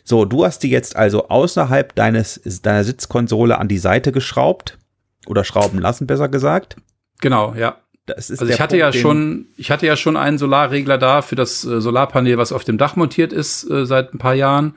So, 0.07 0.23
du 0.23 0.45
hast 0.45 0.63
die 0.63 0.69
jetzt 0.69 0.95
also 0.95 1.27
außerhalb 1.27 1.93
deines, 1.93 2.39
deiner 2.63 2.85
Sitzkonsole 2.85 3.57
an 3.57 3.67
die 3.67 3.77
Seite 3.77 4.13
geschraubt 4.13 4.77
oder 5.25 5.43
schrauben 5.43 5.79
lassen, 5.79 6.07
besser 6.07 6.29
gesagt. 6.29 6.77
Genau, 7.19 7.53
ja. 7.55 7.75
also 8.15 8.45
ich 8.45 8.61
hatte 8.61 8.77
Punkt, 8.77 8.95
ja 8.95 9.01
schon, 9.01 9.47
ich 9.57 9.69
hatte 9.69 9.85
ja 9.85 9.97
schon 9.97 10.15
einen 10.15 10.37
Solarregler 10.37 10.97
da 10.97 11.21
für 11.21 11.35
das 11.35 11.65
äh, 11.65 11.81
Solarpanel, 11.81 12.37
was 12.37 12.53
auf 12.53 12.63
dem 12.63 12.77
Dach 12.77 12.95
montiert 12.95 13.33
ist 13.33 13.69
äh, 13.69 13.85
seit 13.85 14.13
ein 14.13 14.17
paar 14.17 14.33
Jahren. 14.33 14.75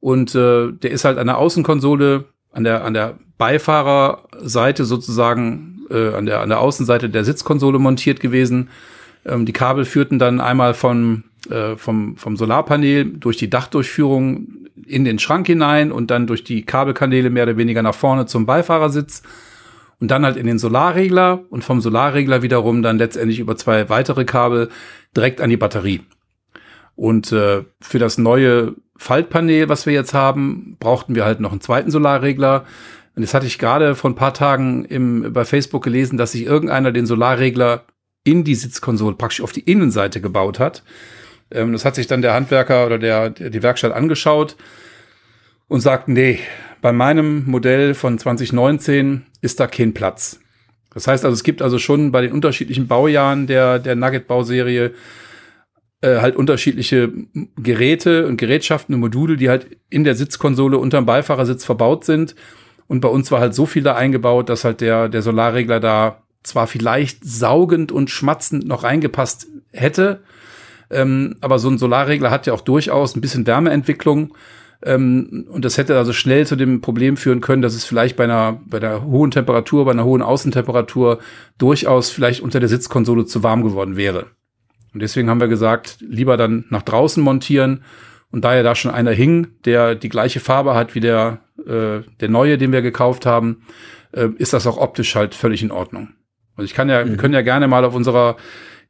Und 0.00 0.34
äh, 0.34 0.70
der 0.70 0.90
ist 0.90 1.06
halt 1.06 1.16
an 1.16 1.28
der 1.28 1.38
Außenkonsole, 1.38 2.26
an 2.52 2.64
der, 2.64 2.84
an 2.84 2.92
der 2.92 3.18
Beifahrerseite 3.38 4.84
sozusagen, 4.84 5.86
äh, 5.88 6.12
an, 6.12 6.26
der, 6.26 6.40
an 6.40 6.50
der 6.50 6.60
Außenseite 6.60 7.08
der 7.08 7.24
Sitzkonsole 7.24 7.78
montiert 7.78 8.20
gewesen. 8.20 8.68
Ähm, 9.24 9.46
die 9.46 9.54
Kabel 9.54 9.86
führten 9.86 10.18
dann 10.18 10.42
einmal 10.42 10.74
von, 10.74 11.24
äh, 11.50 11.76
vom, 11.76 12.16
vom 12.16 12.36
Solarpanel 12.36 13.04
durch 13.04 13.36
die 13.36 13.50
Dachdurchführung 13.50 14.68
in 14.86 15.04
den 15.04 15.18
Schrank 15.18 15.46
hinein 15.46 15.92
und 15.92 16.10
dann 16.10 16.26
durch 16.26 16.44
die 16.44 16.64
Kabelkanäle 16.64 17.30
mehr 17.30 17.44
oder 17.44 17.56
weniger 17.56 17.82
nach 17.82 17.94
vorne 17.94 18.26
zum 18.26 18.46
Beifahrersitz 18.46 19.22
und 20.00 20.10
dann 20.10 20.24
halt 20.24 20.36
in 20.36 20.46
den 20.46 20.58
Solarregler 20.58 21.44
und 21.50 21.62
vom 21.62 21.80
Solarregler 21.80 22.42
wiederum 22.42 22.82
dann 22.82 22.98
letztendlich 22.98 23.38
über 23.38 23.56
zwei 23.56 23.88
weitere 23.88 24.24
Kabel 24.24 24.68
direkt 25.16 25.40
an 25.40 25.50
die 25.50 25.56
Batterie. 25.56 26.00
Und 26.96 27.32
äh, 27.32 27.64
für 27.80 27.98
das 27.98 28.18
neue 28.18 28.74
Faltpanel, 28.96 29.68
was 29.68 29.86
wir 29.86 29.92
jetzt 29.92 30.14
haben, 30.14 30.76
brauchten 30.78 31.14
wir 31.14 31.24
halt 31.24 31.40
noch 31.40 31.52
einen 31.52 31.60
zweiten 31.60 31.90
Solarregler. 31.90 32.64
Und 33.14 33.22
jetzt 33.22 33.34
hatte 33.34 33.46
ich 33.46 33.58
gerade 33.58 33.94
vor 33.94 34.10
ein 34.10 34.16
paar 34.16 34.34
Tagen 34.34 34.84
im, 34.84 35.32
bei 35.32 35.44
Facebook 35.44 35.84
gelesen, 35.84 36.18
dass 36.18 36.32
sich 36.32 36.44
irgendeiner 36.44 36.92
den 36.92 37.06
Solarregler 37.06 37.84
in 38.24 38.44
die 38.44 38.54
Sitzkonsole 38.54 39.16
praktisch 39.16 39.40
auf 39.40 39.52
die 39.52 39.60
Innenseite 39.60 40.20
gebaut 40.20 40.58
hat. 40.58 40.82
Ähm, 41.54 41.72
das 41.72 41.84
hat 41.84 41.94
sich 41.94 42.06
dann 42.06 42.22
der 42.22 42.34
Handwerker 42.34 42.86
oder 42.86 42.98
der, 42.98 43.30
die 43.30 43.62
Werkstatt 43.62 43.92
angeschaut 43.92 44.56
und 45.68 45.80
sagt, 45.80 46.08
nee, 46.08 46.38
bei 46.80 46.92
meinem 46.92 47.44
Modell 47.46 47.94
von 47.94 48.18
2019 48.18 49.24
ist 49.40 49.60
da 49.60 49.66
kein 49.66 49.94
Platz. 49.94 50.40
Das 50.92 51.06
heißt 51.06 51.24
also, 51.24 51.34
es 51.34 51.44
gibt 51.44 51.62
also 51.62 51.78
schon 51.78 52.12
bei 52.12 52.20
den 52.20 52.32
unterschiedlichen 52.32 52.86
Baujahren 52.86 53.46
der, 53.46 53.78
der 53.78 53.94
Nugget-Bauserie 53.94 54.92
äh, 56.02 56.20
halt 56.20 56.36
unterschiedliche 56.36 57.10
Geräte 57.56 58.26
und 58.26 58.36
Gerätschaften 58.36 58.94
und 58.94 59.00
Module, 59.00 59.36
die 59.36 59.48
halt 59.48 59.68
in 59.88 60.04
der 60.04 60.14
Sitzkonsole 60.14 60.76
unterm 60.76 61.06
Beifahrersitz 61.06 61.64
verbaut 61.64 62.04
sind. 62.04 62.34
Und 62.88 63.00
bei 63.00 63.08
uns 63.08 63.30
war 63.30 63.40
halt 63.40 63.54
so 63.54 63.64
viel 63.64 63.82
da 63.82 63.94
eingebaut, 63.94 64.48
dass 64.48 64.64
halt 64.64 64.80
der, 64.80 65.08
der 65.08 65.22
Solarregler 65.22 65.80
da 65.80 66.22
zwar 66.42 66.66
vielleicht 66.66 67.24
saugend 67.24 67.92
und 67.92 68.10
schmatzend 68.10 68.66
noch 68.66 68.82
reingepasst 68.82 69.46
hätte, 69.70 70.22
ähm, 70.92 71.36
aber 71.40 71.58
so 71.58 71.68
ein 71.68 71.78
Solarregler 71.78 72.30
hat 72.30 72.46
ja 72.46 72.52
auch 72.52 72.60
durchaus 72.60 73.16
ein 73.16 73.20
bisschen 73.20 73.46
Wärmeentwicklung. 73.46 74.34
Ähm, 74.84 75.46
und 75.48 75.64
das 75.64 75.78
hätte 75.78 75.96
also 75.96 76.12
schnell 76.12 76.46
zu 76.46 76.56
dem 76.56 76.80
Problem 76.80 77.16
führen 77.16 77.40
können, 77.40 77.62
dass 77.62 77.74
es 77.74 77.84
vielleicht 77.84 78.16
bei 78.16 78.24
einer, 78.24 78.60
bei 78.66 78.80
der 78.80 79.04
hohen 79.04 79.30
Temperatur, 79.30 79.84
bei 79.84 79.92
einer 79.92 80.04
hohen 80.04 80.22
Außentemperatur 80.22 81.20
durchaus 81.58 82.10
vielleicht 82.10 82.40
unter 82.40 82.60
der 82.60 82.68
Sitzkonsole 82.68 83.24
zu 83.24 83.42
warm 83.42 83.62
geworden 83.62 83.96
wäre. 83.96 84.26
Und 84.92 85.00
deswegen 85.00 85.30
haben 85.30 85.40
wir 85.40 85.48
gesagt, 85.48 85.98
lieber 86.00 86.36
dann 86.36 86.64
nach 86.68 86.82
draußen 86.82 87.22
montieren. 87.22 87.84
Und 88.30 88.44
da 88.44 88.54
ja 88.54 88.62
da 88.62 88.74
schon 88.74 88.90
einer 88.90 89.12
hing, 89.12 89.48
der 89.64 89.94
die 89.94 90.08
gleiche 90.08 90.40
Farbe 90.40 90.74
hat 90.74 90.94
wie 90.94 91.00
der, 91.00 91.40
äh, 91.66 92.00
der 92.20 92.28
neue, 92.28 92.58
den 92.58 92.72
wir 92.72 92.82
gekauft 92.82 93.26
haben, 93.26 93.62
äh, 94.12 94.28
ist 94.38 94.52
das 94.52 94.66
auch 94.66 94.78
optisch 94.78 95.14
halt 95.14 95.34
völlig 95.34 95.62
in 95.62 95.70
Ordnung. 95.70 96.08
Also 96.56 96.64
ich 96.64 96.74
kann 96.74 96.88
ja, 96.88 97.04
mhm. 97.04 97.10
wir 97.10 97.16
können 97.18 97.34
ja 97.34 97.42
gerne 97.42 97.68
mal 97.68 97.84
auf 97.84 97.94
unserer 97.94 98.36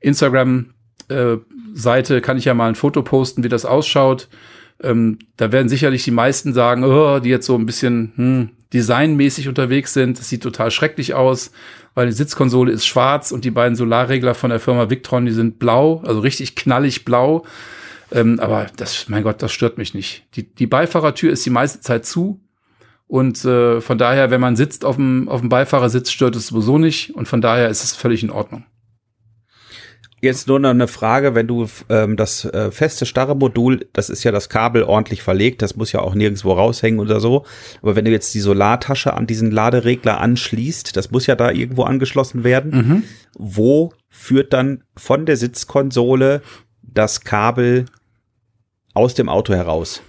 Instagram 0.00 0.74
äh, 1.08 1.36
Seite 1.72 2.20
kann 2.20 2.38
ich 2.38 2.44
ja 2.44 2.54
mal 2.54 2.68
ein 2.68 2.74
Foto 2.74 3.02
posten, 3.02 3.44
wie 3.44 3.48
das 3.48 3.64
ausschaut. 3.64 4.28
Ähm, 4.82 5.18
da 5.36 5.52
werden 5.52 5.68
sicherlich 5.68 6.04
die 6.04 6.10
meisten 6.10 6.52
sagen, 6.54 6.84
oh, 6.84 7.18
die 7.20 7.28
jetzt 7.28 7.46
so 7.46 7.56
ein 7.56 7.66
bisschen 7.66 8.12
hm, 8.16 8.48
designmäßig 8.72 9.48
unterwegs 9.48 9.92
sind. 9.92 10.18
Das 10.18 10.28
sieht 10.28 10.42
total 10.42 10.70
schrecklich 10.70 11.14
aus 11.14 11.52
weil 11.94 12.06
die 12.06 12.12
Sitzkonsole 12.12 12.72
ist 12.72 12.86
schwarz 12.86 13.32
und 13.32 13.44
die 13.44 13.50
beiden 13.50 13.76
Solarregler 13.76 14.34
von 14.34 14.50
der 14.50 14.60
Firma 14.60 14.88
Victron, 14.88 15.26
die 15.26 15.32
sind 15.32 15.58
blau, 15.58 16.02
also 16.06 16.20
richtig 16.20 16.56
knallig 16.56 17.04
blau. 17.04 17.44
Ähm, 18.10 18.40
aber 18.40 18.66
das, 18.76 19.08
mein 19.08 19.22
Gott, 19.22 19.42
das 19.42 19.52
stört 19.52 19.78
mich 19.78 19.94
nicht. 19.94 20.24
Die, 20.34 20.42
die 20.42 20.66
Beifahrertür 20.66 21.32
ist 21.32 21.44
die 21.46 21.50
meiste 21.50 21.80
Zeit 21.80 22.04
zu. 22.06 22.40
Und 23.06 23.44
äh, 23.44 23.80
von 23.80 23.98
daher, 23.98 24.30
wenn 24.30 24.40
man 24.40 24.56
sitzt 24.56 24.84
auf 24.84 24.96
dem, 24.96 25.28
auf 25.28 25.40
dem 25.40 25.50
Beifahrersitz, 25.50 26.10
stört 26.10 26.36
es 26.36 26.48
sowieso 26.48 26.78
nicht. 26.78 27.14
Und 27.14 27.28
von 27.28 27.40
daher 27.40 27.68
ist 27.68 27.84
es 27.84 27.94
völlig 27.94 28.22
in 28.22 28.30
Ordnung. 28.30 28.64
Jetzt 30.24 30.46
nur 30.46 30.60
noch 30.60 30.70
eine 30.70 30.86
Frage, 30.86 31.34
wenn 31.34 31.48
du 31.48 31.66
ähm, 31.88 32.16
das 32.16 32.44
äh, 32.44 32.70
feste 32.70 33.06
starre 33.06 33.34
Modul, 33.34 33.88
das 33.92 34.08
ist 34.08 34.22
ja 34.22 34.30
das 34.30 34.48
Kabel 34.48 34.84
ordentlich 34.84 35.20
verlegt, 35.20 35.62
das 35.62 35.74
muss 35.74 35.90
ja 35.90 35.98
auch 35.98 36.14
nirgendwo 36.14 36.52
raushängen 36.52 37.00
oder 37.00 37.18
so. 37.18 37.44
Aber 37.82 37.96
wenn 37.96 38.04
du 38.04 38.12
jetzt 38.12 38.32
die 38.32 38.38
Solartasche 38.38 39.14
an 39.14 39.26
diesen 39.26 39.50
Laderegler 39.50 40.20
anschließt, 40.20 40.96
das 40.96 41.10
muss 41.10 41.26
ja 41.26 41.34
da 41.34 41.50
irgendwo 41.50 41.82
angeschlossen 41.82 42.44
werden. 42.44 42.70
Mhm. 42.70 43.02
Wo 43.36 43.94
führt 44.08 44.52
dann 44.52 44.84
von 44.96 45.26
der 45.26 45.36
Sitzkonsole 45.36 46.42
das 46.82 47.22
Kabel 47.22 47.86
aus 48.94 49.14
dem 49.14 49.28
Auto 49.28 49.54
heraus? 49.54 50.02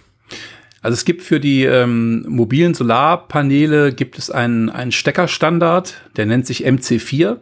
Also 0.84 0.94
es 0.94 1.06
gibt 1.06 1.24
für 1.24 1.40
die 1.40 1.64
ähm, 1.64 2.24
mobilen 2.28 2.76
Solarpaneele 2.76 3.94
gibt 3.94 4.20
es 4.20 4.30
einen, 4.30 4.70
einen 4.70 4.92
Steckerstandard, 4.92 6.02
der 6.18 6.28
nennt 6.28 6.46
sich 6.46 6.68
MC4. 6.68 7.40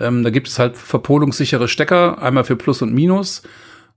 Ähm, 0.00 0.22
da 0.22 0.30
gibt 0.30 0.48
es 0.48 0.58
halt 0.58 0.76
verpolungssichere 0.76 1.68
Stecker, 1.68 2.22
einmal 2.22 2.44
für 2.44 2.56
Plus 2.56 2.82
und 2.82 2.94
Minus. 2.94 3.42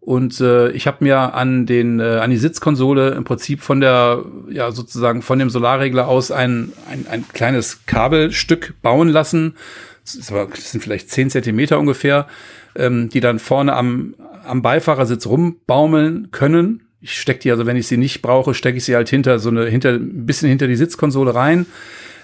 Und 0.02 0.42
äh, 0.42 0.72
ich 0.72 0.88
habe 0.88 0.98
mir 1.02 1.36
an 1.36 1.68
den 1.68 2.00
äh, 2.00 2.18
an 2.18 2.32
die 2.32 2.38
Sitzkonsole 2.38 3.12
im 3.12 3.24
Prinzip 3.24 3.62
von 3.62 3.80
der 3.82 4.26
ja 4.50 4.72
sozusagen 4.72 5.22
von 5.22 5.38
dem 5.38 5.52
Solarregler 5.52 6.08
aus 6.08 6.32
ein, 6.32 6.74
ein, 6.90 7.06
ein 7.08 7.24
kleines 7.34 7.86
Kabelstück 7.86 8.74
bauen 8.82 9.10
lassen. 9.10 9.56
Das, 10.04 10.32
aber, 10.32 10.48
das 10.48 10.72
sind 10.72 10.82
vielleicht 10.82 11.12
zehn 11.12 11.30
Zentimeter 11.30 11.78
ungefähr, 11.78 12.28
ähm, 12.76 13.10
die 13.10 13.20
dann 13.20 13.38
vorne 13.38 13.74
am, 13.74 14.16
am 14.44 14.64
Beifahrersitz 14.64 15.28
rumbaumeln 15.28 16.32
können. 16.32 16.88
Ich 17.00 17.20
stecke 17.20 17.42
die 17.42 17.52
also, 17.52 17.68
wenn 17.68 17.78
ich 17.78 17.86
sie 17.86 17.98
nicht 17.98 18.24
brauche, 18.24 18.56
stecke 18.56 18.78
ich 18.78 18.86
sie 18.86 18.96
halt 18.96 19.10
hinter 19.10 19.38
so 19.38 19.50
eine 19.50 19.66
hinter 19.66 19.92
ein 19.92 20.26
bisschen 20.26 20.50
hinter 20.50 20.66
die 20.66 20.76
Sitzkonsole 20.76 21.36
rein. 21.36 21.68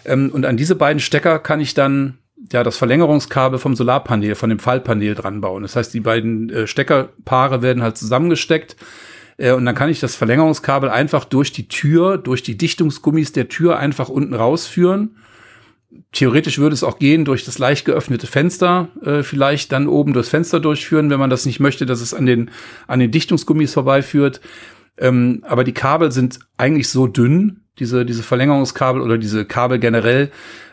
Ähm, 0.04 0.32
und 0.34 0.48
an 0.48 0.58
diese 0.58 0.74
beiden 0.74 1.00
Stecker 1.00 1.38
kann 1.38 1.60
ich 1.60 1.76
dann 1.76 2.18
ja, 2.52 2.64
das 2.64 2.78
Verlängerungskabel 2.78 3.60
vom 3.60 3.76
Solarpanel, 3.76 4.36
von 4.36 4.50
dem 4.50 4.60
Fallpanel 4.60 5.16
dran 5.16 5.42
bauen. 5.42 5.64
Das 5.64 5.76
heißt, 5.76 5.94
die 5.94 6.00
beiden 6.00 6.50
äh, 6.50 6.68
Steckerpaare 6.68 7.62
werden 7.62 7.84
halt 7.84 7.98
zusammengesteckt. 7.98 8.76
Äh, 9.38 9.54
und 9.54 9.66
dann 9.66 9.76
kann 9.76 9.90
ich 9.90 10.00
das 10.00 10.16
Verlängerungskabel 10.16 10.90
einfach 10.90 11.26
durch 11.26 11.52
die 11.52 11.68
Tür, 11.68 12.18
durch 12.18 12.44
die 12.44 12.58
Dichtungsgummis 12.58 13.32
der 13.32 13.48
Tür 13.48 13.80
einfach 13.80 14.10
unten 14.10 14.34
rausführen. 14.34 15.18
Theoretisch 16.12 16.60
würde 16.60 16.74
es 16.74 16.84
auch 16.84 17.00
gehen 17.00 17.26
durch 17.26 17.46
das 17.46 17.60
leicht 17.60 17.86
geöffnete 17.86 18.28
Fenster, 18.28 18.90
äh, 19.04 19.24
vielleicht 19.24 19.72
dann 19.72 19.88
oben 19.88 20.14
durchs 20.14 20.30
Fenster 20.30 20.60
durchführen, 20.60 21.10
wenn 21.10 21.20
man 21.20 21.30
das 21.30 21.46
nicht 21.46 21.60
möchte, 21.60 21.86
dass 21.86 22.02
es 22.02 22.14
an 22.14 22.26
den, 22.26 22.52
an 22.88 23.00
den 23.00 23.12
Dichtungsgummis 23.12 23.74
vorbeiführt. 23.74 24.42
Ähm, 24.98 25.44
aber 25.48 25.64
die 25.64 25.74
Kabel 25.74 26.12
sind 26.12 26.40
eigentlich 26.58 26.90
so 26.90 27.08
dünn, 27.08 27.62
diese, 27.80 28.06
diese 28.06 28.24
Verlängerungskabel 28.24 29.02
oder 29.02 29.18
diese 29.18 29.46
Kabel 29.46 29.80
generell, 29.80 30.32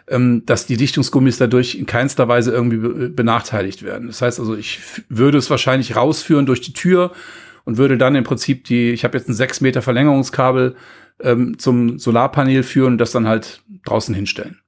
ähm, 0.08 0.42
dass 0.46 0.66
die 0.66 0.76
Dichtungsgummis 0.76 1.38
dadurch 1.38 1.74
in 1.74 1.86
keinster 1.86 2.28
Weise 2.28 2.52
irgendwie 2.52 3.08
benachteiligt 3.08 3.82
werden. 3.82 4.08
Das 4.08 4.22
heißt 4.22 4.40
also, 4.40 4.56
ich 4.56 4.80
würde 5.08 5.38
es 5.38 5.50
wahrscheinlich 5.50 5.96
rausführen 5.96 6.46
durch 6.46 6.60
die 6.60 6.72
Tür 6.72 7.12
und 7.64 7.78
würde 7.78 7.96
dann 7.96 8.14
im 8.14 8.24
Prinzip 8.24 8.64
die, 8.64 8.90
ich 8.90 9.04
habe 9.04 9.16
jetzt 9.16 9.28
ein 9.28 9.34
6 9.34 9.60
Meter 9.60 9.82
Verlängerungskabel 9.82 10.76
ähm, 11.20 11.58
zum 11.58 11.98
Solarpanel 11.98 12.62
führen 12.62 12.94
und 12.94 12.98
das 12.98 13.12
dann 13.12 13.26
halt 13.26 13.62
draußen 13.84 14.14
hinstellen. 14.14 14.58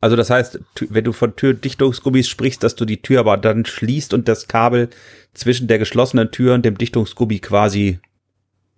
Also 0.00 0.14
das 0.14 0.30
heißt, 0.30 0.60
wenn 0.90 1.04
du 1.04 1.12
von 1.12 1.34
Türdichtungsgummis 1.34 2.28
sprichst, 2.28 2.62
dass 2.62 2.76
du 2.76 2.84
die 2.84 3.02
Tür 3.02 3.20
aber 3.20 3.36
dann 3.36 3.64
schließt 3.64 4.14
und 4.14 4.28
das 4.28 4.46
Kabel 4.46 4.90
zwischen 5.34 5.66
der 5.66 5.78
geschlossenen 5.78 6.30
Tür 6.30 6.54
und 6.54 6.64
dem 6.64 6.78
Dichtungsgummi 6.78 7.40
quasi 7.40 7.98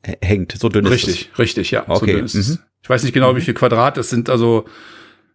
hängt. 0.03 0.53
So 0.53 0.69
dünn 0.69 0.87
richtig, 0.87 1.09
ist 1.09 1.15
es. 1.15 1.39
Richtig, 1.39 1.39
richtig, 1.39 1.71
ja. 1.71 1.85
Okay. 1.89 2.23
So 2.27 2.39
mhm. 2.39 2.59
Ich 2.83 2.89
weiß 2.89 3.03
nicht 3.03 3.13
genau, 3.13 3.37
wie 3.37 3.41
viel 3.41 3.55
Quadrat. 3.55 3.97
Das 3.97 4.11
sind 4.11 4.31
also 4.31 4.67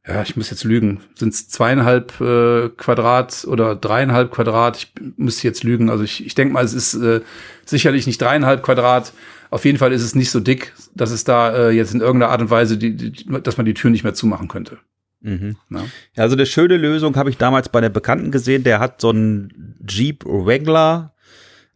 ja, 0.08 0.22
ich 0.22 0.36
muss 0.36 0.52
jetzt 0.52 0.64
lügen, 0.64 1.02
sind 1.16 1.34
es 1.34 1.50
zweieinhalb 1.50 2.22
äh, 2.22 2.70
Quadrat 2.70 3.46
oder 3.48 3.76
dreieinhalb 3.76 4.32
Quadrat? 4.32 4.78
Ich 4.78 4.94
müsste 5.18 5.48
jetzt 5.48 5.64
lügen. 5.64 5.90
Also 5.90 6.04
ich, 6.04 6.24
ich 6.26 6.36
denke 6.36 6.54
mal, 6.54 6.64
es 6.64 6.74
ist 6.74 6.94
äh, 6.94 7.22
sicherlich 7.66 8.06
nicht 8.06 8.22
dreieinhalb 8.22 8.62
Quadrat. 8.62 9.14
Auf 9.50 9.66
jeden 9.66 9.80
Fall 9.80 9.92
ist 9.94 10.04
es 10.04 10.14
nicht 10.14 10.30
so 10.30 10.40
dick, 10.40 10.74
dass 10.94 11.10
es 11.10 11.24
da 11.24 11.56
äh, 11.56 11.72
jetzt 11.72 11.94
in 11.94 12.02
irgendeiner 12.02 12.32
Art 12.32 12.42
und 12.42 12.52
Weise, 12.52 12.78
die, 12.78 12.96
die, 12.96 13.26
dass 13.42 13.58
man 13.58 13.66
die 13.66 13.74
Tür 13.74 13.90
nicht 13.90 14.04
mehr 14.04 14.14
zumachen 14.14 14.48
könnte. 14.48 14.78
Mhm. 15.22 15.56
Ja. 15.72 15.86
Also 16.18 16.36
eine 16.36 16.46
schöne 16.46 16.78
Lösung 16.78 17.16
habe 17.16 17.32
ich 17.32 17.38
damals 17.38 17.70
bei 17.70 17.80
einem 17.80 17.94
Bekannten 17.94 18.30
gesehen, 18.30 18.64
der 18.64 18.80
hat 18.80 19.02
so 19.02 19.10
einen 19.10 19.76
Jeep 19.88 20.24
Wrangler 20.24 21.15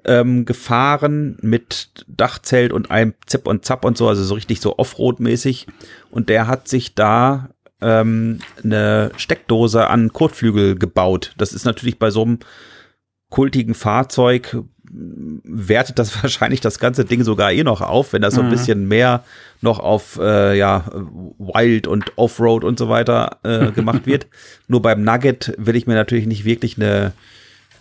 ähm, 0.09 0.45
gefahren 0.45 1.37
mit 1.41 2.05
Dachzelt 2.07 2.73
und 2.73 2.89
einem 2.89 3.13
Zip 3.27 3.47
und 3.47 3.63
Zap 3.63 3.85
und 3.85 3.95
so, 3.95 4.07
also 4.07 4.23
so 4.23 4.33
richtig 4.33 4.59
so 4.59 4.77
Offroad-mäßig. 4.77 5.67
Und 6.09 6.29
der 6.29 6.47
hat 6.47 6.67
sich 6.67 6.95
da 6.95 7.49
ähm, 7.79 8.39
eine 8.63 9.11
Steckdose 9.17 9.87
an 9.87 10.11
Kotflügel 10.11 10.75
gebaut. 10.75 11.33
Das 11.37 11.53
ist 11.53 11.63
natürlich 11.63 11.99
bei 11.99 12.09
so 12.09 12.23
einem 12.23 12.39
kultigen 13.29 13.75
Fahrzeug 13.75 14.57
wertet 14.91 15.99
das 15.99 16.23
wahrscheinlich 16.23 16.61
das 16.61 16.79
ganze 16.79 17.05
Ding 17.05 17.23
sogar 17.23 17.51
eh 17.51 17.63
noch 17.63 17.81
auf, 17.81 18.13
wenn 18.13 18.23
das 18.23 18.33
so 18.33 18.41
ein 18.41 18.47
mhm. 18.47 18.51
bisschen 18.51 18.87
mehr 18.87 19.23
noch 19.61 19.79
auf 19.79 20.17
äh, 20.19 20.57
ja 20.57 20.85
Wild 21.37 21.85
und 21.85 22.17
Offroad 22.17 22.63
und 22.63 22.79
so 22.79 22.89
weiter 22.89 23.37
äh, 23.43 23.71
gemacht 23.71 24.07
wird. 24.07 24.25
Nur 24.67 24.81
beim 24.81 25.03
Nugget 25.03 25.53
will 25.59 25.75
ich 25.75 25.85
mir 25.85 25.93
natürlich 25.93 26.25
nicht 26.25 26.45
wirklich 26.45 26.77
eine 26.77 27.13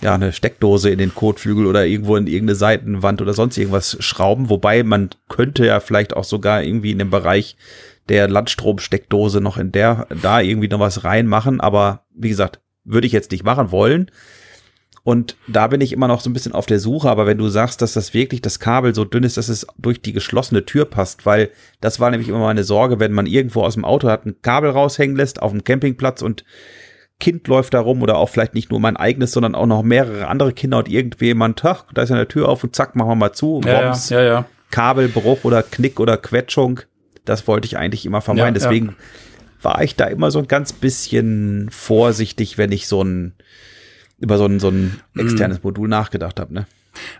ja 0.00 0.14
eine 0.14 0.32
Steckdose 0.32 0.90
in 0.90 0.98
den 0.98 1.14
Kotflügel 1.14 1.66
oder 1.66 1.86
irgendwo 1.86 2.16
in 2.16 2.26
irgendeine 2.26 2.54
Seitenwand 2.54 3.20
oder 3.20 3.34
sonst 3.34 3.56
irgendwas 3.56 3.96
schrauben, 4.00 4.48
wobei 4.48 4.82
man 4.82 5.10
könnte 5.28 5.66
ja 5.66 5.80
vielleicht 5.80 6.14
auch 6.14 6.24
sogar 6.24 6.62
irgendwie 6.62 6.92
in 6.92 6.98
dem 6.98 7.10
Bereich 7.10 7.56
der 8.08 8.28
Landstromsteckdose 8.28 9.40
noch 9.40 9.56
in 9.56 9.72
der, 9.72 10.06
da 10.22 10.40
irgendwie 10.40 10.68
noch 10.68 10.80
was 10.80 11.04
reinmachen. 11.04 11.60
Aber 11.60 12.04
wie 12.14 12.28
gesagt, 12.28 12.60
würde 12.84 13.06
ich 13.06 13.12
jetzt 13.12 13.30
nicht 13.30 13.44
machen 13.44 13.70
wollen. 13.70 14.10
Und 15.04 15.36
da 15.46 15.68
bin 15.68 15.80
ich 15.80 15.92
immer 15.92 16.08
noch 16.08 16.20
so 16.20 16.28
ein 16.28 16.32
bisschen 16.32 16.52
auf 16.52 16.66
der 16.66 16.80
Suche. 16.80 17.08
Aber 17.08 17.26
wenn 17.26 17.38
du 17.38 17.48
sagst, 17.48 17.80
dass 17.80 17.94
das 17.94 18.14
wirklich 18.14 18.42
das 18.42 18.60
Kabel 18.60 18.94
so 18.94 19.04
dünn 19.04 19.24
ist, 19.24 19.36
dass 19.36 19.48
es 19.48 19.66
durch 19.78 20.02
die 20.02 20.12
geschlossene 20.12 20.64
Tür 20.64 20.84
passt, 20.84 21.24
weil 21.24 21.50
das 21.80 22.00
war 22.00 22.10
nämlich 22.10 22.28
immer 22.28 22.40
meine 22.40 22.64
Sorge, 22.64 23.00
wenn 23.00 23.12
man 23.12 23.26
irgendwo 23.26 23.62
aus 23.62 23.74
dem 23.74 23.84
Auto 23.84 24.08
hat, 24.08 24.26
ein 24.26 24.36
Kabel 24.42 24.70
raushängen 24.70 25.16
lässt 25.16 25.40
auf 25.40 25.52
dem 25.52 25.64
Campingplatz 25.64 26.22
und 26.22 26.44
Kind 27.20 27.48
läuft 27.48 27.74
da 27.74 27.80
rum 27.80 28.02
oder 28.02 28.16
auch 28.16 28.28
vielleicht 28.28 28.54
nicht 28.54 28.70
nur 28.70 28.78
mein 28.78 28.96
eigenes, 28.96 29.32
sondern 29.32 29.54
auch 29.54 29.66
noch 29.66 29.82
mehrere 29.82 30.28
andere 30.28 30.52
Kinder 30.52 30.78
und 30.78 30.88
irgendjemand, 30.88 31.64
ach, 31.64 31.84
da 31.92 32.02
ist 32.02 32.10
ja 32.10 32.16
eine 32.16 32.28
Tür 32.28 32.48
auf 32.48 32.62
und 32.62 32.76
zack, 32.76 32.94
machen 32.94 33.08
wir 33.08 33.14
mal 33.16 33.32
zu. 33.32 33.60
Ja, 33.64 33.92
ja, 33.92 33.98
ja, 34.10 34.22
ja. 34.22 34.44
Kabelbruch 34.70 35.44
oder 35.44 35.62
Knick 35.62 35.98
oder 35.98 36.16
Quetschung. 36.16 36.80
Das 37.24 37.48
wollte 37.48 37.66
ich 37.66 37.76
eigentlich 37.76 38.06
immer 38.06 38.20
vermeiden. 38.20 38.54
Deswegen 38.54 38.96
war 39.60 39.82
ich 39.82 39.96
da 39.96 40.04
immer 40.04 40.30
so 40.30 40.38
ein 40.38 40.46
ganz 40.46 40.72
bisschen 40.72 41.68
vorsichtig, 41.70 42.56
wenn 42.56 42.70
ich 42.70 42.86
so 42.86 43.02
ein 43.02 43.34
über 44.18 44.36
so 44.38 44.46
ein, 44.46 44.60
so 44.60 44.68
ein 44.68 45.00
mhm. 45.14 45.26
externes 45.26 45.62
Modul 45.62 45.88
nachgedacht 45.88 46.40
habe. 46.40 46.52
Ne? 46.52 46.66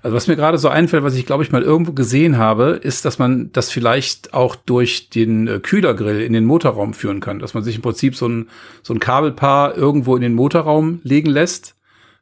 Also 0.02 0.16
was 0.16 0.28
mir 0.28 0.36
gerade 0.36 0.58
so 0.58 0.68
einfällt, 0.68 1.02
was 1.02 1.14
ich 1.14 1.26
glaube 1.26 1.42
ich 1.42 1.52
mal 1.52 1.62
irgendwo 1.62 1.92
gesehen 1.92 2.38
habe, 2.38 2.80
ist, 2.82 3.04
dass 3.04 3.18
man 3.18 3.50
das 3.52 3.70
vielleicht 3.70 4.34
auch 4.34 4.54
durch 4.54 5.10
den 5.10 5.46
äh, 5.46 5.60
Kühlergrill 5.60 6.20
in 6.20 6.32
den 6.32 6.44
Motorraum 6.44 6.94
führen 6.94 7.20
kann, 7.20 7.38
dass 7.38 7.54
man 7.54 7.62
sich 7.62 7.76
im 7.76 7.82
Prinzip 7.82 8.16
so 8.16 8.28
ein, 8.28 8.48
so 8.82 8.94
ein 8.94 9.00
Kabelpaar 9.00 9.76
irgendwo 9.76 10.16
in 10.16 10.22
den 10.22 10.34
Motorraum 10.34 11.00
legen 11.02 11.30
lässt 11.30 11.77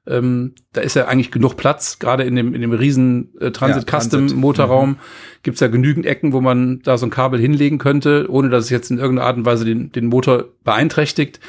ähm, 0.07 0.55
da 0.73 0.81
ist 0.81 0.95
ja 0.95 1.07
eigentlich 1.07 1.31
genug 1.31 1.57
Platz, 1.57 1.99
gerade 1.99 2.23
in 2.25 2.37
dem, 2.37 2.55
in 2.55 2.61
dem 2.61 2.73
riesen 2.73 3.35
äh, 3.41 3.51
Transit 3.51 3.91
ja, 3.91 3.99
Custom 3.99 4.21
Transit. 4.21 4.39
Motorraum 4.39 4.91
mhm. 4.91 4.97
gibt's 5.43 5.61
ja 5.61 5.69
genügend 5.69 6.07
Ecken, 6.07 6.33
wo 6.33 6.41
man 6.41 6.81
da 6.83 6.97
so 6.97 7.07
ein 7.07 7.11
Kabel 7.11 7.41
hinlegen 7.41 7.79
könnte, 7.79 8.27
ohne 8.29 8.49
dass 8.49 8.65
es 8.65 8.71
jetzt 8.71 8.91
in 8.91 8.99
irgendeiner 8.99 9.27
Art 9.27 9.37
und 9.37 9.47
Weise 9.47 9.65
den, 9.65 9.91
den 9.93 10.07
Motor 10.07 10.45
beeinträchtigt. 10.65 11.41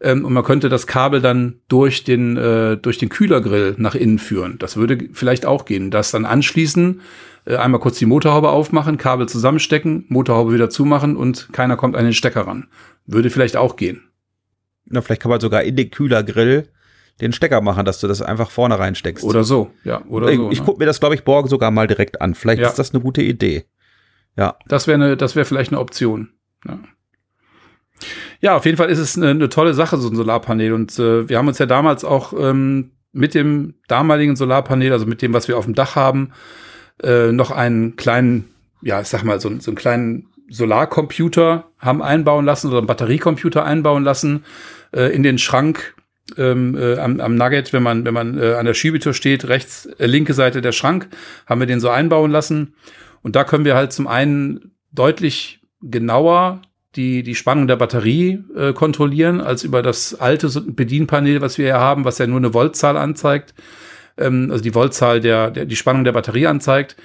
Ähm, 0.00 0.24
und 0.24 0.32
man 0.32 0.44
könnte 0.44 0.68
das 0.68 0.86
Kabel 0.86 1.20
dann 1.20 1.60
durch 1.68 2.04
den, 2.04 2.36
äh, 2.36 2.76
durch 2.76 2.98
den 2.98 3.08
Kühlergrill 3.08 3.74
nach 3.78 3.94
innen 3.94 4.18
führen. 4.18 4.58
Das 4.58 4.76
würde 4.76 5.08
vielleicht 5.12 5.46
auch 5.46 5.64
gehen. 5.64 5.90
Das 5.90 6.10
dann 6.10 6.24
anschließen, 6.24 7.00
äh, 7.46 7.56
einmal 7.56 7.80
kurz 7.80 7.98
die 7.98 8.06
Motorhaube 8.06 8.50
aufmachen, 8.50 8.98
Kabel 8.98 9.28
zusammenstecken, 9.28 10.04
Motorhaube 10.08 10.52
wieder 10.52 10.70
zumachen 10.70 11.16
und 11.16 11.48
keiner 11.52 11.76
kommt 11.76 11.96
an 11.96 12.04
den 12.04 12.14
Stecker 12.14 12.46
ran. 12.46 12.68
Würde 13.06 13.30
vielleicht 13.30 13.56
auch 13.56 13.76
gehen. 13.76 14.02
Na, 14.86 15.00
vielleicht 15.00 15.22
kann 15.22 15.30
man 15.30 15.40
sogar 15.40 15.62
in 15.62 15.76
den 15.76 15.90
Kühlergrill 15.90 16.68
den 17.20 17.32
Stecker 17.32 17.60
machen, 17.60 17.84
dass 17.84 18.00
du 18.00 18.08
das 18.08 18.22
einfach 18.22 18.50
vorne 18.50 18.78
reinsteckst. 18.78 19.24
Oder 19.24 19.44
so, 19.44 19.70
ja. 19.84 20.04
Oder 20.06 20.28
ich 20.30 20.36
so, 20.36 20.50
ich 20.50 20.60
ne? 20.60 20.64
gucke 20.64 20.78
mir 20.80 20.86
das, 20.86 21.00
glaube 21.00 21.14
ich, 21.14 21.24
morgen 21.24 21.48
sogar 21.48 21.70
mal 21.70 21.86
direkt 21.86 22.20
an. 22.20 22.34
Vielleicht 22.34 22.62
ja. 22.62 22.68
ist 22.68 22.78
das 22.78 22.92
eine 22.92 23.02
gute 23.02 23.22
Idee. 23.22 23.64
Ja. 24.36 24.56
Das 24.66 24.86
wäre 24.86 24.96
eine, 24.96 25.16
das 25.16 25.36
wäre 25.36 25.44
vielleicht 25.44 25.70
eine 25.70 25.80
Option. 25.80 26.30
Ja. 26.66 26.78
ja. 28.40 28.56
auf 28.56 28.64
jeden 28.64 28.76
Fall 28.76 28.90
ist 28.90 28.98
es 28.98 29.16
eine, 29.16 29.30
eine 29.30 29.48
tolle 29.48 29.74
Sache, 29.74 29.96
so 29.98 30.08
ein 30.08 30.16
Solarpanel. 30.16 30.72
Und 30.72 30.98
äh, 30.98 31.28
wir 31.28 31.38
haben 31.38 31.48
uns 31.48 31.58
ja 31.58 31.66
damals 31.66 32.04
auch 32.04 32.32
ähm, 32.36 32.90
mit 33.12 33.34
dem 33.34 33.74
damaligen 33.86 34.34
Solarpanel, 34.34 34.92
also 34.92 35.06
mit 35.06 35.22
dem, 35.22 35.32
was 35.32 35.46
wir 35.46 35.56
auf 35.56 35.66
dem 35.66 35.74
Dach 35.74 35.94
haben, 35.94 36.32
äh, 37.02 37.30
noch 37.30 37.52
einen 37.52 37.94
kleinen, 37.94 38.52
ja, 38.82 39.00
ich 39.00 39.08
sag 39.08 39.22
mal, 39.22 39.40
so, 39.40 39.48
so 39.60 39.70
einen 39.70 39.76
kleinen 39.76 40.28
Solarcomputer 40.48 41.70
haben 41.78 42.02
einbauen 42.02 42.44
lassen 42.44 42.68
oder 42.68 42.78
einen 42.78 42.86
Batteriecomputer 42.86 43.64
einbauen 43.64 44.04
lassen 44.04 44.44
äh, 44.92 45.14
in 45.14 45.22
den 45.22 45.38
Schrank 45.38 45.93
ähm, 46.36 46.76
äh, 46.76 46.98
am, 46.98 47.20
am 47.20 47.34
Nugget, 47.36 47.72
wenn 47.72 47.82
man, 47.82 48.04
wenn 48.04 48.14
man 48.14 48.38
äh, 48.38 48.54
an 48.54 48.66
der 48.66 48.74
Schiebetür 48.74 49.14
steht, 49.14 49.48
rechts, 49.48 49.86
äh, 49.98 50.06
linke 50.06 50.34
Seite 50.34 50.62
der 50.62 50.72
Schrank, 50.72 51.08
haben 51.46 51.60
wir 51.60 51.66
den 51.66 51.80
so 51.80 51.90
einbauen 51.90 52.30
lassen. 52.30 52.74
Und 53.22 53.36
da 53.36 53.44
können 53.44 53.64
wir 53.64 53.74
halt 53.74 53.92
zum 53.92 54.06
einen 54.06 54.72
deutlich 54.92 55.60
genauer 55.80 56.62
die, 56.96 57.22
die 57.22 57.34
Spannung 57.34 57.66
der 57.66 57.76
Batterie 57.76 58.44
äh, 58.56 58.72
kontrollieren, 58.72 59.40
als 59.40 59.64
über 59.64 59.82
das 59.82 60.14
alte 60.14 60.48
Bedienpanel, 60.60 61.40
was 61.40 61.58
wir 61.58 61.66
hier 61.66 61.80
haben, 61.80 62.04
was 62.04 62.18
ja 62.18 62.26
nur 62.26 62.38
eine 62.38 62.54
Voltzahl 62.54 62.96
anzeigt, 62.96 63.54
ähm, 64.16 64.48
also 64.50 64.62
die 64.62 64.74
Voltzahl 64.74 65.20
der, 65.20 65.50
der, 65.50 65.66
die 65.66 65.76
Spannung 65.76 66.04
der 66.04 66.12
Batterie 66.12 66.46
anzeigt. 66.46 66.96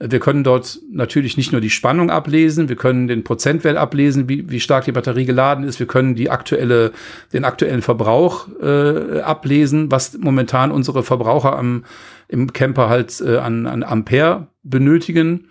Wir 0.00 0.20
können 0.20 0.44
dort 0.44 0.78
natürlich 0.92 1.36
nicht 1.36 1.50
nur 1.50 1.60
die 1.60 1.70
Spannung 1.70 2.08
ablesen, 2.08 2.68
wir 2.68 2.76
können 2.76 3.08
den 3.08 3.24
Prozentwert 3.24 3.76
ablesen, 3.76 4.28
wie, 4.28 4.48
wie 4.48 4.60
stark 4.60 4.84
die 4.84 4.92
Batterie 4.92 5.24
geladen 5.24 5.64
ist. 5.64 5.80
Wir 5.80 5.88
können 5.88 6.14
die 6.14 6.30
aktuelle, 6.30 6.92
den 7.32 7.44
aktuellen 7.44 7.82
Verbrauch 7.82 8.46
äh, 8.62 9.20
ablesen, 9.20 9.90
was 9.90 10.16
momentan 10.16 10.70
unsere 10.70 11.02
Verbraucher 11.02 11.58
am, 11.58 11.84
im 12.28 12.52
Camper 12.52 12.88
halt 12.88 13.20
äh, 13.20 13.38
an, 13.38 13.66
an 13.66 13.82
Ampere 13.82 14.46
benötigen. 14.62 15.48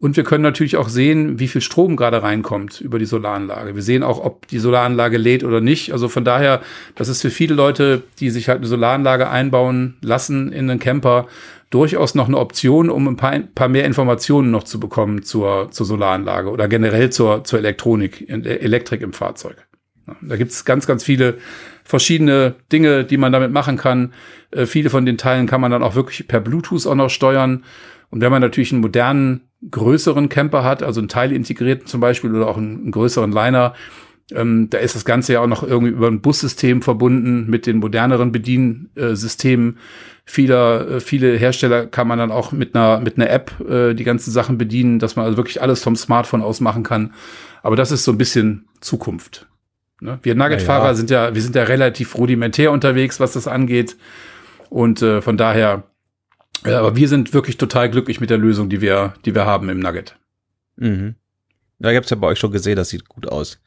Und 0.00 0.16
wir 0.16 0.24
können 0.24 0.42
natürlich 0.42 0.78
auch 0.78 0.88
sehen, 0.88 1.38
wie 1.38 1.46
viel 1.46 1.60
Strom 1.60 1.94
gerade 1.94 2.22
reinkommt 2.22 2.80
über 2.80 2.98
die 2.98 3.04
Solaranlage. 3.04 3.74
Wir 3.74 3.82
sehen 3.82 4.02
auch, 4.02 4.24
ob 4.24 4.46
die 4.46 4.58
Solaranlage 4.58 5.18
lädt 5.18 5.44
oder 5.44 5.60
nicht. 5.60 5.92
Also 5.92 6.08
von 6.08 6.24
daher, 6.24 6.62
das 6.94 7.08
ist 7.08 7.20
für 7.20 7.28
viele 7.28 7.54
Leute, 7.54 8.02
die 8.18 8.30
sich 8.30 8.48
halt 8.48 8.58
eine 8.58 8.66
Solaranlage 8.66 9.28
einbauen 9.28 9.98
lassen 10.00 10.52
in 10.52 10.70
einen 10.70 10.80
Camper, 10.80 11.26
durchaus 11.68 12.14
noch 12.14 12.28
eine 12.28 12.38
Option, 12.38 12.88
um 12.88 13.06
ein 13.08 13.16
paar, 13.16 13.30
ein 13.30 13.52
paar 13.52 13.68
mehr 13.68 13.84
Informationen 13.84 14.50
noch 14.50 14.64
zu 14.64 14.80
bekommen 14.80 15.22
zur, 15.22 15.70
zur 15.70 15.84
Solaranlage 15.84 16.48
oder 16.48 16.66
generell 16.66 17.10
zur, 17.10 17.44
zur 17.44 17.58
Elektronik, 17.58 18.26
Elektrik 18.26 19.02
im 19.02 19.12
Fahrzeug. 19.12 19.66
Da 20.22 20.36
gibt 20.36 20.50
es 20.50 20.64
ganz, 20.64 20.86
ganz 20.86 21.04
viele 21.04 21.36
verschiedene 21.84 22.54
Dinge, 22.72 23.04
die 23.04 23.18
man 23.18 23.32
damit 23.32 23.52
machen 23.52 23.76
kann. 23.76 24.14
Äh, 24.50 24.64
viele 24.64 24.88
von 24.88 25.04
den 25.04 25.18
Teilen 25.18 25.46
kann 25.46 25.60
man 25.60 25.70
dann 25.70 25.82
auch 25.82 25.94
wirklich 25.94 26.26
per 26.26 26.40
Bluetooth 26.40 26.86
auch 26.86 26.94
noch 26.94 27.10
steuern. 27.10 27.64
Und 28.08 28.22
wenn 28.22 28.30
man 28.32 28.40
natürlich 28.40 28.72
einen 28.72 28.80
modernen, 28.80 29.49
größeren 29.68 30.28
Camper 30.28 30.64
hat, 30.64 30.82
also 30.82 31.00
einen 31.00 31.08
Teil 31.08 31.32
integrierten 31.32 31.86
zum 31.86 32.00
Beispiel 32.00 32.34
oder 32.34 32.48
auch 32.48 32.56
einen, 32.56 32.90
größeren 32.90 33.32
Liner, 33.32 33.74
ähm, 34.32 34.70
da 34.70 34.78
ist 34.78 34.94
das 34.94 35.04
Ganze 35.04 35.34
ja 35.34 35.40
auch 35.40 35.46
noch 35.46 35.62
irgendwie 35.62 35.92
über 35.92 36.06
ein 36.06 36.20
Bussystem 36.20 36.82
verbunden 36.82 37.48
mit 37.48 37.66
den 37.66 37.78
moderneren 37.78 38.32
Bediensystemen. 38.32 39.78
Vieler, 40.24 40.88
äh, 40.88 41.00
viele 41.00 41.36
Hersteller 41.36 41.86
kann 41.86 42.06
man 42.06 42.18
dann 42.18 42.30
auch 42.30 42.52
mit 42.52 42.74
einer, 42.74 43.00
mit 43.00 43.16
einer 43.16 43.28
App 43.28 43.52
äh, 43.68 43.94
die 43.94 44.04
ganzen 44.04 44.30
Sachen 44.30 44.56
bedienen, 44.56 44.98
dass 44.98 45.16
man 45.16 45.24
also 45.24 45.36
wirklich 45.36 45.60
alles 45.60 45.82
vom 45.82 45.96
Smartphone 45.96 46.42
aus 46.42 46.60
machen 46.60 46.84
kann. 46.84 47.12
Aber 47.62 47.76
das 47.76 47.90
ist 47.90 48.04
so 48.04 48.12
ein 48.12 48.18
bisschen 48.18 48.66
Zukunft. 48.80 49.48
Ne? 50.00 50.18
Wir 50.22 50.34
Nugget-Fahrer 50.34 50.86
ja. 50.86 50.94
sind 50.94 51.10
ja, 51.10 51.34
wir 51.34 51.42
sind 51.42 51.56
ja 51.56 51.64
relativ 51.64 52.16
rudimentär 52.16 52.72
unterwegs, 52.72 53.20
was 53.20 53.32
das 53.32 53.48
angeht. 53.48 53.96
Und 54.70 55.02
äh, 55.02 55.20
von 55.20 55.36
daher, 55.36 55.82
aber 56.64 56.96
wir 56.96 57.08
sind 57.08 57.32
wirklich 57.32 57.56
total 57.56 57.90
glücklich 57.90 58.20
mit 58.20 58.30
der 58.30 58.38
Lösung, 58.38 58.68
die 58.68 58.80
wir, 58.80 59.14
die 59.24 59.34
wir 59.34 59.46
haben 59.46 59.68
im 59.68 59.80
Nugget. 59.80 60.16
Mhm. 60.76 61.14
Ja, 61.78 61.88
habe 61.88 62.00
es 62.00 62.10
ja 62.10 62.16
bei 62.16 62.26
euch 62.26 62.38
schon 62.38 62.52
gesehen, 62.52 62.76
das 62.76 62.90
sieht 62.90 63.08
gut 63.08 63.26
aus. 63.26 63.58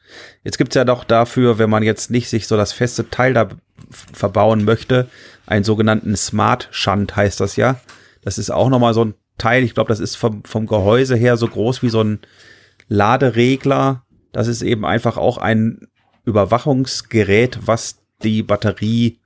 Jetzt 0.44 0.58
gibt's 0.58 0.76
ja 0.76 0.84
doch 0.84 1.02
dafür, 1.02 1.58
wenn 1.58 1.70
man 1.70 1.82
jetzt 1.82 2.10
nicht 2.10 2.28
sich 2.28 2.46
so 2.46 2.56
das 2.56 2.72
feste 2.72 3.10
Teil 3.10 3.34
da 3.34 3.48
verbauen 3.90 4.64
möchte, 4.64 5.08
einen 5.46 5.64
sogenannten 5.64 6.16
Smart 6.16 6.68
Shunt 6.70 7.16
heißt 7.16 7.40
das 7.40 7.56
ja. 7.56 7.80
Das 8.22 8.38
ist 8.38 8.50
auch 8.50 8.68
nochmal 8.68 8.94
so 8.94 9.04
ein 9.04 9.14
Teil, 9.36 9.64
ich 9.64 9.74
glaube, 9.74 9.88
das 9.88 9.98
ist 9.98 10.14
vom, 10.14 10.44
vom 10.44 10.66
Gehäuse 10.66 11.16
her 11.16 11.36
so 11.36 11.48
groß 11.48 11.82
wie 11.82 11.88
so 11.88 12.02
ein 12.02 12.20
Laderegler. 12.88 14.04
Das 14.32 14.46
ist 14.46 14.62
eben 14.62 14.84
einfach 14.84 15.16
auch 15.16 15.38
ein 15.38 15.88
Überwachungsgerät, 16.24 17.66
was 17.66 17.98
die 18.22 18.44
Batterie 18.44 19.18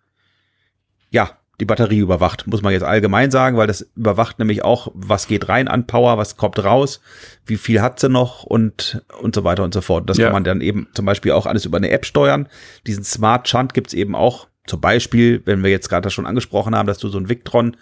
ja 1.10 1.38
die 1.60 1.64
Batterie 1.64 1.98
überwacht, 1.98 2.46
muss 2.46 2.62
man 2.62 2.72
jetzt 2.72 2.84
allgemein 2.84 3.30
sagen, 3.30 3.56
weil 3.56 3.66
das 3.66 3.82
überwacht 3.96 4.38
nämlich 4.38 4.64
auch, 4.64 4.92
was 4.94 5.26
geht 5.26 5.48
rein 5.48 5.66
an 5.66 5.86
Power, 5.86 6.16
was 6.16 6.36
kommt 6.36 6.62
raus, 6.62 7.00
wie 7.46 7.56
viel 7.56 7.82
hat 7.82 7.98
sie 7.98 8.08
noch 8.08 8.44
und, 8.44 9.02
und 9.20 9.34
so 9.34 9.42
weiter 9.42 9.64
und 9.64 9.74
so 9.74 9.80
fort. 9.80 10.08
Das 10.08 10.18
ja. 10.18 10.26
kann 10.26 10.34
man 10.34 10.44
dann 10.44 10.60
eben 10.60 10.86
zum 10.94 11.04
Beispiel 11.04 11.32
auch 11.32 11.46
alles 11.46 11.64
über 11.64 11.78
eine 11.78 11.90
App 11.90 12.06
steuern. 12.06 12.48
Diesen 12.86 13.02
Smart 13.02 13.48
Shunt 13.48 13.74
gibt's 13.74 13.92
eben 13.92 14.14
auch, 14.14 14.46
zum 14.66 14.80
Beispiel, 14.80 15.42
wenn 15.46 15.64
wir 15.64 15.70
jetzt 15.70 15.88
gerade 15.88 16.02
das 16.02 16.12
schon 16.12 16.26
angesprochen 16.26 16.76
haben, 16.76 16.86
dass 16.86 16.98
du 16.98 17.08
so 17.08 17.18
ein 17.18 17.28
Victron 17.28 17.76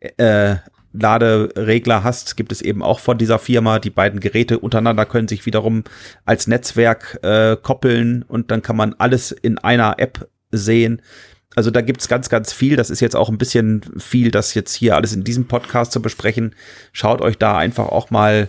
äh, 0.00 0.56
Laderegler 0.92 2.04
hast, 2.04 2.36
gibt 2.36 2.52
es 2.52 2.60
eben 2.60 2.82
auch 2.82 2.98
von 2.98 3.18
dieser 3.18 3.38
Firma. 3.38 3.78
Die 3.78 3.90
beiden 3.90 4.20
Geräte 4.20 4.58
untereinander 4.58 5.06
können 5.06 5.28
sich 5.28 5.46
wiederum 5.46 5.84
als 6.24 6.46
Netzwerk 6.46 7.18
äh, 7.22 7.56
koppeln 7.56 8.24
und 8.26 8.50
dann 8.50 8.62
kann 8.62 8.76
man 8.76 8.94
alles 8.94 9.30
in 9.30 9.58
einer 9.58 9.94
App 9.98 10.28
sehen 10.50 11.00
also 11.54 11.70
da 11.70 11.80
gibt's 11.80 12.08
ganz, 12.08 12.28
ganz 12.28 12.52
viel. 12.52 12.76
Das 12.76 12.90
ist 12.90 13.00
jetzt 13.00 13.16
auch 13.16 13.28
ein 13.28 13.38
bisschen 13.38 13.82
viel, 13.98 14.30
das 14.30 14.54
jetzt 14.54 14.74
hier 14.74 14.96
alles 14.96 15.12
in 15.12 15.24
diesem 15.24 15.46
Podcast 15.46 15.92
zu 15.92 16.00
besprechen. 16.00 16.54
Schaut 16.92 17.20
euch 17.20 17.38
da 17.38 17.58
einfach 17.58 17.88
auch 17.88 18.10
mal 18.10 18.48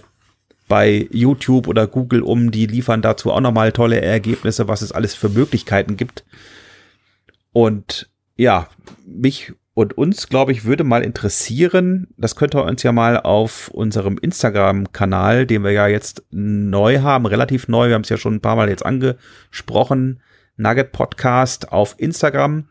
bei 0.68 1.08
YouTube 1.12 1.68
oder 1.68 1.88
Google 1.88 2.22
um. 2.22 2.52
Die 2.52 2.66
liefern 2.66 3.02
dazu 3.02 3.32
auch 3.32 3.42
nochmal 3.42 3.72
tolle 3.72 4.02
Ergebnisse, 4.02 4.68
was 4.68 4.82
es 4.82 4.92
alles 4.92 5.16
für 5.16 5.30
Möglichkeiten 5.30 5.98
gibt. 5.98 6.24
Und 7.52 8.10
ja, 8.36 8.70
mich 9.06 9.54
und 9.76 9.98
uns, 9.98 10.30
glaube 10.30 10.52
ich, 10.52 10.66
würde 10.66 10.84
mal 10.84 11.04
interessieren, 11.04 12.08
das 12.18 12.36
könnt 12.36 12.56
ihr 12.56 12.64
uns 12.64 12.84
ja 12.84 12.92
mal 12.92 13.20
auf 13.20 13.70
unserem 13.70 14.20
Instagram-Kanal, 14.20 15.48
den 15.48 15.64
wir 15.64 15.72
ja 15.72 15.88
jetzt 15.88 16.24
neu 16.30 17.00
haben, 17.00 17.26
relativ 17.26 17.68
neu, 17.68 17.88
wir 17.88 17.96
haben 17.96 18.04
es 18.04 18.10
ja 18.10 18.18
schon 18.18 18.36
ein 18.36 18.42
paar 18.42 18.56
Mal 18.56 18.70
jetzt 18.70 18.86
angesprochen, 18.86 20.22
Nugget 20.58 20.92
Podcast 20.92 21.72
auf 21.72 21.96
Instagram. 21.98 22.68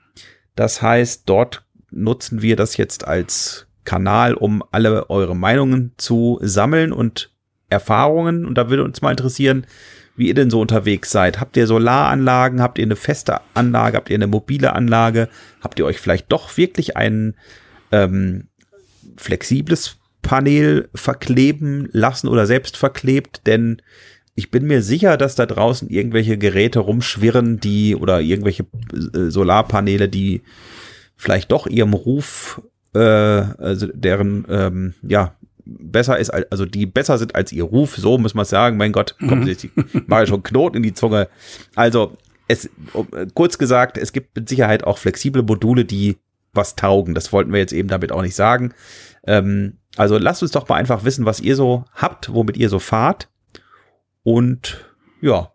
Das 0.55 0.83
heißt, 0.83 1.23
dort 1.27 1.65
nutzen 1.91 2.43
wir 2.43 2.57
das 2.57 2.77
jetzt 2.77 3.07
als 3.07 3.67
Kanal, 3.85 4.35
um 4.35 4.63
alle 4.71 5.11
eure 5.11 5.35
Meinungen 5.35 5.93
zu 5.97 6.39
sammeln 6.43 6.93
und 6.93 7.33
Erfahrungen. 7.69 8.47
Und 8.47 8.57
da 8.57 8.71
würde 8.71 8.85
uns 8.85 9.03
mal 9.03 9.11
interessieren, 9.11 9.67
wie 10.17 10.29
ihr 10.29 10.35
denn 10.35 10.51
so 10.51 10.61
unterwegs 10.61 11.11
seid. 11.11 11.41
Habt 11.41 11.57
ihr 11.57 11.67
Solaranlagen? 11.67 12.61
Habt 12.61 12.79
ihr 12.79 12.85
eine 12.85 12.97
feste 12.97 13.41
Anlage? 13.55 13.97
Habt 13.97 14.11
ihr 14.11 14.17
eine 14.17 14.27
mobile 14.27 14.75
Anlage? 14.75 15.29
Habt 15.61 15.79
ihr 15.79 15.87
euch 15.87 15.99
vielleicht 15.99 16.31
doch 16.31 16.57
wirklich 16.57 16.97
ein 16.97 17.35
ähm, 17.91 18.49
flexibles 19.17 19.97
Panel 20.21 20.89
verkleben 20.95 21.89
lassen 21.93 22.29
oder 22.29 22.47
selbst 22.47 22.77
verklebt? 22.77 23.47
Denn 23.47 23.81
ich 24.35 24.51
bin 24.51 24.67
mir 24.67 24.83
sicher, 24.83 25.17
dass 25.17 25.35
da 25.35 25.47
draußen 25.47 25.89
irgendwelche 25.89 26.39
Geräte 26.39 26.81
rumschwirren, 26.81 27.61
die 27.61 27.95
oder 27.97 28.21
irgendwelche 28.21 28.65
äh, 28.93 29.31
Solarpaneele, 29.31 30.09
die 30.09 30.43
vielleicht 31.17 31.53
doch 31.53 31.67
ihrem 31.67 31.93
Ruf, 31.93 32.63
äh, 32.95 32.99
also 32.99 33.89
deren, 33.93 34.47
ähm, 34.49 34.95
ja, 35.03 35.37
besser 35.65 36.19
ist, 36.19 36.31
also 36.31 36.65
die 36.65 36.87
besser 36.87 37.19
sind 37.19 37.35
als 37.35 37.53
ihr 37.53 37.65
Ruf, 37.65 37.97
so 37.97 38.19
muss 38.19 38.35
man 38.35 38.45
sagen. 38.45 38.77
Mein 38.77 38.93
Gott, 38.93 39.17
kommt 39.19 39.45
mhm. 39.45 40.03
mache 40.07 40.27
schon 40.27 40.43
Knoten 40.43 40.79
in 40.79 40.83
die 40.83 40.95
Zunge. 40.95 41.29
Also, 41.75 42.17
es, 42.49 42.69
kurz 43.35 43.59
gesagt, 43.59 43.97
es 43.97 44.13
gibt 44.13 44.35
mit 44.35 44.49
Sicherheit 44.49 44.85
auch 44.85 44.99
flexible 44.99 45.43
Module, 45.43 45.85
die 45.85 46.17
was 46.53 46.75
taugen. 46.77 47.15
Das 47.15 47.33
wollten 47.33 47.53
wir 47.53 47.61
jetzt 47.61 47.73
eben 47.73 47.89
damit 47.89 48.13
auch 48.13 48.23
nicht 48.23 48.35
sagen. 48.35 48.75
Ähm, 49.27 49.79
also 49.97 50.19
lasst 50.19 50.43
uns 50.43 50.53
doch 50.53 50.69
mal 50.69 50.77
einfach 50.77 51.05
wissen, 51.05 51.25
was 51.25 51.41
ihr 51.41 51.57
so 51.57 51.85
habt, 51.95 52.33
womit 52.33 52.57
ihr 52.57 52.69
so 52.69 52.79
fahrt. 52.79 53.29
Und 54.23 54.85
ja. 55.21 55.53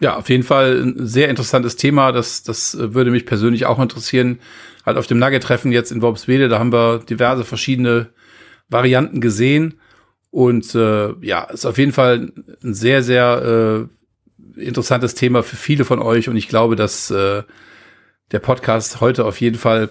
Ja, 0.00 0.16
auf 0.16 0.28
jeden 0.28 0.42
Fall 0.42 0.82
ein 0.82 1.06
sehr 1.06 1.28
interessantes 1.28 1.76
Thema. 1.76 2.12
Das, 2.12 2.42
das 2.42 2.76
würde 2.76 3.10
mich 3.10 3.24
persönlich 3.24 3.66
auch 3.66 3.78
interessieren. 3.78 4.40
Halt 4.84 4.96
auf 4.96 5.06
dem 5.06 5.18
Nugget-Treffen 5.18 5.70
jetzt 5.70 5.92
in 5.92 6.02
Worpswede, 6.02 6.48
da 6.48 6.58
haben 6.58 6.72
wir 6.72 6.98
diverse 6.98 7.44
verschiedene 7.44 8.08
Varianten 8.68 9.20
gesehen. 9.20 9.80
Und 10.30 10.74
äh, 10.74 11.12
ja, 11.20 11.44
ist 11.44 11.66
auf 11.66 11.78
jeden 11.78 11.92
Fall 11.92 12.32
ein 12.64 12.74
sehr, 12.74 13.02
sehr 13.02 13.88
äh, 14.56 14.60
interessantes 14.60 15.14
Thema 15.14 15.42
für 15.42 15.56
viele 15.56 15.84
von 15.84 16.00
euch. 16.00 16.28
Und 16.28 16.36
ich 16.36 16.48
glaube, 16.48 16.74
dass 16.74 17.10
äh, 17.10 17.42
der 18.32 18.38
Podcast 18.38 19.00
heute 19.00 19.24
auf 19.24 19.40
jeden 19.40 19.58
Fall 19.58 19.90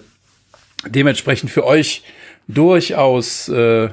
dementsprechend 0.86 1.50
für 1.50 1.64
euch 1.64 2.02
durchaus 2.48 3.48
äh, 3.48 3.90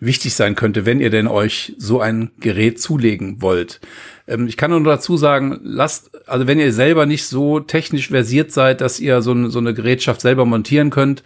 wichtig 0.00 0.34
sein 0.34 0.54
könnte, 0.54 0.86
wenn 0.86 1.00
ihr 1.00 1.10
denn 1.10 1.26
euch 1.26 1.74
so 1.78 2.00
ein 2.00 2.30
Gerät 2.38 2.80
zulegen 2.80 3.42
wollt. 3.42 3.80
Ähm, 4.26 4.46
ich 4.46 4.56
kann 4.56 4.70
nur 4.70 4.82
dazu 4.84 5.16
sagen, 5.16 5.58
lasst, 5.62 6.10
also 6.28 6.46
wenn 6.46 6.60
ihr 6.60 6.72
selber 6.72 7.06
nicht 7.06 7.26
so 7.26 7.60
technisch 7.60 8.08
versiert 8.08 8.52
seid, 8.52 8.80
dass 8.80 9.00
ihr 9.00 9.22
so, 9.22 9.48
so 9.48 9.58
eine 9.58 9.74
Gerätschaft 9.74 10.20
selber 10.20 10.44
montieren 10.44 10.90
könnt, 10.90 11.22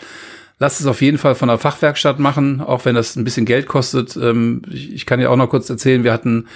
lasst 0.59 0.81
es 0.81 0.87
auf 0.87 1.03
jeden 1.03 1.19
Fall 1.19 1.35
von 1.35 1.49
der 1.49 1.59
Fachwerkstatt 1.59 2.19
machen, 2.19 2.61
auch 2.61 2.85
wenn 2.85 2.95
das 2.95 3.17
ein 3.17 3.25
bisschen 3.25 3.47
Geld 3.47 3.67
kostet. 3.67 4.17
Ähm, 4.17 4.63
ich, 4.71 4.93
ich 4.95 5.07
kann 5.07 5.21
ja 5.21 5.29
auch 5.29 5.37
noch 5.37 5.51
kurz 5.51 5.69
erzählen, 5.69 6.05
wir 6.05 6.13
hatten 6.13 6.47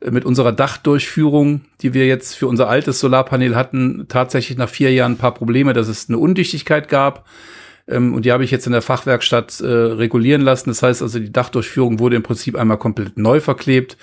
äh, 0.00 0.10
mit 0.10 0.24
unserer 0.24 0.52
Dachdurchführung, 0.52 1.62
die 1.82 1.92
wir 1.92 2.06
jetzt 2.06 2.34
für 2.34 2.46
unser 2.46 2.68
altes 2.68 3.00
Solarpanel 3.00 3.56
hatten, 3.56 4.06
tatsächlich 4.08 4.56
nach 4.56 4.68
vier 4.70 4.92
Jahren 4.92 5.12
ein 5.12 5.18
paar 5.18 5.34
Probleme, 5.34 5.72
dass 5.72 5.88
es 5.88 6.08
eine 6.08 6.18
Undichtigkeit 6.18 6.88
gab. 6.88 7.26
Ähm, 7.88 8.14
und 8.14 8.24
die 8.24 8.32
habe 8.32 8.44
ich 8.44 8.50
jetzt 8.50 8.66
in 8.66 8.72
der 8.72 8.82
Fachwerkstatt 8.82 9.60
äh, 9.60 9.66
regulieren 9.66 10.42
lassen. 10.42 10.70
Das 10.70 10.82
heißt 10.82 11.02
also, 11.02 11.18
die 11.18 11.32
Dachdurchführung 11.32 11.98
wurde 11.98 12.16
im 12.16 12.22
Prinzip 12.22 12.56
einmal 12.56 12.78
komplett 12.78 13.16
neu 13.16 13.40
verklebt. 13.40 13.96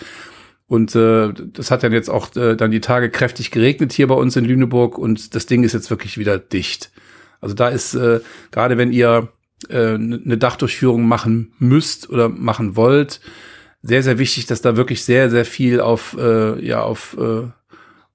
Und 0.68 0.96
äh, 0.96 1.32
das 1.54 1.70
hat 1.70 1.84
dann 1.84 1.94
jetzt 1.94 2.10
auch 2.10 2.36
äh, 2.36 2.56
dann 2.56 2.72
die 2.72 2.82
Tage 2.82 3.12
kräftig 3.12 3.52
geregnet 3.52 3.94
hier 3.94 4.08
bei 4.08 4.16
uns 4.16 4.36
in 4.36 4.46
Lüneburg 4.46 4.98
und 4.98 5.36
das 5.36 5.46
Ding 5.46 5.64
ist 5.64 5.74
jetzt 5.74 5.92
wirklich 5.92 6.18
wieder 6.18 6.40
dicht. 6.40 6.92
Also 7.40 7.54
da 7.54 7.70
ist 7.70 7.94
äh, 7.94 8.22
gerade 8.50 8.78
wenn 8.78 8.92
ihr 8.92 9.30
äh, 9.70 9.94
eine 9.94 10.38
Dachdurchführung 10.38 11.08
machen 11.08 11.54
müsst 11.60 12.10
oder 12.10 12.30
machen 12.30 12.76
wollt, 12.76 13.22
sehr 13.84 14.02
sehr 14.02 14.18
wichtig, 14.18 14.48
dass 14.48 14.62
da 14.62 14.76
wirklich 14.76 15.04
sehr 15.04 15.30
sehr 15.30 15.46
viel 15.46 15.82
auf 15.82 16.18
äh, 16.20 16.60
ja 16.66 16.82
auf 16.82 17.16
äh, 17.20 17.48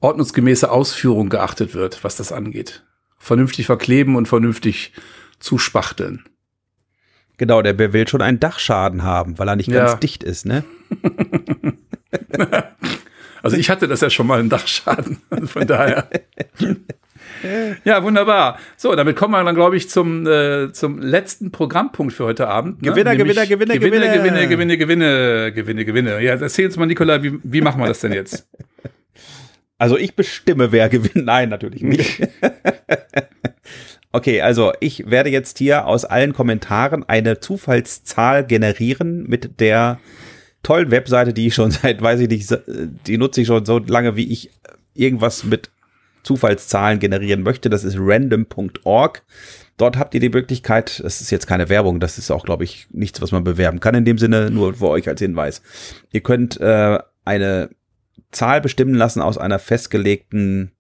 ordnungsgemäße 0.01 0.73
Ausführung 0.73 1.29
geachtet 1.29 1.75
wird, 1.75 2.03
was 2.03 2.17
das 2.17 2.33
angeht. 2.33 2.85
Vernünftig 3.19 3.67
verkleben 3.67 4.17
und 4.17 4.27
vernünftig 4.27 4.93
zuspachteln. 5.41 6.25
Genau, 7.39 7.63
der 7.63 7.79
will 7.79 8.07
schon 8.07 8.23
einen 8.23 8.39
Dachschaden 8.39 9.03
haben, 9.03 9.39
weil 9.39 9.49
er 9.49 9.57
nicht 9.57 9.71
ganz 9.71 9.93
Ja. 9.93 9.97
dicht 9.97 10.23
ist, 10.23 10.47
ne? 10.47 10.65
Also 13.43 13.57
ich 13.57 13.71
hatte 13.71 13.89
das 13.89 14.03
ja 14.03 14.11
schon 14.11 14.27
mal 14.27 14.39
einen 14.39 14.51
Dachschaden. 14.51 15.17
Von 15.47 15.67
daher. 15.67 16.11
Ja, 17.85 18.03
wunderbar. 18.03 18.59
So, 18.77 18.95
damit 18.95 19.17
kommen 19.17 19.33
wir 19.33 19.43
dann, 19.43 19.55
glaube 19.55 19.77
ich, 19.79 19.89
zum, 19.89 20.27
äh, 20.27 20.73
zum 20.73 20.99
letzten 20.99 21.51
Programmpunkt 21.51 22.13
für 22.13 22.25
heute 22.27 22.49
Abend. 22.49 22.83
ne? 22.83 22.91
Gewinner, 22.91 23.17
Gewinner, 23.17 23.47
Gewinner, 23.47 23.79
Gewinne, 23.79 24.13
Gewinner. 24.13 24.47
Gewinne, 24.47 24.77
Gewinne, 24.77 24.77
Gewinne, 24.77 25.53
Gewinne, 25.55 25.85
Gewinne. 25.87 26.23
Ja, 26.23 26.35
erzähl 26.35 26.67
uns 26.67 26.77
mal, 26.77 26.85
Nikola, 26.85 27.23
wie, 27.23 27.39
wie 27.43 27.63
machen 27.63 27.81
wir 27.81 27.87
das 27.89 28.01
denn 28.01 28.13
jetzt? 28.13 28.47
Also 29.79 29.97
ich 29.97 30.15
bestimme, 30.15 30.73
wer 30.73 30.91
gewinnt. 30.91 31.25
Nein, 31.25 31.49
natürlich 31.49 31.81
nicht. 31.81 32.29
Okay, 34.13 34.41
also 34.41 34.73
ich 34.81 35.11
werde 35.11 35.31
jetzt 35.31 35.59
hier 35.59 35.87
aus 35.87 36.05
allen 36.05 36.33
Kommentaren 36.33 37.09
eine 37.09 37.41
Zufallszahl 37.41 38.47
generieren 38.47 39.25
mit 39.25 39.61
der 39.61 40.01
tollen 40.63 40.91
Webseite, 40.91 41.33
die 41.33 41.47
ich 41.49 41.55
schon 41.55 41.71
seit, 41.71 42.03
weiß 42.03 42.21
ich 42.21 42.29
nicht, 42.29 42.59
die 43.07 43.19
nutze 43.19 43.43
ich 43.43 43.47
schon 43.47 43.65
so 43.65 43.79
lange, 43.79 44.17
wie 44.17 44.31
ich 44.31 44.51
irgendwas 44.95 45.45
mit 45.45 45.71
Zufallszahlen 46.23 46.99
generieren 46.99 47.43
möchte. 47.43 47.71
Das 47.71 47.85
ist 47.85 47.97
random.org. 47.99 49.23
Dort 49.77 49.97
habt 49.97 50.13
ihr 50.13 50.21
die 50.21 50.29
Möglichkeit, 50.29 51.01
das 51.03 51.23
ist 51.23 51.31
jetzt 51.31 51.47
keine 51.47 51.71
Werbung, 51.71 52.01
das 52.01 52.19
ist 52.19 52.31
auch, 52.31 52.45
glaube 52.45 52.65
ich, 52.65 52.87
nichts, 52.91 53.23
was 53.23 53.33
man 53.33 53.45
bewerben 53.45 53.81
kann 53.81 53.95
in 53.95 54.05
dem 54.05 54.19
Sinne, 54.19 54.51
nur 54.51 54.75
für 54.75 54.89
euch 54.89 55.09
als 55.09 55.21
Hinweis. 55.21 55.63
Ihr 56.13 56.21
könnt 56.21 56.61
äh, 56.61 56.99
eine 57.25 57.71
Zahl 58.31 58.61
bestimmen 58.61 58.95
lassen 58.95 59.23
aus 59.23 59.39
einer 59.39 59.59
festgelegten 59.59 60.73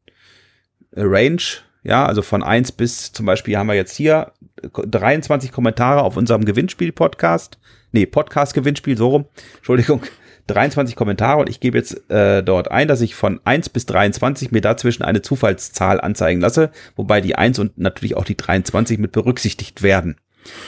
äh, 0.90 1.00
Range. 1.02 1.40
Ja, 1.82 2.04
also 2.04 2.22
von 2.22 2.42
1 2.42 2.72
bis 2.72 3.12
zum 3.12 3.26
Beispiel 3.26 3.56
haben 3.56 3.68
wir 3.68 3.74
jetzt 3.74 3.96
hier 3.96 4.32
23 4.62 5.50
Kommentare 5.50 6.02
auf 6.02 6.16
unserem 6.16 6.44
Gewinnspiel-Podcast. 6.44 7.58
Nee, 7.92 8.06
Podcast-Gewinnspiel, 8.06 8.96
so 8.96 9.08
rum. 9.08 9.26
Entschuldigung. 9.56 10.02
23 10.46 10.96
Kommentare 10.96 11.38
und 11.40 11.48
ich 11.48 11.60
gebe 11.60 11.78
jetzt 11.78 12.10
äh, 12.10 12.42
dort 12.42 12.70
ein, 12.70 12.88
dass 12.88 13.00
ich 13.02 13.14
von 13.14 13.40
1 13.44 13.68
bis 13.68 13.86
23 13.86 14.50
mir 14.50 14.60
dazwischen 14.60 15.04
eine 15.04 15.22
Zufallszahl 15.22 16.00
anzeigen 16.00 16.40
lasse, 16.40 16.70
wobei 16.96 17.20
die 17.20 17.36
1 17.36 17.60
und 17.60 17.78
natürlich 17.78 18.16
auch 18.16 18.24
die 18.24 18.36
23 18.36 18.98
mit 18.98 19.12
berücksichtigt 19.12 19.82
werden. 19.82 20.16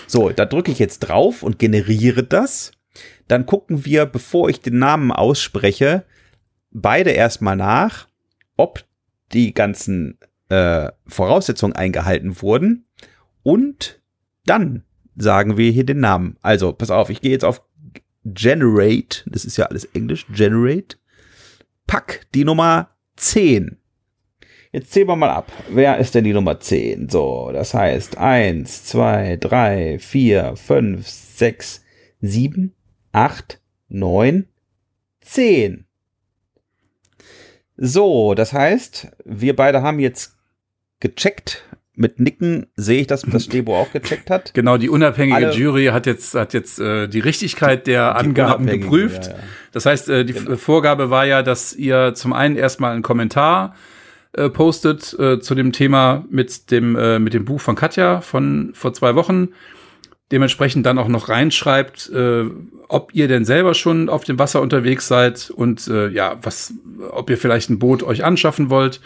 So, 0.06 0.30
da 0.30 0.44
drücke 0.44 0.70
ich 0.70 0.78
jetzt 0.78 1.00
drauf 1.00 1.42
und 1.42 1.58
generiere 1.58 2.22
das. 2.22 2.72
Dann 3.26 3.46
gucken 3.46 3.84
wir, 3.84 4.06
bevor 4.06 4.48
ich 4.50 4.60
den 4.60 4.78
Namen 4.78 5.10
ausspreche, 5.10 6.04
beide 6.70 7.10
erstmal 7.10 7.56
nach, 7.56 8.06
ob 8.56 8.84
die 9.32 9.54
ganzen 9.54 10.18
äh, 10.52 10.92
Voraussetzungen 11.06 11.74
eingehalten 11.74 12.42
wurden 12.42 12.84
und 13.42 14.02
dann 14.44 14.84
sagen 15.16 15.56
wir 15.56 15.70
hier 15.70 15.86
den 15.86 16.00
Namen. 16.00 16.36
Also, 16.42 16.74
pass 16.74 16.90
auf, 16.90 17.08
ich 17.08 17.22
gehe 17.22 17.32
jetzt 17.32 17.44
auf 17.44 17.62
Generate, 18.26 19.24
das 19.30 19.46
ist 19.46 19.56
ja 19.56 19.64
alles 19.66 19.86
Englisch, 19.86 20.26
Generate, 20.28 20.98
pack 21.86 22.26
die 22.34 22.44
Nummer 22.44 22.90
10. 23.16 23.78
Jetzt 24.72 24.92
zählen 24.92 25.08
wir 25.08 25.16
mal 25.16 25.30
ab. 25.30 25.50
Wer 25.70 25.96
ist 25.96 26.14
denn 26.14 26.24
die 26.24 26.34
Nummer 26.34 26.60
10? 26.60 27.08
So, 27.08 27.50
das 27.50 27.72
heißt 27.72 28.18
1, 28.18 28.84
2, 28.84 29.38
3, 29.38 29.98
4, 29.98 30.56
5, 30.56 31.08
6, 31.08 31.84
7, 32.20 32.74
8, 33.12 33.60
9, 33.88 34.48
10. 35.22 35.86
So, 37.78 38.34
das 38.34 38.52
heißt, 38.52 39.08
wir 39.24 39.56
beide 39.56 39.80
haben 39.80 39.98
jetzt 39.98 40.36
gecheckt. 41.02 41.62
Mit 41.94 42.18
Nicken 42.18 42.66
sehe 42.74 43.02
ich, 43.02 43.06
dass 43.06 43.20
das 43.20 43.44
Stebo 43.44 43.76
auch 43.78 43.92
gecheckt 43.92 44.30
hat. 44.30 44.54
Genau, 44.54 44.78
die 44.78 44.88
unabhängige 44.88 45.36
Alle- 45.36 45.52
Jury 45.52 45.86
hat 45.86 46.06
jetzt, 46.06 46.34
hat 46.34 46.54
jetzt 46.54 46.80
äh, 46.80 47.06
die 47.06 47.20
Richtigkeit 47.20 47.86
der 47.86 48.16
Angaben 48.16 48.62
unabhängige, 48.64 48.84
geprüft. 48.84 49.26
ja, 49.26 49.32
ja. 49.32 49.38
Das 49.72 49.84
heißt, 49.84 50.08
äh, 50.08 50.24
die 50.24 50.32
Genau. 50.32 50.56
Vorgabe 50.56 51.10
war 51.10 51.26
ja, 51.26 51.42
dass 51.42 51.74
ihr 51.74 52.14
zum 52.14 52.32
einen 52.32 52.56
erstmal 52.56 52.92
einen 52.94 53.02
Kommentar 53.02 53.74
äh, 54.32 54.48
postet 54.48 55.14
äh, 55.18 55.40
zu 55.40 55.54
dem 55.54 55.72
Thema 55.72 56.24
mit 56.30 56.70
dem, 56.70 56.96
äh, 56.96 57.18
mit 57.18 57.34
dem 57.34 57.44
Buch 57.44 57.60
von 57.60 57.76
Katja 57.76 58.22
von 58.22 58.70
vor 58.72 58.94
zwei 58.94 59.14
Wochen. 59.14 59.48
Dementsprechend 60.32 60.86
dann 60.86 60.98
auch 60.98 61.08
noch 61.08 61.28
reinschreibt, 61.28 62.08
äh, 62.10 62.44
ob 62.88 63.10
ihr 63.14 63.28
denn 63.28 63.44
selber 63.44 63.74
schon 63.74 64.08
auf 64.08 64.24
dem 64.24 64.38
Wasser 64.38 64.62
unterwegs 64.62 65.08
seid 65.08 65.50
und 65.50 65.86
äh, 65.88 66.08
ja, 66.08 66.38
was, 66.40 66.72
ob 67.10 67.28
ihr 67.28 67.36
vielleicht 67.36 67.68
ein 67.68 67.78
Boot 67.78 68.02
euch 68.02 68.24
anschaffen 68.24 68.70
wollt. 68.70 69.02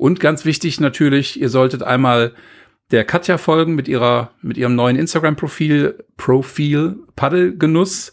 Und 0.00 0.18
ganz 0.18 0.46
wichtig 0.46 0.80
natürlich, 0.80 1.38
ihr 1.38 1.50
solltet 1.50 1.82
einmal 1.82 2.32
der 2.90 3.04
Katja 3.04 3.36
folgen 3.36 3.74
mit 3.74 3.86
ihrer, 3.86 4.30
mit 4.40 4.56
ihrem 4.56 4.74
neuen 4.74 4.96
Instagram-Profil, 4.96 6.02
Profil 6.16 7.00
Paddelgenuss. 7.16 8.10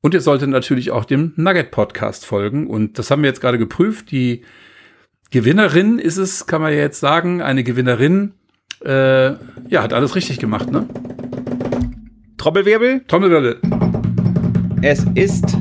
Und 0.00 0.14
ihr 0.14 0.22
solltet 0.22 0.48
natürlich 0.48 0.90
auch 0.90 1.04
dem 1.04 1.34
Nugget 1.36 1.70
Podcast 1.70 2.24
folgen. 2.24 2.66
Und 2.66 2.98
das 2.98 3.10
haben 3.10 3.20
wir 3.20 3.28
jetzt 3.28 3.42
gerade 3.42 3.58
geprüft. 3.58 4.10
Die 4.10 4.42
Gewinnerin 5.30 5.98
ist 5.98 6.16
es, 6.16 6.46
kann 6.46 6.62
man 6.62 6.72
ja 6.72 6.78
jetzt 6.78 7.00
sagen, 7.00 7.42
eine 7.42 7.62
Gewinnerin. 7.62 8.32
Äh, 8.82 9.32
ja, 9.68 9.82
hat 9.82 9.92
alles 9.92 10.14
richtig 10.14 10.38
gemacht, 10.38 10.70
ne? 10.70 10.88
Trommelwirbel. 12.38 13.04
Trommelwirbel. 13.06 13.60
Es 14.80 15.04
ist 15.14 15.58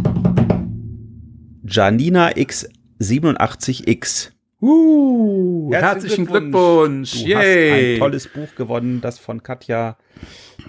Janina 1.66 2.30
X87X. 2.30 4.37
Uh, 4.60 5.72
herzlichen 5.72 6.26
Glückwunsch. 6.26 7.12
Du 7.24 7.30
Yay. 7.30 7.70
hast 7.70 7.96
ein 7.96 8.00
tolles 8.00 8.28
Buch 8.28 8.56
gewonnen, 8.56 9.02
das 9.02 9.20
von 9.20 9.44
Katja. 9.44 9.98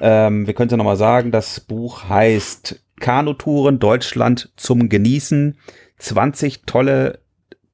Ähm, 0.00 0.46
wir 0.46 0.52
können 0.54 0.68
es 0.68 0.72
ja 0.72 0.76
nochmal 0.76 0.96
sagen, 0.96 1.30
das 1.30 1.60
Buch 1.60 2.08
heißt 2.08 2.84
Kanutouren 3.00 3.78
Deutschland 3.78 4.52
zum 4.56 4.88
Genießen. 4.90 5.58
20 5.98 6.62
tolle 6.66 7.20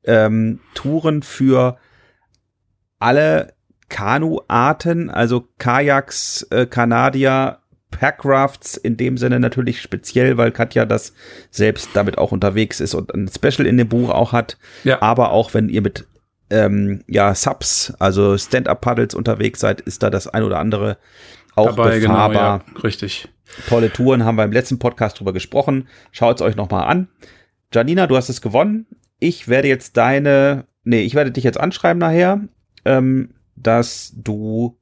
ähm, 0.05 0.61
Touren 0.75 1.23
für 1.23 1.79
alle 3.01 3.55
Kanuarten, 3.89 5.11
also 5.11 5.49
Kajaks, 5.59 6.47
äh, 6.51 6.67
Kanadier, 6.67 7.59
Packrafts 7.99 8.77
in 8.77 8.97
dem 8.97 9.17
Sinne 9.17 9.41
natürlich 9.41 9.81
speziell, 9.81 10.37
weil 10.37 10.53
Katja 10.53 10.85
das 10.85 11.15
selbst 11.51 11.91
damit 11.95 12.19
auch 12.19 12.33
unterwegs 12.33 12.81
ist 12.81 12.95
und 12.95 13.15
ein 13.15 13.29
Special 13.29 13.67
in 13.67 13.79
dem 13.79 13.89
Buch 13.89 14.11
auch 14.11 14.33
hat. 14.33 14.59
Ja. 14.85 15.01
Aber 15.01 15.31
auch 15.31 15.55
wenn 15.55 15.69
ihr 15.69 15.83
mit 15.83 16.07
ähm, 16.51 17.03
ja, 17.07 17.35
Subs, 17.35 17.93
also 17.99 18.37
Stand-Up-Paddles 18.37 19.15
unterwegs 19.15 19.61
seid, 19.61 19.81
ist 19.81 20.03
da 20.03 20.11
das 20.11 20.29
ein 20.29 20.43
oder 20.43 20.59
andere 20.59 20.99
auch 21.55 21.77
Dabei, 21.77 22.01
genau, 22.01 22.15
befahrbar. 22.15 22.65
ja, 22.67 22.81
richtig. 22.83 23.29
Tolle 23.69 23.93
Touren, 23.93 24.25
haben 24.25 24.37
wir 24.37 24.45
im 24.45 24.53
letzten 24.53 24.79
Podcast 24.79 25.19
drüber 25.19 25.33
gesprochen. 25.33 25.89
Schaut 26.11 26.37
es 26.37 26.43
euch 26.43 26.57
nochmal 26.57 26.89
an. 26.89 27.09
Janina, 27.73 28.07
du 28.07 28.17
hast 28.17 28.29
es 28.29 28.41
gewonnen. 28.41 28.87
Ich 29.21 29.49
werde 29.49 29.69
jetzt 29.69 29.97
deine, 29.97 30.67
nee, 30.83 31.03
ich 31.03 31.15
werde 31.15 31.31
dich 31.31 31.45
jetzt 31.45 31.59
anschreiben 31.59 31.99
nachher, 31.99 32.41
ähm, 32.85 33.35
dass 33.57 34.13
du, 34.17 34.77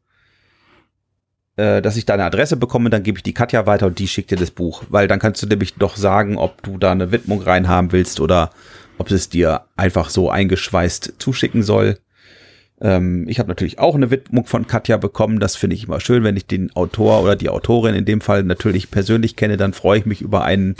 äh, 1.62 1.80
dass 1.80 1.96
ich 1.96 2.04
deine 2.06 2.24
Adresse 2.24 2.56
bekomme, 2.56 2.90
dann 2.90 3.04
gebe 3.04 3.18
ich 3.18 3.22
die 3.22 3.34
Katja 3.34 3.66
weiter 3.66 3.86
und 3.86 4.00
die 4.00 4.08
schickt 4.08 4.32
dir 4.32 4.36
das 4.36 4.50
Buch, 4.50 4.82
weil 4.88 5.06
dann 5.06 5.20
kannst 5.20 5.40
du 5.42 5.46
nämlich 5.46 5.74
doch 5.74 5.96
sagen, 5.96 6.36
ob 6.36 6.60
du 6.62 6.76
da 6.76 6.90
eine 6.90 7.12
Widmung 7.12 7.40
reinhaben 7.40 7.92
willst 7.92 8.18
oder 8.18 8.50
ob 8.98 9.10
es 9.12 9.28
dir 9.28 9.62
einfach 9.76 10.10
so 10.10 10.28
eingeschweißt 10.28 11.14
zuschicken 11.18 11.62
soll. 11.62 11.98
Ähm, 12.80 13.28
ich 13.28 13.38
habe 13.38 13.48
natürlich 13.48 13.78
auch 13.78 13.94
eine 13.94 14.10
Widmung 14.10 14.44
von 14.44 14.66
Katja 14.66 14.96
bekommen. 14.96 15.38
Das 15.38 15.54
finde 15.54 15.76
ich 15.76 15.84
immer 15.84 16.00
schön, 16.00 16.24
wenn 16.24 16.36
ich 16.36 16.46
den 16.46 16.74
Autor 16.74 17.22
oder 17.22 17.36
die 17.36 17.48
Autorin 17.48 17.94
in 17.94 18.06
dem 18.06 18.20
Fall 18.20 18.42
natürlich 18.42 18.90
persönlich 18.90 19.36
kenne, 19.36 19.56
dann 19.56 19.72
freue 19.72 20.00
ich 20.00 20.06
mich 20.06 20.20
über 20.20 20.42
einen 20.42 20.74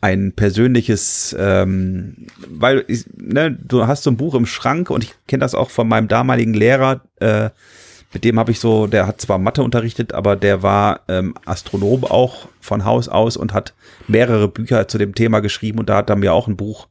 ein 0.00 0.32
persönliches, 0.32 1.36
ähm, 1.38 2.28
weil 2.48 2.84
ich, 2.86 3.04
ne, 3.14 3.50
du 3.50 3.86
hast 3.86 4.04
so 4.04 4.10
ein 4.10 4.16
Buch 4.16 4.34
im 4.36 4.46
Schrank 4.46 4.90
und 4.90 5.02
ich 5.04 5.12
kenne 5.26 5.40
das 5.40 5.54
auch 5.56 5.70
von 5.70 5.88
meinem 5.88 6.06
damaligen 6.08 6.54
Lehrer, 6.54 7.02
äh, 7.16 7.50
mit 8.12 8.24
dem 8.24 8.38
habe 8.38 8.52
ich 8.52 8.60
so, 8.60 8.86
der 8.86 9.06
hat 9.06 9.20
zwar 9.20 9.38
Mathe 9.38 9.62
unterrichtet, 9.62 10.14
aber 10.14 10.34
der 10.36 10.62
war 10.62 11.00
ähm, 11.08 11.34
Astronom 11.44 12.04
auch 12.04 12.48
von 12.60 12.84
Haus 12.84 13.08
aus 13.08 13.36
und 13.36 13.52
hat 13.52 13.74
mehrere 14.06 14.48
Bücher 14.48 14.88
zu 14.88 14.96
dem 14.98 15.14
Thema 15.14 15.40
geschrieben 15.40 15.78
und 15.78 15.88
da 15.88 15.96
hat 15.96 16.08
er 16.10 16.16
mir 16.16 16.32
auch 16.32 16.48
ein 16.48 16.56
Buch 16.56 16.88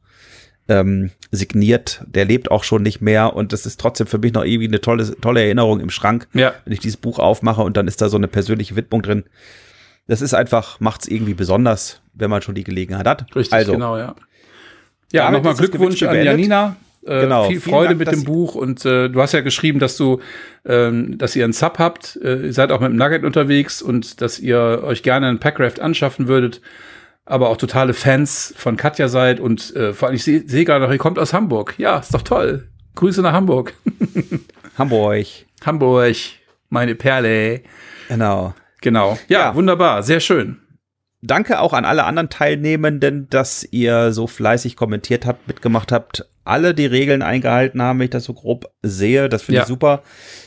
ähm, 0.68 1.10
signiert. 1.32 2.04
Der 2.06 2.24
lebt 2.24 2.50
auch 2.50 2.62
schon 2.62 2.82
nicht 2.82 3.00
mehr 3.00 3.34
und 3.34 3.52
das 3.52 3.66
ist 3.66 3.80
trotzdem 3.80 4.06
für 4.06 4.18
mich 4.18 4.32
noch 4.32 4.44
irgendwie 4.44 4.68
eine 4.68 4.80
tolle, 4.80 5.18
tolle 5.20 5.42
Erinnerung 5.42 5.80
im 5.80 5.90
Schrank, 5.90 6.28
Ja, 6.34 6.54
wenn 6.64 6.72
ich 6.72 6.80
dieses 6.80 6.96
Buch 6.96 7.18
aufmache 7.18 7.62
und 7.62 7.76
dann 7.76 7.88
ist 7.88 8.00
da 8.00 8.08
so 8.08 8.16
eine 8.16 8.28
persönliche 8.28 8.76
Widmung 8.76 9.02
drin. 9.02 9.24
Das 10.06 10.22
ist 10.22 10.34
einfach, 10.34 10.78
macht's 10.80 11.08
irgendwie 11.08 11.34
besonders, 11.34 12.00
wenn 12.14 12.30
man 12.30 12.42
schon 12.42 12.54
die 12.54 12.64
Gelegenheit 12.64 13.06
hat. 13.06 13.34
richtig, 13.34 13.52
also, 13.52 13.72
genau, 13.72 13.98
ja. 13.98 14.14
Ja, 15.12 15.30
nochmal 15.30 15.54
Glückwunsch 15.54 16.02
an 16.02 16.22
Janina. 16.22 16.76
Äh, 17.04 17.22
genau, 17.22 17.48
viel 17.48 17.60
Freude 17.60 17.96
Dank, 17.96 17.98
mit 17.98 18.12
dem 18.12 18.24
Buch 18.24 18.54
und 18.54 18.84
äh, 18.84 19.08
du 19.08 19.20
hast 19.22 19.32
ja 19.32 19.40
geschrieben, 19.40 19.78
dass 19.78 19.96
du, 19.96 20.20
ähm, 20.66 21.16
dass 21.18 21.36
ihr 21.36 21.44
einen 21.44 21.52
Sub 21.52 21.78
habt, 21.78 22.18
äh, 22.22 22.46
ihr 22.46 22.52
seid 22.52 22.72
auch 22.72 22.80
mit 22.80 22.90
dem 22.90 22.96
Nugget 22.96 23.24
unterwegs 23.24 23.80
und 23.80 24.20
dass 24.20 24.38
ihr 24.38 24.82
euch 24.84 25.02
gerne 25.02 25.28
einen 25.28 25.38
Packraft 25.38 25.80
anschaffen 25.80 26.28
würdet, 26.28 26.60
aber 27.24 27.48
auch 27.50 27.56
totale 27.56 27.94
Fans 27.94 28.52
von 28.56 28.76
Katja 28.76 29.08
seid 29.08 29.40
und 29.40 29.74
äh, 29.76 29.92
vor 29.92 30.08
allem 30.08 30.16
ich 30.16 30.24
sehe 30.24 30.42
seh 30.46 30.64
gerade 30.64 30.84
noch, 30.84 30.92
ihr 30.92 30.98
kommt 30.98 31.18
aus 31.18 31.32
Hamburg. 31.32 31.74
Ja, 31.78 31.98
ist 31.98 32.14
doch 32.14 32.22
toll. 32.22 32.68
Grüße 32.96 33.22
nach 33.22 33.32
Hamburg. 33.32 33.74
Hamburg. 34.78 35.26
Hamburg, 35.64 36.16
meine 36.68 36.94
Perle. 36.94 37.62
Genau. 38.08 38.54
Genau. 38.80 39.18
Ja, 39.28 39.40
ja, 39.40 39.54
wunderbar, 39.54 40.02
sehr 40.02 40.20
schön. 40.20 40.58
Danke 41.20 41.60
auch 41.60 41.72
an 41.72 41.84
alle 41.84 42.04
anderen 42.04 42.30
Teilnehmenden, 42.30 43.28
dass 43.28 43.66
ihr 43.70 44.12
so 44.12 44.28
fleißig 44.28 44.76
kommentiert 44.76 45.26
habt, 45.26 45.48
mitgemacht 45.48 45.90
habt, 45.90 46.28
alle 46.44 46.74
die 46.74 46.86
Regeln 46.86 47.22
eingehalten 47.22 47.82
haben, 47.82 47.98
wenn 47.98 48.04
ich 48.04 48.10
das 48.10 48.24
so 48.24 48.34
grob 48.34 48.70
sehe. 48.82 49.28
Das 49.28 49.42
finde 49.42 49.56
ja. 49.56 49.62
ich 49.62 49.68
super. 49.68 50.02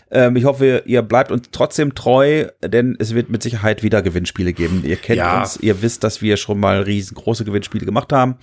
Ähm, 0.09 0.35
ich 0.37 0.45
hoffe, 0.45 0.83
ihr 0.85 1.01
bleibt 1.01 1.31
uns 1.31 1.49
trotzdem 1.51 1.93
treu, 1.93 2.47
denn 2.63 2.95
es 2.99 3.13
wird 3.13 3.29
mit 3.29 3.43
Sicherheit 3.43 3.83
wieder 3.83 4.01
Gewinnspiele 4.01 4.53
geben. 4.53 4.83
Ihr 4.85 4.95
kennt 4.95 5.17
ja. 5.17 5.41
uns, 5.41 5.57
ihr 5.57 5.81
wisst, 5.81 6.05
dass 6.05 6.21
wir 6.21 6.37
schon 6.37 6.59
mal 6.59 6.81
riesengroße 6.81 7.43
Gewinnspiele 7.43 7.85
gemacht 7.85 8.13
haben. 8.13 8.37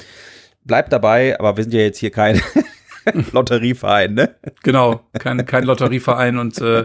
Bleibt 0.65 0.93
dabei, 0.93 1.39
aber 1.41 1.57
wir 1.57 1.65
sind 1.65 1.73
ja 1.73 1.81
jetzt 1.81 1.99
hier 1.99 2.11
kein 2.11 2.41
Lotterieverein, 3.33 4.13
ne? 4.13 4.35
Genau, 4.63 5.01
kein, 5.19 5.45
kein 5.47 5.65
Lotterieverein 5.65 6.37
und 6.37 6.61
äh, 6.61 6.85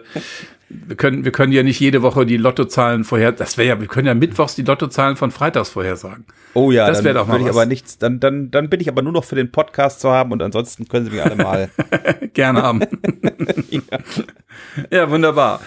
wir 0.69 0.95
können, 0.95 1.23
wir 1.23 1.31
können 1.31 1.51
ja 1.51 1.63
nicht 1.63 1.79
jede 1.79 2.01
Woche 2.01 2.25
die 2.25 2.37
Lottozahlen 2.37 3.03
vorher, 3.03 3.31
das 3.31 3.57
wäre 3.57 3.67
ja, 3.67 3.79
wir 3.79 3.87
können 3.87 4.07
ja 4.07 4.13
mittwochs 4.13 4.55
die 4.55 4.63
Lottozahlen 4.63 5.15
von 5.15 5.31
freitags 5.31 5.69
vorhersagen. 5.69 6.25
Oh 6.53 6.71
ja, 6.71 6.87
das 6.87 7.03
wäre 7.03 7.15
doch 7.15 7.27
mal 7.27 7.35
was. 7.35 7.41
ich 7.43 7.49
aber 7.49 7.65
nichts, 7.65 7.97
dann, 7.97 8.19
dann, 8.19 8.51
dann 8.51 8.69
bin 8.69 8.79
ich 8.79 8.89
aber 8.89 9.01
nur 9.01 9.13
noch 9.13 9.23
für 9.23 9.35
den 9.35 9.51
Podcast 9.51 10.01
zu 10.01 10.09
haben 10.09 10.31
und 10.31 10.41
ansonsten 10.41 10.87
können 10.87 11.05
Sie 11.05 11.11
mich 11.11 11.23
alle 11.23 11.35
mal 11.35 11.69
gerne 12.33 12.61
haben. 12.61 12.81
ja. 13.69 13.81
ja, 14.91 15.09
wunderbar. 15.09 15.61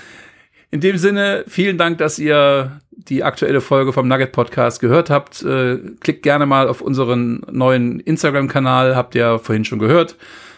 In 0.71 0.81
dem 0.81 0.99
Sinne, 0.99 1.45
vielen 1.47 1.79
Dank, 1.79 1.99
dass 1.99 2.19
ihr 2.19 2.81
die 2.91 3.23
aktuelle 3.23 3.61
Folge 3.61 3.93
vom 3.93 4.09
Nugget 4.09 4.33
Podcast 4.33 4.81
gehört 4.81 5.11
habt. 5.11 5.43
Äh, 5.43 5.79
klickt 6.01 6.23
gerne 6.23 6.47
mal 6.47 6.69
auf 6.69 6.81
unseren 6.81 7.43
neuen 7.51 8.01
Instagram-Kanal, 8.01 8.97
habt 8.97 9.15
ihr 9.15 9.39
vorhin 9.39 9.65
schon 9.65 9.79
gehört. 9.79 10.17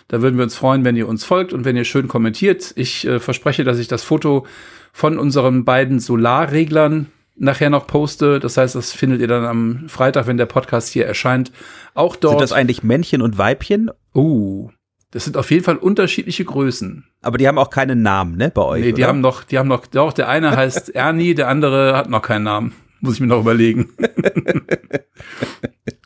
Da 0.08 0.22
würden 0.22 0.36
wir 0.36 0.44
uns 0.44 0.56
freuen, 0.56 0.84
wenn 0.84 0.96
ihr 0.96 1.06
uns 1.06 1.24
folgt 1.24 1.52
und 1.52 1.64
wenn 1.64 1.76
ihr 1.76 1.84
schön 1.84 2.08
kommentiert. 2.08 2.72
Ich 2.76 3.06
äh, 3.06 3.20
verspreche, 3.20 3.62
dass 3.62 3.78
ich 3.78 3.88
das 3.88 4.02
Foto 4.02 4.46
von 4.92 5.18
unseren 5.18 5.64
beiden 5.64 6.00
Solarreglern 6.00 7.06
nachher 7.36 7.70
noch 7.70 7.86
poste. 7.86 8.40
Das 8.40 8.56
heißt, 8.56 8.74
das 8.74 8.92
findet 8.92 9.20
ihr 9.20 9.28
dann 9.28 9.44
am 9.44 9.88
Freitag, 9.88 10.26
wenn 10.26 10.38
der 10.38 10.46
Podcast 10.46 10.88
hier 10.88 11.06
erscheint, 11.06 11.52
auch 11.94 12.16
dort. 12.16 12.32
Sind 12.32 12.40
das 12.40 12.52
eigentlich 12.52 12.82
Männchen 12.82 13.22
und 13.22 13.38
Weibchen? 13.38 13.90
Uh, 14.14 14.70
das 15.10 15.24
sind 15.24 15.36
auf 15.36 15.50
jeden 15.50 15.64
Fall 15.64 15.76
unterschiedliche 15.76 16.44
Größen. 16.44 17.04
Aber 17.22 17.38
die 17.38 17.46
haben 17.46 17.58
auch 17.58 17.70
keinen 17.70 18.02
Namen, 18.02 18.36
ne, 18.36 18.50
bei 18.50 18.62
euch? 18.62 18.82
Nee, 18.82 18.92
die 18.92 19.02
oder? 19.02 19.08
haben 19.08 19.20
noch, 19.20 19.44
die 19.44 19.58
haben 19.58 19.68
noch, 19.68 19.86
doch, 19.86 20.12
der 20.12 20.28
eine 20.28 20.50
heißt 20.56 20.94
Ernie, 20.94 21.34
der 21.34 21.48
andere 21.48 21.96
hat 21.96 22.08
noch 22.08 22.22
keinen 22.22 22.44
Namen. 22.44 22.72
Muss 23.00 23.14
ich 23.14 23.20
mir 23.20 23.26
noch 23.26 23.40
überlegen. 23.40 23.90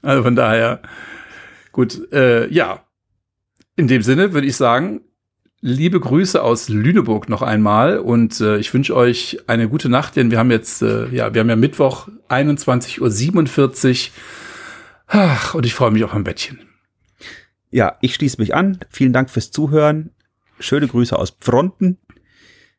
also 0.03 0.23
von 0.23 0.37
daher. 0.37 0.83
Gut, 1.73 2.12
äh, 2.12 2.53
ja, 2.53 2.85
in 3.77 3.89
dem 3.89 4.03
Sinne 4.03 4.32
würde 4.32 4.47
ich 4.47 4.57
sagen, 4.57 5.01
liebe 5.61 6.01
Grüße 6.01 6.43
aus 6.43 6.69
Lüneburg 6.69 7.28
noch 7.28 7.43
einmal 7.43 7.99
und 7.99 8.40
äh, 8.40 8.59
ich 8.59 8.73
wünsche 8.74 8.94
euch 8.97 9.39
eine 9.47 9.69
gute 9.69 9.89
Nacht, 9.89 10.16
denn 10.16 10.31
wir 10.31 10.39
haben 10.39 10.51
jetzt, 10.51 10.82
äh, 10.82 11.09
ja, 11.09 11.32
wir 11.32 11.40
haben 11.40 11.49
ja 11.49 11.57
Mittwoch 11.57 12.09
21.47 12.28 14.09
Uhr. 14.09 14.12
Ach, 15.07 15.55
und 15.55 15.66
ich 15.66 15.74
freue 15.74 15.90
mich 15.90 16.05
auf 16.05 16.15
ein 16.15 16.24
Bettchen. 16.24 16.61
Ja, 17.70 17.97
ich 18.01 18.15
schließe 18.15 18.40
mich 18.40 18.55
an. 18.55 18.78
Vielen 18.90 19.12
Dank 19.12 19.31
fürs 19.31 19.51
Zuhören. 19.51 20.11
Schöne 20.59 20.89
Grüße 20.89 21.19
aus 21.19 21.36
Fronten. 21.40 21.99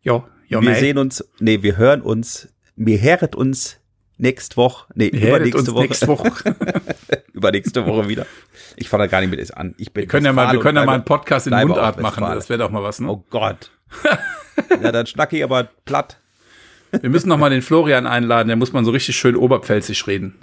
Jo, 0.01 0.25
jo, 0.47 0.61
Wir 0.61 0.69
mei. 0.71 0.79
sehen 0.79 0.97
uns, 0.97 1.23
nee, 1.39 1.63
wir 1.63 1.77
hören 1.77 2.01
uns, 2.01 2.49
mir 2.75 2.97
heret 2.97 3.35
uns 3.35 3.79
nächste 4.17 4.57
Woche, 4.57 4.87
nee, 4.95 5.07
übernächste 5.07 5.73
Woche. 5.73 5.83
Nächste 5.83 6.07
Woche. 6.07 6.31
übernächste 7.33 7.85
Woche 7.85 8.07
wieder. 8.07 8.25
Ich 8.75 8.89
fange 8.89 9.03
da 9.03 9.07
gar 9.07 9.21
nicht 9.21 9.29
mit 9.29 9.39
es 9.39 9.51
an. 9.51 9.75
Ich 9.77 9.93
bin 9.93 10.03
wir 10.03 10.07
können 10.07 10.25
ja 10.25 10.33
mal, 10.33 10.51
wir 10.51 10.59
können 10.59 10.77
ja 10.77 10.85
mal 10.85 10.93
einen 10.93 11.05
Podcast 11.05 11.47
in 11.47 11.53
Mundart 11.53 11.99
machen. 12.01 12.23
Das 12.23 12.49
wäre 12.49 12.59
doch 12.59 12.69
mal 12.69 12.83
was, 12.83 12.99
ne? 12.99 13.09
Oh 13.09 13.23
Gott. 13.29 13.71
ja, 14.81 14.91
dann 14.91 15.05
schnacke 15.05 15.37
ich 15.37 15.43
aber 15.43 15.67
platt. 15.85 16.17
Wir 16.91 17.09
müssen 17.09 17.29
noch 17.29 17.37
mal 17.37 17.49
den 17.49 17.61
Florian 17.61 18.05
einladen. 18.05 18.47
Der 18.47 18.57
muss 18.57 18.73
man 18.73 18.85
so 18.85 18.91
richtig 18.91 19.15
schön 19.15 19.35
oberpfälzisch 19.35 20.05
reden. 20.07 20.35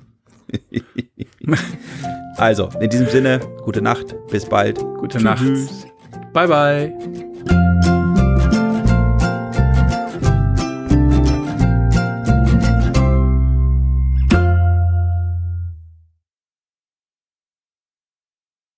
also, 2.37 2.69
in 2.81 2.91
diesem 2.91 3.09
Sinne, 3.09 3.41
gute 3.63 3.83
Nacht. 3.83 4.15
Bis 4.31 4.47
bald. 4.47 4.79
Gute 4.79 5.19
Tschüss. 5.19 5.23
Nacht. 5.25 6.33
Bye, 6.33 6.49
bye. 6.49 8.00